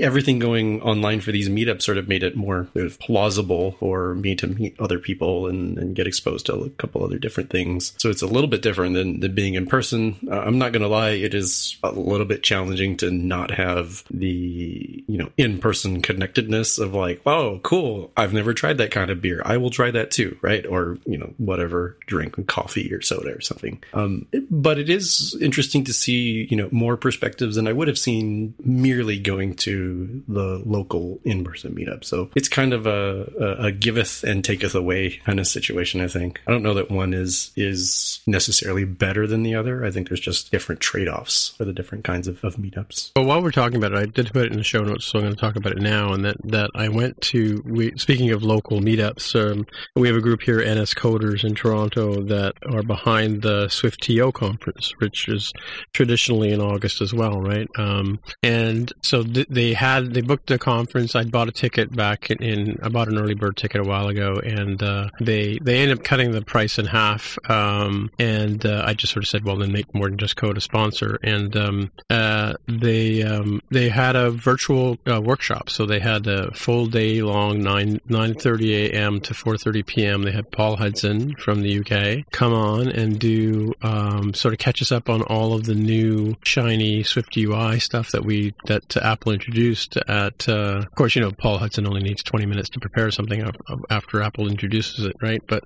everything 0.02 0.38
going 0.38 0.80
online 0.82 1.20
for 1.20 1.32
these 1.32 1.48
meetups 1.48 1.82
sort 1.82 1.98
of 1.98 2.08
made 2.08 2.22
it 2.22 2.36
more 2.36 2.68
plausible 3.00 3.72
for 3.72 4.14
me 4.14 4.34
to 4.36 4.46
meet 4.46 4.78
other 4.78 4.98
people 4.98 5.46
and, 5.46 5.78
and 5.78 5.96
get 5.96 6.06
exposed 6.06 6.46
to 6.46 6.54
a 6.54 6.70
couple 6.70 7.04
other 7.04 7.18
different 7.18 7.50
things. 7.50 7.92
So 7.98 8.10
it's 8.10 8.22
a 8.22 8.26
little 8.26 8.48
bit 8.48 8.62
different 8.62 8.94
than, 8.94 9.20
than 9.20 9.34
being 9.34 9.54
in 9.54 9.66
person. 9.66 10.16
Uh, 10.30 10.40
I'm 10.40 10.58
not 10.58 10.72
going 10.72 10.82
to 10.82 10.88
lie, 10.88 11.10
it 11.10 11.34
is 11.34 11.76
a 11.82 11.92
little 11.92 12.26
bit 12.26 12.42
challenging 12.42 12.96
to 12.98 13.10
not 13.10 13.50
have 13.50 14.04
the, 14.10 15.04
you 15.06 15.18
know, 15.18 15.30
in 15.36 15.58
person 15.58 16.02
connectedness 16.02 16.78
of 16.78 16.94
like, 16.94 17.20
oh, 17.26 17.60
cool. 17.62 18.12
I've 18.16 18.32
never 18.32 18.54
tried 18.54 18.78
that 18.78 18.90
kind 18.90 19.10
of 19.10 19.20
beer. 19.20 19.42
I 19.44 19.56
will 19.56 19.70
try 19.70 19.90
that 19.90 20.10
too, 20.10 20.38
right? 20.42 20.64
Or, 20.66 20.98
you 21.06 21.18
know, 21.18 21.32
whatever 21.38 21.96
drink, 22.06 22.46
coffee 22.46 22.92
or 22.92 23.02
soda 23.02 23.34
or 23.34 23.40
something. 23.40 23.82
Um, 23.94 24.26
but 24.50 24.78
it 24.78 24.88
is 24.88 25.36
interesting 25.40 25.84
to 25.84 25.92
see, 25.92 26.46
you 26.50 26.56
know, 26.56 26.68
more 26.70 26.96
perspectives 26.96 27.56
than 27.56 27.66
I 27.66 27.72
would 27.72 27.88
have 27.88 27.98
seen 27.98 28.54
merely 28.64 29.18
going 29.18 29.54
to 29.60 30.22
the 30.28 30.62
local 30.64 31.20
in 31.24 31.44
person 31.44 31.74
meetup. 31.74 32.04
So 32.04 32.30
it's 32.34 32.48
kind 32.48 32.72
of 32.72 32.86
a, 32.86 33.30
a, 33.38 33.66
a 33.66 33.72
giveth 33.72 34.24
and 34.24 34.44
taketh 34.44 34.74
away 34.74 35.20
kind 35.24 35.38
of 35.40 35.46
situation, 35.46 36.00
I 36.00 36.08
think. 36.08 36.40
I 36.46 36.50
don't 36.50 36.62
know 36.62 36.74
that 36.74 36.90
one 36.90 37.14
is, 37.14 37.52
is 37.56 38.20
necessarily 38.26 38.84
better 38.84 39.26
than 39.26 39.42
the 39.42 39.54
other. 39.54 39.84
I 39.84 39.90
think 39.90 40.08
there's 40.08 40.20
just 40.20 40.50
different 40.50 40.80
trade 40.80 41.08
offs 41.08 41.54
for 41.56 41.64
the 41.64 41.72
different 41.72 42.04
kinds 42.04 42.28
of, 42.28 42.42
of 42.44 42.56
meetups. 42.56 43.12
Well, 43.16 43.26
while 43.26 43.42
we're 43.42 43.50
talking 43.50 43.76
about 43.76 43.92
it, 43.92 43.98
I 43.98 44.06
did 44.06 44.32
put 44.32 44.46
it 44.46 44.52
in 44.52 44.58
the 44.58 44.64
show 44.64 44.82
notes, 44.82 45.06
so 45.06 45.18
I'm 45.18 45.24
going 45.24 45.34
to 45.34 45.40
talk 45.40 45.56
about 45.56 45.72
it 45.72 45.82
now. 45.82 46.12
And 46.12 46.24
that, 46.24 46.36
that 46.44 46.70
I 46.74 46.88
went 46.88 47.20
to, 47.22 47.62
we, 47.64 47.96
speaking 47.96 48.30
of 48.30 48.42
local 48.42 48.80
meetups, 48.80 49.34
um, 49.40 49.66
we 49.94 50.08
have 50.08 50.16
a 50.16 50.20
group 50.20 50.42
here, 50.42 50.58
NS 50.58 50.94
Coders 50.94 51.44
in 51.44 51.54
Toronto, 51.54 52.22
that 52.22 52.54
are 52.68 52.82
behind 52.82 53.42
the 53.42 53.66
SwiftTO 53.66 54.32
conference, 54.32 54.92
which 54.98 55.28
is 55.28 55.52
traditionally 55.92 56.52
in 56.52 56.60
August 56.60 57.00
as 57.00 57.12
well, 57.12 57.40
right? 57.40 57.68
Um, 57.76 58.20
and 58.42 58.92
so 59.02 59.22
th- 59.22 59.48
they 59.50 59.74
had, 59.74 60.14
they 60.14 60.20
booked 60.20 60.48
the 60.48 60.58
conference. 60.58 61.14
I 61.14 61.24
bought 61.24 61.48
a 61.48 61.52
ticket 61.52 61.94
back 61.94 62.30
in, 62.30 62.78
I 62.82 62.88
bought 62.88 63.08
an 63.08 63.18
early 63.18 63.34
bird 63.34 63.56
ticket 63.56 63.80
a 63.80 63.84
while 63.84 64.08
ago, 64.08 64.40
and 64.42 64.82
uh, 64.82 65.10
they, 65.20 65.58
they 65.60 65.80
ended 65.80 65.98
up 65.98 66.04
cutting 66.04 66.32
the 66.32 66.42
price 66.42 66.78
in 66.78 66.86
half. 66.86 67.38
Um, 67.48 68.10
and 68.18 68.64
uh, 68.64 68.84
I 68.86 68.94
just 68.94 69.12
sort 69.12 69.24
of 69.24 69.28
said, 69.28 69.44
well, 69.44 69.56
then 69.56 69.72
make 69.72 69.92
more 69.94 70.08
than 70.08 70.18
just 70.18 70.36
code 70.36 70.56
a 70.56 70.60
sponsor. 70.60 71.18
And 71.22 71.56
um, 71.56 71.90
uh, 72.08 72.54
they 72.68 73.22
um, 73.22 73.60
they 73.70 73.88
had 73.88 74.16
a 74.16 74.30
virtual 74.30 74.98
uh, 75.10 75.20
workshop, 75.20 75.70
so 75.70 75.86
they 75.86 76.00
had 76.00 76.26
a 76.26 76.52
full 76.54 76.86
day 76.86 77.22
long 77.22 77.62
nine 77.62 78.00
nine 78.08 78.34
thirty 78.34 78.86
a.m. 78.86 79.20
to 79.20 79.34
four 79.34 79.56
thirty 79.56 79.82
p.m. 79.82 80.22
They 80.22 80.32
had 80.32 80.50
Paul 80.50 80.76
Hudson 80.76 81.34
from 81.36 81.62
the 81.62 81.80
UK 81.80 82.30
come 82.30 82.52
on 82.52 82.88
and 82.88 83.18
do 83.18 83.72
um, 83.82 84.34
sort 84.34 84.54
of 84.54 84.58
catch 84.58 84.82
us 84.82 84.92
up 84.92 85.08
on 85.08 85.22
all 85.22 85.54
of 85.54 85.64
the 85.64 85.74
new 85.74 86.36
shiny 86.44 87.02
Swift 87.02 87.36
UI 87.36 87.80
stuff 87.80 88.10
that 88.12 88.24
we 88.24 88.54
that 88.66 88.88
to 88.90 89.04
Apple 89.04 89.32
introduced. 89.40 89.96
At 90.08 90.48
uh, 90.48 90.78
of 90.78 90.94
course, 90.94 91.16
you 91.16 91.22
know 91.22 91.32
Paul 91.32 91.58
Hudson 91.58 91.86
only 91.86 92.02
needs 92.02 92.22
twenty 92.22 92.46
minutes 92.46 92.68
to 92.70 92.80
prepare 92.80 93.10
something 93.10 93.50
after 93.88 94.22
Apple 94.22 94.48
introduces 94.48 95.04
it, 95.04 95.16
right? 95.22 95.42
But 95.48 95.64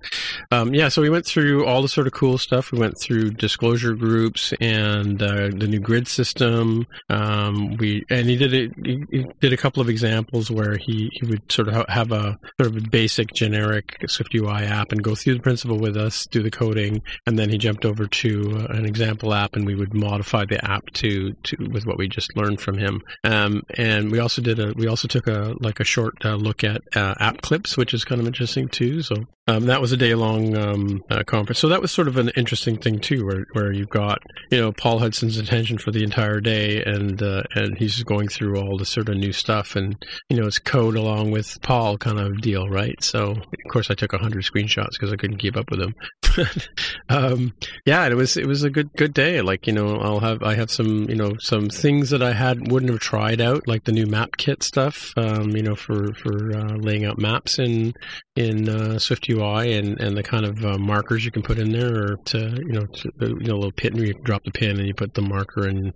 um, 0.51 0.75
yeah, 0.75 0.89
so 0.89 1.03
we 1.03 1.11
went 1.11 1.27
through 1.27 1.66
all 1.66 1.83
the 1.83 1.89
sort 1.89 2.07
of 2.07 2.12
cool 2.12 2.39
stuff. 2.39 2.72
We 2.72 2.79
went 2.79 2.99
through 2.99 3.31
disclosure 3.33 3.95
groups 3.95 4.53
and 4.61 5.22
uh, 5.22 5.49
the 5.49 5.66
new 5.68 5.81
grid 5.81 6.09
system. 6.09 6.87
Um, 7.11 7.77
we 7.77 8.05
and 8.11 8.29
he 8.29 8.37
did 8.37 8.55
it. 8.55 8.72
He 8.85 9.27
did 9.41 9.53
a 9.53 9.57
couple 9.57 9.83
of 9.83 9.89
examples 9.89 10.51
where 10.51 10.77
he, 10.77 11.11
he 11.12 11.27
would 11.27 11.51
sort 11.51 11.68
of 11.68 11.89
have 11.89 12.12
a 12.12 12.39
sort 12.61 12.70
of 12.70 12.77
a 12.77 12.89
basic 12.89 13.33
generic 13.33 13.97
Swift 14.09 14.35
UI 14.35 14.64
app 14.64 14.93
and 14.93 15.03
go 15.03 15.14
through 15.14 15.35
the 15.35 15.41
principle 15.41 15.79
with 15.79 15.97
us, 15.97 16.27
do 16.27 16.43
the 16.43 16.51
coding, 16.51 17.03
and 17.27 17.39
then 17.39 17.51
he 17.51 17.59
jumped 17.59 17.85
over 17.85 18.07
to 18.07 18.66
an 18.70 18.85
example 18.85 19.35
app 19.35 19.55
and 19.57 19.66
we 19.66 19.75
would 19.75 19.95
modify 19.95 20.45
the 20.45 20.64
app 20.64 20.87
to 20.93 21.33
to 21.45 21.57
with 21.72 21.87
what 21.87 21.99
we 21.99 22.09
just 22.09 22.37
learned 22.37 22.61
from 22.61 22.79
him. 22.79 23.03
Um, 23.25 23.53
and 23.76 24.11
we 24.11 24.18
also 24.18 24.42
did 24.42 24.59
a 24.59 24.72
we 24.76 24.86
also 24.86 25.09
took 25.09 25.26
a 25.26 25.55
like 25.61 25.80
a 25.80 25.84
short 25.84 26.14
uh, 26.24 26.34
look 26.34 26.64
at 26.64 26.82
uh, 26.96 27.14
app 27.18 27.42
clips, 27.42 27.76
which 27.76 27.94
is 27.94 28.05
kind 28.05 28.20
of 28.20 28.26
interesting 28.26 28.68
too. 28.68 29.02
So 29.02 29.16
um, 29.46 29.66
that 29.66 29.80
was 29.80 29.92
a 29.92 29.96
day 29.96 30.14
long 30.14 30.57
um, 30.57 31.05
uh, 31.11 31.22
conference. 31.24 31.59
So 31.59 31.68
that 31.68 31.82
was 31.82 31.92
sort 31.92 32.09
of 32.09 32.16
an 32.16 32.30
interesting 32.30 32.78
thing 32.78 32.98
too, 32.98 33.26
where 33.26 33.46
where 33.52 33.72
you've 33.72 33.90
got 33.90 34.22
you 34.50 34.59
know 34.59 34.72
Paul 34.72 34.98
Hudson's 34.98 35.36
attention 35.36 35.76
for 35.76 35.90
the 35.90 36.02
entire 36.02 36.40
day, 36.40 36.82
and 36.82 37.22
uh, 37.22 37.42
and 37.55 37.76
he's 37.76 38.02
going 38.05 38.28
through 38.28 38.59
all 38.59 38.78
the 38.78 38.86
sort 38.86 39.09
of 39.09 39.16
new 39.16 39.32
stuff, 39.32 39.76
and 39.76 39.96
you 40.30 40.40
know 40.40 40.46
it's 40.46 40.59
code 40.59 40.96
along 40.96 41.30
with 41.30 41.61
Paul 41.62 41.98
kind 41.98 42.18
of 42.18 42.40
deal, 42.40 42.68
right? 42.68 43.02
So 43.02 43.32
of 43.32 43.70
course 43.70 43.90
I 43.90 43.94
took 43.94 44.12
hundred 44.14 44.44
screenshots 44.44 44.92
because 44.92 45.12
I 45.12 45.16
couldn't 45.16 45.38
keep 45.38 45.57
up 45.57 45.70
with 45.70 45.80
him. 45.80 45.94
um, 47.11 47.55
yeah, 47.84 48.07
it 48.07 48.14
was 48.14 48.36
it 48.36 48.46
was 48.46 48.62
a 48.62 48.70
good 48.70 48.90
good 48.94 49.12
day. 49.12 49.42
Like 49.42 49.66
you 49.66 49.72
know 49.74 49.96
I'll 49.96 50.20
have 50.20 50.42
I 50.42 50.55
have 50.55 50.70
some 50.70 51.09
you 51.11 51.16
know 51.16 51.36
some 51.38 51.68
things 51.68 52.11
that 52.11 52.22
I 52.22 52.32
had 52.32 52.70
wouldn't 52.70 52.90
have 52.90 53.00
tried 53.00 53.40
out, 53.45 53.68
like 53.68 53.84
the 53.84 53.92
new 53.92 54.07
map 54.07 54.36
kit 54.36 54.62
stuff. 54.62 55.12
Um, 55.16 55.51
you 55.51 55.62
know 55.62 55.76
for 55.76 56.14
for 56.14 56.57
uh, 56.57 56.76
laying 56.76 57.05
out 57.05 57.18
maps 57.18 57.59
in 57.59 57.95
in 58.36 58.68
uh, 58.68 58.99
Swift 58.99 59.28
UI 59.28 59.74
and, 59.74 60.01
and 60.01 60.16
the 60.16 60.22
kind 60.22 60.45
of 60.45 60.64
uh, 60.64 60.76
markers 60.76 61.24
you 61.24 61.30
can 61.30 61.42
put 61.42 61.59
in 61.59 61.70
there, 61.70 62.05
or 62.05 62.16
to 62.26 62.38
you 62.38 62.72
know 62.72 62.86
to, 62.86 63.11
you 63.20 63.47
know 63.47 63.55
a 63.55 63.57
little 63.57 63.72
pin 63.72 63.95
where 63.95 64.07
you 64.07 64.14
drop 64.24 64.42
the 64.45 64.51
pin 64.51 64.78
and 64.78 64.86
you 64.86 64.95
put 64.95 65.14
the 65.14 65.22
marker 65.22 65.66
and 65.66 65.92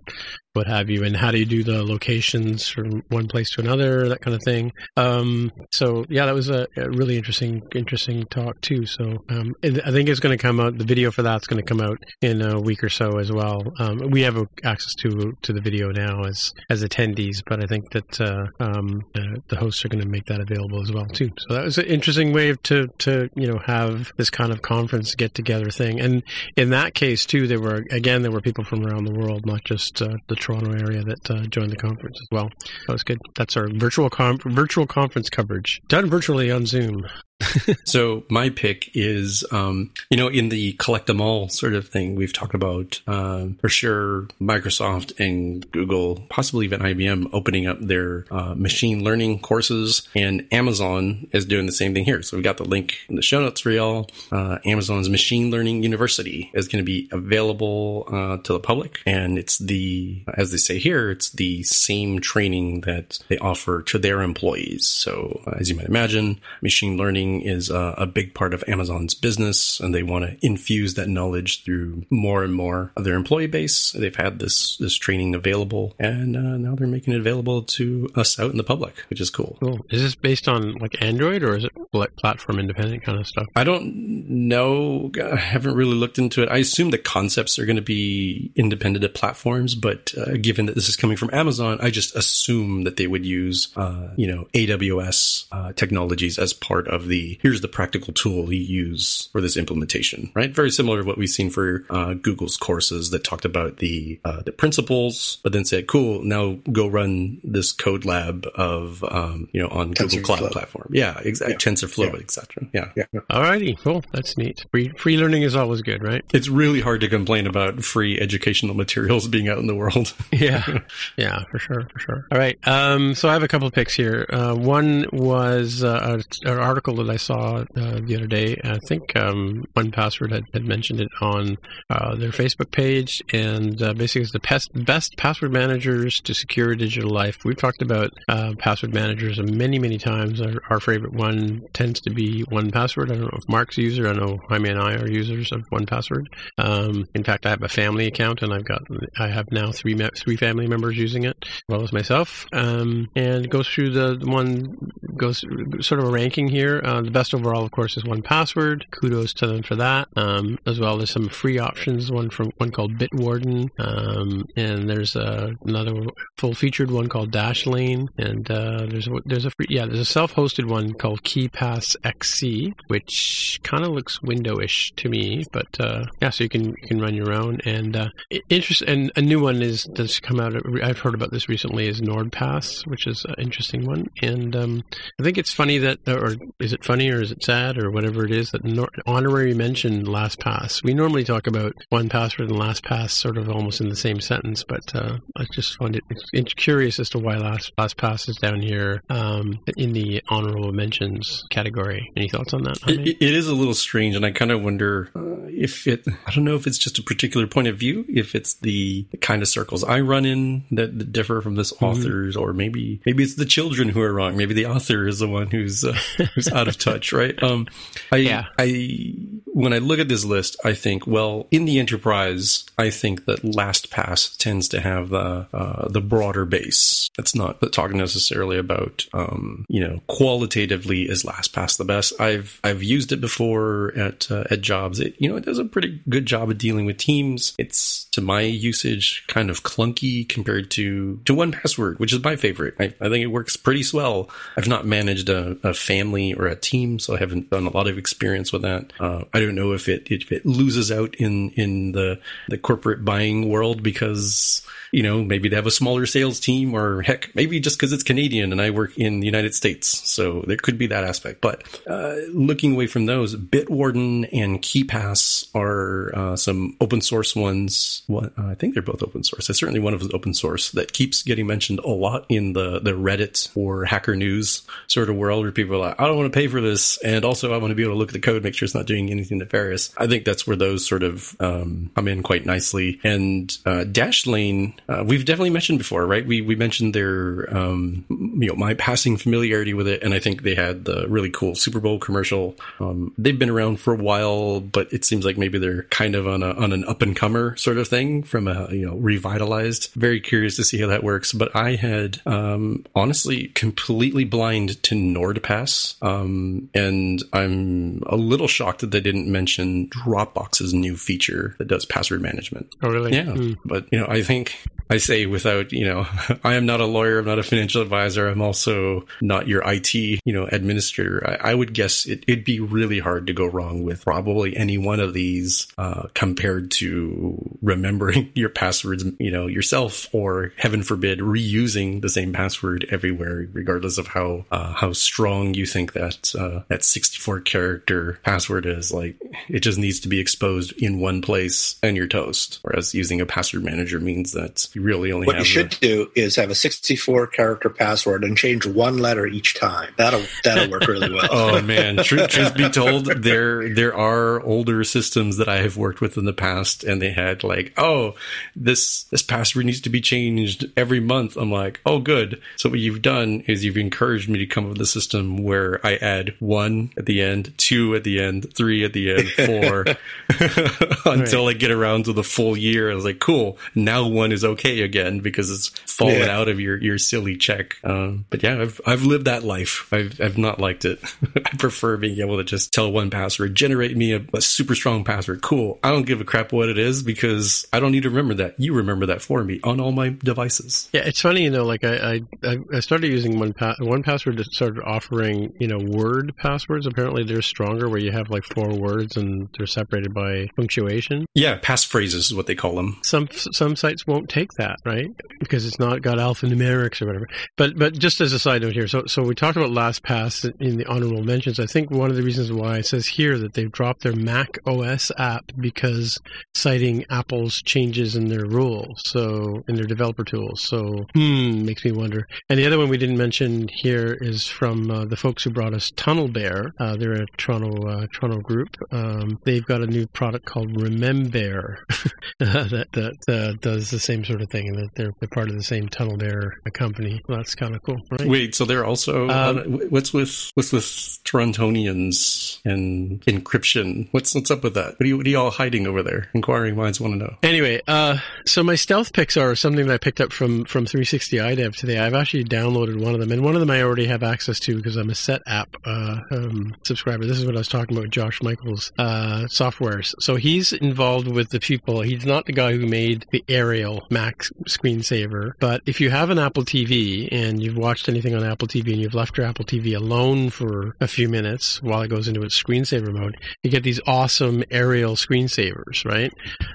what 0.53 0.67
have 0.67 0.89
you, 0.89 1.03
and 1.03 1.15
how 1.15 1.31
do 1.31 1.37
you 1.37 1.45
do 1.45 1.63
the 1.63 1.83
locations 1.83 2.67
from 2.67 3.03
one 3.09 3.27
place 3.27 3.51
to 3.51 3.61
another, 3.61 4.09
that 4.09 4.21
kind 4.21 4.35
of 4.35 4.41
thing. 4.43 4.71
Um, 4.97 5.51
so 5.71 6.05
yeah, 6.09 6.25
that 6.25 6.33
was 6.33 6.49
a, 6.49 6.67
a, 6.75 6.89
really 6.89 7.17
interesting 7.17 7.61
interesting 7.75 8.25
talk 8.25 8.59
too. 8.61 8.85
So 8.85 9.23
um, 9.29 9.53
I 9.63 9.91
think 9.91 10.09
it's 10.09 10.19
going 10.19 10.37
to 10.37 10.41
come 10.41 10.59
out. 10.59 10.77
The 10.77 10.85
video 10.85 11.11
for 11.11 11.21
that's 11.21 11.47
going 11.47 11.63
to 11.63 11.67
come 11.67 11.81
out 11.81 11.99
in 12.21 12.41
a 12.41 12.59
week 12.59 12.83
or 12.83 12.89
so 12.89 13.19
as 13.19 13.31
well. 13.31 13.61
Um, 13.79 13.99
we 14.09 14.21
have 14.21 14.37
access 14.63 14.93
to 14.95 15.33
to 15.41 15.53
the 15.53 15.61
video 15.61 15.91
now 15.91 16.23
as 16.23 16.53
as 16.69 16.83
attendees, 16.83 17.38
but 17.45 17.63
I 17.63 17.67
think 17.67 17.91
that 17.91 18.21
uh, 18.21 18.47
um, 18.59 19.03
the 19.13 19.55
hosts 19.55 19.83
are 19.85 19.89
going 19.89 20.03
to 20.03 20.09
make 20.09 20.25
that 20.25 20.39
available 20.39 20.81
as 20.81 20.91
well 20.91 21.05
too. 21.05 21.29
So 21.37 21.55
that 21.55 21.65
was 21.65 21.77
an 21.77 21.85
interesting 21.85 22.33
way 22.33 22.55
to 22.63 22.87
to 22.99 23.29
you 23.35 23.47
know 23.47 23.59
have 23.65 24.11
this 24.17 24.29
kind 24.29 24.51
of 24.51 24.61
conference 24.61 25.15
get 25.15 25.33
together 25.33 25.69
thing. 25.69 25.99
And 25.99 26.23
in 26.55 26.69
that 26.71 26.93
case 26.93 27.25
too, 27.25 27.47
there 27.47 27.59
were 27.59 27.85
again 27.91 28.21
there 28.21 28.31
were 28.31 28.41
people 28.41 28.63
from 28.63 28.85
around 28.85 29.05
the 29.05 29.13
world, 29.13 29.45
not 29.45 29.63
just 29.63 30.01
uh, 30.01 30.15
the 30.27 30.35
Toronto 30.35 30.71
area 30.71 31.03
that 31.03 31.31
uh, 31.31 31.41
joined 31.47 31.71
the 31.71 31.77
conference 31.77 32.17
as 32.21 32.27
well. 32.31 32.49
That 32.87 32.93
was 32.93 33.03
good. 33.03 33.19
That's 33.35 33.57
our 33.57 33.67
virtual 33.67 34.09
com- 34.09 34.39
virtual 34.45 34.87
conference 34.87 35.29
coverage 35.29 35.81
done 35.87 36.09
virtually 36.09 36.51
on 36.51 36.65
Zoom. 36.65 37.05
so 37.85 38.23
my 38.29 38.49
pick 38.49 38.91
is, 38.93 39.45
um, 39.51 39.91
you 40.09 40.17
know, 40.17 40.27
in 40.27 40.49
the 40.49 40.73
collect 40.73 41.07
them 41.07 41.21
all 41.21 41.49
sort 41.49 41.73
of 41.73 41.87
thing 41.87 42.15
we've 42.15 42.33
talked 42.33 42.53
about, 42.53 43.01
uh, 43.07 43.45
for 43.61 43.69
sure, 43.69 44.27
Microsoft 44.41 45.19
and 45.19 45.69
Google, 45.71 46.23
possibly 46.29 46.65
even 46.65 46.81
IBM, 46.81 47.29
opening 47.33 47.67
up 47.67 47.79
their 47.79 48.25
uh, 48.31 48.53
machine 48.55 49.03
learning 49.03 49.39
courses, 49.39 50.07
and 50.15 50.45
Amazon 50.51 51.27
is 51.31 51.45
doing 51.45 51.65
the 51.65 51.71
same 51.71 51.93
thing 51.93 52.05
here. 52.05 52.21
So 52.21 52.37
we've 52.37 52.43
got 52.43 52.57
the 52.57 52.65
link 52.65 52.97
in 53.07 53.15
the 53.15 53.21
show 53.21 53.41
notes 53.41 53.61
for 53.61 53.71
y'all. 53.71 54.09
Uh, 54.31 54.59
Amazon's 54.65 55.09
Machine 55.09 55.51
Learning 55.51 55.83
University 55.83 56.51
is 56.53 56.67
going 56.67 56.83
to 56.83 56.85
be 56.85 57.07
available 57.11 58.07
uh, 58.11 58.37
to 58.37 58.53
the 58.53 58.59
public, 58.59 58.99
and 59.05 59.37
it's 59.37 59.57
the, 59.57 60.21
as 60.35 60.51
they 60.51 60.57
say 60.57 60.77
here, 60.77 61.09
it's 61.09 61.31
the 61.31 61.63
same 61.63 62.19
training 62.19 62.81
that 62.81 63.19
they 63.29 63.37
offer 63.37 63.81
to 63.83 63.97
their 63.97 64.21
employees. 64.21 64.87
So 64.87 65.41
as 65.57 65.69
you 65.69 65.75
might 65.75 65.87
imagine, 65.87 66.39
machine 66.61 66.97
learning 66.97 67.28
is 67.41 67.69
a, 67.69 67.95
a, 67.97 68.05
big 68.05 68.33
part 68.33 68.53
of 68.53 68.63
Amazon's 68.67 69.13
business, 69.13 69.79
and 69.79 69.93
they 69.93 70.03
want 70.03 70.25
to 70.25 70.45
infuse 70.45 70.95
that 70.95 71.07
knowledge 71.07 71.63
through 71.63 72.03
more 72.09 72.43
and 72.43 72.53
more 72.53 72.91
of 72.95 73.03
their 73.03 73.15
employee 73.15 73.47
base. 73.47 73.91
They've 73.91 74.15
had 74.15 74.39
this 74.39 74.77
this 74.77 74.95
training 74.95 75.35
available, 75.35 75.95
and 75.99 76.35
uh, 76.35 76.57
now 76.57 76.75
they're 76.75 76.87
making 76.87 77.13
it 77.13 77.19
available 77.19 77.63
to 77.63 78.09
us 78.15 78.39
out 78.39 78.51
in 78.51 78.57
the 78.57 78.63
public, 78.63 78.95
which 79.09 79.21
is 79.21 79.29
cool. 79.29 79.57
Cool. 79.59 79.85
Is 79.89 80.01
this 80.01 80.15
based 80.15 80.47
on 80.47 80.73
like 80.75 81.01
Android, 81.01 81.43
or 81.43 81.55
is 81.55 81.65
it 81.65 81.71
like 81.93 82.15
platform 82.15 82.59
independent 82.59 83.03
kind 83.03 83.19
of 83.19 83.27
stuff? 83.27 83.47
I 83.55 83.63
don't 83.63 84.29
know. 84.29 85.11
I 85.23 85.35
haven't 85.35 85.75
really 85.75 85.95
looked 85.95 86.17
into 86.17 86.43
it. 86.43 86.49
I 86.49 86.57
assume 86.57 86.89
the 86.89 86.97
concepts 86.97 87.59
are 87.59 87.65
going 87.65 87.75
to 87.75 87.81
be 87.81 88.51
independent 88.55 89.05
of 89.05 89.13
platforms, 89.13 89.75
but 89.75 90.13
uh, 90.17 90.37
given 90.41 90.65
that 90.65 90.75
this 90.75 90.89
is 90.89 90.95
coming 90.95 91.17
from 91.17 91.29
Amazon, 91.33 91.79
I 91.81 91.89
just 91.89 92.15
assume 92.15 92.83
that 92.83 92.97
they 92.97 93.07
would 93.07 93.25
use, 93.25 93.69
uh, 93.75 94.09
you 94.15 94.27
know, 94.27 94.47
AWS 94.53 95.45
uh, 95.51 95.73
technologies 95.73 96.37
as 96.37 96.53
part 96.53 96.87
of 96.87 97.07
the 97.07 97.18
here's 97.41 97.61
the 97.61 97.67
practical 97.67 98.13
tool 98.13 98.51
you 98.51 98.61
use 98.61 99.29
for 99.31 99.41
this 99.41 99.57
implementation, 99.57 100.31
right? 100.33 100.51
Very 100.51 100.71
similar 100.71 101.01
to 101.01 101.07
what 101.07 101.17
we've 101.17 101.29
seen 101.29 101.49
for 101.49 101.85
uh, 101.89 102.13
Google's 102.13 102.57
courses 102.57 103.09
that 103.11 103.23
talked 103.23 103.45
about 103.45 103.77
the 103.77 104.19
uh, 104.25 104.41
the 104.41 104.51
principles, 104.51 105.39
but 105.43 105.53
then 105.53 105.65
said, 105.65 105.87
"Cool, 105.87 106.23
now 106.23 106.57
go 106.71 106.87
run 106.87 107.39
this 107.43 107.71
code 107.71 108.05
lab 108.05 108.47
of 108.55 109.03
um, 109.03 109.49
you 109.51 109.61
know 109.61 109.69
on 109.69 109.91
Google 109.91 110.21
Cloud 110.21 110.51
platform." 110.51 110.89
Yeah, 110.91 111.19
exactly. 111.23 111.53
Yeah. 111.53 111.57
TensorFlow, 111.57 112.13
yeah. 112.13 112.19
etc. 112.19 112.67
Yeah. 112.73 112.91
yeah. 112.95 113.19
Alrighty, 113.29 113.77
cool. 113.79 114.03
That's 114.13 114.37
neat. 114.37 114.65
Free 114.71 114.89
free 114.97 115.17
learning 115.17 115.43
is 115.43 115.55
always 115.55 115.81
good, 115.81 116.03
right? 116.03 116.23
It's 116.33 116.49
really 116.49 116.81
hard 116.81 117.01
to 117.01 117.09
complain 117.09 117.47
about 117.47 117.83
free 117.83 118.19
educational 118.19 118.75
materials 118.75 119.27
being 119.27 119.49
out 119.49 119.57
in 119.57 119.67
the 119.67 119.75
world. 119.75 120.13
yeah, 120.31 120.79
yeah, 121.17 121.43
for 121.51 121.59
sure, 121.59 121.87
for 121.91 121.99
sure. 121.99 122.27
All 122.31 122.37
right. 122.37 122.57
Um, 122.67 123.15
so 123.15 123.29
I 123.29 123.33
have 123.33 123.43
a 123.43 123.47
couple 123.47 123.67
of 123.67 123.73
picks 123.73 123.93
here. 123.93 124.25
Uh, 124.29 124.55
one 124.55 125.05
was 125.11 125.83
uh, 125.83 126.21
an 126.43 126.57
article 126.57 126.95
that 126.95 127.08
that 127.08 127.08
I 127.09 127.17
saw 127.17 127.63
uh, 127.75 127.99
the 128.03 128.15
other 128.15 128.27
day. 128.27 128.59
I 128.63 128.77
think 128.87 129.15
um, 129.15 129.65
1Password 129.73 130.31
had, 130.31 130.43
had 130.53 130.65
mentioned 130.65 131.01
it 131.01 131.09
on 131.21 131.57
uh, 131.89 132.15
their 132.15 132.31
Facebook 132.31 132.71
page, 132.71 133.21
and 133.33 133.81
uh, 133.81 133.93
basically 133.93 134.21
it's 134.21 134.31
the 134.31 134.39
best, 134.39 134.71
best 134.73 135.17
password 135.17 135.51
managers 135.51 136.19
to 136.21 136.33
secure 136.33 136.75
digital 136.75 137.09
life. 137.09 137.43
We've 137.43 137.57
talked 137.57 137.81
about 137.81 138.11
uh, 138.27 138.53
password 138.57 138.93
managers 138.93 139.39
many, 139.41 139.79
many 139.79 139.97
times. 139.97 140.41
Our, 140.41 140.61
our, 140.69 140.79
favorite 140.79 141.13
one 141.13 141.67
tends 141.73 141.99
to 142.01 142.09
be 142.09 142.41
1Password. 142.43 143.11
I 143.11 143.15
don't 143.15 143.23
know 143.23 143.37
if 143.37 143.47
Mark's 143.49 143.77
a 143.77 143.81
user. 143.81 144.07
I 144.07 144.13
know 144.13 144.39
Jaime 144.49 144.69
and 144.69 144.79
I 144.79 144.95
are 144.95 145.09
users 145.09 145.51
of 145.51 145.65
1Password. 145.69 146.29
Um, 146.57 147.05
in 147.13 147.23
fact, 147.23 147.45
I 147.45 147.49
have 147.49 147.63
a 147.63 147.69
family 147.69 148.07
account, 148.07 148.41
and 148.41 148.53
I've 148.53 148.65
got 148.65 148.81
I 149.17 149.27
have 149.27 149.51
now 149.51 149.71
three 149.71 149.97
three 150.15 150.37
family 150.37 150.67
members 150.67 150.97
using 150.97 151.23
it, 151.25 151.37
as 151.41 151.63
well 151.67 151.83
as 151.83 151.91
myself. 151.91 152.45
Um, 152.53 153.09
and 153.15 153.45
it 153.45 153.49
goes 153.49 153.67
through 153.67 153.91
the, 153.91 154.25
one 154.25 154.91
goes 155.15 155.43
sort 155.81 155.99
of 155.99 156.07
a 156.07 156.11
ranking 156.11 156.47
here. 156.47 156.81
Uh, 156.83 156.98
the 157.01 157.11
best 157.11 157.33
overall, 157.33 157.63
of 157.63 157.71
course, 157.71 157.97
is 157.97 158.03
1Password. 158.03 158.83
Kudos 158.91 159.33
to 159.35 159.47
them 159.47 159.63
for 159.63 159.75
that. 159.75 160.07
Um, 160.15 160.57
as 160.65 160.79
well 160.79 161.01
as 161.01 161.09
some 161.09 161.29
free 161.29 161.59
options. 161.59 162.11
One 162.11 162.29
from 162.29 162.51
one 162.57 162.71
called 162.71 162.97
Bitwarden, 162.97 163.69
um, 163.79 164.45
and 164.55 164.89
there's 164.89 165.15
uh, 165.15 165.51
another 165.65 165.93
full 166.37 166.53
featured 166.53 166.91
one 166.91 167.07
called 167.07 167.31
Dashlane, 167.31 168.07
and 168.17 168.49
uh, 168.49 168.85
there's 168.87 169.07
a, 169.07 169.11
there's 169.25 169.45
a 169.45 169.51
free, 169.51 169.67
yeah 169.69 169.85
there's 169.85 169.99
a 169.99 170.05
self 170.05 170.33
hosted 170.33 170.67
one 170.69 170.93
called 170.93 171.23
KeePassXC, 171.23 172.73
which 172.87 173.59
kind 173.63 173.83
of 173.83 173.91
looks 173.91 174.19
Windowish 174.19 174.95
to 174.97 175.09
me, 175.09 175.45
but 175.51 175.67
uh, 175.79 176.05
yeah, 176.21 176.29
so 176.29 176.43
you 176.43 176.49
can 176.49 176.65
you 176.65 176.87
can 176.87 176.99
run 176.99 177.15
your 177.15 177.33
own. 177.33 177.59
And 177.65 177.95
uh, 177.95 178.09
interest 178.49 178.81
and 178.83 179.11
a 179.15 179.21
new 179.21 179.39
one 179.39 179.61
is 179.61 179.87
that's 179.93 180.19
come 180.19 180.39
out. 180.39 180.53
I've 180.83 180.99
heard 180.99 181.15
about 181.15 181.31
this 181.31 181.49
recently 181.49 181.87
is 181.87 182.01
NordPass, 182.01 182.85
which 182.87 183.07
is 183.07 183.25
an 183.25 183.35
interesting 183.37 183.85
one. 183.85 184.07
And 184.21 184.55
um, 184.55 184.83
I 185.19 185.23
think 185.23 185.37
it's 185.37 185.53
funny 185.53 185.77
that, 185.79 185.99
or 186.07 186.35
is 186.59 186.73
it 186.73 186.83
funny 186.89 187.11
or 187.11 187.21
is 187.21 187.31
it 187.31 187.43
sad 187.43 187.77
or 187.77 187.91
whatever 187.91 188.25
it 188.25 188.31
is 188.31 188.49
that 188.49 188.63
nor- 188.63 188.89
honorary 189.05 189.53
mentioned 189.53 190.07
LastPass. 190.07 190.83
We 190.83 190.95
normally 190.95 191.23
talk 191.23 191.45
about 191.45 191.75
1Password 191.91 192.49
and 192.49 192.53
LastPass 192.53 193.11
sort 193.11 193.37
of 193.37 193.47
almost 193.47 193.79
in 193.79 193.89
the 193.89 193.95
same 193.95 194.19
sentence, 194.19 194.63
but 194.63 194.95
uh, 194.95 195.17
I 195.37 195.45
just 195.53 195.77
find 195.77 195.95
it 195.95 196.03
it's 196.33 196.53
curious 196.55 196.99
as 196.99 197.09
to 197.11 197.19
why 197.19 197.35
Last 197.35 197.71
LastPass 197.77 198.27
is 198.27 198.37
down 198.37 198.61
here 198.61 199.03
um, 199.09 199.59
in 199.77 199.93
the 199.93 200.23
honorable 200.29 200.71
mentions 200.71 201.43
category. 201.51 202.11
Any 202.17 202.27
thoughts 202.27 202.53
on 202.53 202.63
that? 202.63 202.79
It, 202.87 203.17
it 203.21 203.35
is 203.35 203.47
a 203.47 203.53
little 203.53 203.75
strange, 203.75 204.15
and 204.15 204.25
I 204.25 204.31
kind 204.31 204.51
of 204.51 204.63
wonder 204.63 205.11
uh, 205.15 205.45
if 205.49 205.85
it. 205.85 206.07
I 206.25 206.31
don't 206.31 206.43
know 206.43 206.55
if 206.55 206.65
it's 206.65 206.79
just 206.79 206.97
a 206.97 207.03
particular 207.03 207.45
point 207.45 207.67
of 207.67 207.77
view, 207.77 208.05
if 208.09 208.33
it's 208.33 208.55
the 208.55 209.05
kind 209.21 209.43
of 209.43 209.47
circles 209.47 209.83
I 209.83 209.99
run 209.99 210.25
in 210.25 210.63
that, 210.71 210.97
that 210.97 211.11
differ 211.11 211.41
from 211.41 211.55
this 211.55 211.71
mm-hmm. 211.73 211.85
author's, 211.85 212.35
or 212.35 212.53
maybe 212.53 212.99
maybe 213.05 213.21
it's 213.21 213.35
the 213.35 213.45
children 213.45 213.89
who 213.89 214.01
are 214.01 214.13
wrong. 214.13 214.37
Maybe 214.37 214.55
the 214.55 214.65
author 214.65 215.07
is 215.07 215.19
the 215.19 215.27
one 215.27 215.51
who's 215.51 215.83
uh, 215.83 215.93
who's 216.33 216.51
out 216.51 216.67
of 216.69 216.77
touch, 216.77 217.11
right? 217.13 217.35
Um, 217.49 217.67
I, 218.11 218.17
yeah. 218.17 218.45
I 218.59 219.15
when 219.53 219.73
I 219.73 219.79
look 219.79 219.99
at 219.99 220.07
this 220.07 220.25
list, 220.25 220.57
I 220.63 220.73
think, 220.73 221.07
well, 221.07 221.47
in 221.51 221.65
the 221.65 221.79
enterprise, 221.79 222.65
I 222.77 222.89
think 222.89 223.25
that 223.25 223.41
LastPass 223.41 224.37
tends 224.37 224.67
to 224.69 224.79
have 224.79 225.09
the 225.09 225.47
uh, 225.53 225.87
the 225.89 226.01
broader 226.01 226.45
base. 226.45 227.09
It's 227.17 227.35
not 227.35 227.59
talking 227.71 227.97
necessarily 227.97 228.57
about 228.57 229.05
um, 229.13 229.65
you 229.67 229.81
know 229.85 230.01
qualitatively 230.07 231.03
is 231.03 231.23
LastPass 231.23 231.77
the 231.77 231.85
best. 231.85 232.19
I've 232.19 232.59
I've 232.63 232.83
used 232.83 233.11
it 233.11 233.21
before 233.21 233.93
at 233.97 234.29
uh, 234.31 234.45
at 234.49 234.61
jobs. 234.61 234.99
It 234.99 235.15
you 235.19 235.29
know 235.29 235.37
it 235.37 235.45
does 235.45 235.59
a 235.59 235.65
pretty 235.65 236.01
good 236.09 236.25
job 236.25 236.49
of 236.49 236.57
dealing 236.57 236.85
with 236.85 236.97
teams. 236.97 237.53
It's 237.57 238.05
to 238.11 238.21
my 238.21 238.41
usage 238.41 239.23
kind 239.27 239.49
of 239.49 239.63
clunky 239.63 240.27
compared 240.27 240.71
to 240.71 241.17
to 241.25 241.35
1Password, 241.35 241.99
which 241.99 242.13
is 242.13 242.23
my 242.23 242.35
favorite. 242.35 242.75
I, 242.79 242.85
I 243.01 243.09
think 243.09 243.23
it 243.23 243.27
works 243.27 243.57
pretty 243.57 243.83
swell. 243.83 244.29
I've 244.57 244.67
not 244.67 244.85
managed 244.85 245.29
a, 245.29 245.57
a, 245.63 245.73
family 245.73 246.33
or 246.33 246.45
a 246.45 246.55
team, 246.55 246.99
so 246.99 247.15
I 247.15 247.19
haven't 247.19 247.49
done 247.49 247.65
a 247.65 247.69
lot 247.69 247.87
of 247.87 247.97
experience 247.97 248.51
with 248.51 248.63
that. 248.63 248.91
Uh, 248.99 249.23
don't 249.39 249.55
know 249.55 249.73
if 249.73 249.89
it 249.89 250.11
if 250.11 250.31
it 250.31 250.45
loses 250.45 250.91
out 250.91 251.15
in 251.15 251.51
in 251.51 251.91
the 251.91 252.19
the 252.47 252.57
corporate 252.57 253.03
buying 253.05 253.49
world 253.49 253.83
because 253.83 254.65
you 254.91 255.03
know, 255.03 255.23
maybe 255.23 255.49
they 255.49 255.55
have 255.55 255.67
a 255.67 255.71
smaller 255.71 256.05
sales 256.05 256.39
team 256.39 256.73
or 256.73 257.01
heck, 257.01 257.33
maybe 257.35 257.59
just 257.59 257.77
because 257.77 257.93
it's 257.93 258.03
Canadian 258.03 258.51
and 258.51 258.61
I 258.61 258.71
work 258.71 258.97
in 258.97 259.19
the 259.19 259.25
United 259.25 259.53
States. 259.53 259.87
So 260.09 260.43
there 260.47 260.57
could 260.57 260.77
be 260.77 260.87
that 260.87 261.03
aspect. 261.03 261.41
But 261.41 261.63
uh, 261.87 262.15
looking 262.33 262.73
away 262.73 262.87
from 262.87 263.05
those, 263.05 263.35
Bitwarden 263.35 264.27
and 264.33 264.61
KeePass 264.61 265.49
are 265.55 266.15
uh, 266.15 266.35
some 266.35 266.75
open 266.81 267.01
source 267.01 267.35
ones. 267.35 268.01
Well, 268.07 268.29
I 268.37 268.55
think 268.55 268.73
they're 268.73 268.83
both 268.83 269.03
open 269.03 269.23
source. 269.23 269.47
Certainly 269.47 269.79
one 269.79 269.93
of 269.93 269.99
them 269.99 270.09
open 270.13 270.33
source 270.33 270.71
that 270.71 270.93
keeps 270.93 271.21
getting 271.21 271.45
mentioned 271.45 271.79
a 271.79 271.89
lot 271.89 272.25
in 272.29 272.53
the, 272.53 272.79
the 272.79 272.91
Reddit 272.91 273.49
or 273.55 273.85
Hacker 273.85 274.15
News 274.15 274.63
sort 274.87 275.09
of 275.09 275.15
world 275.15 275.43
where 275.43 275.51
people 275.51 275.75
are 275.75 275.89
like, 275.89 275.99
I 275.99 276.07
don't 276.07 276.17
want 276.17 276.31
to 276.31 276.37
pay 276.37 276.47
for 276.47 276.61
this. 276.61 276.97
And 277.03 277.25
also 277.25 277.53
I 277.53 277.57
want 277.57 277.71
to 277.71 277.75
be 277.75 277.83
able 277.83 277.93
to 277.93 277.97
look 277.97 278.09
at 278.09 278.13
the 278.13 278.19
code, 278.19 278.43
make 278.43 278.55
sure 278.55 278.65
it's 278.65 278.75
not 278.75 278.87
doing 278.87 279.09
nefarious. 279.35 279.93
I 279.97 280.07
think 280.07 280.25
that's 280.25 280.47
where 280.47 280.55
those 280.55 280.87
sort 280.87 281.03
of 281.03 281.35
um, 281.39 281.91
come 281.95 282.07
in 282.07 282.23
quite 282.23 282.45
nicely. 282.45 282.99
And 283.03 283.55
uh, 283.65 283.85
Dashlane 283.85 284.73
uh, 284.87 285.03
we've 285.05 285.25
definitely 285.25 285.49
mentioned 285.49 285.79
before, 285.79 286.05
right? 286.05 286.25
We 286.25 286.41
we 286.41 286.55
mentioned 286.55 286.93
their 286.93 287.55
um, 287.55 288.05
you 288.09 288.47
know 288.47 288.55
my 288.55 288.73
passing 288.73 289.17
familiarity 289.17 289.73
with 289.73 289.87
it, 289.87 290.03
and 290.03 290.13
I 290.13 290.19
think 290.19 290.43
they 290.43 290.55
had 290.55 290.85
the 290.85 291.07
really 291.07 291.29
cool 291.29 291.55
Super 291.55 291.79
Bowl 291.79 291.99
commercial. 291.99 292.55
Um, 292.79 293.13
they've 293.17 293.37
been 293.37 293.49
around 293.49 293.79
for 293.79 293.93
a 293.93 293.97
while, 293.97 294.59
but 294.59 294.91
it 294.93 295.05
seems 295.05 295.25
like 295.25 295.37
maybe 295.37 295.59
they're 295.59 295.83
kind 295.83 296.15
of 296.15 296.27
on 296.27 296.43
a 296.43 296.51
on 296.53 296.73
an 296.73 296.85
up 296.85 297.01
and 297.01 297.15
comer 297.15 297.55
sort 297.57 297.77
of 297.77 297.87
thing 297.87 298.23
from 298.23 298.47
a 298.47 298.69
you 298.71 298.85
know 298.85 298.95
revitalized. 298.95 299.91
Very 299.93 300.19
curious 300.19 300.55
to 300.57 300.63
see 300.63 300.79
how 300.79 300.87
that 300.87 301.03
works. 301.03 301.33
But 301.33 301.55
I 301.55 301.75
had 301.75 302.21
um, 302.25 302.85
honestly 302.95 303.47
completely 303.49 304.25
blind 304.25 304.81
to 304.83 304.95
NordPass, 304.95 306.01
um, 306.03 306.69
and 306.73 307.21
I'm 307.33 308.03
a 308.07 308.15
little 308.15 308.47
shocked 308.47 308.81
that 308.81 308.91
they 308.91 309.01
didn't 309.01 309.18
mention 309.27 309.87
Dropbox's 309.89 310.73
new 310.73 310.95
feature 310.95 311.55
that 311.57 311.67
does 311.67 311.85
password 311.85 312.21
management. 312.21 312.73
Oh, 312.81 312.89
really? 312.89 313.13
Yeah, 313.13 313.25
mm. 313.25 313.57
but 313.65 313.85
you 313.91 313.99
know 313.99 314.07
I 314.07 314.21
think 314.21 314.57
I 314.89 314.97
say 314.97 315.27
without, 315.27 315.71
you 315.71 315.85
know, 315.85 316.07
I 316.43 316.55
am 316.55 316.65
not 316.65 316.81
a 316.81 316.85
lawyer. 316.85 317.19
I'm 317.19 317.25
not 317.25 317.39
a 317.39 317.43
financial 317.43 317.81
advisor. 317.81 318.27
I'm 318.27 318.41
also 318.41 319.05
not 319.21 319.47
your 319.47 319.61
IT, 319.65 319.93
you 319.93 320.21
know, 320.25 320.45
administrator. 320.45 321.23
I, 321.25 321.51
I 321.51 321.53
would 321.53 321.73
guess 321.73 322.05
it, 322.05 322.25
would 322.27 322.43
be 322.43 322.59
really 322.59 322.99
hard 322.99 323.27
to 323.27 323.33
go 323.33 323.45
wrong 323.45 323.83
with 323.83 324.03
probably 324.03 324.57
any 324.57 324.77
one 324.77 324.99
of 324.99 325.13
these, 325.13 325.67
uh, 325.77 326.07
compared 326.13 326.71
to 326.71 327.57
remembering 327.61 328.31
your 328.35 328.49
passwords, 328.49 329.05
you 329.19 329.31
know, 329.31 329.45
yourself 329.47 330.07
or 330.13 330.53
heaven 330.57 330.81
forbid 330.81 331.19
reusing 331.19 332.01
the 332.01 332.09
same 332.09 332.33
password 332.33 332.85
everywhere, 332.89 333.47
regardless 333.53 333.97
of 333.97 334.07
how, 334.07 334.45
uh, 334.51 334.73
how 334.73 334.91
strong 334.93 335.53
you 335.53 335.65
think 335.65 335.93
that, 335.93 336.33
uh, 336.35 336.61
that 336.67 336.83
64 336.83 337.41
character 337.41 338.19
password 338.23 338.65
is. 338.65 338.91
Like 338.91 339.21
it 339.47 339.59
just 339.59 339.77
needs 339.77 339.99
to 340.01 340.07
be 340.07 340.19
exposed 340.19 340.71
in 340.81 340.99
one 340.99 341.21
place 341.21 341.77
and 341.83 341.95
you're 341.95 342.07
toast. 342.07 342.59
Whereas 342.63 342.95
using 342.95 343.21
a 343.21 343.25
password 343.25 343.63
manager 343.63 343.99
means 343.99 344.31
that 344.31 344.67
you 344.79 344.85
really 344.85 345.11
only 345.11 345.27
what 345.27 345.37
you 345.37 345.43
should 345.43 345.71
the... 345.71 345.87
do 345.87 346.11
is 346.15 346.35
have 346.35 346.49
a 346.49 346.55
64 346.55 347.27
character 347.27 347.69
password 347.69 348.23
and 348.23 348.37
change 348.37 348.65
one 348.65 348.97
letter 348.97 349.25
each 349.25 349.55
time. 349.55 349.93
That'll 349.97 350.23
that'll 350.43 350.69
work 350.69 350.87
really 350.87 351.11
well. 351.11 351.27
oh 351.31 351.61
man, 351.61 351.97
truth, 351.97 352.29
truth 352.29 352.55
be 352.55 352.69
told, 352.69 353.05
there 353.05 353.73
there 353.73 353.95
are 353.95 354.41
older 354.41 354.83
systems 354.83 355.37
that 355.37 355.49
I 355.49 355.57
have 355.61 355.77
worked 355.77 356.01
with 356.01 356.17
in 356.17 356.25
the 356.25 356.33
past, 356.33 356.83
and 356.83 357.01
they 357.01 357.11
had 357.11 357.43
like, 357.43 357.73
oh, 357.77 358.15
this 358.55 359.03
this 359.03 359.23
password 359.23 359.65
needs 359.65 359.81
to 359.81 359.89
be 359.89 360.01
changed 360.01 360.65
every 360.75 360.99
month. 360.99 361.35
I'm 361.35 361.51
like, 361.51 361.81
oh, 361.85 361.99
good. 361.99 362.41
So 362.55 362.69
what 362.69 362.79
you've 362.79 363.01
done 363.01 363.43
is 363.47 363.63
you've 363.63 363.77
encouraged 363.77 364.29
me 364.29 364.39
to 364.39 364.45
come 364.45 364.65
up 364.65 364.71
with 364.71 364.81
a 364.81 364.85
system 364.85 365.43
where 365.43 365.85
I 365.85 365.95
add 365.95 366.35
one 366.39 366.91
at 366.97 367.05
the 367.05 367.21
end, 367.21 367.53
two 367.57 367.95
at 367.95 368.03
the 368.03 368.21
end, 368.21 368.53
three 368.55 368.83
at 368.83 368.93
the 368.93 369.11
end, 369.11 369.29
four, 369.29 369.85
until 371.05 371.45
right. 371.45 371.55
I 371.55 371.57
get 371.57 371.71
around 371.71 372.05
to 372.05 372.13
the 372.13 372.23
full 372.23 372.57
year. 372.57 372.91
I 372.91 372.95
was 372.95 373.05
like, 373.05 373.19
cool. 373.19 373.57
Now 373.75 374.07
one 374.07 374.31
is 374.31 374.43
okay 374.43 374.68
okay 374.69 374.81
again 374.81 375.19
because 375.19 375.49
it's 375.49 375.67
fallen 375.85 376.19
yeah. 376.19 376.37
out 376.37 376.47
of 376.47 376.59
your, 376.59 376.81
your 376.81 376.97
silly 376.97 377.37
check. 377.37 377.77
Um, 377.83 378.25
but 378.29 378.43
yeah, 378.43 378.61
I've, 378.61 378.81
I've 378.85 379.03
lived 379.03 379.25
that 379.25 379.43
life. 379.43 379.91
I've, 379.91 380.19
I've 380.21 380.37
not 380.37 380.59
liked 380.59 380.85
it. 380.85 380.99
I 381.35 381.57
prefer 381.57 381.97
being 381.97 382.19
able 382.19 382.37
to 382.37 382.43
just 382.43 382.73
tell 382.73 382.91
1Password, 382.91 383.53
generate 383.53 383.95
me 383.97 384.13
a, 384.13 384.21
a, 384.33 384.41
super 384.41 384.75
strong 384.75 385.03
password. 385.03 385.41
Cool. 385.41 385.79
I 385.83 385.91
don't 385.91 386.05
give 386.05 386.21
a 386.21 386.25
crap 386.25 386.51
what 386.51 386.69
it 386.69 386.77
is 386.77 387.03
because 387.03 387.67
I 387.73 387.79
don't 387.79 387.91
need 387.91 388.03
to 388.03 388.09
remember 388.09 388.33
that. 388.35 388.55
You 388.59 388.73
remember 388.73 389.05
that 389.07 389.21
for 389.21 389.43
me 389.43 389.59
on 389.63 389.79
all 389.79 389.91
my 389.91 390.15
devices. 390.23 390.89
Yeah, 390.93 391.01
it's 391.01 391.21
funny, 391.21 391.43
you 391.43 391.49
know, 391.49 391.65
like 391.65 391.83
I, 391.83 392.21
I, 392.43 392.57
I 392.73 392.79
started 392.79 393.11
using 393.11 393.39
one, 393.39 393.53
pa- 393.53 393.75
1Password 393.79 394.43
started 394.45 394.83
offering, 394.83 395.53
you 395.59 395.67
know, 395.67 395.79
word 395.79 396.35
passwords. 396.37 396.85
Apparently 396.85 397.23
they're 397.23 397.41
stronger 397.41 397.89
where 397.89 397.99
you 397.99 398.11
have 398.11 398.29
like 398.29 398.43
four 398.43 398.73
words 398.73 399.17
and 399.17 399.49
they're 399.57 399.67
separated 399.67 400.13
by 400.13 400.47
punctuation. 400.55 401.25
Yeah, 401.35 401.59
passphrases 401.59 402.15
is 402.15 402.33
what 402.33 402.47
they 402.47 402.55
call 402.55 402.75
them. 402.75 402.97
Some, 403.03 403.27
some 403.31 403.75
sites 403.75 404.05
won't 404.07 404.29
take 404.29 404.53
that, 404.59 404.77
right? 404.85 405.09
Because 405.39 405.65
it's 405.65 405.79
not 405.79 406.01
got 406.01 406.17
alphanumerics 406.17 407.01
or 407.01 407.07
whatever. 407.07 407.27
But 407.57 407.77
but 407.77 407.93
just 407.93 408.21
as 408.21 408.33
a 408.33 408.39
side 408.39 408.61
note 408.61 408.73
here, 408.73 408.87
so 408.87 409.05
so 409.07 409.23
we 409.23 409.33
talked 409.33 409.57
about 409.57 409.71
LastPass 409.71 410.53
in 410.59 410.77
the 410.77 410.85
honorable 410.85 411.23
mentions. 411.23 411.59
I 411.59 411.65
think 411.65 411.89
one 411.89 412.09
of 412.09 412.15
the 412.15 412.23
reasons 412.23 412.51
why 412.51 412.77
it 412.77 412.85
says 412.85 413.07
here 413.07 413.37
that 413.39 413.53
they've 413.53 413.71
dropped 413.71 414.03
their 414.03 414.15
Mac 414.15 414.59
OS 414.65 415.11
app 415.17 415.51
because 415.59 416.17
citing 416.55 417.05
Apple's 417.09 417.61
changes 417.61 418.15
in 418.15 418.27
their 418.27 418.45
rules, 418.45 419.01
so 419.05 419.63
in 419.67 419.75
their 419.75 419.85
developer 419.85 420.23
tools. 420.23 420.61
So 420.67 421.05
hmm, 421.15 421.65
makes 421.65 421.83
me 421.83 421.91
wonder. 421.91 422.27
And 422.49 422.59
the 422.59 422.67
other 422.67 422.77
one 422.77 422.89
we 422.89 422.97
didn't 422.97 423.17
mention 423.17 423.67
here 423.69 424.17
is 424.19 424.45
from 424.45 424.91
uh, 424.91 425.05
the 425.05 425.17
folks 425.17 425.43
who 425.43 425.51
brought 425.51 425.73
us 425.73 425.89
TunnelBear. 425.91 426.71
Uh, 426.79 426.95
they're 426.97 427.23
a 427.23 427.25
Toronto 427.37 427.87
uh, 427.87 428.07
Toronto 428.13 428.41
group. 428.41 428.75
Um, 428.91 429.39
they've 429.45 429.65
got 429.65 429.81
a 429.81 429.87
new 429.87 430.05
product 430.07 430.45
called 430.45 430.81
Remember 430.81 431.85
that 432.39 432.87
that 432.91 433.17
uh, 433.27 433.53
does 433.61 433.89
the 433.89 433.99
same 433.99 434.25
sort 434.25 434.38
of 434.41 434.49
thing, 434.49 434.67
and 434.67 434.77
that 434.77 434.89
they're, 434.95 435.11
they're 435.19 435.29
part 435.29 435.49
of 435.49 435.55
the 435.55 435.63
same 435.63 435.87
TunnelBear 435.89 436.51
company. 436.73 437.21
Well, 437.27 437.37
that's 437.37 437.55
kind 437.55 437.75
of 437.75 437.83
cool, 437.83 437.97
right? 438.11 438.27
Wait, 438.27 438.55
so 438.55 438.65
they're 438.65 438.85
also 438.85 439.29
Um, 439.29 439.57
uh, 439.57 439.63
what's 439.89 440.13
with 440.13 440.51
what's 440.55 440.71
with 440.71 440.83
Torontonians 441.23 442.59
and 442.65 443.21
encryption? 443.21 444.07
What's 444.11 444.35
what's 444.35 444.51
up 444.51 444.63
with 444.63 444.73
that? 444.75 444.99
What 444.99 445.01
are 445.01 445.07
you 445.07 445.17
what 445.17 445.25
are 445.25 445.29
you 445.29 445.37
all 445.39 445.51
hiding 445.51 445.87
over 445.87 446.03
there? 446.03 446.29
Inquiring 446.33 446.75
minds 446.75 446.99
want 446.99 447.13
to 447.13 447.19
know. 447.19 447.35
Anyway, 447.43 447.81
uh, 447.87 448.17
so 448.45 448.63
my 448.63 448.75
stealth 448.75 449.13
picks 449.13 449.37
are 449.37 449.55
something 449.55 449.87
that 449.87 449.93
I 449.93 449.97
picked 449.97 450.21
up 450.21 450.31
from 450.31 450.65
from 450.65 450.85
360iDev 450.85 451.75
today. 451.75 451.99
I've 451.99 452.13
actually 452.13 452.43
downloaded 452.45 453.01
one 453.01 453.13
of 453.13 453.19
them, 453.19 453.31
and 453.31 453.43
one 453.43 453.55
of 453.55 453.59
them 453.59 453.69
I 453.69 453.81
already 453.81 454.05
have 454.05 454.23
access 454.23 454.59
to 454.61 454.75
because 454.75 454.95
I'm 454.95 455.09
a 455.09 455.13
Setapp 455.13 455.67
uh, 455.85 456.19
um, 456.31 456.75
subscriber. 456.83 457.25
This 457.25 457.37
is 457.37 457.45
what 457.45 457.55
I 457.55 457.59
was 457.59 457.67
talking 457.67 457.95
about, 457.95 458.03
with 458.03 458.11
Josh 458.11 458.41
Michaels' 458.41 458.91
uh, 458.97 459.45
softwares. 459.49 460.13
So 460.19 460.35
he's 460.35 460.73
involved 460.73 461.27
with 461.27 461.49
the 461.49 461.59
people. 461.59 462.01
He's 462.01 462.25
not 462.25 462.45
the 462.45 462.53
guy 462.53 462.73
who 462.73 462.85
made 462.85 463.25
the 463.31 463.43
Aerial 463.47 464.05
Mac 464.09 464.28
screensaver, 464.67 465.53
but 465.59 465.81
if 465.85 465.99
you 466.01 466.09
have 466.09 466.29
an 466.29 466.39
Apple 466.39 466.63
TV 466.63 467.27
and 467.31 467.61
you've 467.61 467.77
watched 467.77 468.09
anything 468.09 468.35
on 468.35 468.43
Apple 468.43 468.67
TV 468.67 468.93
and 468.93 469.01
you've 469.01 469.13
left 469.13 469.37
your 469.37 469.45
Apple 469.45 469.65
TV 469.65 469.95
alone 469.95 470.49
for 470.49 470.95
a 470.99 471.07
few 471.07 471.29
minutes 471.29 471.81
while 471.81 472.01
it 472.01 472.09
goes 472.09 472.27
into 472.27 472.41
its 472.41 472.61
screensaver 472.61 473.11
mode, 473.11 473.37
you 473.63 473.71
get 473.71 473.83
these 473.83 473.99
awesome 474.05 474.63
aerial 474.71 475.15
screensavers, 475.15 476.05
right? 476.05 476.33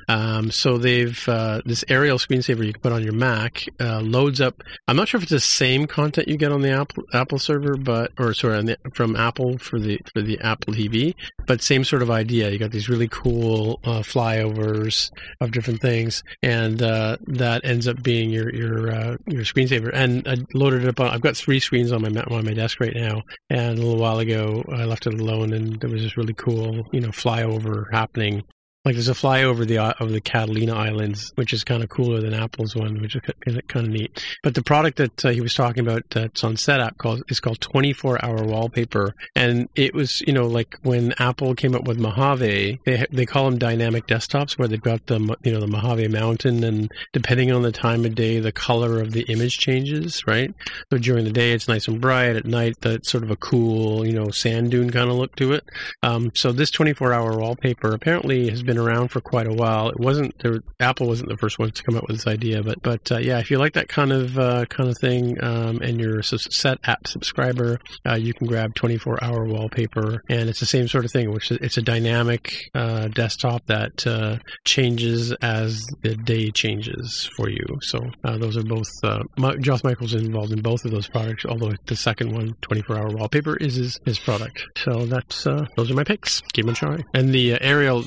Um, 0.09 0.51
so 0.51 0.78
they've 0.78 1.28
uh, 1.28 1.60
this 1.64 1.85
aerial 1.89 2.18
screensaver 2.18 2.64
you 2.64 2.72
can 2.72 2.82
put 2.82 2.93
on 2.93 3.02
your 3.02 3.12
Mac 3.12 3.64
uh, 3.81 4.01
loads 4.01 4.40
up. 4.40 4.62
I'm 4.89 4.97
not 4.97 5.09
sure 5.09 5.18
if 5.18 5.24
it's 5.24 5.32
the 5.32 5.40
same 5.40 5.86
content 5.86 6.28
you 6.28 6.36
get 6.36 6.52
on 6.52 6.62
the 6.62 6.70
Apple 6.70 7.05
Apple 7.12 7.39
server, 7.39 7.76
but 7.76 8.12
or 8.18 8.35
sorry, 8.35 8.62
the, 8.62 8.78
from 8.94 9.16
Apple 9.16 9.59
for 9.59 9.78
the 9.78 9.98
for 10.12 10.22
the 10.22 10.39
Apple 10.40 10.74
TV, 10.74 11.14
but 11.47 11.62
same 11.62 11.85
sort 11.85 12.02
of 12.02 12.10
idea. 12.10 12.51
You 12.51 12.59
got 12.59 12.70
these 12.70 12.89
really 12.89 13.09
cool 13.09 13.81
uh, 13.85 14.01
flyovers 14.01 15.10
of 15.40 15.52
different 15.52 15.81
things, 15.81 16.22
and 16.43 16.82
uh, 16.82 17.16
that 17.45 17.65
ends 17.65 17.87
up 17.87 18.03
being 18.03 18.31
your 18.31 18.53
your 18.55 18.91
uh, 18.91 19.16
your 19.27 19.43
screensaver. 19.43 19.91
And 19.93 20.27
I 20.27 20.37
loaded 20.55 20.85
it 20.85 20.89
up. 20.89 21.01
On, 21.01 21.09
I've 21.09 21.21
got 21.21 21.37
three 21.37 21.61
screens 21.61 21.93
on 21.93 22.03
my 22.03 22.09
on 22.23 22.45
my 22.45 22.55
desk 22.55 22.81
right 22.81 22.95
now, 22.95 23.23
and 23.51 23.79
a 23.79 23.83
little 23.83 23.99
while 23.99 24.19
ago 24.19 24.65
I 24.73 24.85
left 24.85 25.07
it 25.07 25.15
alone, 25.15 25.53
and 25.53 25.79
there 25.81 25.91
was 25.91 26.03
this 26.03 26.16
really 26.16 26.35
cool 26.35 26.89
you 26.93 27.01
know 27.01 27.11
flyover 27.11 27.85
happening 27.93 28.43
like 28.85 28.94
there's 28.94 29.09
a 29.09 29.15
flyover 29.15 29.66
the 29.66 29.78
of 29.78 30.11
the 30.11 30.20
Catalina 30.20 30.74
Islands, 30.74 31.32
which 31.36 31.52
is 31.52 31.65
kind 31.65 31.82
of 31.82 31.89
cooler 31.89 32.20
than 32.20 32.35
Apple's 32.35 32.77
one, 32.77 33.01
which 33.01 33.16
is 33.16 33.23
kind 33.69 33.86
of 33.86 33.93
neat. 33.93 34.23
But 34.43 34.55
the 34.55 34.62
product 34.62 34.98
that 34.98 35.24
uh, 35.24 35.31
he 35.31 35.40
was 35.40 35.55
talking 35.55 35.81
about 35.86 36.02
that's 36.11 36.44
on 36.44 36.56
SetApp 36.56 36.98
called 36.98 37.23
is 37.28 37.40
called 37.40 37.61
24 37.61 38.23
Hour 38.23 38.44
Wallpaper, 38.44 39.15
and 39.35 39.69
it 39.74 39.94
was 39.94 40.20
you 40.23 40.32
know 40.35 40.47
like 40.47 40.78
when 40.82 41.15
Apple 41.19 41.55
came 41.55 41.74
up 41.74 41.85
with 41.85 41.98
Mojave, 41.98 42.81
they 42.85 43.06
they 43.11 43.27
call 43.27 43.48
them 43.48 43.59
dynamic 43.59 44.06
desktops 44.06 44.59
where 44.59 44.69
they've 44.69 44.81
got 44.81 45.06
the 45.06 45.19
you 45.43 45.52
know 45.52 45.61
the 45.61 45.66
Mojave 45.66 46.09
Mountain, 46.09 46.62
and 46.62 46.90
depending 47.15 47.52
on 47.52 47.62
the 47.62 47.73
time 47.73 48.05
of 48.05 48.15
day, 48.15 48.39
the 48.39 48.52
color 48.52 49.01
of 49.01 49.12
the 49.12 49.23
image 49.23 49.59
changes, 49.59 50.27
right? 50.27 50.55
So 50.90 50.98
during 50.98 51.24
the 51.24 51.32
day 51.32 51.52
it's 51.52 51.69
nice 51.69 51.89
and 51.89 52.01
bright, 52.01 52.36
at 52.36 52.44
night 52.44 52.77
that's 52.82 53.11
sort 53.11 53.24
of 53.24 53.31
a 53.31 53.36
cool 53.36 54.06
you 54.06 54.12
know 54.12 54.31
sand 54.31 54.73
dune 54.73 54.90
kind 54.90 55.11
of 55.11 55.16
look 55.16 55.35
to 55.36 55.55
it. 55.55 55.65
Um, 56.02 56.32
so 56.35 56.52
this 56.52 56.70
24 56.70 57.15
Hour 57.15 57.39
Wallpaper 57.39 57.94
apparently 57.94 58.51
has 58.51 58.62
been 58.62 58.74
been 58.75 58.85
around 58.85 59.09
for 59.09 59.21
quite 59.21 59.47
a 59.47 59.53
while. 59.53 59.89
It 59.89 59.99
wasn't 59.99 60.35
there, 60.43 60.61
Apple 60.81 61.07
wasn't 61.07 61.29
the 61.29 61.37
first 61.37 61.59
one 61.59 61.71
to 61.71 61.83
come 61.83 61.97
up 61.97 62.07
with 62.09 62.17
this 62.17 62.27
idea, 62.27 62.63
but 62.63 62.83
but 62.83 63.11
uh, 63.13 63.19
yeah, 63.19 63.39
if 63.39 63.51
you 63.51 63.59
like 63.59 63.75
that 63.75 63.89
kind 63.89 64.13
of 64.13 64.39
uh, 64.39 64.65
kind 64.67 64.91
of 64.91 64.99
thing 64.99 65.43
um, 65.43 65.81
and 65.81 66.01
you're 66.01 66.19
a 66.19 66.23
Setapp 66.23 67.07
subscriber, 67.07 67.79
uh, 68.09 68.15
you 68.15 68.35
can 68.35 68.47
grab 68.47 68.75
24 68.75 69.23
hour 69.23 69.45
wallpaper, 69.45 70.23
and 70.29 70.49
it's 70.49 70.61
the 70.61 70.67
same 70.67 70.89
sort 70.89 71.05
of 71.05 71.13
thing, 71.13 71.33
which 71.33 71.51
is, 71.51 71.59
it's 71.61 71.77
a 71.77 71.83
dynamic 71.83 72.55
uh, 72.75 73.09
desktop 73.09 73.65
that 73.67 74.07
uh, 74.07 74.39
changes 74.65 75.33
as 75.43 75.87
the 76.03 76.17
day 76.17 76.51
changes 76.51 77.31
for 77.37 77.49
you. 77.49 77.65
So 77.83 78.01
uh, 78.25 78.39
those 78.39 78.57
are 78.57 78.63
both. 78.63 78.89
My, 79.37 79.55
Josh 79.57 79.85
Michaels 79.85 80.15
is 80.15 80.23
involved 80.23 80.53
in 80.53 80.63
both 80.63 80.85
of 80.85 80.91
those 80.91 81.09
products, 81.09 81.45
although 81.45 81.73
the 81.87 81.97
second 81.97 82.33
one, 82.33 82.55
24 82.63 82.97
hour 82.97 83.09
wallpaper, 83.11 83.57
is 83.57 83.75
his, 83.77 84.01
his 84.05 84.19
product. 84.19 84.67
So 84.77 85.07
that's 85.07 85.45
those 85.45 85.91
are 85.91 85.95
my 85.95 86.05
picks. 86.05 86.41
Keep 86.53 86.67
them 86.67 86.73
a 86.73 86.77
try. 86.77 87.05
And 87.15 87.33
the 87.33 87.61
Aerial 87.61 88.05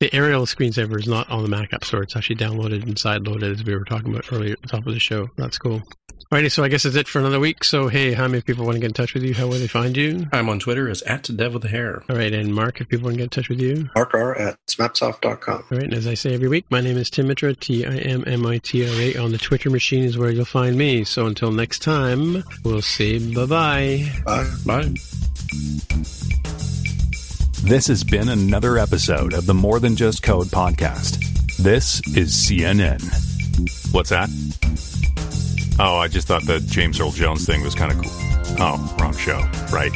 the 0.00 0.14
Aerial 0.14 0.46
screensaver 0.46 0.98
is 0.98 1.08
not 1.08 1.30
on 1.30 1.42
the 1.42 1.48
Mac 1.48 1.72
App 1.72 1.84
Store. 1.84 2.02
It's 2.02 2.16
actually 2.16 2.36
downloaded 2.36 2.82
and 2.82 2.98
side 2.98 3.26
loaded, 3.26 3.52
as 3.52 3.64
we 3.64 3.74
were 3.74 3.84
talking 3.84 4.12
about 4.12 4.32
earlier 4.32 4.52
at 4.52 4.62
the 4.62 4.68
top 4.68 4.86
of 4.86 4.94
the 4.94 5.00
show. 5.00 5.28
That's 5.36 5.58
cool. 5.58 5.82
Alrighty, 6.32 6.50
so 6.50 6.64
I 6.64 6.68
guess 6.68 6.84
that's 6.84 6.96
it 6.96 7.08
for 7.08 7.18
another 7.18 7.38
week. 7.38 7.62
So, 7.62 7.88
hey, 7.88 8.14
how 8.14 8.26
many 8.26 8.40
people 8.40 8.64
want 8.64 8.76
to 8.76 8.80
get 8.80 8.86
in 8.86 8.92
touch 8.94 9.12
with 9.12 9.22
you? 9.22 9.34
How 9.34 9.46
will 9.46 9.58
they 9.58 9.66
find 9.66 9.94
you? 9.94 10.28
I'm 10.32 10.48
on 10.48 10.60
Twitter 10.60 10.88
as 10.88 11.02
at 11.02 11.24
Dev 11.24 11.52
with 11.52 11.62
a 11.66 11.68
hair. 11.68 12.02
All 12.08 12.16
right, 12.16 12.32
and 12.32 12.54
Mark, 12.54 12.80
if 12.80 12.88
people 12.88 13.04
want 13.04 13.16
to 13.16 13.18
get 13.18 13.24
in 13.24 13.28
touch 13.28 13.50
with 13.50 13.60
you? 13.60 13.90
Mark 13.94 14.14
R 14.14 14.34
at 14.38 14.56
smapsoft.com. 14.66 15.64
All 15.70 15.76
right, 15.76 15.82
and 15.82 15.92
as 15.92 16.06
I 16.06 16.14
say 16.14 16.32
every 16.32 16.48
week, 16.48 16.64
my 16.70 16.80
name 16.80 16.96
is 16.96 17.10
Tim 17.10 17.28
Mitra, 17.28 17.54
T 17.54 17.84
I 17.84 17.96
M 17.98 18.24
M 18.26 18.46
I 18.46 18.56
T 18.56 18.88
R 18.88 18.94
A. 18.98 19.16
On 19.16 19.30
the 19.30 19.36
Twitter 19.36 19.68
machine 19.68 20.04
is 20.04 20.16
where 20.16 20.30
you'll 20.30 20.46
find 20.46 20.78
me. 20.78 21.04
So 21.04 21.26
until 21.26 21.52
next 21.52 21.80
time, 21.80 22.42
we'll 22.64 22.80
say 22.80 23.18
bye-bye. 23.34 24.10
Bye. 24.24 24.50
Bye. 24.64 24.94
This 27.64 27.86
has 27.86 28.02
been 28.02 28.28
another 28.28 28.76
episode 28.76 29.34
of 29.34 29.46
the 29.46 29.54
More 29.54 29.78
Than 29.78 29.94
Just 29.94 30.22
Code 30.22 30.48
podcast. 30.48 31.24
This 31.58 32.00
is 32.16 32.34
CNN. 32.34 33.00
What's 33.94 34.10
that? 34.10 34.28
Oh, 35.78 35.96
I 35.96 36.08
just 36.08 36.26
thought 36.26 36.44
the 36.44 36.58
James 36.58 36.98
Earl 36.98 37.12
Jones 37.12 37.46
thing 37.46 37.62
was 37.62 37.76
kind 37.76 37.92
of 37.92 38.02
cool. 38.02 38.10
Oh, 38.58 38.96
wrong 39.00 39.16
show. 39.16 39.38
Right. 39.72 39.92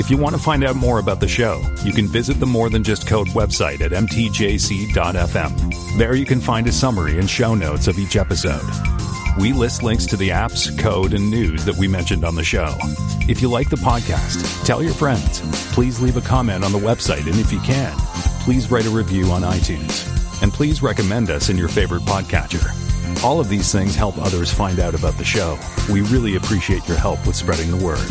If 0.00 0.10
you 0.10 0.16
want 0.16 0.34
to 0.34 0.42
find 0.42 0.64
out 0.64 0.74
more 0.74 0.98
about 0.98 1.20
the 1.20 1.28
show, 1.28 1.62
you 1.84 1.92
can 1.92 2.08
visit 2.08 2.40
the 2.40 2.46
More 2.46 2.68
Than 2.68 2.82
Just 2.82 3.06
Code 3.06 3.28
website 3.28 3.80
at 3.80 3.92
mtjc.fm. 3.92 5.96
There 5.96 6.14
you 6.16 6.26
can 6.26 6.40
find 6.40 6.66
a 6.66 6.72
summary 6.72 7.18
and 7.18 7.30
show 7.30 7.54
notes 7.54 7.86
of 7.86 7.98
each 7.98 8.16
episode. 8.16 8.68
We 9.38 9.52
list 9.52 9.84
links 9.84 10.04
to 10.06 10.16
the 10.16 10.30
apps, 10.30 10.76
code, 10.76 11.14
and 11.14 11.30
news 11.30 11.64
that 11.64 11.76
we 11.76 11.86
mentioned 11.86 12.24
on 12.24 12.34
the 12.34 12.42
show. 12.42 12.74
If 13.28 13.40
you 13.40 13.48
like 13.48 13.70
the 13.70 13.76
podcast, 13.76 14.64
tell 14.64 14.82
your 14.82 14.92
friends. 14.92 15.40
Please 15.72 16.00
leave 16.00 16.16
a 16.16 16.20
comment 16.20 16.64
on 16.64 16.72
the 16.72 16.78
website, 16.78 17.24
and 17.28 17.36
if 17.36 17.52
you 17.52 17.60
can, 17.60 17.96
please 18.40 18.68
write 18.68 18.86
a 18.86 18.90
review 18.90 19.26
on 19.26 19.42
iTunes. 19.42 20.04
And 20.42 20.52
please 20.52 20.82
recommend 20.82 21.30
us 21.30 21.50
in 21.50 21.56
your 21.56 21.68
favorite 21.68 22.02
podcatcher. 22.02 22.66
All 23.24 23.40
of 23.40 23.48
these 23.48 23.72
things 23.72 23.94
help 23.94 24.16
others 24.18 24.52
find 24.52 24.78
out 24.78 24.94
about 24.94 25.14
the 25.18 25.24
show. 25.24 25.58
We 25.90 26.02
really 26.02 26.36
appreciate 26.36 26.86
your 26.86 26.96
help 26.96 27.26
with 27.26 27.36
spreading 27.36 27.70
the 27.70 27.84
word. 27.84 28.08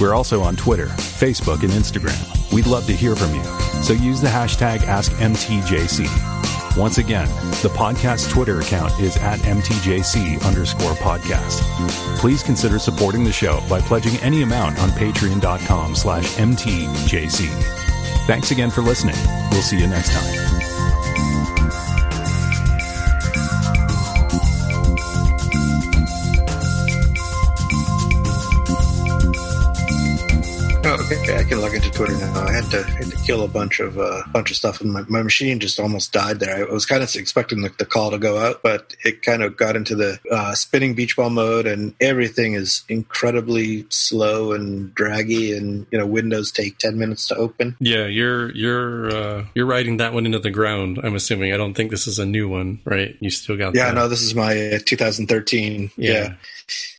We're 0.00 0.14
also 0.14 0.42
on 0.42 0.56
Twitter, 0.56 0.86
Facebook, 0.86 1.62
and 1.62 1.72
Instagram. 1.72 2.52
We'd 2.52 2.66
love 2.66 2.86
to 2.86 2.92
hear 2.92 3.16
from 3.16 3.34
you, 3.34 3.44
so 3.82 3.92
use 3.92 4.20
the 4.20 4.28
hashtag 4.28 4.78
AskMTJC. 4.78 6.36
Once 6.76 6.98
again, 6.98 7.26
the 7.62 7.70
podcast 7.74 8.30
Twitter 8.30 8.60
account 8.60 8.98
is 9.00 9.16
at 9.16 9.38
MTJC 9.40 10.42
underscore 10.44 10.92
podcast. 10.96 11.60
Please 12.18 12.42
consider 12.42 12.78
supporting 12.78 13.24
the 13.24 13.32
show 13.32 13.62
by 13.68 13.80
pledging 13.80 14.16
any 14.20 14.42
amount 14.42 14.78
on 14.78 14.90
patreon.com 14.90 15.94
slash 15.94 16.26
MTJC. 16.36 17.48
Thanks 18.26 18.50
again 18.50 18.70
for 18.70 18.82
listening. 18.82 19.16
We'll 19.52 19.62
see 19.62 19.78
you 19.78 19.86
next 19.86 20.12
time. 20.12 20.75
Okay, 31.08 31.38
I 31.38 31.44
can 31.44 31.60
log 31.60 31.72
into 31.72 31.88
Twitter 31.92 32.18
now. 32.18 32.42
I 32.42 32.50
had 32.50 32.64
to 32.72 32.82
had 32.82 33.06
to 33.06 33.16
kill 33.18 33.44
a 33.44 33.48
bunch 33.48 33.78
of 33.78 33.96
uh, 33.96 34.22
bunch 34.32 34.50
of 34.50 34.56
stuff, 34.56 34.80
and 34.80 34.92
my, 34.92 35.02
my 35.02 35.22
machine 35.22 35.60
just 35.60 35.78
almost 35.78 36.12
died 36.12 36.40
there. 36.40 36.68
I 36.68 36.72
was 36.72 36.84
kind 36.84 37.00
of 37.00 37.14
expecting 37.14 37.62
the, 37.62 37.72
the 37.78 37.86
call 37.86 38.10
to 38.10 38.18
go 38.18 38.38
out, 38.38 38.60
but 38.60 38.96
it 39.04 39.22
kind 39.22 39.44
of 39.44 39.56
got 39.56 39.76
into 39.76 39.94
the 39.94 40.18
uh, 40.32 40.56
spinning 40.56 40.94
beach 40.94 41.16
ball 41.16 41.30
mode, 41.30 41.68
and 41.68 41.94
everything 42.00 42.54
is 42.54 42.82
incredibly 42.88 43.86
slow 43.88 44.50
and 44.50 44.92
draggy. 44.96 45.56
And 45.56 45.86
you 45.92 45.98
know, 45.98 46.06
Windows 46.06 46.50
take 46.50 46.78
ten 46.78 46.98
minutes 46.98 47.28
to 47.28 47.36
open. 47.36 47.76
Yeah, 47.78 48.06
you're 48.06 48.50
you're 48.50 49.14
uh, 49.14 49.44
you're 49.54 49.66
riding 49.66 49.98
that 49.98 50.12
one 50.12 50.26
into 50.26 50.40
the 50.40 50.50
ground. 50.50 50.98
I'm 51.04 51.14
assuming. 51.14 51.52
I 51.52 51.56
don't 51.56 51.74
think 51.74 51.92
this 51.92 52.08
is 52.08 52.18
a 52.18 52.26
new 52.26 52.48
one, 52.48 52.80
right? 52.84 53.16
You 53.20 53.30
still 53.30 53.56
got. 53.56 53.76
Yeah, 53.76 53.86
that. 53.86 53.94
no, 53.94 54.08
this 54.08 54.22
is 54.22 54.34
my 54.34 54.70
uh, 54.70 54.78
2013. 54.84 55.92
Yeah. 55.96 56.10
yeah. 56.10 56.34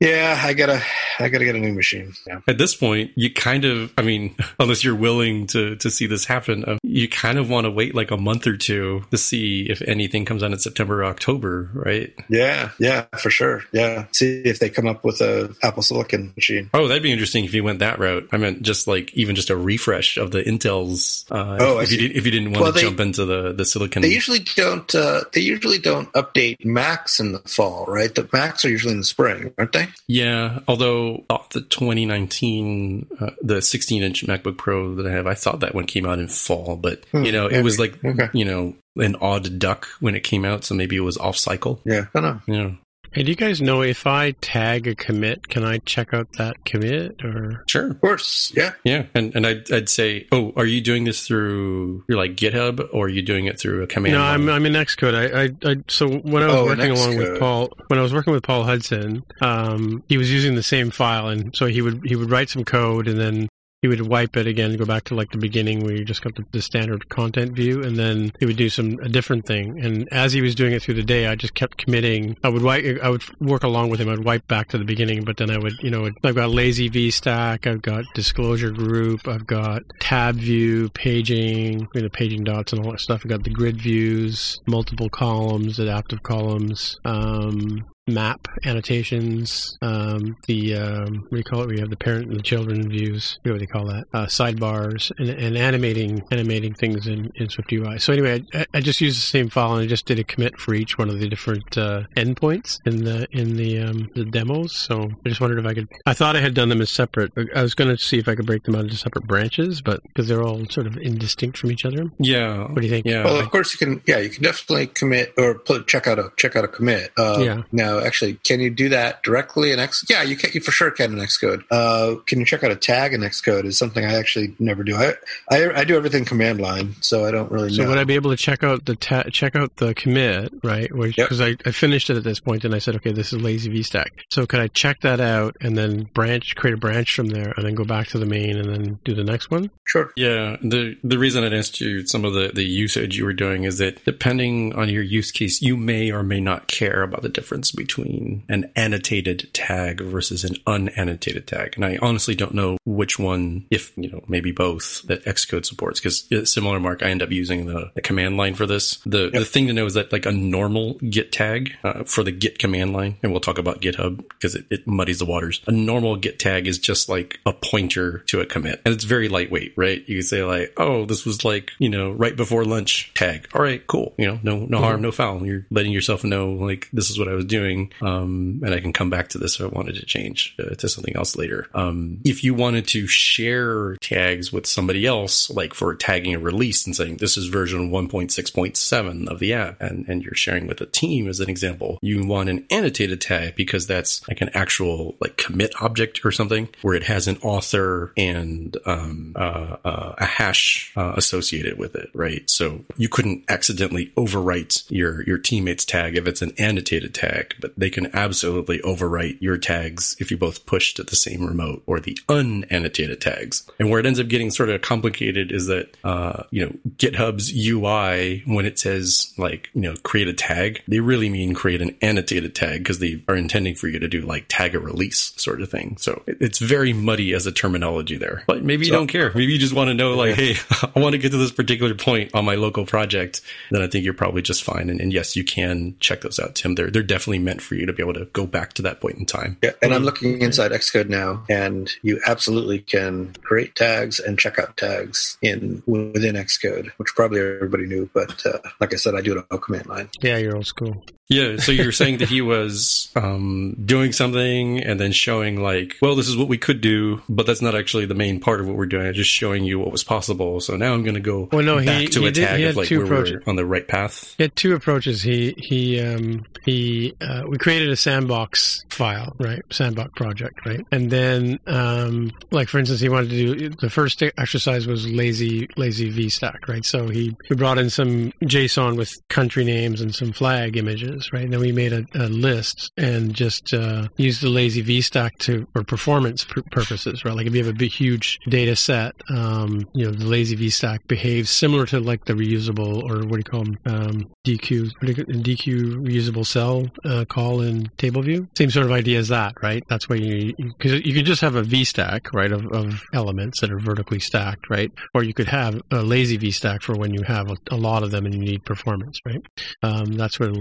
Yeah, 0.00 0.40
I 0.42 0.54
gotta, 0.54 0.82
I 1.18 1.28
gotta 1.28 1.44
get 1.44 1.54
a 1.54 1.58
new 1.58 1.72
machine. 1.72 2.14
Yeah. 2.26 2.40
At 2.48 2.58
this 2.58 2.74
point, 2.74 3.10
you 3.16 3.32
kind 3.32 3.64
of, 3.64 3.92
I 3.98 4.02
mean, 4.02 4.34
unless 4.58 4.84
you're 4.84 4.94
willing 4.94 5.46
to 5.48 5.76
to 5.76 5.90
see 5.90 6.06
this 6.06 6.24
happen. 6.24 6.64
Um, 6.66 6.78
you 6.82 7.08
kind 7.08 7.38
of 7.38 7.50
want 7.50 7.64
to 7.66 7.70
wait 7.70 7.94
like 7.94 8.10
a 8.10 8.16
month 8.16 8.46
or 8.46 8.56
two 8.56 9.04
to 9.10 9.18
see 9.18 9.66
if 9.68 9.82
anything 9.82 10.24
comes 10.24 10.42
out 10.42 10.52
in 10.52 10.58
September 10.58 11.02
or 11.02 11.04
October, 11.04 11.70
right? 11.74 12.12
Yeah, 12.30 12.70
yeah, 12.78 13.06
for 13.18 13.30
sure. 13.30 13.62
Yeah, 13.72 14.06
see 14.12 14.42
if 14.44 14.58
they 14.58 14.70
come 14.70 14.86
up 14.86 15.04
with 15.04 15.20
a 15.20 15.54
Apple 15.62 15.82
Silicon 15.82 16.32
machine. 16.36 16.70
Oh, 16.72 16.88
that'd 16.88 17.02
be 17.02 17.12
interesting 17.12 17.44
if 17.44 17.52
you 17.54 17.62
went 17.64 17.80
that 17.80 17.98
route. 17.98 18.28
I 18.32 18.36
meant 18.38 18.62
just 18.62 18.86
like 18.86 19.12
even 19.14 19.34
just 19.36 19.50
a 19.50 19.56
refresh 19.56 20.16
of 20.16 20.30
the 20.30 20.42
Intel's. 20.42 21.24
Uh, 21.30 21.56
Oh, 21.60 21.78
I 21.78 21.82
if, 21.82 21.92
if 21.92 21.92
you 22.00 22.08
did, 22.08 22.16
if 22.16 22.24
you 22.24 22.30
didn't 22.32 22.52
want 22.52 22.62
Well, 22.62 22.72
to 22.72 22.78
they- 22.78 22.84
jump 22.86 23.00
into 23.00 23.24
the 23.24 23.52
the 23.52 23.64
Silicon. 23.64 24.02
They 24.02 24.08
usually 24.08 24.38
don't. 24.40 24.94
Uh, 24.94 25.24
they 25.32 25.40
usually 25.40 25.78
don't 25.78 26.10
update 26.12 26.64
Macs 26.64 27.20
in 27.20 27.32
the 27.32 27.40
fall, 27.40 27.84
right? 27.86 28.14
The 28.14 28.28
Macs 28.32 28.64
are 28.64 28.68
usually 28.70 28.92
in 28.92 29.00
the 29.00 29.04
spring, 29.04 29.52
aren't 29.58 29.72
they? 29.72 29.88
Yeah, 30.06 30.60
although 30.68 31.24
the 31.52 31.60
2019, 31.62 33.06
uh, 33.20 33.30
the 33.42 33.62
16 33.62 33.87
inch 33.90 34.24
MacBook 34.26 34.56
Pro 34.58 34.94
that 34.96 35.06
I 35.06 35.10
have, 35.10 35.26
I 35.26 35.34
thought 35.34 35.60
that 35.60 35.74
one 35.74 35.86
came 35.86 36.06
out 36.06 36.18
in 36.18 36.28
fall, 36.28 36.76
but 36.76 37.04
Hmm, 37.12 37.24
you 37.24 37.32
know, 37.32 37.46
it 37.46 37.62
was 37.62 37.78
like, 37.78 38.02
Okay. 38.04 38.28
you 38.32 38.44
know, 38.44 38.74
an 38.96 39.16
odd 39.20 39.58
duck 39.58 39.86
when 40.00 40.14
it 40.14 40.24
came 40.24 40.44
out, 40.44 40.64
so 40.64 40.74
maybe 40.74 40.96
it 40.96 41.00
was 41.00 41.16
off 41.18 41.36
cycle. 41.36 41.80
Yeah, 41.84 42.06
I 42.14 42.20
don't 42.20 42.48
know. 42.48 42.54
Yeah, 42.54 42.70
Hey, 43.10 43.22
do 43.22 43.30
you 43.30 43.36
guys 43.36 43.62
know 43.62 43.80
if 43.80 44.06
I 44.06 44.32
tag 44.32 44.86
a 44.86 44.94
commit, 44.94 45.48
can 45.48 45.64
I 45.64 45.78
check 45.78 46.12
out 46.12 46.28
that 46.36 46.62
commit 46.66 47.24
or? 47.24 47.64
sure. 47.66 47.90
Of 47.92 48.00
course, 48.02 48.52
yeah. 48.54 48.72
Yeah, 48.84 49.06
and 49.14 49.34
and 49.34 49.46
I'd, 49.46 49.72
I'd 49.72 49.88
say, 49.88 50.26
oh, 50.30 50.52
are 50.56 50.66
you 50.66 50.82
doing 50.82 51.04
this 51.04 51.26
through 51.26 52.04
your 52.06 52.18
like 52.18 52.36
GitHub 52.36 52.86
or 52.92 53.06
are 53.06 53.08
you 53.08 53.22
doing 53.22 53.46
it 53.46 53.58
through 53.58 53.82
a 53.82 53.86
command? 53.86 54.12
No, 54.14 54.20
line? 54.20 54.34
I'm 54.34 54.48
I'm 54.50 54.66
in 54.66 54.74
Xcode. 54.74 55.14
I, 55.14 55.44
I, 55.44 55.72
I 55.72 55.76
so 55.88 56.06
when 56.18 56.42
I 56.42 56.48
was 56.48 56.56
Oh, 56.56 56.66
working 56.66 56.90
along 56.90 57.16
with 57.16 57.38
Paul, 57.40 57.70
when 57.86 57.98
I 57.98 58.02
was 58.02 58.12
working 58.12 58.34
with 58.34 58.42
Paul 58.42 58.64
Hudson, 58.64 59.24
um, 59.40 60.02
he 60.08 60.18
was 60.18 60.30
using 60.30 60.54
the 60.54 60.62
same 60.62 60.90
file, 60.90 61.28
and 61.28 61.56
so 61.56 61.64
he 61.64 61.80
would 61.80 62.02
he 62.04 62.14
would 62.14 62.30
write 62.30 62.50
some 62.50 62.64
code, 62.64 63.08
and 63.08 63.18
then 63.18 63.48
he 63.82 63.88
would 63.88 64.00
wipe 64.00 64.36
it 64.36 64.46
again, 64.46 64.76
go 64.76 64.84
back 64.84 65.04
to 65.04 65.14
like 65.14 65.30
the 65.30 65.38
beginning 65.38 65.84
where 65.84 65.94
you 65.94 66.04
just 66.04 66.22
got 66.22 66.34
the, 66.34 66.44
the 66.50 66.60
standard 66.60 67.08
content 67.08 67.52
view, 67.52 67.82
and 67.82 67.96
then 67.96 68.32
he 68.40 68.46
would 68.46 68.56
do 68.56 68.68
some 68.68 68.98
a 69.00 69.08
different 69.08 69.46
thing. 69.46 69.78
And 69.80 70.08
as 70.12 70.32
he 70.32 70.40
was 70.40 70.54
doing 70.54 70.72
it 70.72 70.82
through 70.82 70.94
the 70.94 71.04
day, 71.04 71.26
I 71.26 71.36
just 71.36 71.54
kept 71.54 71.78
committing. 71.78 72.36
I 72.42 72.48
would 72.48 72.62
wipe, 72.62 72.98
I 73.02 73.08
would 73.08 73.22
work 73.40 73.62
along 73.62 73.90
with 73.90 74.00
him. 74.00 74.08
I'd 74.08 74.24
wipe 74.24 74.46
back 74.48 74.68
to 74.68 74.78
the 74.78 74.84
beginning, 74.84 75.24
but 75.24 75.36
then 75.36 75.50
I 75.50 75.58
would, 75.58 75.74
you 75.80 75.90
know, 75.90 76.10
I've 76.24 76.34
got 76.34 76.50
lazy 76.50 76.88
V 76.88 77.10
stack, 77.10 77.66
I've 77.66 77.82
got 77.82 78.04
disclosure 78.14 78.70
group, 78.70 79.28
I've 79.28 79.46
got 79.46 79.82
tab 80.00 80.36
view, 80.36 80.88
paging, 80.90 81.86
you 81.94 82.02
know, 82.02 82.08
paging 82.08 82.44
dots 82.44 82.72
and 82.72 82.84
all 82.84 82.90
that 82.92 83.00
stuff. 83.00 83.22
I've 83.24 83.30
got 83.30 83.44
the 83.44 83.50
grid 83.50 83.80
views, 83.80 84.60
multiple 84.66 85.08
columns, 85.08 85.78
adaptive 85.78 86.22
columns, 86.24 86.98
um, 87.04 87.84
map 88.08 88.46
annotations, 88.64 89.76
um, 89.82 90.36
the 90.46 90.74
um, 90.76 91.14
what 91.22 91.30
do 91.30 91.36
you 91.36 91.44
call 91.44 91.62
it? 91.62 91.68
We 91.68 91.80
have 91.80 91.90
the 91.90 91.96
parent 91.96 92.28
and 92.28 92.38
the 92.38 92.42
children 92.42 92.88
views. 92.88 93.38
What 93.42 93.52
do 93.52 93.58
they 93.58 93.66
call 93.66 93.86
that? 93.86 94.04
Uh, 94.12 94.26
sidebars 94.26 95.12
and, 95.18 95.28
and 95.28 95.56
animating 95.56 96.22
animating 96.30 96.74
things 96.74 97.06
in, 97.06 97.30
in 97.36 97.48
Swift 97.48 97.72
UI. 97.72 97.98
So 97.98 98.12
anyway, 98.12 98.42
I, 98.54 98.66
I 98.74 98.80
just 98.80 99.00
used 99.00 99.18
the 99.18 99.26
same 99.26 99.48
file 99.48 99.74
and 99.74 99.82
I 99.82 99.86
just 99.86 100.06
did 100.06 100.18
a 100.18 100.24
commit 100.24 100.58
for 100.58 100.74
each 100.74 100.98
one 100.98 101.08
of 101.08 101.18
the 101.20 101.28
different 101.28 101.76
uh, 101.76 102.02
endpoints 102.16 102.78
in 102.86 103.04
the 103.04 103.26
in 103.32 103.56
the 103.56 103.80
um, 103.80 104.10
the 104.14 104.24
demos. 104.24 104.74
So 104.74 105.10
I 105.24 105.28
just 105.28 105.40
wondered 105.40 105.58
if 105.58 105.66
I 105.66 105.74
could. 105.74 105.88
I 106.06 106.14
thought 106.14 106.36
I 106.36 106.40
had 106.40 106.54
done 106.54 106.68
them 106.68 106.80
as 106.80 106.90
separate. 106.90 107.32
I 107.54 107.62
was 107.62 107.74
going 107.74 107.90
to 107.94 108.02
see 108.02 108.18
if 108.18 108.28
I 108.28 108.34
could 108.34 108.46
break 108.46 108.64
them 108.64 108.74
out 108.74 108.82
into 108.82 108.96
separate 108.96 109.26
branches, 109.26 109.80
but 109.82 110.02
because 110.04 110.28
they're 110.28 110.42
all 110.42 110.64
sort 110.70 110.86
of 110.86 110.96
indistinct 110.96 111.58
from 111.58 111.70
each 111.70 111.84
other. 111.84 112.04
yeah. 112.18 112.58
What 112.68 112.76
do 112.76 112.82
you 112.82 112.90
think? 112.90 113.06
Yeah. 113.06 113.24
Well, 113.24 113.38
of 113.38 113.50
course 113.50 113.72
you 113.72 113.78
can. 113.84 114.02
Yeah, 114.06 114.18
you 114.18 114.30
can 114.30 114.42
definitely 114.42 114.86
commit 114.88 115.32
or 115.36 115.54
put, 115.58 115.86
check 115.86 116.06
out 116.06 116.18
a 116.18 116.32
check 116.36 116.56
out 116.56 116.64
a 116.64 116.68
commit. 116.68 117.12
Uh, 117.16 117.38
Yeah. 117.40 117.62
Now, 117.72 117.97
actually, 118.04 118.34
can 118.44 118.60
you 118.60 118.70
do 118.70 118.88
that 118.90 119.22
directly 119.22 119.72
in 119.72 119.78
X? 119.78 120.04
Yeah, 120.08 120.22
you 120.22 120.36
can. 120.36 120.50
You 120.54 120.60
for 120.60 120.70
sure 120.72 120.90
can 120.90 121.12
in 121.12 121.18
Xcode. 121.18 121.62
Uh, 121.70 122.16
can 122.26 122.38
you 122.40 122.44
check 122.46 122.64
out 122.64 122.70
a 122.70 122.76
tag 122.76 123.12
in 123.14 123.20
Xcode? 123.20 123.64
Is 123.64 123.78
something 123.78 124.04
I 124.04 124.14
actually 124.14 124.54
never 124.58 124.82
do. 124.84 124.96
I 124.96 125.14
I, 125.50 125.80
I 125.80 125.84
do 125.84 125.96
everything 125.96 126.24
command 126.24 126.60
line, 126.60 126.94
so 127.00 127.24
I 127.24 127.30
don't 127.30 127.50
really 127.50 127.72
So 127.72 127.82
know. 127.82 127.90
would 127.90 127.98
I 127.98 128.04
be 128.04 128.14
able 128.14 128.30
to 128.30 128.36
check 128.36 128.62
out 128.64 128.84
the 128.84 128.96
ta- 128.96 129.24
check 129.30 129.56
out 129.56 129.76
the 129.76 129.94
commit 129.94 130.52
right? 130.62 130.90
Yep. 130.94 131.14
Because 131.16 131.40
I, 131.40 131.56
I 131.64 131.70
finished 131.70 132.10
it 132.10 132.16
at 132.16 132.24
this 132.24 132.40
point 132.40 132.64
and 132.64 132.74
I 132.74 132.78
said, 132.78 132.96
okay, 132.96 133.12
this 133.12 133.32
is 133.32 133.40
lazy 133.40 133.70
VStack. 133.70 134.08
So 134.30 134.46
could 134.46 134.60
I 134.60 134.68
check 134.68 135.00
that 135.00 135.20
out 135.20 135.56
and 135.60 135.76
then 135.76 136.04
branch, 136.14 136.56
create 136.56 136.74
a 136.74 136.76
branch 136.76 137.14
from 137.14 137.28
there, 137.28 137.52
and 137.56 137.64
then 137.66 137.74
go 137.74 137.84
back 137.84 138.08
to 138.08 138.18
the 138.18 138.26
main 138.26 138.56
and 138.56 138.68
then 138.72 138.98
do 139.04 139.14
the 139.14 139.24
next 139.24 139.50
one? 139.50 139.70
sure. 139.84 140.12
Yeah, 140.16 140.56
the 140.62 140.96
the 141.02 141.18
reason 141.18 141.44
I'd 141.44 141.54
asked 141.54 141.80
you 141.80 142.06
some 142.06 142.24
of 142.24 142.34
the, 142.34 142.50
the 142.54 142.64
usage 142.64 143.16
you 143.16 143.24
were 143.24 143.32
doing 143.32 143.64
is 143.64 143.78
that 143.78 144.04
depending 144.04 144.74
on 144.74 144.88
your 144.88 145.02
use 145.02 145.30
case, 145.30 145.62
you 145.62 145.76
may 145.76 146.10
or 146.10 146.22
may 146.22 146.40
not 146.40 146.66
care 146.66 147.02
about 147.02 147.22
the 147.22 147.28
difference 147.28 147.72
between 147.88 148.44
an 148.50 148.70
annotated 148.76 149.48
tag 149.54 150.02
versus 150.02 150.44
an 150.44 150.54
unannotated 150.66 151.46
tag. 151.46 151.72
And 151.74 151.86
I 151.86 151.98
honestly 152.02 152.34
don't 152.34 152.52
know 152.52 152.76
which 152.84 153.18
one, 153.18 153.64
if 153.70 153.96
you 153.96 154.10
know, 154.10 154.22
maybe 154.28 154.52
both 154.52 155.02
that 155.04 155.24
Xcode 155.24 155.64
supports. 155.64 155.98
Because 155.98 156.50
similar, 156.52 156.78
Mark, 156.78 157.02
I 157.02 157.06
end 157.08 157.22
up 157.22 157.30
using 157.30 157.64
the, 157.64 157.90
the 157.94 158.02
command 158.02 158.36
line 158.36 158.54
for 158.54 158.66
this. 158.66 158.96
The 159.06 159.30
the 159.30 159.46
thing 159.46 159.68
to 159.68 159.72
know 159.72 159.86
is 159.86 159.94
that 159.94 160.12
like 160.12 160.26
a 160.26 160.32
normal 160.32 160.94
Git 160.94 161.32
tag 161.32 161.72
uh, 161.82 162.04
for 162.04 162.22
the 162.22 162.30
Git 162.30 162.58
command 162.58 162.92
line, 162.92 163.16
and 163.22 163.32
we'll 163.32 163.40
talk 163.40 163.56
about 163.56 163.80
GitHub 163.80 164.18
because 164.28 164.54
it, 164.54 164.66
it 164.68 164.86
muddies 164.86 165.18
the 165.18 165.24
waters. 165.24 165.62
A 165.66 165.72
normal 165.72 166.16
Git 166.16 166.38
tag 166.38 166.66
is 166.66 166.78
just 166.78 167.08
like 167.08 167.40
a 167.46 167.54
pointer 167.54 168.18
to 168.26 168.40
a 168.42 168.46
commit, 168.46 168.82
and 168.84 168.94
it's 168.94 169.04
very 169.04 169.30
lightweight, 169.30 169.72
right? 169.76 170.06
You 170.06 170.16
can 170.16 170.26
say 170.26 170.44
like, 170.44 170.74
oh, 170.76 171.06
this 171.06 171.24
was 171.24 171.42
like 171.42 171.70
you 171.78 171.88
know 171.88 172.10
right 172.10 172.36
before 172.36 172.66
lunch 172.66 173.12
tag. 173.14 173.48
All 173.54 173.62
right, 173.62 173.84
cool. 173.86 174.12
You 174.18 174.26
know, 174.26 174.40
no 174.42 174.66
no 174.66 174.78
harm, 174.78 175.00
no 175.00 175.10
foul. 175.10 175.46
You're 175.46 175.64
letting 175.70 175.92
yourself 175.92 176.22
know 176.22 176.50
like 176.52 176.90
this 176.92 177.08
is 177.08 177.18
what 177.18 177.28
I 177.28 177.32
was 177.32 177.46
doing, 177.46 177.77
um, 178.00 178.60
and 178.64 178.74
I 178.74 178.80
can 178.80 178.92
come 178.92 179.10
back 179.10 179.28
to 179.28 179.38
this 179.38 179.58
if 179.58 179.66
I 179.66 179.68
wanted 179.68 179.96
to 179.96 180.06
change 180.06 180.54
uh, 180.58 180.74
to 180.74 180.88
something 180.88 181.16
else 181.16 181.36
later. 181.36 181.66
Um, 181.74 182.20
if 182.24 182.44
you 182.44 182.54
wanted 182.54 182.86
to 182.88 183.06
share 183.06 183.96
tags 183.96 184.52
with 184.52 184.66
somebody 184.66 185.06
else, 185.06 185.50
like 185.50 185.74
for 185.74 185.94
tagging 185.94 186.34
a 186.34 186.38
release 186.38 186.86
and 186.86 186.94
saying 186.94 187.16
this 187.16 187.36
is 187.36 187.46
version 187.46 187.90
1.6.7 187.90 189.28
of 189.28 189.38
the 189.38 189.52
app, 189.52 189.80
and, 189.80 190.08
and 190.08 190.22
you're 190.22 190.34
sharing 190.34 190.66
with 190.66 190.80
a 190.80 190.86
team 190.86 191.28
as 191.28 191.40
an 191.40 191.50
example, 191.50 191.98
you 192.02 192.24
want 192.26 192.48
an 192.48 192.66
annotated 192.70 193.20
tag 193.20 193.54
because 193.56 193.86
that's 193.86 194.26
like 194.28 194.40
an 194.40 194.50
actual 194.54 195.16
like 195.20 195.36
commit 195.36 195.72
object 195.80 196.24
or 196.24 196.32
something 196.32 196.68
where 196.82 196.94
it 196.94 197.04
has 197.04 197.28
an 197.28 197.38
author 197.42 198.12
and 198.16 198.76
um, 198.86 199.32
uh, 199.36 199.76
uh, 199.84 200.14
a 200.18 200.24
hash 200.24 200.92
uh, 200.96 201.12
associated 201.16 201.78
with 201.78 201.94
it, 201.94 202.10
right? 202.14 202.48
So 202.48 202.84
you 202.96 203.08
couldn't 203.08 203.44
accidentally 203.48 204.12
overwrite 204.16 204.84
your 204.88 205.22
your 205.22 205.38
teammate's 205.38 205.84
tag 205.84 206.16
if 206.16 206.26
it's 206.26 206.42
an 206.42 206.52
annotated 206.58 207.14
tag, 207.14 207.54
but 207.60 207.72
they 207.76 207.90
can 207.90 208.14
absolutely 208.14 208.78
overwrite 208.80 209.40
your 209.40 209.58
tags 209.58 210.16
if 210.18 210.30
you 210.30 210.36
both 210.36 210.66
pushed 210.66 210.98
at 210.98 211.08
the 211.08 211.16
same 211.16 211.44
remote 211.44 211.82
or 211.86 212.00
the 212.00 212.18
unannotated 212.28 213.20
tags. 213.20 213.68
And 213.78 213.90
where 213.90 214.00
it 214.00 214.06
ends 214.06 214.20
up 214.20 214.28
getting 214.28 214.50
sort 214.50 214.70
of 214.70 214.80
complicated 214.82 215.52
is 215.52 215.66
that 215.66 215.96
uh, 216.04 216.44
you 216.50 216.64
know 216.64 216.72
GitHub's 216.96 217.52
UI 217.54 218.42
when 218.46 218.66
it 218.66 218.78
says 218.78 219.32
like 219.36 219.70
you 219.74 219.82
know 219.82 219.94
create 220.02 220.28
a 220.28 220.34
tag, 220.34 220.82
they 220.88 221.00
really 221.00 221.28
mean 221.28 221.54
create 221.54 221.82
an 221.82 221.96
annotated 222.02 222.54
tag 222.54 222.80
because 222.80 222.98
they 222.98 223.22
are 223.28 223.36
intending 223.36 223.74
for 223.74 223.88
you 223.88 223.98
to 223.98 224.08
do 224.08 224.22
like 224.22 224.46
tag 224.48 224.74
a 224.74 224.78
release 224.78 225.32
sort 225.36 225.60
of 225.60 225.70
thing. 225.70 225.96
So 225.98 226.22
it's 226.26 226.58
very 226.58 226.92
muddy 226.92 227.32
as 227.34 227.46
a 227.46 227.52
terminology 227.52 228.16
there. 228.16 228.44
But 228.46 228.64
maybe 228.64 228.86
you 228.86 228.92
don't 228.92 229.06
care. 229.06 229.32
Maybe 229.34 229.52
you 229.52 229.58
just 229.58 229.74
want 229.74 229.88
to 229.88 229.94
know 229.94 230.14
like, 230.14 230.34
hey, 230.34 230.56
I 230.94 230.98
want 231.00 231.12
to 231.12 231.18
get 231.18 231.30
to 231.30 231.36
this 231.36 231.52
particular 231.52 231.94
point 231.94 232.34
on 232.34 232.44
my 232.44 232.54
local 232.54 232.86
project. 232.86 233.40
Then 233.70 233.82
I 233.82 233.86
think 233.86 234.04
you're 234.04 234.14
probably 234.14 234.42
just 234.42 234.62
fine. 234.62 234.90
And, 234.90 235.00
and 235.00 235.12
yes, 235.12 235.36
you 235.36 235.44
can 235.44 235.96
check 236.00 236.22
those 236.22 236.38
out, 236.38 236.54
Tim. 236.54 236.74
They're 236.74 236.90
they're 236.90 237.02
definitely 237.02 237.40
meant 237.48 237.62
for 237.62 237.74
you 237.74 237.86
to 237.86 237.92
be 237.92 238.02
able 238.02 238.14
to 238.14 238.26
go 238.26 238.46
back 238.46 238.74
to 238.74 238.82
that 238.82 239.00
point 239.00 239.16
in 239.16 239.24
time. 239.24 239.56
Yeah, 239.62 239.72
and 239.82 239.94
I'm 239.94 240.04
looking 240.04 240.40
inside 240.42 240.70
Xcode 240.72 241.08
now, 241.08 241.44
and 241.48 241.90
you 242.02 242.20
absolutely 242.26 242.80
can 242.80 243.32
create 243.42 243.74
tags 243.74 244.20
and 244.20 244.38
check 244.38 244.58
out 244.58 244.76
tags 244.76 245.38
in 245.40 245.82
within 245.86 246.34
Xcode, 246.34 246.90
which 246.98 247.14
probably 247.16 247.40
everybody 247.40 247.86
knew. 247.86 248.08
But 248.12 248.44
uh, 248.44 248.58
like 248.80 248.92
I 248.92 248.96
said, 248.96 249.14
I 249.14 249.22
do 249.22 249.38
it 249.38 249.44
on 249.50 249.58
command 249.60 249.86
line. 249.86 250.08
Yeah, 250.20 250.36
you're 250.36 250.56
old 250.56 250.66
school. 250.66 251.02
Yeah, 251.30 251.58
so 251.58 251.72
you're 251.72 251.92
saying 251.92 252.18
that 252.18 252.28
he 252.30 252.40
was 252.40 253.10
um, 253.14 253.76
doing 253.84 254.12
something 254.12 254.82
and 254.82 254.98
then 254.98 255.12
showing 255.12 255.60
like, 255.62 255.96
well, 256.00 256.16
this 256.16 256.26
is 256.26 256.38
what 256.38 256.48
we 256.48 256.56
could 256.56 256.80
do, 256.80 257.20
but 257.28 257.44
that's 257.44 257.60
not 257.60 257.74
actually 257.74 258.06
the 258.06 258.14
main 258.14 258.40
part 258.40 258.60
of 258.62 258.66
what 258.66 258.76
we're 258.76 258.86
doing. 258.86 259.06
I'm 259.06 259.12
just 259.12 259.28
showing 259.30 259.64
you 259.64 259.78
what 259.78 259.92
was 259.92 260.02
possible. 260.02 260.58
So 260.60 260.76
now 260.78 260.94
I'm 260.94 261.02
going 261.02 261.16
to 261.16 261.20
go 261.20 261.48
Well, 261.52 261.62
no, 261.62 261.76
he- 261.76 261.84
back 261.86 262.10
to 262.12 262.20
he 262.22 262.26
a 262.28 262.30
did- 262.30 262.46
tag 262.48 262.62
of 262.62 262.76
like 262.76 262.90
where 262.90 263.04
approaches. 263.04 263.42
we're 263.44 263.50
on 263.50 263.56
the 263.56 263.66
right 263.66 263.86
path. 263.86 264.34
He 264.38 264.44
had 264.44 264.56
two 264.56 264.74
approaches. 264.74 265.20
He 265.20 265.54
he 265.58 266.00
um, 266.00 266.46
he 266.64 267.14
uh, 267.20 267.37
we 267.46 267.58
created 267.58 267.90
a 267.90 267.96
sandbox 267.96 268.84
file, 268.90 269.34
right? 269.38 269.62
Sandbox 269.70 270.12
project, 270.16 270.64
right? 270.66 270.84
And 270.92 271.10
then, 271.10 271.58
um, 271.66 272.32
like 272.50 272.68
for 272.68 272.78
instance, 272.78 273.00
he 273.00 273.08
wanted 273.08 273.30
to 273.30 273.54
do 273.54 273.68
the 273.70 273.90
first 273.90 274.22
exercise 274.22 274.86
was 274.86 275.08
lazy 275.08 275.68
lazy 275.76 276.10
VStack, 276.12 276.68
right? 276.68 276.84
So 276.84 277.08
he 277.08 277.36
he 277.46 277.54
brought 277.54 277.78
in 277.78 277.90
some 277.90 278.32
JSON 278.42 278.96
with 278.96 279.16
country 279.28 279.64
names 279.64 280.00
and 280.00 280.14
some 280.14 280.32
flag 280.32 280.76
images, 280.76 281.30
right? 281.32 281.44
And 281.44 281.52
then 281.52 281.60
we 281.60 281.72
made 281.72 281.92
a, 281.92 282.04
a 282.14 282.28
list 282.28 282.92
and 282.96 283.34
just 283.34 283.72
uh, 283.74 284.08
used 284.16 284.42
the 284.42 284.48
lazy 284.48 284.82
VStack 284.82 285.38
to 285.38 285.66
for 285.72 285.84
performance 285.84 286.44
pr- 286.44 286.60
purposes, 286.70 287.24
right? 287.24 287.34
Like 287.34 287.46
if 287.46 287.54
you 287.54 287.64
have 287.64 287.74
a 287.74 287.76
big, 287.76 287.92
huge 287.92 288.38
data 288.48 288.76
set, 288.76 289.14
um, 289.30 289.88
you 289.94 290.04
know, 290.04 290.12
the 290.12 290.26
lazy 290.26 290.56
VStack 290.56 291.06
behaves 291.06 291.50
similar 291.50 291.86
to 291.86 292.00
like 292.00 292.24
the 292.24 292.34
reusable 292.34 293.02
or 293.02 293.26
what 293.26 293.32
do 293.32 293.38
you 293.38 293.44
call 293.44 293.64
them, 293.64 293.78
um, 293.86 294.30
dequeue, 294.46 294.90
dequeue 295.02 295.96
reusable 295.96 296.46
cell 296.46 296.86
uh, 297.04 297.24
call 297.28 297.60
in 297.60 297.90
table 297.96 298.22
view. 298.22 298.48
Same 298.56 298.70
sort 298.70 298.86
of 298.86 298.92
idea 298.92 299.18
as 299.18 299.28
that, 299.28 299.54
right? 299.62 299.82
That's 299.88 300.08
why 300.08 300.16
you 300.16 300.54
because 300.56 300.92
you, 300.92 301.00
you 301.04 301.14
could 301.14 301.26
just 301.26 301.40
have 301.40 301.54
a 301.54 301.62
VStack, 301.62 302.32
right, 302.32 302.52
of, 302.52 302.66
of 302.72 303.00
elements 303.12 303.60
that 303.60 303.70
are 303.72 303.78
vertically 303.78 304.20
stacked, 304.20 304.70
right? 304.70 304.90
Or 305.14 305.22
you 305.22 305.34
could 305.34 305.48
have 305.48 305.80
a 305.90 306.02
lazy 306.02 306.38
VStack 306.38 306.82
for 306.82 306.94
when 306.94 307.12
you 307.12 307.22
have 307.22 307.50
a, 307.50 307.56
a 307.70 307.76
lot 307.76 308.02
of 308.02 308.10
them 308.10 308.26
and 308.26 308.34
you 308.34 308.40
need 308.40 308.64
performance, 308.64 309.18
right? 309.24 309.42
Um, 309.82 310.12
that's 310.12 310.38
where 310.40 310.52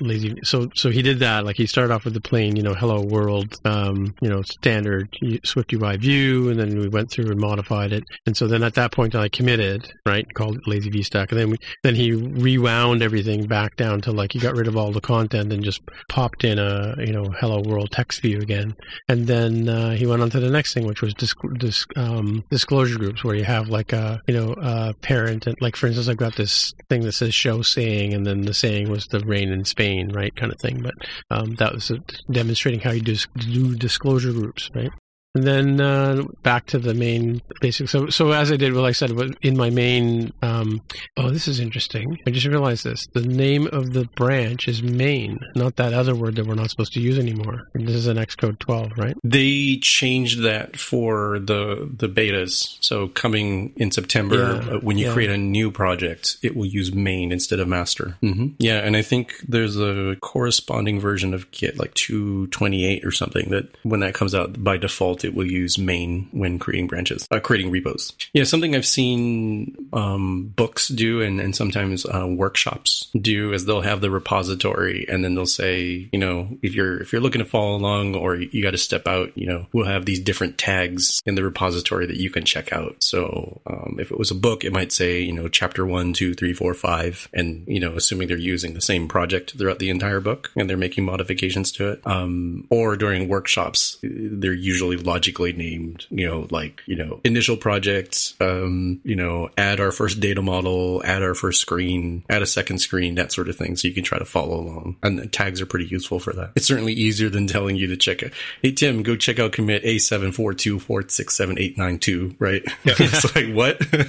lazy. 0.00 0.36
So 0.42 0.70
so 0.74 0.90
he 0.90 1.02
did 1.02 1.20
that. 1.20 1.44
Like 1.44 1.56
he 1.56 1.66
started 1.66 1.92
off 1.92 2.04
with 2.04 2.14
the 2.14 2.20
plain, 2.20 2.56
you 2.56 2.62
know, 2.62 2.74
hello 2.74 3.02
world, 3.02 3.54
um, 3.64 4.14
you 4.20 4.28
know, 4.28 4.42
standard 4.42 5.08
Swift 5.44 5.72
UI 5.72 5.96
view, 5.96 6.50
and 6.50 6.58
then 6.58 6.78
we 6.78 6.88
went 6.88 7.10
through 7.10 7.30
and 7.30 7.40
modified 7.40 7.92
it. 7.92 8.04
And 8.26 8.36
so 8.36 8.46
then 8.46 8.62
at 8.62 8.74
that 8.74 8.92
point 8.92 9.14
I 9.14 9.28
committed, 9.28 9.90
right, 10.06 10.26
called 10.34 10.56
it 10.56 10.66
lazy 10.66 10.90
VStack, 10.90 11.30
and 11.30 11.38
then 11.38 11.50
we, 11.50 11.58
then 11.82 11.94
he 11.94 12.12
rewound 12.12 13.02
everything 13.02 13.46
back 13.46 13.76
down 13.76 14.00
to 14.02 14.12
like 14.12 14.32
he 14.32 14.38
got 14.38 14.54
rid 14.54 14.68
of 14.68 14.76
all 14.76 14.92
the 14.92 15.00
content 15.00 15.52
and 15.52 15.62
just 15.62 15.80
popped 16.08 16.44
in 16.44 16.58
a 16.58 16.94
you 16.98 17.12
know 17.12 17.24
hello 17.38 17.60
world 17.60 17.90
text 17.90 18.22
view 18.22 18.38
again. 18.38 18.74
And 19.08 19.26
then 19.26 19.68
uh, 19.68 19.90
he 19.92 20.06
went 20.06 20.22
on 20.22 20.30
to 20.30 20.40
the 20.40 20.50
next 20.50 20.74
thing, 20.74 20.86
which 20.86 21.02
was 21.02 21.14
disc, 21.14 21.38
disc, 21.58 21.96
um, 21.96 22.44
disclosure 22.50 22.98
groups, 22.98 23.24
where 23.24 23.34
you 23.34 23.44
have 23.44 23.68
like 23.68 23.92
a 23.92 24.22
you 24.26 24.34
know 24.34 24.54
a 24.60 24.94
parent 24.94 25.46
and 25.46 25.60
like 25.60 25.76
for 25.76 25.86
instance 25.86 26.08
I've 26.08 26.16
got 26.16 26.36
this 26.36 26.74
thing 26.88 27.02
that 27.02 27.12
says 27.12 27.34
show 27.34 27.62
saying, 27.62 28.14
and 28.14 28.26
then 28.26 28.42
the 28.42 28.54
saying 28.54 28.90
was 28.90 29.06
the 29.06 29.20
rain 29.20 29.50
in 29.50 29.64
Spain, 29.64 30.10
right, 30.12 30.34
kind 30.34 30.52
of 30.52 30.58
thing. 30.58 30.82
But 30.82 30.94
um, 31.30 31.54
that 31.56 31.74
was 31.74 31.92
demonstrating 32.30 32.80
how 32.80 32.92
you 32.92 33.00
do, 33.00 33.16
do 33.36 33.76
disclosure 33.76 34.32
groups, 34.32 34.70
right? 34.74 34.90
And 35.34 35.46
then 35.46 35.80
uh, 35.80 36.24
back 36.42 36.66
to 36.66 36.78
the 36.78 36.94
main 36.94 37.42
basic. 37.60 37.88
So, 37.88 38.08
so 38.08 38.32
as 38.32 38.50
I 38.50 38.56
did, 38.56 38.74
what 38.74 38.84
I 38.84 38.92
said 38.92 39.12
in 39.42 39.56
my 39.56 39.70
main. 39.70 40.32
Um, 40.42 40.80
oh, 41.16 41.30
this 41.30 41.46
is 41.46 41.60
interesting. 41.60 42.18
I 42.26 42.30
just 42.30 42.46
realized 42.46 42.84
this. 42.84 43.06
The 43.12 43.22
name 43.22 43.68
of 43.70 43.92
the 43.92 44.06
branch 44.16 44.68
is 44.68 44.82
main, 44.82 45.38
not 45.54 45.76
that 45.76 45.92
other 45.92 46.14
word 46.14 46.36
that 46.36 46.46
we're 46.46 46.54
not 46.54 46.70
supposed 46.70 46.94
to 46.94 47.00
use 47.00 47.18
anymore. 47.18 47.68
This 47.74 47.94
is 47.94 48.06
an 48.06 48.16
Xcode 48.16 48.58
12, 48.58 48.92
right? 48.96 49.16
They 49.22 49.78
changed 49.82 50.42
that 50.42 50.78
for 50.78 51.38
the 51.38 51.88
the 51.94 52.08
betas. 52.08 52.78
So 52.80 53.08
coming 53.08 53.72
in 53.76 53.90
September, 53.90 54.36
yeah, 54.36 54.72
uh, 54.74 54.78
when 54.80 54.98
you 54.98 55.06
yeah. 55.06 55.12
create 55.12 55.30
a 55.30 55.36
new 55.36 55.70
project, 55.70 56.38
it 56.42 56.56
will 56.56 56.66
use 56.66 56.92
main 56.92 57.32
instead 57.32 57.60
of 57.60 57.68
master. 57.68 58.16
Mm-hmm. 58.22 58.48
Yeah, 58.58 58.78
and 58.78 58.96
I 58.96 59.02
think 59.02 59.34
there's 59.46 59.78
a 59.78 60.16
corresponding 60.20 61.00
version 61.00 61.34
of 61.34 61.50
Git, 61.50 61.78
like 61.78 61.94
228 61.94 63.04
or 63.04 63.10
something, 63.10 63.50
that 63.50 63.68
when 63.82 64.00
that 64.00 64.14
comes 64.14 64.34
out 64.34 64.62
by 64.64 64.78
default 64.78 65.17
default, 65.18 65.24
it 65.24 65.36
will 65.36 65.50
use 65.50 65.78
main 65.78 66.28
when 66.32 66.58
creating 66.58 66.86
branches, 66.86 67.26
uh, 67.30 67.40
creating 67.40 67.70
repos. 67.70 68.12
Yeah, 68.32 68.44
something 68.44 68.74
I've 68.74 68.86
seen 68.86 69.88
um, 69.92 70.52
books 70.56 70.88
do 70.88 71.22
and, 71.22 71.40
and 71.40 71.54
sometimes 71.54 72.06
uh, 72.06 72.26
workshops 72.26 73.10
do 73.20 73.52
is 73.52 73.64
they'll 73.64 73.80
have 73.80 74.00
the 74.00 74.10
repository 74.10 75.06
and 75.08 75.24
then 75.24 75.34
they'll 75.34 75.46
say, 75.46 76.08
you 76.12 76.18
know, 76.18 76.48
if 76.62 76.74
you're 76.74 77.00
if 77.00 77.12
you're 77.12 77.22
looking 77.22 77.40
to 77.40 77.44
follow 77.44 77.76
along 77.76 78.14
or 78.14 78.36
you 78.36 78.62
got 78.62 78.72
to 78.72 78.78
step 78.78 79.06
out, 79.06 79.36
you 79.36 79.46
know, 79.46 79.66
we'll 79.72 79.86
have 79.86 80.04
these 80.04 80.20
different 80.20 80.58
tags 80.58 81.20
in 81.26 81.34
the 81.34 81.44
repository 81.44 82.06
that 82.06 82.16
you 82.16 82.30
can 82.30 82.44
check 82.44 82.72
out. 82.72 82.96
So 83.02 83.60
um, 83.66 83.96
if 83.98 84.10
it 84.10 84.18
was 84.18 84.30
a 84.30 84.34
book, 84.34 84.64
it 84.64 84.72
might 84.72 84.92
say, 84.92 85.20
you 85.20 85.32
know, 85.32 85.48
chapter 85.48 85.86
one, 85.86 86.12
two, 86.12 86.34
three, 86.34 86.52
four, 86.52 86.74
five, 86.74 87.28
and 87.32 87.64
you 87.66 87.80
know, 87.80 87.94
assuming 87.94 88.28
they're 88.28 88.36
using 88.36 88.74
the 88.74 88.80
same 88.80 89.08
project 89.08 89.56
throughout 89.56 89.78
the 89.78 89.90
entire 89.90 90.20
book 90.20 90.50
and 90.56 90.68
they're 90.68 90.76
making 90.76 91.04
modifications 91.04 91.72
to 91.72 91.92
it. 91.92 92.00
Um, 92.06 92.66
or 92.70 92.96
during 92.96 93.28
workshops, 93.28 93.98
they're 94.02 94.52
usually 94.52 94.96
logically 95.08 95.54
named, 95.54 96.06
you 96.10 96.28
know, 96.28 96.46
like, 96.50 96.82
you 96.86 96.94
know, 96.94 97.20
initial 97.24 97.56
projects, 97.56 98.34
um, 98.40 99.00
you 99.04 99.16
know, 99.16 99.48
add 99.56 99.80
our 99.80 99.90
first 99.90 100.20
data 100.20 100.42
model, 100.42 101.00
add 101.04 101.22
our 101.22 101.34
first 101.34 101.62
screen, 101.62 102.22
add 102.28 102.42
a 102.42 102.46
second 102.46 102.76
screen, 102.78 103.14
that 103.14 103.32
sort 103.32 103.48
of 103.48 103.56
thing. 103.56 103.74
So 103.74 103.88
you 103.88 103.94
can 103.94 104.04
try 104.04 104.18
to 104.18 104.26
follow 104.26 104.60
along. 104.60 104.96
And 105.02 105.18
the 105.18 105.26
tags 105.26 105.62
are 105.62 105.66
pretty 105.66 105.86
useful 105.86 106.20
for 106.20 106.34
that. 106.34 106.50
It's 106.56 106.66
certainly 106.66 106.92
easier 106.92 107.30
than 107.30 107.46
telling 107.46 107.76
you 107.76 107.86
to 107.88 107.96
check 107.96 108.22
it. 108.22 108.34
Hey, 108.60 108.72
Tim, 108.72 109.02
go 109.02 109.16
check 109.16 109.38
out 109.38 109.52
commit 109.52 109.82
A7424678892, 109.84 112.36
right? 112.38 112.62
Yeah. 112.84 112.92
it's 112.98 113.34
like, 113.34 113.50
what? 113.54 113.78
Come 113.90 114.02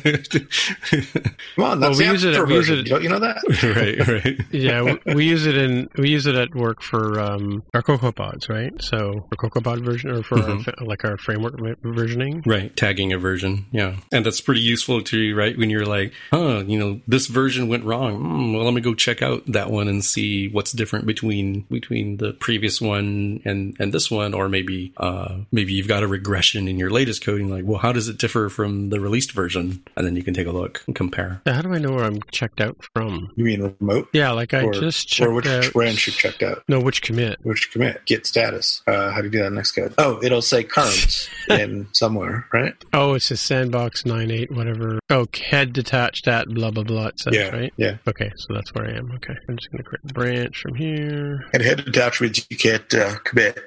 on, 1.64 1.80
that's 1.80 1.98
well, 1.98 2.08
we 2.08 2.12
use 2.12 2.26
it, 2.26 2.46
we 2.46 2.56
use 2.56 2.70
it, 2.70 2.84
Don't 2.84 3.04
you 3.04 3.10
know 3.10 3.20
that? 3.20 3.38
right, 3.64 4.06
right. 4.06 4.38
yeah, 4.52 4.82
we, 4.82 5.00
we, 5.14 5.24
use 5.26 5.46
it 5.46 5.56
in, 5.56 5.88
we 5.98 6.10
use 6.10 6.28
it 6.28 6.36
at 6.36 6.54
work 6.54 6.82
for, 6.82 7.22
um, 7.22 7.64
our 7.74 7.82
CocoaPods, 7.82 8.50
right? 8.50 8.74
So 8.82 9.26
for 9.30 9.38
CocoaPod 9.38 9.86
version 9.86 10.10
or 10.10 10.24
for 10.24 10.36
mm-hmm. 10.38 10.70
our, 10.82 10.88
like 10.90 11.06
our 11.06 11.18
framework 11.18 11.58
versioning. 11.58 12.46
Right, 12.46 12.76
tagging 12.76 13.14
a 13.14 13.18
version. 13.18 13.66
Yeah. 13.72 13.98
And 14.12 14.26
that's 14.26 14.42
pretty 14.42 14.62
useful 14.62 15.02
to 15.04 15.18
you, 15.18 15.36
right? 15.36 15.58
When 15.58 15.70
you're 15.70 15.86
like, 15.86 16.14
huh, 16.32 16.64
you 16.66 16.80
know, 16.80 17.02
this 17.08 17.28
version 17.28 17.68
went 17.68 17.86
wrong. 17.86 18.20
Mm, 18.20 18.56
well, 18.56 18.66
let 18.66 18.74
me 18.74 18.82
go 18.82 18.94
check 18.94 19.22
out 19.22 19.44
that 19.48 19.70
one 19.70 19.88
and 19.88 20.04
see 20.04 20.50
what's 20.50 20.72
different 20.72 21.06
between 21.06 21.62
between 21.70 22.18
the 22.18 22.34
previous 22.34 22.82
one 22.82 23.42
and 23.46 23.76
and 23.80 23.94
this 23.94 24.10
one 24.10 24.34
or 24.34 24.50
maybe 24.50 24.94
uh 24.98 25.38
maybe 25.52 25.74
you've 25.74 25.88
got 25.88 26.04
a 26.04 26.08
regression 26.08 26.68
in 26.68 26.78
your 26.78 26.90
latest 26.90 27.24
coding 27.24 27.50
like, 27.50 27.66
well, 27.66 27.80
how 27.80 27.92
does 27.92 28.08
it 28.08 28.18
differ 28.18 28.50
from 28.50 28.90
the 28.90 29.00
released 29.00 29.32
version? 29.32 29.84
And 29.96 30.06
then 30.06 30.16
you 30.16 30.24
can 30.24 30.34
take 30.34 30.48
a 30.48 30.52
look 30.52 30.84
and 30.88 30.96
compare. 30.96 31.42
How 31.46 31.62
do 31.62 31.74
I 31.74 31.78
know 31.78 31.92
where 31.92 32.04
I'm 32.04 32.22
checked 32.32 32.62
out 32.62 32.78
from? 32.94 33.32
You 33.36 33.46
mean 33.46 33.76
remote? 33.80 34.10
Yeah, 34.14 34.32
like 34.32 34.54
I 34.54 34.64
or, 34.64 34.74
just 34.74 35.08
checked 35.08 35.30
Or 35.30 35.34
which 35.34 35.48
out, 35.48 35.72
branch 35.74 36.08
you 36.08 36.14
checked 36.14 36.44
out? 36.44 36.64
No, 36.68 36.80
which 36.80 37.02
commit? 37.02 37.40
Which 37.44 37.72
commit? 37.72 38.06
Git 38.06 38.26
status. 38.26 38.82
Uh, 38.88 39.12
how 39.12 39.20
do 39.20 39.26
you 39.26 39.32
do 39.32 39.40
that 39.40 39.52
next 39.52 39.72
code? 39.72 39.94
Oh, 39.98 40.20
it'll 40.24 40.42
say 40.42 40.64
in 41.50 41.88
somewhere, 41.94 42.48
right? 42.54 42.74
Oh, 42.94 43.14
it's 43.14 43.32
a 43.32 43.38
sandbox 43.38 44.06
nine 44.06 44.32
eight 44.32 44.52
whatever. 44.52 45.00
Oh, 45.10 45.26
head 45.42 45.74
detached 45.74 46.28
at 46.28 46.48
blah 46.48 46.72
blah 46.72 46.84
blah. 46.84 47.08
It 47.08 47.20
says, 47.20 47.34
yeah, 47.34 47.50
right? 47.50 47.74
Yeah. 47.78 47.98
Okay, 48.08 48.32
so 48.36 48.54
that's 48.54 48.74
where 48.74 48.86
I 48.86 48.98
am. 48.98 49.12
Okay, 49.16 49.36
I'm 49.48 49.58
just 49.58 49.72
going 49.72 49.84
to 49.84 49.90
create 49.90 50.10
a 50.10 50.14
branch 50.14 50.62
from 50.62 50.76
here. 50.76 51.46
And 51.54 51.64
head 51.64 51.84
detached 51.86 52.22
means 52.22 52.46
you 52.50 52.58
can't 52.58 52.94
uh, 52.94 53.18
commit. 53.24 53.60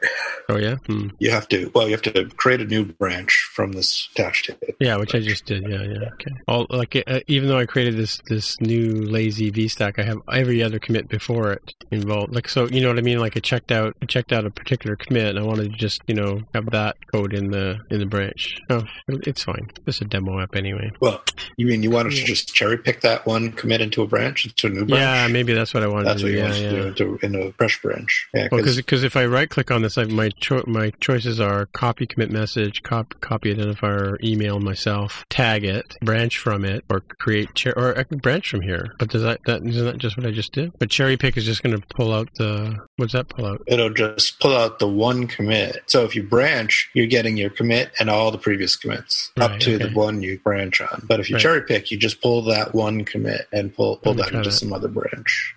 Oh 0.49 0.57
yeah. 0.57 0.77
Hmm. 0.87 1.09
You 1.19 1.31
have 1.31 1.49
to. 1.49 1.71
Well, 1.75 1.87
you 1.87 1.93
have 1.93 2.03
to 2.03 2.25
create 2.37 2.61
a 2.61 2.65
new 2.65 2.85
branch 2.85 3.51
from 3.55 3.73
this 3.73 4.09
attached 4.13 4.49
head. 4.49 4.59
Yeah, 4.81 4.97
which 4.97 5.15
I 5.15 5.21
just 5.21 5.47
did. 5.47 5.63
Yeah, 5.69 5.83
yeah. 5.83 6.09
Okay. 6.15 6.33
All 6.49 6.67
like 6.71 6.97
uh, 7.07 7.21
even 7.27 7.49
though 7.49 7.59
I 7.59 7.67
created 7.67 7.97
this 7.97 8.21
this 8.29 8.61
new 8.61 8.93
lazy 8.93 9.51
VStack, 9.51 9.99
I 9.99 10.03
have 10.03 10.19
every 10.33 10.63
other 10.63 10.79
commit 10.79 11.09
before 11.09 11.53
it 11.53 11.75
involved. 11.91 12.35
Like 12.35 12.49
so, 12.49 12.67
you 12.69 12.81
know 12.81 12.89
what 12.89 12.99
I 12.99 13.03
mean? 13.03 13.19
Like 13.19 13.37
I 13.37 13.41
checked 13.41 13.73
out 13.73 13.97
I 14.03 14.07
checked 14.07 14.33
out 14.33 14.47
a 14.47 14.51
particular 14.51 14.97
commit, 14.97 15.29
and 15.29 15.39
I 15.39 15.43
wanted 15.43 15.73
to 15.73 15.79
just 15.79 16.03
you 16.07 16.15
know 16.15 16.43
have 16.55 16.67
that 16.71 16.97
code 17.11 17.35
in 17.35 17.51
the 17.51 17.79
in 17.91 18.01
the 18.01 18.07
branch. 18.07 18.59
Oh, 18.71 18.85
it's 19.09 19.45
fine. 19.45 19.71
It's 19.87 20.01
a 20.01 20.05
demo 20.05 20.41
app 20.41 20.55
anyway. 20.55 20.91
Well, 21.01 21.23
you 21.57 21.67
mean 21.67 21.83
you 21.83 21.91
wanted 21.91 22.11
to 22.13 22.25
just 22.25 22.55
cherry 22.55 22.79
pick 22.79 23.01
that 23.03 23.27
one 23.27 23.53
commit 23.53 23.81
into 23.81 24.03
a 24.03 24.07
branch, 24.07 24.45
into 24.45 24.67
a 24.67 24.71
new 24.71 24.87
branch? 24.87 25.01
Yeah, 25.01 25.29
maybe 25.29 25.55
that's 25.55 25.75
what 25.75 25.83
I 25.83 25.89
wanted 25.89 26.09
that's 26.09 26.23
to 26.23 26.27
do. 26.27 26.33
What 26.33 26.33
you 26.33 26.39
yeah, 26.39 26.45
wanted 26.45 26.63
yeah. 26.63 26.83
to 26.83 26.93
do 26.95 27.19
into, 27.23 27.27
in 27.27 27.49
a 27.49 27.53
fresh 27.53 27.81
branch. 27.83 28.29
Yeah, 28.35 28.49
because 28.51 29.05
if 29.05 29.17
I 29.17 29.27
right 29.27 29.49
click 29.49 29.71
on 29.71 29.83
this, 29.83 29.99
I, 29.99 30.05
my 30.05 30.31
cho- 30.41 30.65
my 30.67 30.91
choices 31.01 31.41
are 31.41 31.67
copy 31.67 32.07
commit 32.07 32.31
message, 32.31 32.83
cop- 32.83 33.21
copy 33.21 33.55
identifier, 33.55 34.23
email 34.23 34.61
myself, 34.61 35.25
tag 35.31 35.65
it, 35.65 35.97
branch 36.03 36.39
from 36.39 36.65
it, 36.65 36.85
or 36.91 37.01
create 37.01 37.57
cher- 37.57 37.79
or 37.79 37.99
I 37.99 38.05
can 38.05 38.19
branch 38.19 38.49
from 38.49 38.63
here. 38.63 38.95
But 38.99 39.11
does 39.11 39.23
that 39.23 39.41
that 39.47 39.63
isn't 39.63 39.85
that 39.85 39.99
just 39.99 40.17
what 40.17 40.27
I 40.27 40.31
just 40.31 40.53
did? 40.53 40.73
But 40.79 40.91
cherry 40.91 41.17
pick 41.17 41.37
is 41.37 41.45
just 41.45 41.63
going 41.63 41.79
to 41.79 41.87
pull 41.95 42.13
out 42.13 42.29
the 42.37 42.79
what's 42.97 43.13
that 43.13 43.29
pull 43.29 43.47
out? 43.47 43.63
It'll 43.67 43.91
just 43.91 44.41
pull 44.41 44.57
out 44.57 44.79
the 44.79 44.89
one 44.89 45.27
commit. 45.27 45.83
So 45.87 46.05
if 46.05 46.15
you 46.15 46.23
branch, 46.23 46.91
you're 46.95 47.07
getting 47.07 47.37
your 47.37 47.51
commit 47.51 47.91
and 47.99 48.11
all 48.11 48.31
the 48.31 48.39
previous 48.39 48.77
commits 48.77 49.31
right, 49.37 49.51
up 49.51 49.61
to 49.61 49.75
okay. 49.75 49.85
the 49.89 49.95
one 49.95 50.23
you 50.23 50.39
branch 50.39 50.81
on. 50.81 51.05
But 51.07 51.21
if 51.21 51.31
you 51.31 51.37
right. 51.37 51.43
cherry 51.43 51.63
pick, 51.63 51.91
you 51.91 51.99
just 51.99 52.21
pull 52.21 52.43
that 52.43 52.75
one 52.75 53.05
commit 53.05 53.49
and 53.53 53.75
pull 53.75 53.97
pull 53.97 54.15
that 54.15 54.33
into 54.33 54.51
that. 54.51 54.53
some 54.53 54.73
other 54.73 54.89
branch, 54.89 55.55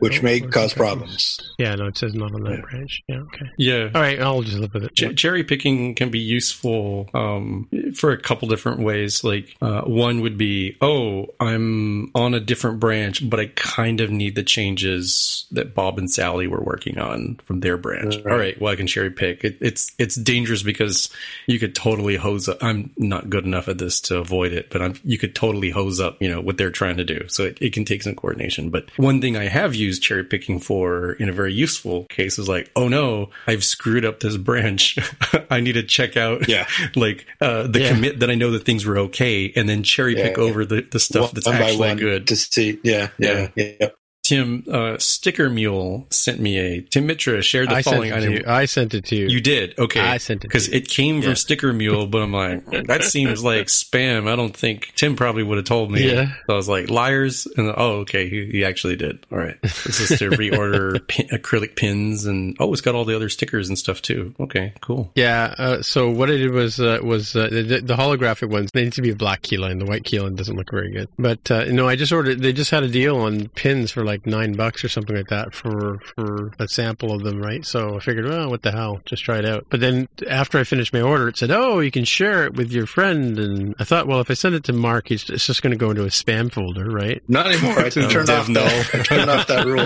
which 0.00 0.20
oh, 0.20 0.22
may 0.22 0.40
cause 0.40 0.74
problems. 0.74 1.38
Yeah, 1.58 1.74
no, 1.74 1.86
it 1.86 1.98
says 1.98 2.14
not 2.14 2.34
on 2.34 2.42
that 2.44 2.56
yeah. 2.56 2.60
branch. 2.60 3.02
Yeah, 3.08 3.16
okay. 3.16 3.50
Yeah. 3.58 3.90
All 3.94 4.00
right, 4.00 4.20
I'll 4.20 4.42
just 4.42 4.58
live 4.58 4.74
with 4.74 4.84
it. 4.84 4.94
Ch- 4.94 5.16
cherry 5.16 5.44
picking 5.44 5.94
can 5.94 6.10
be 6.10 6.18
useful 6.18 7.08
um, 7.14 7.68
for 7.94 8.12
a 8.12 8.20
couple 8.20 8.48
different 8.48 8.80
ways. 8.80 9.24
Like 9.24 9.56
uh, 9.60 9.82
one 9.82 10.20
would 10.20 10.38
be, 10.38 10.76
oh, 10.80 11.26
I'm 11.40 12.10
on 12.14 12.34
a 12.34 12.40
different 12.40 12.80
branch, 12.80 13.28
but 13.28 13.40
I 13.40 13.46
kind 13.54 14.00
of 14.00 14.10
need 14.10 14.34
the 14.34 14.42
changes 14.42 15.46
that 15.50 15.74
Bob 15.74 15.98
and 15.98 16.10
Sally 16.10 16.46
were 16.46 16.62
working 16.62 16.98
on 16.98 17.38
from 17.44 17.60
their 17.60 17.76
branch. 17.76 18.16
Right. 18.16 18.32
All 18.32 18.38
right, 18.38 18.60
well, 18.60 18.72
I 18.72 18.76
can 18.76 18.86
cherry 18.86 19.10
pick. 19.10 19.44
It, 19.44 19.58
it's 19.60 19.92
it's 19.98 20.16
dangerous 20.16 20.62
because 20.62 21.10
you 21.46 21.58
could 21.58 21.74
totally 21.74 22.16
hose 22.16 22.48
up. 22.48 22.62
I'm 22.62 22.90
not 22.96 23.30
good 23.30 23.44
enough 23.44 23.68
at 23.68 23.78
this 23.78 24.00
to 24.02 24.18
avoid 24.18 24.52
it, 24.52 24.70
but 24.70 24.82
I'm, 24.82 24.94
you 25.04 25.18
could 25.18 25.34
totally 25.34 25.70
hose 25.70 26.00
up, 26.00 26.20
you 26.20 26.28
know, 26.28 26.40
what 26.40 26.58
they're 26.58 26.70
trying 26.70 26.96
to 26.96 27.04
do. 27.04 27.26
So 27.28 27.44
it, 27.44 27.58
it 27.60 27.72
can 27.72 27.84
take 27.84 28.02
some 28.02 28.14
coordination. 28.14 28.70
But 28.70 28.86
one 28.96 29.20
thing 29.20 29.36
I 29.36 29.44
have 29.52 29.74
used 29.74 30.02
cherry 30.02 30.24
picking 30.24 30.58
for 30.58 31.12
in 31.12 31.28
a 31.28 31.32
very 31.32 31.52
useful 31.52 32.04
case 32.04 32.38
is 32.38 32.48
like, 32.48 32.70
oh 32.74 32.88
no, 32.88 33.30
I've 33.46 33.64
screwed 33.64 34.04
up 34.04 34.20
this 34.20 34.36
branch. 34.36 34.98
I 35.50 35.60
need 35.60 35.74
to 35.74 35.82
check 35.82 36.16
out, 36.16 36.48
yeah, 36.48 36.66
like 36.96 37.26
uh, 37.40 37.66
the 37.68 37.80
yeah. 37.80 37.88
commit 37.90 38.20
that 38.20 38.30
I 38.30 38.34
know 38.34 38.50
that 38.52 38.64
things 38.64 38.84
were 38.84 38.98
okay, 38.98 39.52
and 39.54 39.68
then 39.68 39.82
cherry 39.82 40.14
pick 40.14 40.36
yeah, 40.36 40.42
over 40.42 40.64
the, 40.64 40.80
the 40.90 40.98
stuff 40.98 41.26
one, 41.26 41.30
that's 41.34 41.46
actually 41.46 41.94
good 41.96 42.26
to 42.28 42.36
see. 42.36 42.80
Yeah, 42.82 43.08
yeah, 43.18 43.48
yeah. 43.54 43.88
Tim, 44.22 44.64
uh, 44.70 44.98
Sticker 44.98 45.50
Mule 45.50 46.06
sent 46.10 46.38
me 46.38 46.56
a 46.56 46.80
Tim 46.80 47.06
Mitra 47.06 47.42
shared 47.42 47.68
the 47.70 47.74
I 47.74 47.82
following 47.82 48.12
it 48.12 48.16
item. 48.16 48.44
I 48.46 48.66
sent 48.66 48.94
it 48.94 49.04
to 49.06 49.16
you. 49.16 49.26
You 49.26 49.40
did 49.40 49.76
okay. 49.78 49.98
I 50.00 50.18
sent 50.18 50.44
it 50.44 50.48
because 50.48 50.68
it 50.68 50.88
came 50.88 51.16
Yeah. 51.16 51.22
from 51.22 51.34
Sticker 51.36 51.72
Mule, 51.72 52.06
but 52.06 52.22
I'm 52.22 52.32
like, 52.32 52.64
that 52.86 53.02
seems 53.02 53.42
like 53.42 53.66
spam. 53.66 54.30
I 54.32 54.36
don't 54.36 54.56
think 54.56 54.92
Tim 54.94 55.16
probably 55.16 55.42
would 55.42 55.58
have 55.58 55.66
told 55.66 55.90
me. 55.90 56.08
Yeah. 56.08 56.34
So 56.46 56.52
I 56.52 56.56
was 56.56 56.68
like, 56.68 56.88
liars. 56.88 57.48
And 57.56 57.74
oh, 57.76 58.00
okay, 58.02 58.28
he, 58.28 58.46
he 58.46 58.64
actually 58.64 58.94
did. 58.94 59.26
All 59.32 59.38
right, 59.38 59.60
this 59.60 59.98
is 60.10 60.16
to 60.20 60.30
reorder 60.30 61.04
pin, 61.08 61.26
acrylic 61.32 61.74
pins, 61.74 62.24
and 62.24 62.56
oh, 62.60 62.72
it's 62.72 62.80
got 62.80 62.94
all 62.94 63.04
the 63.04 63.16
other 63.16 63.28
stickers 63.28 63.68
and 63.68 63.76
stuff 63.76 64.00
too. 64.02 64.34
Okay, 64.38 64.72
cool. 64.80 65.10
Yeah. 65.16 65.52
Uh, 65.58 65.82
so 65.82 66.08
what 66.10 66.30
I 66.30 66.36
did 66.36 66.52
was 66.52 66.78
uh, 66.78 67.00
was 67.02 67.34
uh, 67.34 67.48
the, 67.50 67.80
the 67.82 67.96
holographic 67.96 68.48
ones. 68.50 68.70
They 68.72 68.84
need 68.84 68.92
to 68.92 69.02
be 69.02 69.10
a 69.10 69.16
black 69.16 69.42
keyline. 69.42 69.80
The 69.80 69.84
white 69.86 70.04
keyline 70.04 70.36
doesn't 70.36 70.54
look 70.56 70.70
very 70.70 70.92
good. 70.92 71.08
But 71.18 71.50
uh, 71.50 71.64
no, 71.64 71.88
I 71.88 71.96
just 71.96 72.12
ordered. 72.12 72.40
They 72.40 72.52
just 72.52 72.70
had 72.70 72.84
a 72.84 72.88
deal 72.88 73.16
on 73.16 73.48
pins 73.48 73.90
for 73.90 74.04
like 74.04 74.11
nine 74.26 74.52
bucks 74.52 74.84
or 74.84 74.88
something 74.88 75.16
like 75.16 75.28
that 75.28 75.54
for 75.54 75.98
for 76.14 76.52
a 76.58 76.68
sample 76.68 77.12
of 77.12 77.22
them, 77.22 77.40
right? 77.40 77.64
So 77.64 77.96
I 77.96 78.00
figured, 78.00 78.26
well, 78.26 78.50
what 78.50 78.62
the 78.62 78.72
hell, 78.72 79.00
just 79.04 79.24
try 79.24 79.38
it 79.38 79.44
out. 79.44 79.66
But 79.70 79.80
then 79.80 80.08
after 80.28 80.58
I 80.58 80.64
finished 80.64 80.92
my 80.92 81.00
order, 81.00 81.28
it 81.28 81.36
said, 81.36 81.50
oh, 81.50 81.80
you 81.80 81.90
can 81.90 82.04
share 82.04 82.44
it 82.44 82.54
with 82.54 82.70
your 82.70 82.86
friend. 82.86 83.38
And 83.38 83.74
I 83.78 83.84
thought, 83.84 84.06
well, 84.06 84.20
if 84.20 84.30
I 84.30 84.34
send 84.34 84.54
it 84.54 84.64
to 84.64 84.72
Mark, 84.72 85.08
he's, 85.08 85.28
it's 85.28 85.46
just 85.46 85.62
going 85.62 85.72
to 85.72 85.76
go 85.76 85.90
into 85.90 86.02
a 86.02 86.08
spam 86.08 86.52
folder, 86.52 86.88
right? 86.90 87.22
Not 87.28 87.46
anymore. 87.46 87.78
I 87.78 87.88
turned 87.88 88.30
off 88.30 88.48
no. 88.48 88.66
turned 89.04 89.30
off 89.30 89.46
that 89.46 89.66
rule. 89.66 89.82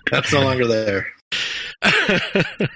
That's 0.10 0.32
no 0.32 0.40
longer 0.40 0.66
there. 0.66 1.12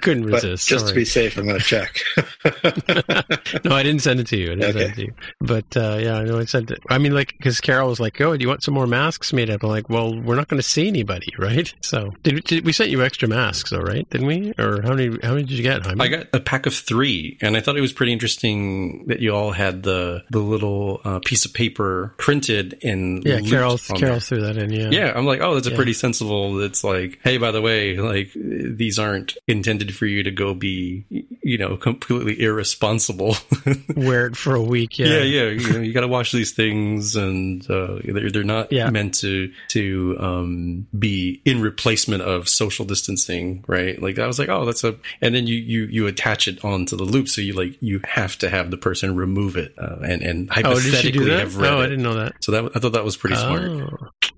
Couldn't 0.00 0.24
But 0.24 0.42
resist. 0.42 0.68
just 0.68 0.88
to 0.88 0.94
be 0.94 1.04
safe, 1.04 1.36
I'm 1.36 1.46
going 1.46 1.58
to 1.60 1.64
check. 1.64 2.00
no, 3.64 3.74
I 3.74 3.82
didn't 3.82 4.00
send 4.02 4.20
it 4.20 4.26
to 4.28 4.36
you. 4.36 4.52
I 4.52 4.54
didn't 4.54 4.62
send 4.72 4.76
Okay. 4.76 4.90
it 4.90 4.94
to 4.94 5.02
you. 5.02 5.12
But 5.40 5.76
uh, 5.76 5.98
yeah, 6.00 6.16
I 6.18 6.24
know 6.24 6.38
I 6.38 6.44
sent 6.44 6.70
it. 6.70 6.80
I 6.88 6.98
mean, 6.98 7.12
like, 7.12 7.34
because 7.36 7.60
Carol 7.60 7.88
was 7.88 8.00
like, 8.00 8.20
"Oh, 8.20 8.36
do 8.36 8.42
you 8.42 8.48
want 8.48 8.62
some 8.62 8.74
more 8.74 8.86
masks 8.86 9.32
made 9.32 9.50
up?" 9.50 9.62
I'm 9.62 9.68
like, 9.68 9.88
"Well, 9.90 10.18
we're 10.20 10.36
not 10.36 10.48
going 10.48 10.60
to 10.60 10.66
see 10.66 10.88
anybody, 10.88 11.26
right?" 11.38 11.72
So, 11.82 12.12
did, 12.22 12.44
did 12.44 12.64
we 12.64 12.72
sent 12.72 12.90
you 12.90 13.02
extra 13.02 13.28
masks, 13.28 13.70
though, 13.70 13.80
right? 13.80 14.08
Didn't 14.10 14.26
we? 14.26 14.52
Or 14.58 14.80
how 14.82 14.94
many? 14.94 15.18
How 15.22 15.30
many 15.34 15.42
did 15.44 15.52
you 15.52 15.62
get? 15.62 15.84
Jaime? 15.84 16.00
I 16.00 16.08
got 16.08 16.26
a 16.32 16.40
pack 16.40 16.66
of 16.66 16.74
three, 16.74 17.36
and 17.40 17.56
I 17.56 17.60
thought 17.60 17.76
it 17.76 17.80
was 17.82 17.92
pretty 17.92 18.12
interesting 18.12 19.06
that 19.08 19.20
you 19.20 19.34
all 19.34 19.52
had 19.52 19.82
the 19.82 20.24
the 20.30 20.40
little 20.40 21.00
uh, 21.04 21.20
piece 21.24 21.44
of 21.44 21.52
paper 21.52 22.14
printed 22.18 22.78
and 22.82 23.22
yeah, 23.24 23.40
Carol. 23.40 23.78
Carol 23.78 24.20
threw 24.20 24.40
that 24.42 24.56
in. 24.56 24.72
Yeah. 24.72 24.88
Yeah, 24.90 25.12
I'm 25.14 25.26
like, 25.26 25.40
oh, 25.40 25.54
that's 25.54 25.66
a 25.66 25.70
Yeah. 25.70 25.76
pretty 25.76 25.92
sensible. 25.92 26.60
It's 26.60 26.82
like, 26.84 27.18
hey, 27.24 27.36
by 27.38 27.50
the 27.50 27.60
way, 27.60 27.96
like 27.96 28.30
these 28.34 28.93
aren't 28.98 29.36
intended 29.48 29.94
for 29.94 30.06
you 30.06 30.22
to 30.22 30.30
go 30.30 30.54
be, 30.54 31.04
you 31.42 31.58
know, 31.58 31.76
completely 31.76 32.40
irresponsible. 32.40 33.36
Wear 33.96 34.26
it 34.26 34.36
for 34.36 34.54
a 34.54 34.62
week. 34.62 34.98
yeah, 34.98 35.06
Yeah. 35.06 35.22
yeah, 35.22 35.48
you, 35.50 35.72
know, 35.72 35.80
you 35.80 35.92
got 35.92 36.00
to 36.02 36.08
wash 36.08 36.32
these 36.32 36.52
things, 36.52 37.16
and 37.16 37.68
uh, 37.70 37.98
they're 38.04 38.30
they're 38.30 38.44
not 38.44 38.72
Yeah. 38.72 38.90
meant 38.90 39.14
to 39.20 39.52
to 39.68 40.16
um, 40.20 40.86
be 40.98 41.40
in 41.44 41.60
replacement 41.60 42.22
of 42.22 42.48
social 42.48 42.84
distancing, 42.84 43.64
right? 43.66 44.00
Like 44.00 44.18
I 44.18 44.26
was 44.26 44.38
like, 44.38 44.48
oh, 44.48 44.64
that's 44.64 44.84
a, 44.84 44.96
and 45.20 45.34
then 45.34 45.46
you 45.46 45.56
you 45.56 45.84
you 45.84 46.06
attach 46.06 46.48
it 46.48 46.64
onto 46.64 46.96
the 46.96 47.04
loop, 47.04 47.28
so 47.28 47.40
you 47.40 47.52
like 47.54 47.76
you 47.80 48.00
have 48.04 48.36
to 48.38 48.48
have 48.50 48.70
the 48.70 48.76
person 48.76 49.14
remove 49.16 49.56
it, 49.56 49.74
uh, 49.78 49.96
and 50.02 50.22
and 50.22 50.48
Oh, 50.50 50.54
hypothetically 50.54 51.26
that? 51.26 51.40
have 51.40 51.56
read 51.56 51.72
Oh, 51.72 51.80
I 51.80 51.84
didn't 51.86 52.02
know 52.02 52.14
that. 52.14 52.34
So 52.40 52.52
that 52.52 52.72
I 52.76 52.78
thought 52.80 52.92
that 52.92 53.04
was 53.04 53.16
pretty 53.16 53.36
smart. 53.36 53.70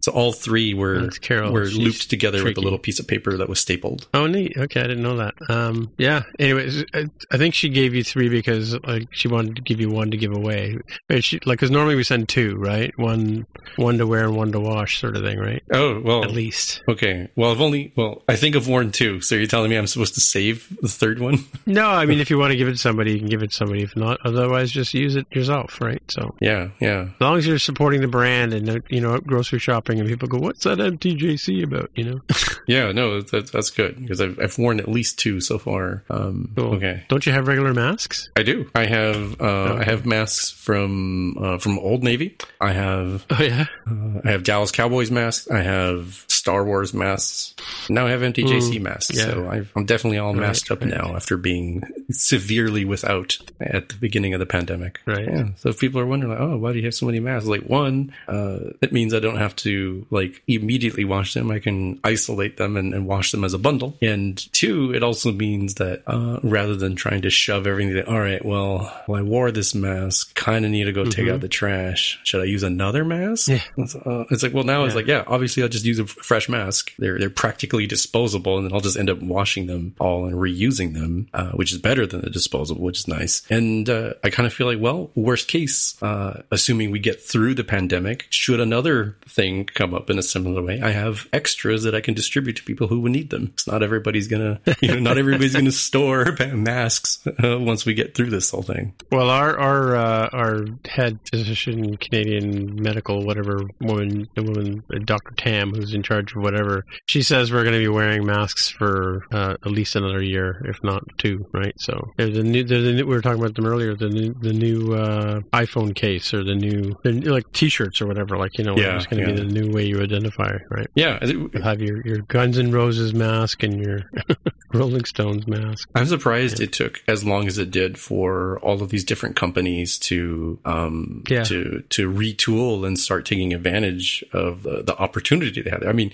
So 0.01 0.13
all 0.13 0.33
three 0.33 0.75
were 0.75 1.11
were 1.51 1.67
She's 1.67 1.79
looped 1.79 2.11
together 2.11 2.45
with 2.45 2.57
a 2.59 2.61
little 2.61 2.79
piece 2.79 3.01
of 3.01 3.09
paper 3.09 3.37
that 3.39 3.49
was 3.49 3.61
stapled. 3.61 4.07
Oh, 4.15 4.27
neat. 4.27 4.57
Okay, 4.57 4.81
I 4.81 4.85
didn't 4.87 5.03
know 5.03 5.17
that. 5.17 5.35
Um, 5.49 5.91
yeah. 5.99 6.23
Anyways, 6.39 6.85
I, 6.95 7.07
I 7.33 7.39
think 7.39 7.55
she 7.55 7.69
gave 7.69 7.95
you 7.95 8.05
three 8.05 8.29
because 8.29 8.79
like 8.85 9.09
she 9.11 9.27
wanted 9.27 9.57
to 9.57 9.63
give 9.63 9.81
you 9.81 9.91
one 9.91 10.11
to 10.13 10.17
give 10.17 10.33
away. 10.33 10.79
She, 11.21 11.41
like, 11.45 11.59
because 11.59 11.71
normally 11.71 11.97
we 11.97 12.05
send 12.05 12.29
two, 12.29 12.57
right? 12.57 12.97
One, 12.97 13.47
one 13.77 13.99
to 13.99 14.07
wear 14.07 14.25
and 14.25 14.37
one 14.37 14.53
to 14.53 14.61
wash, 14.61 15.01
sort 15.01 15.17
of 15.17 15.23
thing, 15.23 15.39
right? 15.39 15.63
Oh 15.73 16.01
well, 16.01 16.23
At 16.23 16.31
least. 16.31 16.83
okay. 16.89 17.29
Well, 17.35 17.51
I've 17.51 17.61
only 17.61 17.93
well, 17.97 18.23
I 18.29 18.37
think 18.37 18.55
I've 18.55 18.69
worn 18.69 18.93
two. 18.93 19.21
So 19.21 19.35
you're 19.35 19.47
telling 19.47 19.71
me 19.71 19.77
I'm 19.77 19.89
supposed 19.89 20.15
to 20.15 20.21
save 20.21 20.73
the 20.81 20.89
third 20.89 21.19
one? 21.19 21.39
No, 21.69 21.89
I 21.91 22.07
mean, 22.07 22.21
if 22.21 22.31
you 22.31 22.39
want 22.39 22.53
to 22.53 22.57
give 22.57 22.69
it 22.69 22.73
to 22.73 22.79
somebody, 22.79 23.13
you 23.13 23.19
can 23.19 23.29
give 23.29 23.43
it 23.43 23.51
to 23.51 23.57
somebody. 23.57 23.83
If 23.83 23.97
not, 23.97 24.21
otherwise, 24.25 24.71
just 24.71 24.95
use 24.95 25.17
it 25.17 25.27
yourself, 25.33 25.81
right? 25.81 26.01
So 26.09 26.35
yeah, 26.41 26.69
yeah. 26.81 27.09
as 27.15 27.21
long 27.21 27.39
as 27.39 27.47
you're 27.47 27.59
supporting 27.59 28.03
the 28.03 28.09
brand 28.09 28.55
and 28.55 28.83
you 28.89 29.01
know 29.01 29.19
grocery 29.19 29.57
grocery 29.57 29.61
shopping, 29.77 30.01
and 30.01 30.09
people 30.09 30.29
go, 30.29 30.39
"What's 30.39 30.65
that 30.65 30.79
MTJC 30.79 31.63
about?" 31.65 31.91
You 31.95 32.05
know, 32.05 32.21
Yeah, 32.67 32.93
no, 32.93 33.21
that, 33.21 33.53
that's 33.53 33.71
good 33.71 34.01
because 34.01 34.21
I've, 34.21 34.39
I've 34.41 34.59
worn 34.59 34.81
at 34.81 34.89
least 34.89 35.19
two 35.19 35.41
so 35.41 35.59
far. 35.59 36.03
Um, 36.11 36.53
Cool. 36.57 36.75
Okay, 36.77 37.05
don't 37.09 37.25
you 37.27 37.33
have 37.33 37.47
regular 37.49 37.75
masks? 37.75 38.29
I 38.37 38.43
do. 38.43 38.69
I 38.75 38.87
have 38.87 39.41
uh, 39.41 39.75
I 39.81 39.85
have 39.85 40.07
masks 40.07 40.51
from 40.51 41.37
uh, 41.39 41.59
from 41.59 41.79
Old 41.79 42.03
Navy. 42.03 42.37
I 42.61 42.73
have 42.73 43.25
Oh 43.31 43.43
yeah, 43.43 43.67
uh, 43.89 44.21
I 44.25 44.31
have 44.33 44.43
Dallas 44.43 44.73
Cowboys 44.73 45.11
masks. 45.11 45.49
I 45.51 45.61
have 45.63 46.25
Star 46.29 46.65
Wars 46.65 46.93
masks. 46.95 47.55
Now 47.89 48.07
I 48.07 48.11
have 48.11 48.21
MTJC 48.21 48.81
masks. 48.81 49.17
yeah. 49.17 49.25
So 49.27 49.49
I've, 49.49 49.71
I'm 49.77 49.85
definitely 49.85 50.19
all 50.19 50.33
Right, 50.35 50.41
masked 50.47 50.71
up 50.71 50.81
right. 50.81 50.91
now 50.91 51.15
after 51.17 51.37
being 51.37 51.83
severely 52.11 52.85
without 52.85 53.39
at 53.61 53.89
the 53.91 53.95
beginning 53.97 54.33
of 54.35 54.41
the 54.41 54.47
pandemic. 54.47 55.01
Right. 55.07 55.27
Yeah. 55.27 55.49
So 55.57 55.69
if 55.71 55.79
people 55.81 56.01
are 56.01 56.07
wondering, 56.07 56.33
like, 56.33 56.41
oh, 56.41 56.57
why 56.57 56.73
do 56.73 56.79
you 56.79 56.85
have 56.85 56.95
so 56.95 57.07
many 57.07 57.21
masks? 57.21 57.49
Like 57.49 57.63
one, 57.63 58.13
uh, 58.29 58.59
it 58.81 58.93
means 58.93 59.13
I 59.15 59.21
don't 59.21 59.37
have 59.39 59.55
to 59.57 59.66
like 60.11 60.43
immediately 60.47 61.05
wash 61.05 61.35
them. 61.35 61.51
I 61.51 61.59
can 61.59 62.01
isolate 62.05 62.57
them 62.57 62.77
and, 62.77 62.95
and 62.95 63.07
wash 63.07 63.31
them 63.31 63.45
as 63.45 63.55
a 63.55 63.59
bundle. 63.59 63.97
And 64.01 64.37
two, 64.53 64.93
it 64.95 65.03
also 65.03 65.33
means 65.33 65.75
that 65.75 66.03
uh, 66.07 66.41
rather 66.43 66.77
than 66.77 66.97
trying 66.97 67.23
to 67.23 67.31
shove 67.31 67.67
everything, 67.67 68.05
all 68.07 68.21
right, 68.21 68.45
well, 68.45 68.93
well 69.07 69.19
I 69.19 69.23
wore 69.23 69.51
this 69.51 69.75
mask, 69.75 70.35
kind 70.35 70.65
of 70.65 70.71
need 70.71 70.85
to 70.85 70.93
go 70.93 71.05
take 71.05 71.29
out 71.29 71.41
the 71.41 71.49
trash. 71.49 72.19
Should 72.25 72.41
I 72.41 72.45
use 72.45 72.63
another 72.63 73.05
mask? 73.05 73.49
Yeah. 73.49 73.63
It's, 73.77 73.95
uh, 73.95 74.25
it's 74.31 74.43
like, 74.43 74.55
well, 74.55 74.65
now 74.65 74.85
it's 74.85 74.95
like, 74.95 75.07
yeah, 75.07 75.25
obviously 75.27 75.63
I'll 75.63 75.69
just 75.69 75.85
use 75.85 75.99
a 75.99 76.05
f- 76.05 76.11
fresh 76.11 76.49
mask. 76.49 76.93
They're 76.99 77.19
they're 77.19 77.31
practically 77.31 77.87
disposable, 77.87 78.57
and 78.57 78.67
then 78.67 78.73
I'll 78.73 78.81
just 78.81 78.97
end 78.97 79.11
up 79.11 79.21
washing 79.21 79.67
them 79.67 79.95
all 79.99 80.27
and 80.27 80.35
reusing 80.35 80.95
them, 80.95 81.29
uh, 81.35 81.51
which 81.53 81.73
is 81.73 81.79
better 81.79 82.07
than 82.07 82.21
the 82.21 82.31
disposable, 82.31 82.83
which 82.83 82.99
is 82.99 83.09
nice. 83.09 83.43
And 83.51 83.89
uh, 83.89 84.15
I 84.23 84.31
kind 84.31 84.47
of 84.47 84.53
feel 84.53 84.67
like, 84.67 84.81
well, 84.81 85.11
worst 85.15 85.49
case, 85.49 86.01
uh, 86.03 86.43
assuming 86.51 86.91
we 86.91 86.99
get 86.99 87.23
through 87.23 87.55
the 87.55 87.65
pandemic, 87.65 88.27
should 88.31 88.61
another 88.61 89.17
thing 89.29 89.56
come 89.65 89.95
up 89.95 90.11
in 90.11 90.19
a 90.19 90.23
similar 90.23 90.63
way, 90.63 90.81
I 90.81 90.91
have 90.91 91.27
extras 91.33 91.83
that 91.85 91.95
I 91.95 92.01
can 92.01 92.15
distribute 92.15 92.57
to 92.57 92.63
people 92.65 92.89
who 92.89 93.01
would 93.01 93.13
need 93.13 93.31
them. 93.31 93.51
It's 93.55 93.67
not 93.67 93.83
everybody's 93.83 94.29
gonna, 94.29 94.61
you 94.81 94.89
know, 94.89 94.99
not 95.01 95.19
everybody's 95.19 95.55
gonna 95.55 95.73
store 95.73 96.37
masks 96.53 97.27
uh, 97.43 97.59
once 97.59 97.85
we 97.87 97.95
get 97.95 98.15
through 98.15 98.31
this 98.31 98.51
whole 98.51 98.63
thing. 98.63 98.95
Well, 99.11 99.31
our 99.31 99.59
our 99.59 99.97
uh, 99.97 100.29
our 100.33 100.65
head 100.87 101.19
physician, 101.31 101.97
Canadian 101.97 102.81
medical 102.83 103.25
whatever 103.25 103.63
woman, 103.81 104.29
the 104.35 104.43
woman, 104.43 104.83
uh, 104.95 104.99
Dr. 105.05 105.35
Tam, 105.37 105.73
who's 105.73 105.95
in 105.95 106.03
charge 106.03 106.35
of 106.35 106.43
whatever, 106.43 106.85
she 107.07 107.23
says 107.23 107.53
we're 107.53 107.63
going 107.63 107.75
to 107.75 107.81
be 107.81 107.89
wearing 107.89 108.27
masks 108.27 108.69
for 108.69 109.25
uh, 109.33 109.55
at 109.65 109.71
least 109.71 109.97
another 109.97 110.23
year, 110.23 110.63
if 110.69 110.83
not 110.83 111.03
two, 111.19 111.47
right? 111.53 111.75
So 111.79 112.11
there's 112.17 112.37
a 112.37 112.43
new, 112.43 112.65
there's 112.65 112.87
a 112.87 112.93
new, 112.93 113.07
we 113.07 113.15
were 113.15 113.23
talking 113.23 113.41
about 113.41 113.55
them 113.55 113.67
earlier, 113.67 113.95
the 113.95 114.09
new 114.09 114.35
the 114.35 114.53
new 114.53 114.95
uh, 114.95 115.41
iPhone 115.53 115.95
case 115.95 116.33
or 116.35 116.45
the 116.45 116.55
new 116.55 116.97
the 117.03 117.13
new, 117.13 117.31
like 117.33 117.51
T-shirts 117.53 118.01
or 118.01 118.07
whatever, 118.07 118.37
like 118.37 118.59
you 118.59 118.65
know, 118.65 118.77
Yeah, 118.77 119.03
going 119.11 119.23
to 119.25 119.31
yeah. 119.31 119.35
be 119.37 119.46
the 119.46 119.46
new 119.47 119.71
way 119.71 119.87
you 119.87 120.01
identify, 120.03 120.59
right? 120.71 120.87
Yeah, 120.95 121.25
You'll 121.25 121.51
have 121.63 121.81
your 121.81 122.07
your 122.07 122.19
Guns 122.19 122.59
N' 122.59 122.73
Roses 122.73 123.15
mask 123.15 123.63
and 123.63 123.83
your 123.83 124.11
Rolling 124.73 125.05
Stones 125.05 125.47
mask. 125.47 125.89
I'm 125.95 126.07
surprised 126.07 126.61
it 126.61 126.73
took 126.73 127.03
as 127.09 127.25
long 127.25 127.47
as 127.47 127.57
it 127.59 127.71
did 127.71 127.99
for 127.99 128.59
all 128.61 128.83
of 128.83 128.91
these 128.91 129.05
different 129.05 129.37
companies 129.37 129.99
to 130.01 130.59
um 130.65 131.23
Yeah. 131.29 131.45
to 131.45 131.83
to 131.91 132.11
retool 132.13 132.87
and 132.87 132.99
start 132.99 133.25
taking 133.27 133.53
advantage 133.55 134.25
of 134.33 134.63
the, 134.65 134.83
the 134.83 134.97
opportunity 134.99 135.63
they 135.63 135.71
had. 135.71 135.85
I 135.85 135.93
mean, 135.93 136.11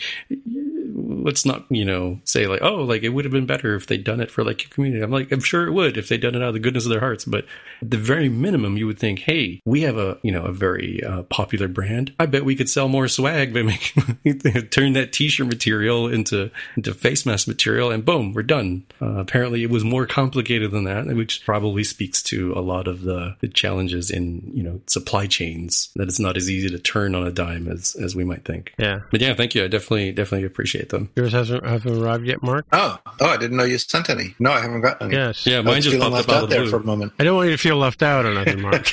let's 1.22 1.46
not 1.46 1.64
you 1.70 1.84
know 1.84 2.20
say 2.24 2.46
like 2.46 2.62
oh 2.62 2.76
like 2.76 3.02
it 3.02 3.10
would 3.10 3.24
have 3.24 3.32
been 3.32 3.46
better 3.46 3.74
if 3.74 3.86
they'd 3.86 4.04
done 4.04 4.20
it 4.20 4.30
for 4.30 4.44
like 4.44 4.62
your 4.62 4.70
community. 4.70 5.02
I'm 5.02 5.10
like 5.10 5.32
I'm 5.32 5.40
sure 5.40 5.66
it 5.66 5.72
would 5.72 5.96
if 5.96 6.08
they'd 6.08 6.20
done 6.20 6.34
it 6.34 6.42
out 6.42 6.48
of 6.48 6.54
the 6.54 6.60
goodness 6.60 6.84
of 6.84 6.90
their 6.90 7.00
hearts. 7.00 7.24
But 7.24 7.46
at 7.80 7.90
the 7.90 7.98
very 7.98 8.28
minimum, 8.28 8.76
you 8.76 8.86
would 8.86 8.98
think, 8.98 9.20
hey, 9.20 9.60
we 9.64 9.82
have 9.82 9.96
a 9.96 10.18
you 10.22 10.32
know 10.32 10.44
a 10.44 10.52
very 10.52 11.02
uh, 11.02 11.22
popular 11.24 11.68
brand. 11.68 12.12
I 12.18 12.26
bet 12.26 12.44
we 12.44 12.56
could 12.56 12.68
sell 12.68 12.88
more 12.88 13.08
swag 13.08 13.54
by 13.54 13.62
making 13.62 14.02
turn 14.70 14.92
that 14.94 15.12
t-shirt 15.12 15.46
material 15.46 16.08
into 16.08 16.50
into 16.76 16.94
face 16.94 17.26
mask 17.26 17.48
material, 17.48 17.90
and 17.90 18.04
boom, 18.04 18.32
we're 18.32 18.42
done. 18.42 18.84
Uh, 19.00 19.18
apparently, 19.18 19.62
it 19.62 19.70
was 19.70 19.84
more 19.84 20.06
complicated 20.06 20.70
than 20.70 20.84
that, 20.84 21.06
which 21.06 21.44
probably 21.44 21.84
speaks 21.84 22.22
to 22.22 22.52
a 22.54 22.60
lot 22.60 22.86
of 22.88 23.02
the, 23.02 23.36
the 23.40 23.48
challenges 23.48 24.10
in 24.10 24.50
you 24.54 24.62
know 24.62 24.80
supply 24.86 25.26
chains. 25.26 25.90
That 25.96 26.08
it's 26.08 26.20
not 26.20 26.36
as 26.36 26.50
easy 26.50 26.70
to 26.70 26.78
turn 26.78 27.14
on 27.14 27.26
a 27.26 27.32
dime 27.32 27.68
as 27.68 27.94
as 27.96 28.14
we 28.14 28.24
might 28.24 28.44
think. 28.44 28.72
Yeah. 28.78 29.00
But 29.10 29.20
yeah, 29.20 29.34
thank 29.34 29.54
you. 29.54 29.64
I 29.64 29.68
definitely 29.68 30.12
definitely 30.12 30.46
appreciate 30.46 30.88
them. 30.90 31.10
Yours 31.14 31.32
hasn't, 31.32 31.64
hasn't 31.64 31.96
arrived 32.02 32.26
yet, 32.26 32.42
Mark? 32.42 32.64
Oh, 32.72 32.98
oh, 33.20 33.26
I 33.26 33.36
didn't 33.36 33.56
know 33.56 33.64
you 33.64 33.76
sent 33.78 34.08
any. 34.08 34.34
No, 34.38 34.50
I 34.52 34.60
haven't 34.60 34.80
gotten 34.80 35.08
any. 35.08 35.16
Yes. 35.16 35.46
Yeah, 35.46 35.60
mine 35.60 35.82
just 35.82 35.94
feeling 35.96 36.10
popped 36.12 36.28
left 36.28 36.28
up 36.28 36.34
out 36.34 36.38
out 36.38 36.44
of 36.44 36.48
the 36.50 36.54
there 36.56 36.62
blue. 36.64 36.70
for 36.70 36.76
a 36.78 36.84
moment. 36.84 37.12
I 37.18 37.24
don't 37.24 37.36
want 37.36 37.50
you 37.50 37.56
to 37.56 37.62
feel 37.62 37.76
left 37.76 38.02
out 38.02 38.24
or 38.24 38.32
nothing, 38.34 38.60
Mark. 38.62 38.90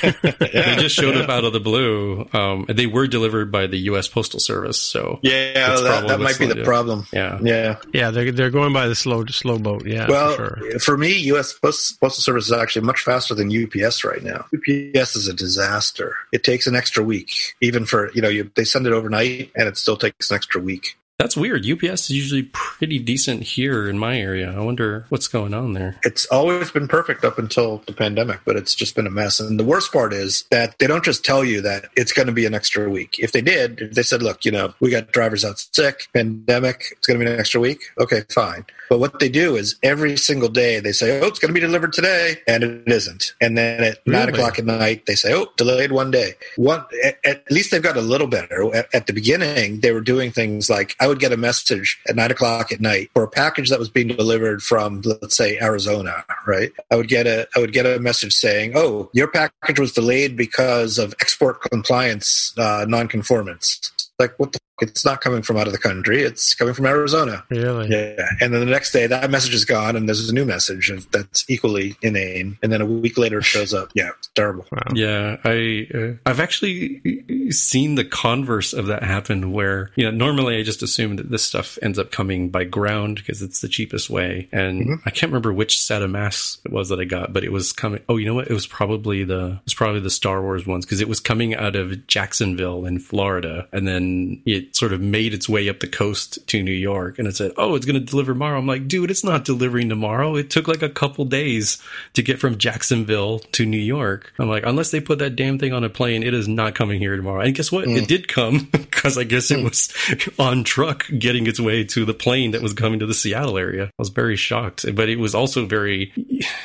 They 0.50 0.76
just 0.78 0.94
showed 0.96 1.16
up 1.16 1.28
out 1.30 1.44
of 1.44 1.52
the 1.52 1.60
blue. 1.60 2.28
Um, 2.32 2.66
they 2.68 2.86
were 2.86 3.06
delivered 3.06 3.50
by 3.52 3.66
the 3.66 3.78
U.S. 3.90 4.08
Postal 4.08 4.40
Service, 4.40 4.78
so 4.80 5.18
Yeah, 5.22 5.52
That's 5.54 5.82
that, 5.82 6.08
that 6.08 6.20
might 6.20 6.38
be 6.38 6.46
the 6.46 6.54
slowed 6.54 6.64
problem. 6.66 7.06
yeah. 7.12 7.38
Yeah. 7.42 7.76
yeah, 7.92 8.10
they're, 8.10 8.32
they're 8.32 8.50
going 8.50 8.72
by 8.72 8.88
the 8.88 8.94
slow 8.94 9.24
slow 9.26 9.58
boat. 9.58 9.86
Yeah, 9.86 10.08
well, 10.08 10.34
for 10.36 10.58
sure. 10.60 10.78
for 10.80 10.96
me, 10.98 11.16
U.S. 11.28 11.52
Post- 11.52 12.00
Postal 12.00 12.22
Service 12.22 12.46
is 12.46 12.52
actually 12.52 12.84
much 12.86 13.00
faster 13.02 13.34
than 13.34 13.48
UPS 13.50 14.04
right 14.04 14.22
now. 14.22 14.46
UPS 14.54 15.16
is 15.16 15.28
a 15.28 15.32
disaster. 15.32 16.16
It 16.32 16.44
takes 16.44 16.66
an 16.66 16.74
extra 16.76 17.02
week, 17.02 17.54
even 17.60 17.86
for 17.86 18.10
you 18.12 18.20
know, 18.22 18.28
you, 18.28 18.50
they 18.56 18.64
send 18.64 18.86
it 18.86 18.92
overnight, 18.92 19.50
and 19.56 19.68
it 19.68 19.76
still 19.76 19.96
takes 19.96 20.30
an 20.30 20.34
extra 20.36 20.60
week. 20.60 20.96
That's 21.20 21.36
weird. 21.36 21.66
UPS 21.66 22.04
is 22.04 22.12
usually 22.12 22.44
pretty 22.44 22.98
decent 22.98 23.42
here 23.42 23.90
in 23.90 23.98
my 23.98 24.18
area. 24.18 24.50
I 24.56 24.60
wonder 24.60 25.04
what's 25.10 25.28
going 25.28 25.52
on 25.52 25.74
there. 25.74 26.00
It's 26.02 26.24
always 26.28 26.70
been 26.70 26.88
perfect 26.88 27.26
up 27.26 27.38
until 27.38 27.82
the 27.84 27.92
pandemic, 27.92 28.40
but 28.46 28.56
it's 28.56 28.74
just 28.74 28.94
been 28.94 29.06
a 29.06 29.10
mess. 29.10 29.38
And 29.38 29.60
the 29.60 29.64
worst 29.64 29.92
part 29.92 30.14
is 30.14 30.44
that 30.50 30.78
they 30.78 30.86
don't 30.86 31.04
just 31.04 31.22
tell 31.22 31.44
you 31.44 31.60
that 31.60 31.90
it's 31.94 32.14
going 32.14 32.28
to 32.28 32.32
be 32.32 32.46
an 32.46 32.54
extra 32.54 32.88
week. 32.88 33.18
If 33.18 33.32
they 33.32 33.42
did, 33.42 33.82
if 33.82 33.92
they 33.92 34.02
said, 34.02 34.22
look, 34.22 34.46
you 34.46 34.50
know, 34.50 34.72
we 34.80 34.90
got 34.90 35.12
drivers 35.12 35.44
out 35.44 35.58
sick, 35.58 36.08
pandemic, 36.14 36.84
it's 36.92 37.06
going 37.06 37.20
to 37.20 37.26
be 37.26 37.30
an 37.30 37.38
extra 37.38 37.60
week. 37.60 37.82
Okay, 38.00 38.22
fine. 38.30 38.64
But 38.90 38.98
what 38.98 39.20
they 39.20 39.28
do 39.28 39.54
is 39.54 39.76
every 39.84 40.16
single 40.16 40.48
day 40.48 40.80
they 40.80 40.90
say, 40.90 41.20
oh, 41.20 41.26
it's 41.28 41.38
going 41.38 41.50
to 41.50 41.54
be 41.54 41.60
delivered 41.60 41.92
today, 41.92 42.38
and 42.48 42.64
it 42.64 42.88
isn't. 42.88 43.34
And 43.40 43.56
then 43.56 43.84
at 43.84 44.04
nine 44.04 44.28
o'clock 44.28 44.58
at 44.58 44.64
night, 44.64 45.06
they 45.06 45.14
say, 45.14 45.32
oh, 45.32 45.46
delayed 45.56 45.92
one 45.92 46.10
day. 46.10 46.32
One, 46.56 46.84
at, 47.04 47.18
at 47.24 47.50
least 47.52 47.70
they've 47.70 47.80
got 47.80 47.96
a 47.96 48.00
little 48.00 48.26
better. 48.26 48.74
At, 48.74 48.92
at 48.92 49.06
the 49.06 49.12
beginning, 49.12 49.78
they 49.78 49.92
were 49.92 50.00
doing 50.00 50.32
things 50.32 50.68
like 50.68 50.96
I 50.98 51.06
would 51.06 51.20
get 51.20 51.32
a 51.32 51.36
message 51.36 52.00
at 52.08 52.16
nine 52.16 52.32
o'clock 52.32 52.72
at 52.72 52.80
night 52.80 53.10
for 53.14 53.22
a 53.22 53.28
package 53.28 53.70
that 53.70 53.78
was 53.78 53.88
being 53.88 54.08
delivered 54.08 54.60
from, 54.60 55.02
let's 55.02 55.36
say, 55.36 55.56
Arizona, 55.60 56.24
right? 56.44 56.72
I 56.90 56.96
would 56.96 57.08
get 57.08 57.28
a, 57.28 57.46
I 57.54 57.60
would 57.60 57.72
get 57.72 57.86
a 57.86 58.00
message 58.00 58.34
saying, 58.34 58.72
oh, 58.74 59.08
your 59.12 59.28
package 59.28 59.78
was 59.78 59.92
delayed 59.92 60.36
because 60.36 60.98
of 60.98 61.14
export 61.20 61.62
compliance 61.62 62.52
uh, 62.58 62.86
nonconformance. 62.88 63.92
Like, 64.18 64.36
what 64.40 64.52
the? 64.52 64.58
It's 64.82 65.04
not 65.04 65.20
coming 65.20 65.42
from 65.42 65.56
out 65.56 65.66
of 65.66 65.72
the 65.72 65.78
country. 65.78 66.22
It's 66.22 66.54
coming 66.54 66.74
from 66.74 66.86
Arizona. 66.86 67.44
Really? 67.50 67.88
Yeah. 67.88 68.26
And 68.40 68.52
then 68.54 68.60
the 68.60 68.66
next 68.66 68.92
day, 68.92 69.06
that 69.06 69.30
message 69.30 69.54
is 69.54 69.64
gone, 69.64 69.96
and 69.96 70.08
there's 70.08 70.28
a 70.28 70.34
new 70.34 70.44
message 70.44 70.90
that's 71.10 71.48
equally 71.48 71.96
inane. 72.02 72.58
And 72.62 72.72
then 72.72 72.80
a 72.80 72.86
week 72.86 73.18
later, 73.18 73.38
it 73.38 73.44
shows 73.44 73.74
up. 73.74 73.90
Yeah, 73.94 74.10
it's 74.18 74.28
terrible. 74.28 74.66
Wow. 74.72 74.92
Yeah, 74.94 75.36
I 75.44 75.86
uh, 75.94 76.12
I've 76.26 76.40
actually 76.40 77.50
seen 77.50 77.94
the 77.94 78.04
converse 78.04 78.72
of 78.72 78.86
that 78.86 79.02
happen. 79.02 79.52
Where 79.52 79.90
you 79.96 80.04
know 80.04 80.10
normally 80.10 80.58
I 80.58 80.62
just 80.62 80.82
assume 80.82 81.16
that 81.16 81.30
this 81.30 81.42
stuff 81.42 81.78
ends 81.82 81.98
up 81.98 82.10
coming 82.10 82.50
by 82.50 82.64
ground 82.64 83.16
because 83.16 83.42
it's 83.42 83.60
the 83.60 83.68
cheapest 83.68 84.10
way, 84.10 84.48
and 84.52 85.00
I 85.04 85.10
can't 85.10 85.30
remember 85.30 85.52
which 85.52 85.82
set 85.82 86.02
of 86.02 86.10
masks 86.10 86.58
it 86.64 86.72
was 86.72 86.88
that 86.88 87.00
I 87.00 87.04
got, 87.04 87.32
but 87.32 87.44
it 87.44 87.52
was 87.52 87.72
coming. 87.72 88.02
Oh, 88.08 88.16
you 88.16 88.26
know 88.26 88.34
what? 88.34 88.48
It 88.48 88.54
was 88.54 88.66
probably 88.66 89.24
the 89.24 89.52
it 89.52 89.64
was 89.64 89.74
probably 89.74 90.00
the 90.00 90.10
Star 90.10 90.42
Wars 90.42 90.66
ones 90.66 90.84
because 90.84 91.00
it 91.00 91.08
was 91.08 91.20
coming 91.20 91.54
out 91.54 91.76
of 91.76 92.06
Jacksonville 92.06 92.86
in 92.86 92.98
Florida, 92.98 93.68
and 93.72 93.86
then 93.86 94.42
it 94.46 94.69
sort 94.72 94.92
of 94.92 95.00
made 95.00 95.34
its 95.34 95.48
way 95.48 95.68
up 95.68 95.80
the 95.80 95.86
coast 95.86 96.46
to 96.48 96.62
New 96.62 96.70
York, 96.70 97.18
and 97.18 97.26
it 97.26 97.36
said, 97.36 97.52
"Oh, 97.56 97.74
it's 97.74 97.86
going 97.86 97.98
to 97.98 98.04
deliver 98.04 98.32
tomorrow." 98.32 98.58
I'm 98.58 98.66
like, 98.66 98.88
dude, 98.88 99.10
it's 99.10 99.24
not 99.24 99.44
delivering 99.44 99.88
tomorrow. 99.88 100.36
It 100.36 100.50
took 100.50 100.68
like 100.68 100.82
a 100.82 100.88
couple 100.88 101.24
days 101.24 101.78
to 102.14 102.22
get 102.22 102.38
from 102.38 102.58
Jacksonville 102.58 103.40
to 103.52 103.66
New 103.66 103.78
York. 103.78 104.32
I'm 104.38 104.48
like, 104.48 104.64
unless 104.66 104.90
they 104.90 105.00
put 105.00 105.18
that 105.18 105.36
damn 105.36 105.58
thing 105.58 105.72
on 105.72 105.84
a 105.84 105.88
plane, 105.88 106.22
it 106.22 106.34
is 106.34 106.48
not 106.48 106.74
coming 106.74 107.00
here 107.00 107.16
tomorrow. 107.16 107.40
And 107.40 107.54
guess 107.54 107.72
what? 107.72 107.84
It 107.84 108.04
mm. 108.04 108.06
did 108.06 108.28
come 108.28 108.68
because 108.72 109.18
I 109.18 109.24
guess 109.24 109.50
it 109.50 109.58
mm. 109.58 109.64
was 109.64 110.38
on 110.38 110.64
truck 110.64 111.06
getting 111.18 111.46
its 111.46 111.60
way 111.60 111.84
to 111.84 112.04
the 112.04 112.14
plane 112.14 112.52
that 112.52 112.62
was 112.62 112.72
coming 112.72 113.00
to 113.00 113.06
the 113.06 113.14
Seattle 113.14 113.58
area. 113.58 113.86
I 113.86 113.90
was 113.98 114.10
very 114.10 114.36
shocked, 114.36 114.84
but 114.94 115.08
it 115.08 115.16
was 115.16 115.34
also 115.34 115.66
very, 115.66 116.12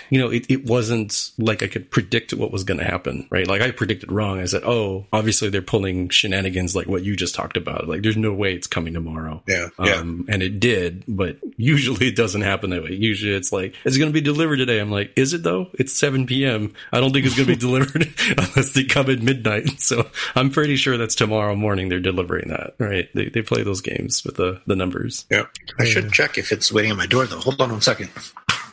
you 0.10 0.20
know, 0.20 0.30
it, 0.30 0.46
it 0.50 0.66
wasn't 0.66 1.32
like 1.38 1.64
I 1.64 1.68
could 1.68 1.92
predict 1.92 2.34
what 2.34 2.52
was 2.52 2.64
going 2.64 2.80
to 2.80 2.86
happen, 2.86 3.28
right? 3.30 3.48
Like 3.48 3.62
I 3.62 3.72
predicted 3.72 4.12
wrong. 4.12 4.40
I 4.40 4.46
said, 4.46 4.64
oh, 4.64 5.06
obviously 5.12 5.50
they're 5.50 5.62
pulling 5.62 6.10
shenanigans 6.10 6.76
like 6.76 6.88
what 6.88 7.04
you 7.04 7.16
just 7.16 7.36
talked 7.36 7.58
about. 7.58 7.88
Like 7.88 7.95
there's 8.04 8.18
no 8.18 8.34
way 8.34 8.54
it's 8.54 8.68
coming 8.68 8.94
tomorrow. 8.94 9.42
Yeah, 9.48 9.70
yeah. 9.80 9.96
Um, 9.96 10.26
and 10.30 10.42
it 10.42 10.60
did, 10.60 11.04
but 11.08 11.38
usually 11.58 12.08
it 12.08 12.16
doesn't 12.16 12.42
happen 12.42 12.70
that 12.72 12.84
way. 12.84 12.94
Usually 12.94 13.34
it's 13.34 13.52
like, 13.52 13.76
it's 13.84 13.98
going 13.98 14.10
to 14.10 14.14
be 14.14 14.22
delivered 14.22 14.58
today. 14.58 14.80
I'm 14.80 14.92
like, 14.92 15.14
is 15.16 15.34
it 15.34 15.44
though? 15.44 15.68
It's 15.74 15.94
7 15.94 16.26
p.m. 16.26 16.74
I 16.92 17.00
don't 17.00 17.14
think 17.14 17.26
it's 17.26 17.36
going 17.36 17.48
to 17.48 17.54
be 17.54 17.60
delivered 17.60 18.14
unless 18.38 18.74
they 18.74 18.84
come 18.86 19.10
at 19.10 19.22
midnight. 19.22 19.70
So 19.86 20.10
I'm 20.36 20.50
pretty 20.50 20.78
sure 20.78 20.98
that's 20.98 21.14
tomorrow 21.14 21.56
morning 21.56 21.90
they're 21.90 22.00
delivering 22.00 22.48
that, 22.48 22.74
right? 22.80 23.08
They, 23.14 23.30
they 23.30 23.44
play 23.44 23.62
those 23.62 23.82
games 23.82 24.24
with 24.24 24.36
the, 24.36 24.62
the 24.66 24.76
numbers. 24.76 25.26
Yeah. 25.30 25.46
I 25.78 25.86
should 25.86 26.12
check 26.12 26.40
if 26.40 26.52
it's 26.52 26.72
waiting 26.72 26.92
at 26.92 26.98
my 26.98 27.06
door, 27.06 27.28
though. 27.28 27.40
Hold 27.40 27.62
on 27.62 27.72
one 27.72 27.82
second. 27.82 28.10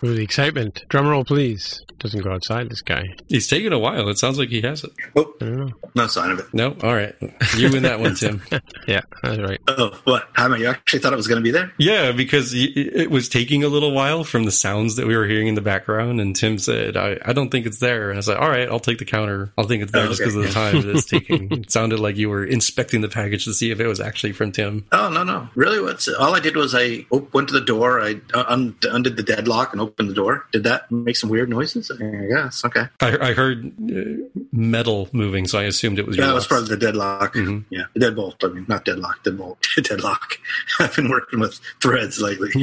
Ooh, 0.05 0.15
the 0.15 0.23
excitement. 0.23 0.85
Drum 0.89 1.07
roll, 1.07 1.25
please. 1.25 1.81
Doesn't 1.99 2.23
go 2.23 2.33
outside, 2.33 2.69
this 2.69 2.81
guy. 2.83 3.05
He's 3.29 3.47
taking 3.47 3.73
a 3.73 3.79
while. 3.79 4.09
It 4.09 4.19
sounds 4.19 4.37
like 4.37 4.49
he 4.49 4.61
has 4.63 4.83
it. 4.83 4.91
Oh, 5.15 5.33
I 5.41 5.45
don't 5.45 5.57
know. 5.57 5.73
no 5.95 6.07
sign 6.09 6.33
of 6.33 6.41
it. 6.41 6.47
No? 6.53 6.77
All 6.83 6.93
right. 6.95 7.15
You 7.57 7.71
win 7.71 7.85
that 7.85 8.01
one, 8.01 8.17
Tim. 8.17 8.43
Yeah, 8.89 9.03
that's 9.23 9.39
right. 9.39 9.61
Oh, 9.69 9.97
what? 10.03 10.29
How 10.33 10.49
many? 10.49 10.63
You 10.63 10.69
actually 10.71 10.99
thought 10.99 11.13
it 11.13 11.17
was 11.17 11.29
going 11.29 11.41
to 11.41 11.45
be 11.45 11.53
there? 11.53 11.73
Yeah, 11.79 12.11
because 12.11 12.53
it 12.53 13.13
was 13.13 13.29
taking 13.29 13.63
a 13.63 13.69
little 13.69 13.93
while 13.93 14.25
from 14.25 14.43
the 14.43 14.51
sounds 14.51 14.97
that 14.97 15.07
we 15.07 15.17
were 15.17 15.27
hearing 15.27 15.47
in 15.47 15.55
the 15.55 15.61
background. 15.61 16.21
And 16.21 16.35
Tim 16.35 16.59
said, 16.59 16.97
I, 16.97 17.19
I 17.25 17.33
don't 17.33 17.51
think 17.51 17.67
it's 17.67 17.79
there. 17.79 18.11
And 18.11 18.17
I 18.17 18.19
was 18.19 18.27
like, 18.27 18.39
all 18.41 18.49
right, 18.49 18.69
I'll 18.69 18.81
take 18.81 18.99
the 18.99 19.05
counter. 19.05 19.53
I'll 19.57 19.69
think 19.69 19.85
it's 19.85 19.93
there 19.93 20.07
Oh, 20.07 20.09
just 20.09 20.21
okay. 20.21 20.31
because 20.31 20.35
of 20.37 20.43
the 20.43 20.51
time 20.53 20.83
that 20.83 20.97
it's 20.97 21.05
taking. 21.09 21.53
it 21.53 21.71
sounded 21.71 22.01
like 22.01 22.17
you 22.17 22.29
were 22.29 22.45
inspecting 22.45 23.03
the 23.03 23.09
package 23.09 23.45
to 23.45 23.55
see 23.55 23.71
if 23.71 23.79
it 23.79 23.87
was 23.87 24.01
actually 24.01 24.33
from 24.33 24.51
Tim. 24.51 24.85
Oh 24.91 25.09
no, 25.09 25.23
no. 25.23 25.49
Really? 25.55 25.81
What's 25.81 26.09
all 26.09 26.35
I 26.35 26.41
did 26.41 26.57
was 26.57 26.75
I 26.75 27.07
op- 27.11 27.33
went 27.33 27.47
to 27.49 27.55
the 27.55 27.61
door. 27.65 28.01
I 28.01 28.21
uh, 28.35 28.45
un- 28.49 28.75
undid 28.83 29.17
the 29.17 29.23
deadlock 29.23 29.71
and 29.73 29.81
opened 29.81 29.92
the 29.97 30.15
door. 30.15 30.47
Did 30.53 30.65
that 30.65 30.91
make 30.91 31.17
some 31.17 31.31
weird 31.31 31.49
noises? 31.49 31.91
I 31.91 31.97
guess. 32.29 32.65
Okay. 32.65 32.85
I, 33.01 33.31
I 33.31 33.35
heard 33.35 33.73
uh, 33.91 34.41
metal 34.53 35.09
moving, 35.13 35.47
so 35.47 35.59
I 35.59 35.65
assumed 35.65 35.99
it 35.99 36.07
was 36.07 36.17
your 36.17 36.25
Yeah, 36.25 36.29
that 36.31 36.35
was 36.35 36.45
locks. 36.45 36.49
part 36.51 36.63
of 36.63 36.69
the 36.69 36.77
deadlock. 36.77 37.35
Mhm. 37.35 37.65
Yeah, 37.71 37.85
the 37.95 38.01
deadbolt. 38.07 38.45
I 38.45 38.53
mean, 38.55 38.65
not 38.69 38.85
deadlock. 38.85 39.23
Deadbolt. 39.25 39.57
deadlock. 39.89 40.39
I've 40.81 40.95
been 40.97 41.11
working 41.11 41.41
with 41.41 41.61
threads 41.81 42.21
lately. 42.21 42.51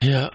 Yeah. 0.00 0.30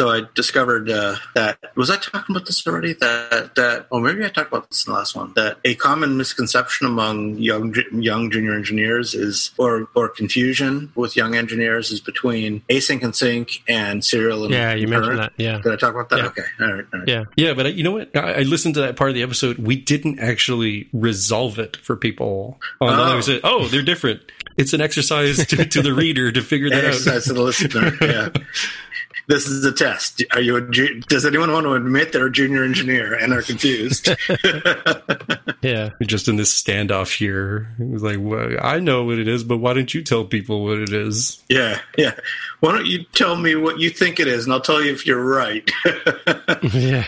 So 0.00 0.08
I 0.08 0.22
discovered 0.34 0.88
uh, 0.88 1.16
that 1.34 1.58
was 1.76 1.90
I 1.90 1.96
talking 1.96 2.34
about 2.34 2.46
this 2.46 2.66
already? 2.66 2.94
That 2.94 3.54
that 3.56 3.86
oh 3.90 4.00
maybe 4.00 4.24
I 4.24 4.30
talked 4.30 4.48
about 4.48 4.70
this 4.70 4.86
in 4.86 4.92
the 4.94 4.98
last 4.98 5.14
one. 5.14 5.34
That 5.36 5.58
a 5.62 5.74
common 5.74 6.16
misconception 6.16 6.86
among 6.86 7.36
young 7.36 7.74
young 7.92 8.30
junior 8.30 8.54
engineers 8.54 9.12
is 9.14 9.50
or 9.58 9.88
or 9.94 10.08
confusion 10.08 10.90
with 10.94 11.16
young 11.16 11.34
engineers 11.34 11.90
is 11.90 12.00
between 12.00 12.62
async 12.70 13.02
and 13.02 13.14
sync 13.14 13.62
and 13.68 14.02
serial 14.02 14.44
and 14.44 14.54
Yeah, 14.54 14.72
you 14.72 14.88
mentioned 14.88 15.18
that. 15.18 15.32
Yeah. 15.36 15.58
Did 15.60 15.70
I 15.74 15.76
talk 15.76 15.92
about 15.94 16.08
that? 16.08 16.18
Yeah. 16.20 16.26
Okay, 16.28 16.42
all 16.60 16.72
right, 16.72 16.84
all 16.94 16.98
right. 17.00 17.08
Yeah. 17.08 17.24
Yeah, 17.36 17.52
but 17.52 17.66
I- 17.66 17.70
you 17.70 17.82
know 17.84 17.92
what? 17.92 18.16
I, 18.16 18.32
I 18.36 18.42
listened 18.44 18.76
to 18.76 18.80
that 18.80 18.96
part 18.96 19.10
of 19.10 19.14
the 19.16 19.22
episode. 19.22 19.58
We 19.58 19.76
didn't 19.76 20.18
actually 20.18 20.88
resolve 20.94 21.58
it 21.58 21.76
for 21.76 21.94
people. 21.94 22.58
On 22.80 22.88
Oh. 22.88 22.92
line. 23.02 23.16
We 23.16 23.22
said, 23.22 23.40
"Oh, 23.44 23.68
they're 23.68 23.82
different." 23.82 24.22
It's 24.56 24.72
an 24.72 24.80
exercise 24.80 25.44
to, 25.48 25.64
to 25.66 25.82
the 25.82 25.92
reader 25.92 26.32
to 26.32 26.40
figure 26.40 26.70
that 26.70 26.84
Exercise 26.86 27.24
to 27.24 27.32
out. 27.32 27.34
the 27.36 27.42
listener. 27.42 27.92
Yeah. 28.00 28.28
This 29.30 29.46
is 29.46 29.64
a 29.64 29.70
test. 29.70 30.24
Are 30.32 30.40
you? 30.40 30.56
A, 30.56 30.60
ju- 30.70 30.98
does 31.02 31.24
anyone 31.24 31.52
want 31.52 31.64
to 31.64 31.74
admit 31.74 32.10
they're 32.12 32.26
a 32.26 32.32
junior 32.32 32.64
engineer 32.64 33.14
and 33.14 33.32
are 33.32 33.42
confused? 33.42 34.08
Yeah. 35.62 35.90
Just 36.02 36.26
in 36.26 36.36
this 36.36 36.50
standoff 36.62 37.14
here. 37.14 37.68
It 37.78 37.86
was 37.90 38.02
like, 38.02 38.16
well, 38.18 38.56
I 38.62 38.80
know 38.80 39.04
what 39.04 39.18
it 39.18 39.28
is, 39.28 39.44
but 39.44 39.58
why 39.58 39.74
don't 39.74 39.92
you 39.92 40.02
tell 40.02 40.24
people 40.24 40.64
what 40.64 40.78
it 40.78 40.90
is? 40.92 41.42
yeah, 41.50 41.78
yeah. 41.98 42.12
Why 42.60 42.72
don't 42.72 42.86
you 42.86 43.04
tell 43.12 43.36
me 43.36 43.54
what 43.56 43.78
you 43.78 43.90
think 43.90 44.20
it 44.20 44.26
is, 44.26 44.44
and 44.44 44.54
I'll 44.54 44.60
tell 44.62 44.82
you 44.82 44.90
if 44.92 45.06
you're 45.06 45.22
right. 45.22 45.70
Yeah. 46.72 47.04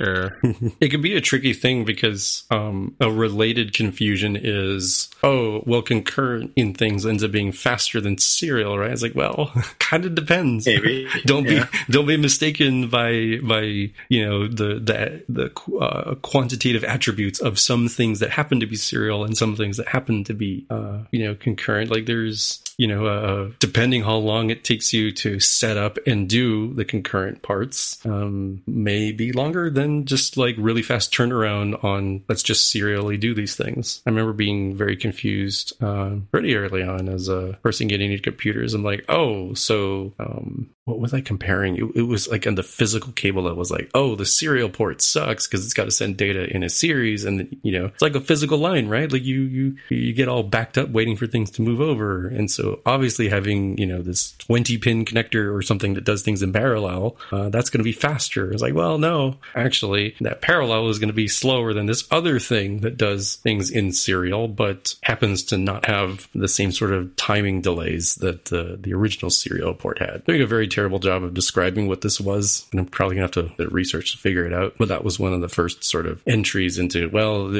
sure. 0.00 0.38
It 0.80 0.90
can 0.90 1.00
be 1.02 1.16
a 1.16 1.20
tricky 1.20 1.52
thing 1.52 1.84
because 1.84 2.44
um, 2.50 2.94
a 3.00 3.10
related 3.10 3.72
confusion 3.74 4.36
is, 4.40 5.08
oh, 5.22 5.62
well, 5.66 5.82
concurrent 5.82 6.52
in 6.56 6.74
things 6.74 7.06
ends 7.06 7.24
up 7.24 7.30
being 7.32 7.52
faster 7.52 8.00
than 8.00 8.18
serial, 8.18 8.78
right? 8.78 8.90
It's 8.90 9.02
like, 9.02 9.14
well, 9.14 9.50
kind 9.78 10.04
of 10.04 10.14
depends. 10.14 10.39
Maybe. 10.44 11.08
don't 11.24 11.44
Yeah. 11.44 11.64
be 11.64 11.92
don't 11.92 12.06
be 12.06 12.16
mistaken 12.16 12.88
by 12.88 13.38
by 13.42 13.90
you 14.08 14.24
know 14.26 14.48
the 14.48 14.74
the 14.80 15.22
the 15.28 15.76
uh, 15.78 16.14
quantitative 16.16 16.84
attributes 16.84 17.40
of 17.40 17.58
some 17.58 17.88
things 17.88 18.20
that 18.20 18.30
happen 18.30 18.60
to 18.60 18.66
be 18.66 18.76
serial 18.76 19.24
and 19.24 19.36
some 19.36 19.56
things 19.56 19.76
that 19.76 19.88
happen 19.88 20.24
to 20.24 20.34
be 20.34 20.66
uh, 20.70 20.98
you 21.10 21.24
know 21.24 21.34
concurrent. 21.34 21.90
Like 21.90 22.06
there's 22.06 22.62
you 22.80 22.86
know, 22.86 23.04
uh, 23.04 23.50
depending 23.58 24.02
how 24.02 24.16
long 24.16 24.48
it 24.48 24.64
takes 24.64 24.90
you 24.94 25.12
to 25.12 25.38
set 25.38 25.76
up 25.76 25.98
and 26.06 26.26
do 26.26 26.72
the 26.72 26.84
concurrent 26.86 27.42
parts, 27.42 27.98
um, 28.06 28.62
may 28.66 29.12
be 29.12 29.32
longer 29.32 29.68
than 29.68 30.06
just 30.06 30.38
like 30.38 30.54
really 30.56 30.80
fast 30.80 31.12
turnaround 31.12 31.84
on 31.84 32.24
let's 32.26 32.42
just 32.42 32.70
serially 32.70 33.18
do 33.18 33.34
these 33.34 33.54
things. 33.54 34.00
I 34.06 34.08
remember 34.08 34.32
being 34.32 34.74
very 34.74 34.96
confused 34.96 35.74
uh, 35.82 36.12
pretty 36.30 36.56
early 36.56 36.82
on 36.82 37.10
as 37.10 37.28
a 37.28 37.58
person 37.62 37.86
getting 37.86 38.12
into 38.12 38.22
computers. 38.22 38.72
I'm 38.72 38.82
like, 38.82 39.04
oh, 39.10 39.52
so 39.52 40.14
um, 40.18 40.70
what 40.90 41.00
was 41.00 41.14
I 41.14 41.20
comparing? 41.20 41.76
It, 41.76 41.84
it, 41.94 42.02
was 42.02 42.28
like 42.28 42.46
on 42.46 42.54
the 42.54 42.62
physical 42.62 43.12
cable 43.12 43.44
that 43.44 43.56
was 43.56 43.70
like, 43.70 43.90
oh, 43.94 44.16
the 44.16 44.26
serial 44.26 44.68
port 44.68 45.02
sucks 45.02 45.46
because 45.46 45.64
it's 45.64 45.74
got 45.74 45.84
to 45.84 45.90
send 45.90 46.16
data 46.16 46.44
in 46.44 46.62
a 46.62 46.68
series, 46.68 47.24
and 47.24 47.56
you 47.62 47.78
know, 47.78 47.86
it's 47.86 48.02
like 48.02 48.14
a 48.14 48.20
physical 48.20 48.58
line, 48.58 48.88
right? 48.88 49.10
Like 49.10 49.24
you 49.24 49.42
you 49.42 49.76
you 49.88 50.12
get 50.12 50.28
all 50.28 50.42
backed 50.42 50.78
up 50.78 50.90
waiting 50.90 51.16
for 51.16 51.26
things 51.26 51.50
to 51.52 51.62
move 51.62 51.80
over, 51.80 52.26
and 52.26 52.50
so 52.50 52.69
obviously 52.86 53.28
having 53.28 53.78
you 53.78 53.86
know 53.86 54.02
this 54.02 54.32
20 54.38 54.78
pin 54.78 55.04
connector 55.04 55.54
or 55.54 55.62
something 55.62 55.94
that 55.94 56.04
does 56.04 56.22
things 56.22 56.42
in 56.42 56.52
parallel, 56.52 57.16
uh, 57.32 57.48
that's 57.48 57.70
going 57.70 57.78
to 57.78 57.84
be 57.84 57.92
faster. 57.92 58.52
It's 58.52 58.62
like, 58.62 58.74
well, 58.74 58.98
no, 58.98 59.36
actually, 59.54 60.14
that 60.20 60.42
parallel 60.42 60.88
is 60.88 60.98
going 60.98 61.08
to 61.08 61.14
be 61.14 61.28
slower 61.28 61.72
than 61.72 61.86
this 61.86 62.06
other 62.10 62.38
thing 62.38 62.80
that 62.80 62.96
does 62.96 63.36
things 63.36 63.70
in 63.70 63.92
serial, 63.92 64.48
but 64.48 64.94
happens 65.02 65.42
to 65.44 65.58
not 65.58 65.86
have 65.86 66.28
the 66.34 66.48
same 66.48 66.72
sort 66.72 66.92
of 66.92 67.14
timing 67.16 67.60
delays 67.60 68.16
that 68.16 68.52
uh, 68.52 68.76
the 68.80 68.94
original 68.94 69.30
serial 69.30 69.74
port 69.74 69.98
had. 69.98 70.24
Doing 70.24 70.42
a 70.42 70.46
very 70.46 70.68
terrible 70.68 70.98
job 70.98 71.22
of 71.22 71.34
describing 71.34 71.88
what 71.88 72.00
this 72.00 72.20
was, 72.20 72.66
and 72.70 72.80
I'm 72.80 72.86
probably 72.86 73.16
gonna 73.16 73.30
have 73.32 73.56
to 73.58 73.68
research 73.68 74.12
to 74.12 74.18
figure 74.18 74.46
it 74.46 74.52
out. 74.52 74.74
But 74.78 74.88
that 74.88 75.04
was 75.04 75.18
one 75.18 75.32
of 75.32 75.40
the 75.40 75.48
first 75.48 75.84
sort 75.84 76.06
of 76.06 76.22
entries 76.26 76.78
into. 76.78 77.08
Well, 77.10 77.50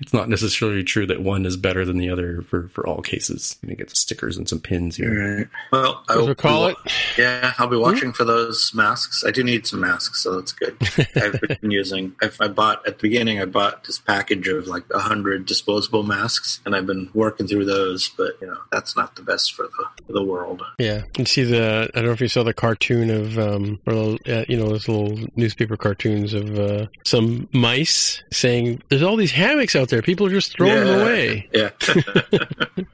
it's 0.00 0.12
not 0.12 0.28
necessarily 0.28 0.84
true 0.84 1.06
that 1.06 1.22
one 1.22 1.46
is 1.46 1.56
better 1.56 1.84
than 1.84 1.98
the 1.98 2.10
other 2.10 2.42
for, 2.42 2.68
for 2.68 2.86
all 2.86 3.02
cases. 3.02 3.56
You 3.62 3.74
get 3.74 3.88
the 3.88 3.96
stickers 3.96 4.36
and 4.36 4.48
some 4.48 4.57
pins 4.58 4.96
here. 4.96 5.38
Right. 5.38 5.48
Well, 5.72 6.04
I 6.08 6.16
will 6.16 6.34
call 6.34 6.66
it. 6.66 6.76
Yeah, 7.16 7.52
I'll 7.58 7.68
be 7.68 7.76
watching 7.76 8.12
for 8.12 8.24
those 8.24 8.72
masks. 8.74 9.24
I 9.26 9.30
do 9.30 9.42
need 9.42 9.66
some 9.66 9.80
masks, 9.80 10.22
so 10.22 10.36
that's 10.36 10.52
good. 10.52 10.76
I've 11.16 11.60
been 11.60 11.70
using. 11.70 12.14
I've, 12.22 12.36
I 12.40 12.48
bought 12.48 12.86
at 12.86 12.98
the 12.98 13.02
beginning. 13.02 13.40
I 13.40 13.44
bought 13.44 13.84
this 13.84 13.98
package 13.98 14.48
of 14.48 14.66
like 14.66 14.84
a 14.92 14.98
hundred 14.98 15.46
disposable 15.46 16.02
masks, 16.02 16.60
and 16.64 16.74
I've 16.74 16.86
been 16.86 17.10
working 17.14 17.46
through 17.46 17.64
those. 17.64 18.08
But 18.16 18.32
you 18.40 18.46
know, 18.46 18.58
that's 18.70 18.96
not 18.96 19.16
the 19.16 19.22
best 19.22 19.54
for 19.54 19.64
the 19.64 20.04
for 20.06 20.12
the 20.12 20.22
world. 20.22 20.62
Yeah, 20.78 21.02
you 21.16 21.24
see 21.24 21.44
the. 21.44 21.90
I 21.94 21.98
don't 21.98 22.06
know 22.06 22.12
if 22.12 22.20
you 22.20 22.28
saw 22.28 22.42
the 22.42 22.54
cartoon 22.54 23.10
of, 23.10 23.38
um, 23.38 23.80
or 23.86 24.18
uh, 24.26 24.44
you 24.48 24.56
know, 24.56 24.68
those 24.68 24.88
little 24.88 25.18
newspaper 25.36 25.76
cartoons 25.76 26.34
of 26.34 26.58
uh, 26.58 26.86
some 27.04 27.48
mice 27.52 28.22
saying, 28.30 28.82
"There's 28.88 29.02
all 29.02 29.16
these 29.16 29.32
hammocks 29.32 29.76
out 29.76 29.88
there. 29.88 30.02
People 30.02 30.26
are 30.26 30.30
just 30.30 30.52
throwing 30.52 30.74
yeah. 30.74 30.84
them 30.84 31.00
away." 31.00 31.48
Yeah. 31.52 31.70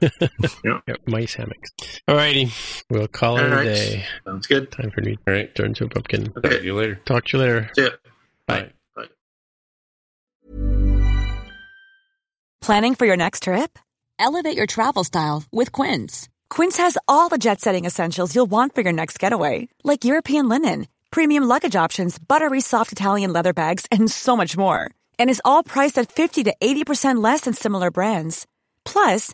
yeah. 0.63 0.79
Yep, 0.87 1.07
mice 1.07 1.35
hammocks. 1.35 1.44
All 2.07 2.15
righty, 2.15 2.51
we'll 2.89 3.07
call 3.07 3.39
all 3.39 3.45
it 3.45 3.49
right. 3.49 3.67
a 3.67 3.73
day. 3.73 4.05
Sounds 4.25 4.47
good. 4.47 4.71
Time 4.71 4.91
for 4.91 5.01
me. 5.01 5.17
All 5.27 5.33
right, 5.33 5.53
turn 5.55 5.73
to 5.75 5.85
a 5.85 5.89
pumpkin. 5.89 6.33
Okay. 6.37 6.49
Talk 6.49 6.59
to 6.59 6.65
you 6.65 6.73
later. 6.75 7.01
Talk 7.05 7.25
to 7.25 7.37
you 7.37 7.43
later. 7.43 7.69
See 7.75 7.83
ya. 7.83 7.89
Bye. 8.47 8.71
Bye. 8.95 9.05
Planning 12.61 12.95
for 12.95 13.05
your 13.05 13.17
next 13.17 13.43
trip? 13.43 13.77
Elevate 14.17 14.57
your 14.57 14.65
travel 14.65 15.03
style 15.03 15.43
with 15.51 15.71
Quince. 15.71 16.29
Quince 16.49 16.77
has 16.77 16.97
all 17.07 17.29
the 17.29 17.37
jet 17.37 17.59
setting 17.61 17.85
essentials 17.85 18.33
you'll 18.33 18.45
want 18.45 18.73
for 18.73 18.81
your 18.81 18.93
next 18.93 19.19
getaway, 19.19 19.67
like 19.83 20.05
European 20.05 20.47
linen, 20.49 20.87
premium 21.11 21.43
luggage 21.43 21.75
options, 21.75 22.17
buttery 22.17 22.61
soft 22.61 22.91
Italian 22.91 23.33
leather 23.33 23.53
bags, 23.53 23.85
and 23.91 24.09
so 24.09 24.35
much 24.35 24.57
more. 24.57 24.89
And 25.19 25.29
is 25.29 25.41
all 25.45 25.63
priced 25.63 25.97
at 25.97 26.11
50 26.11 26.43
to 26.45 26.55
80% 26.61 27.21
less 27.23 27.41
than 27.41 27.53
similar 27.53 27.91
brands. 27.91 28.47
Plus, 28.83 29.33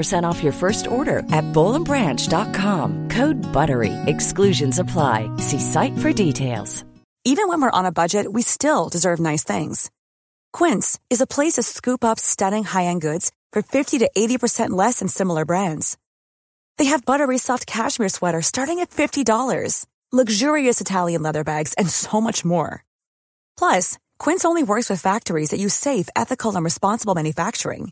15% 0.01 0.23
off 0.23 0.43
your 0.43 0.53
first 0.53 0.87
order 0.87 1.19
at 1.31 1.45
bollandbranch.com. 1.53 3.09
Code 3.09 3.41
BUTTERY. 3.53 3.93
Exclusions 4.05 4.79
apply. 4.79 5.29
See 5.37 5.59
site 5.59 5.97
for 5.97 6.13
details. 6.13 6.85
Even 7.23 7.47
when 7.47 7.61
we're 7.61 7.79
on 7.79 7.85
a 7.85 7.91
budget, 7.91 8.25
we 8.33 8.41
still 8.41 8.89
deserve 8.89 9.19
nice 9.19 9.43
things. 9.43 9.91
Quince 10.53 10.99
is 11.11 11.21
a 11.21 11.27
place 11.27 11.53
to 11.53 11.63
scoop 11.63 12.03
up 12.03 12.19
stunning 12.19 12.63
high-end 12.63 13.01
goods 13.01 13.31
for 13.53 13.61
50 13.61 13.99
to 13.99 14.09
80% 14.17 14.71
less 14.71 14.99
than 14.99 15.07
similar 15.07 15.45
brands. 15.45 15.97
They 16.77 16.85
have 16.85 17.05
buttery 17.05 17.37
soft 17.37 17.67
cashmere 17.67 18.09
sweaters 18.09 18.47
starting 18.47 18.79
at 18.79 18.89
$50, 18.89 19.85
luxurious 20.11 20.81
Italian 20.81 21.21
leather 21.21 21.43
bags, 21.43 21.75
and 21.77 21.87
so 21.89 22.19
much 22.19 22.43
more. 22.43 22.83
Plus, 23.55 23.99
Quince 24.17 24.45
only 24.45 24.63
works 24.63 24.89
with 24.89 25.01
factories 25.01 25.51
that 25.51 25.59
use 25.59 25.75
safe, 25.75 26.09
ethical, 26.15 26.55
and 26.55 26.65
responsible 26.65 27.13
manufacturing. 27.13 27.91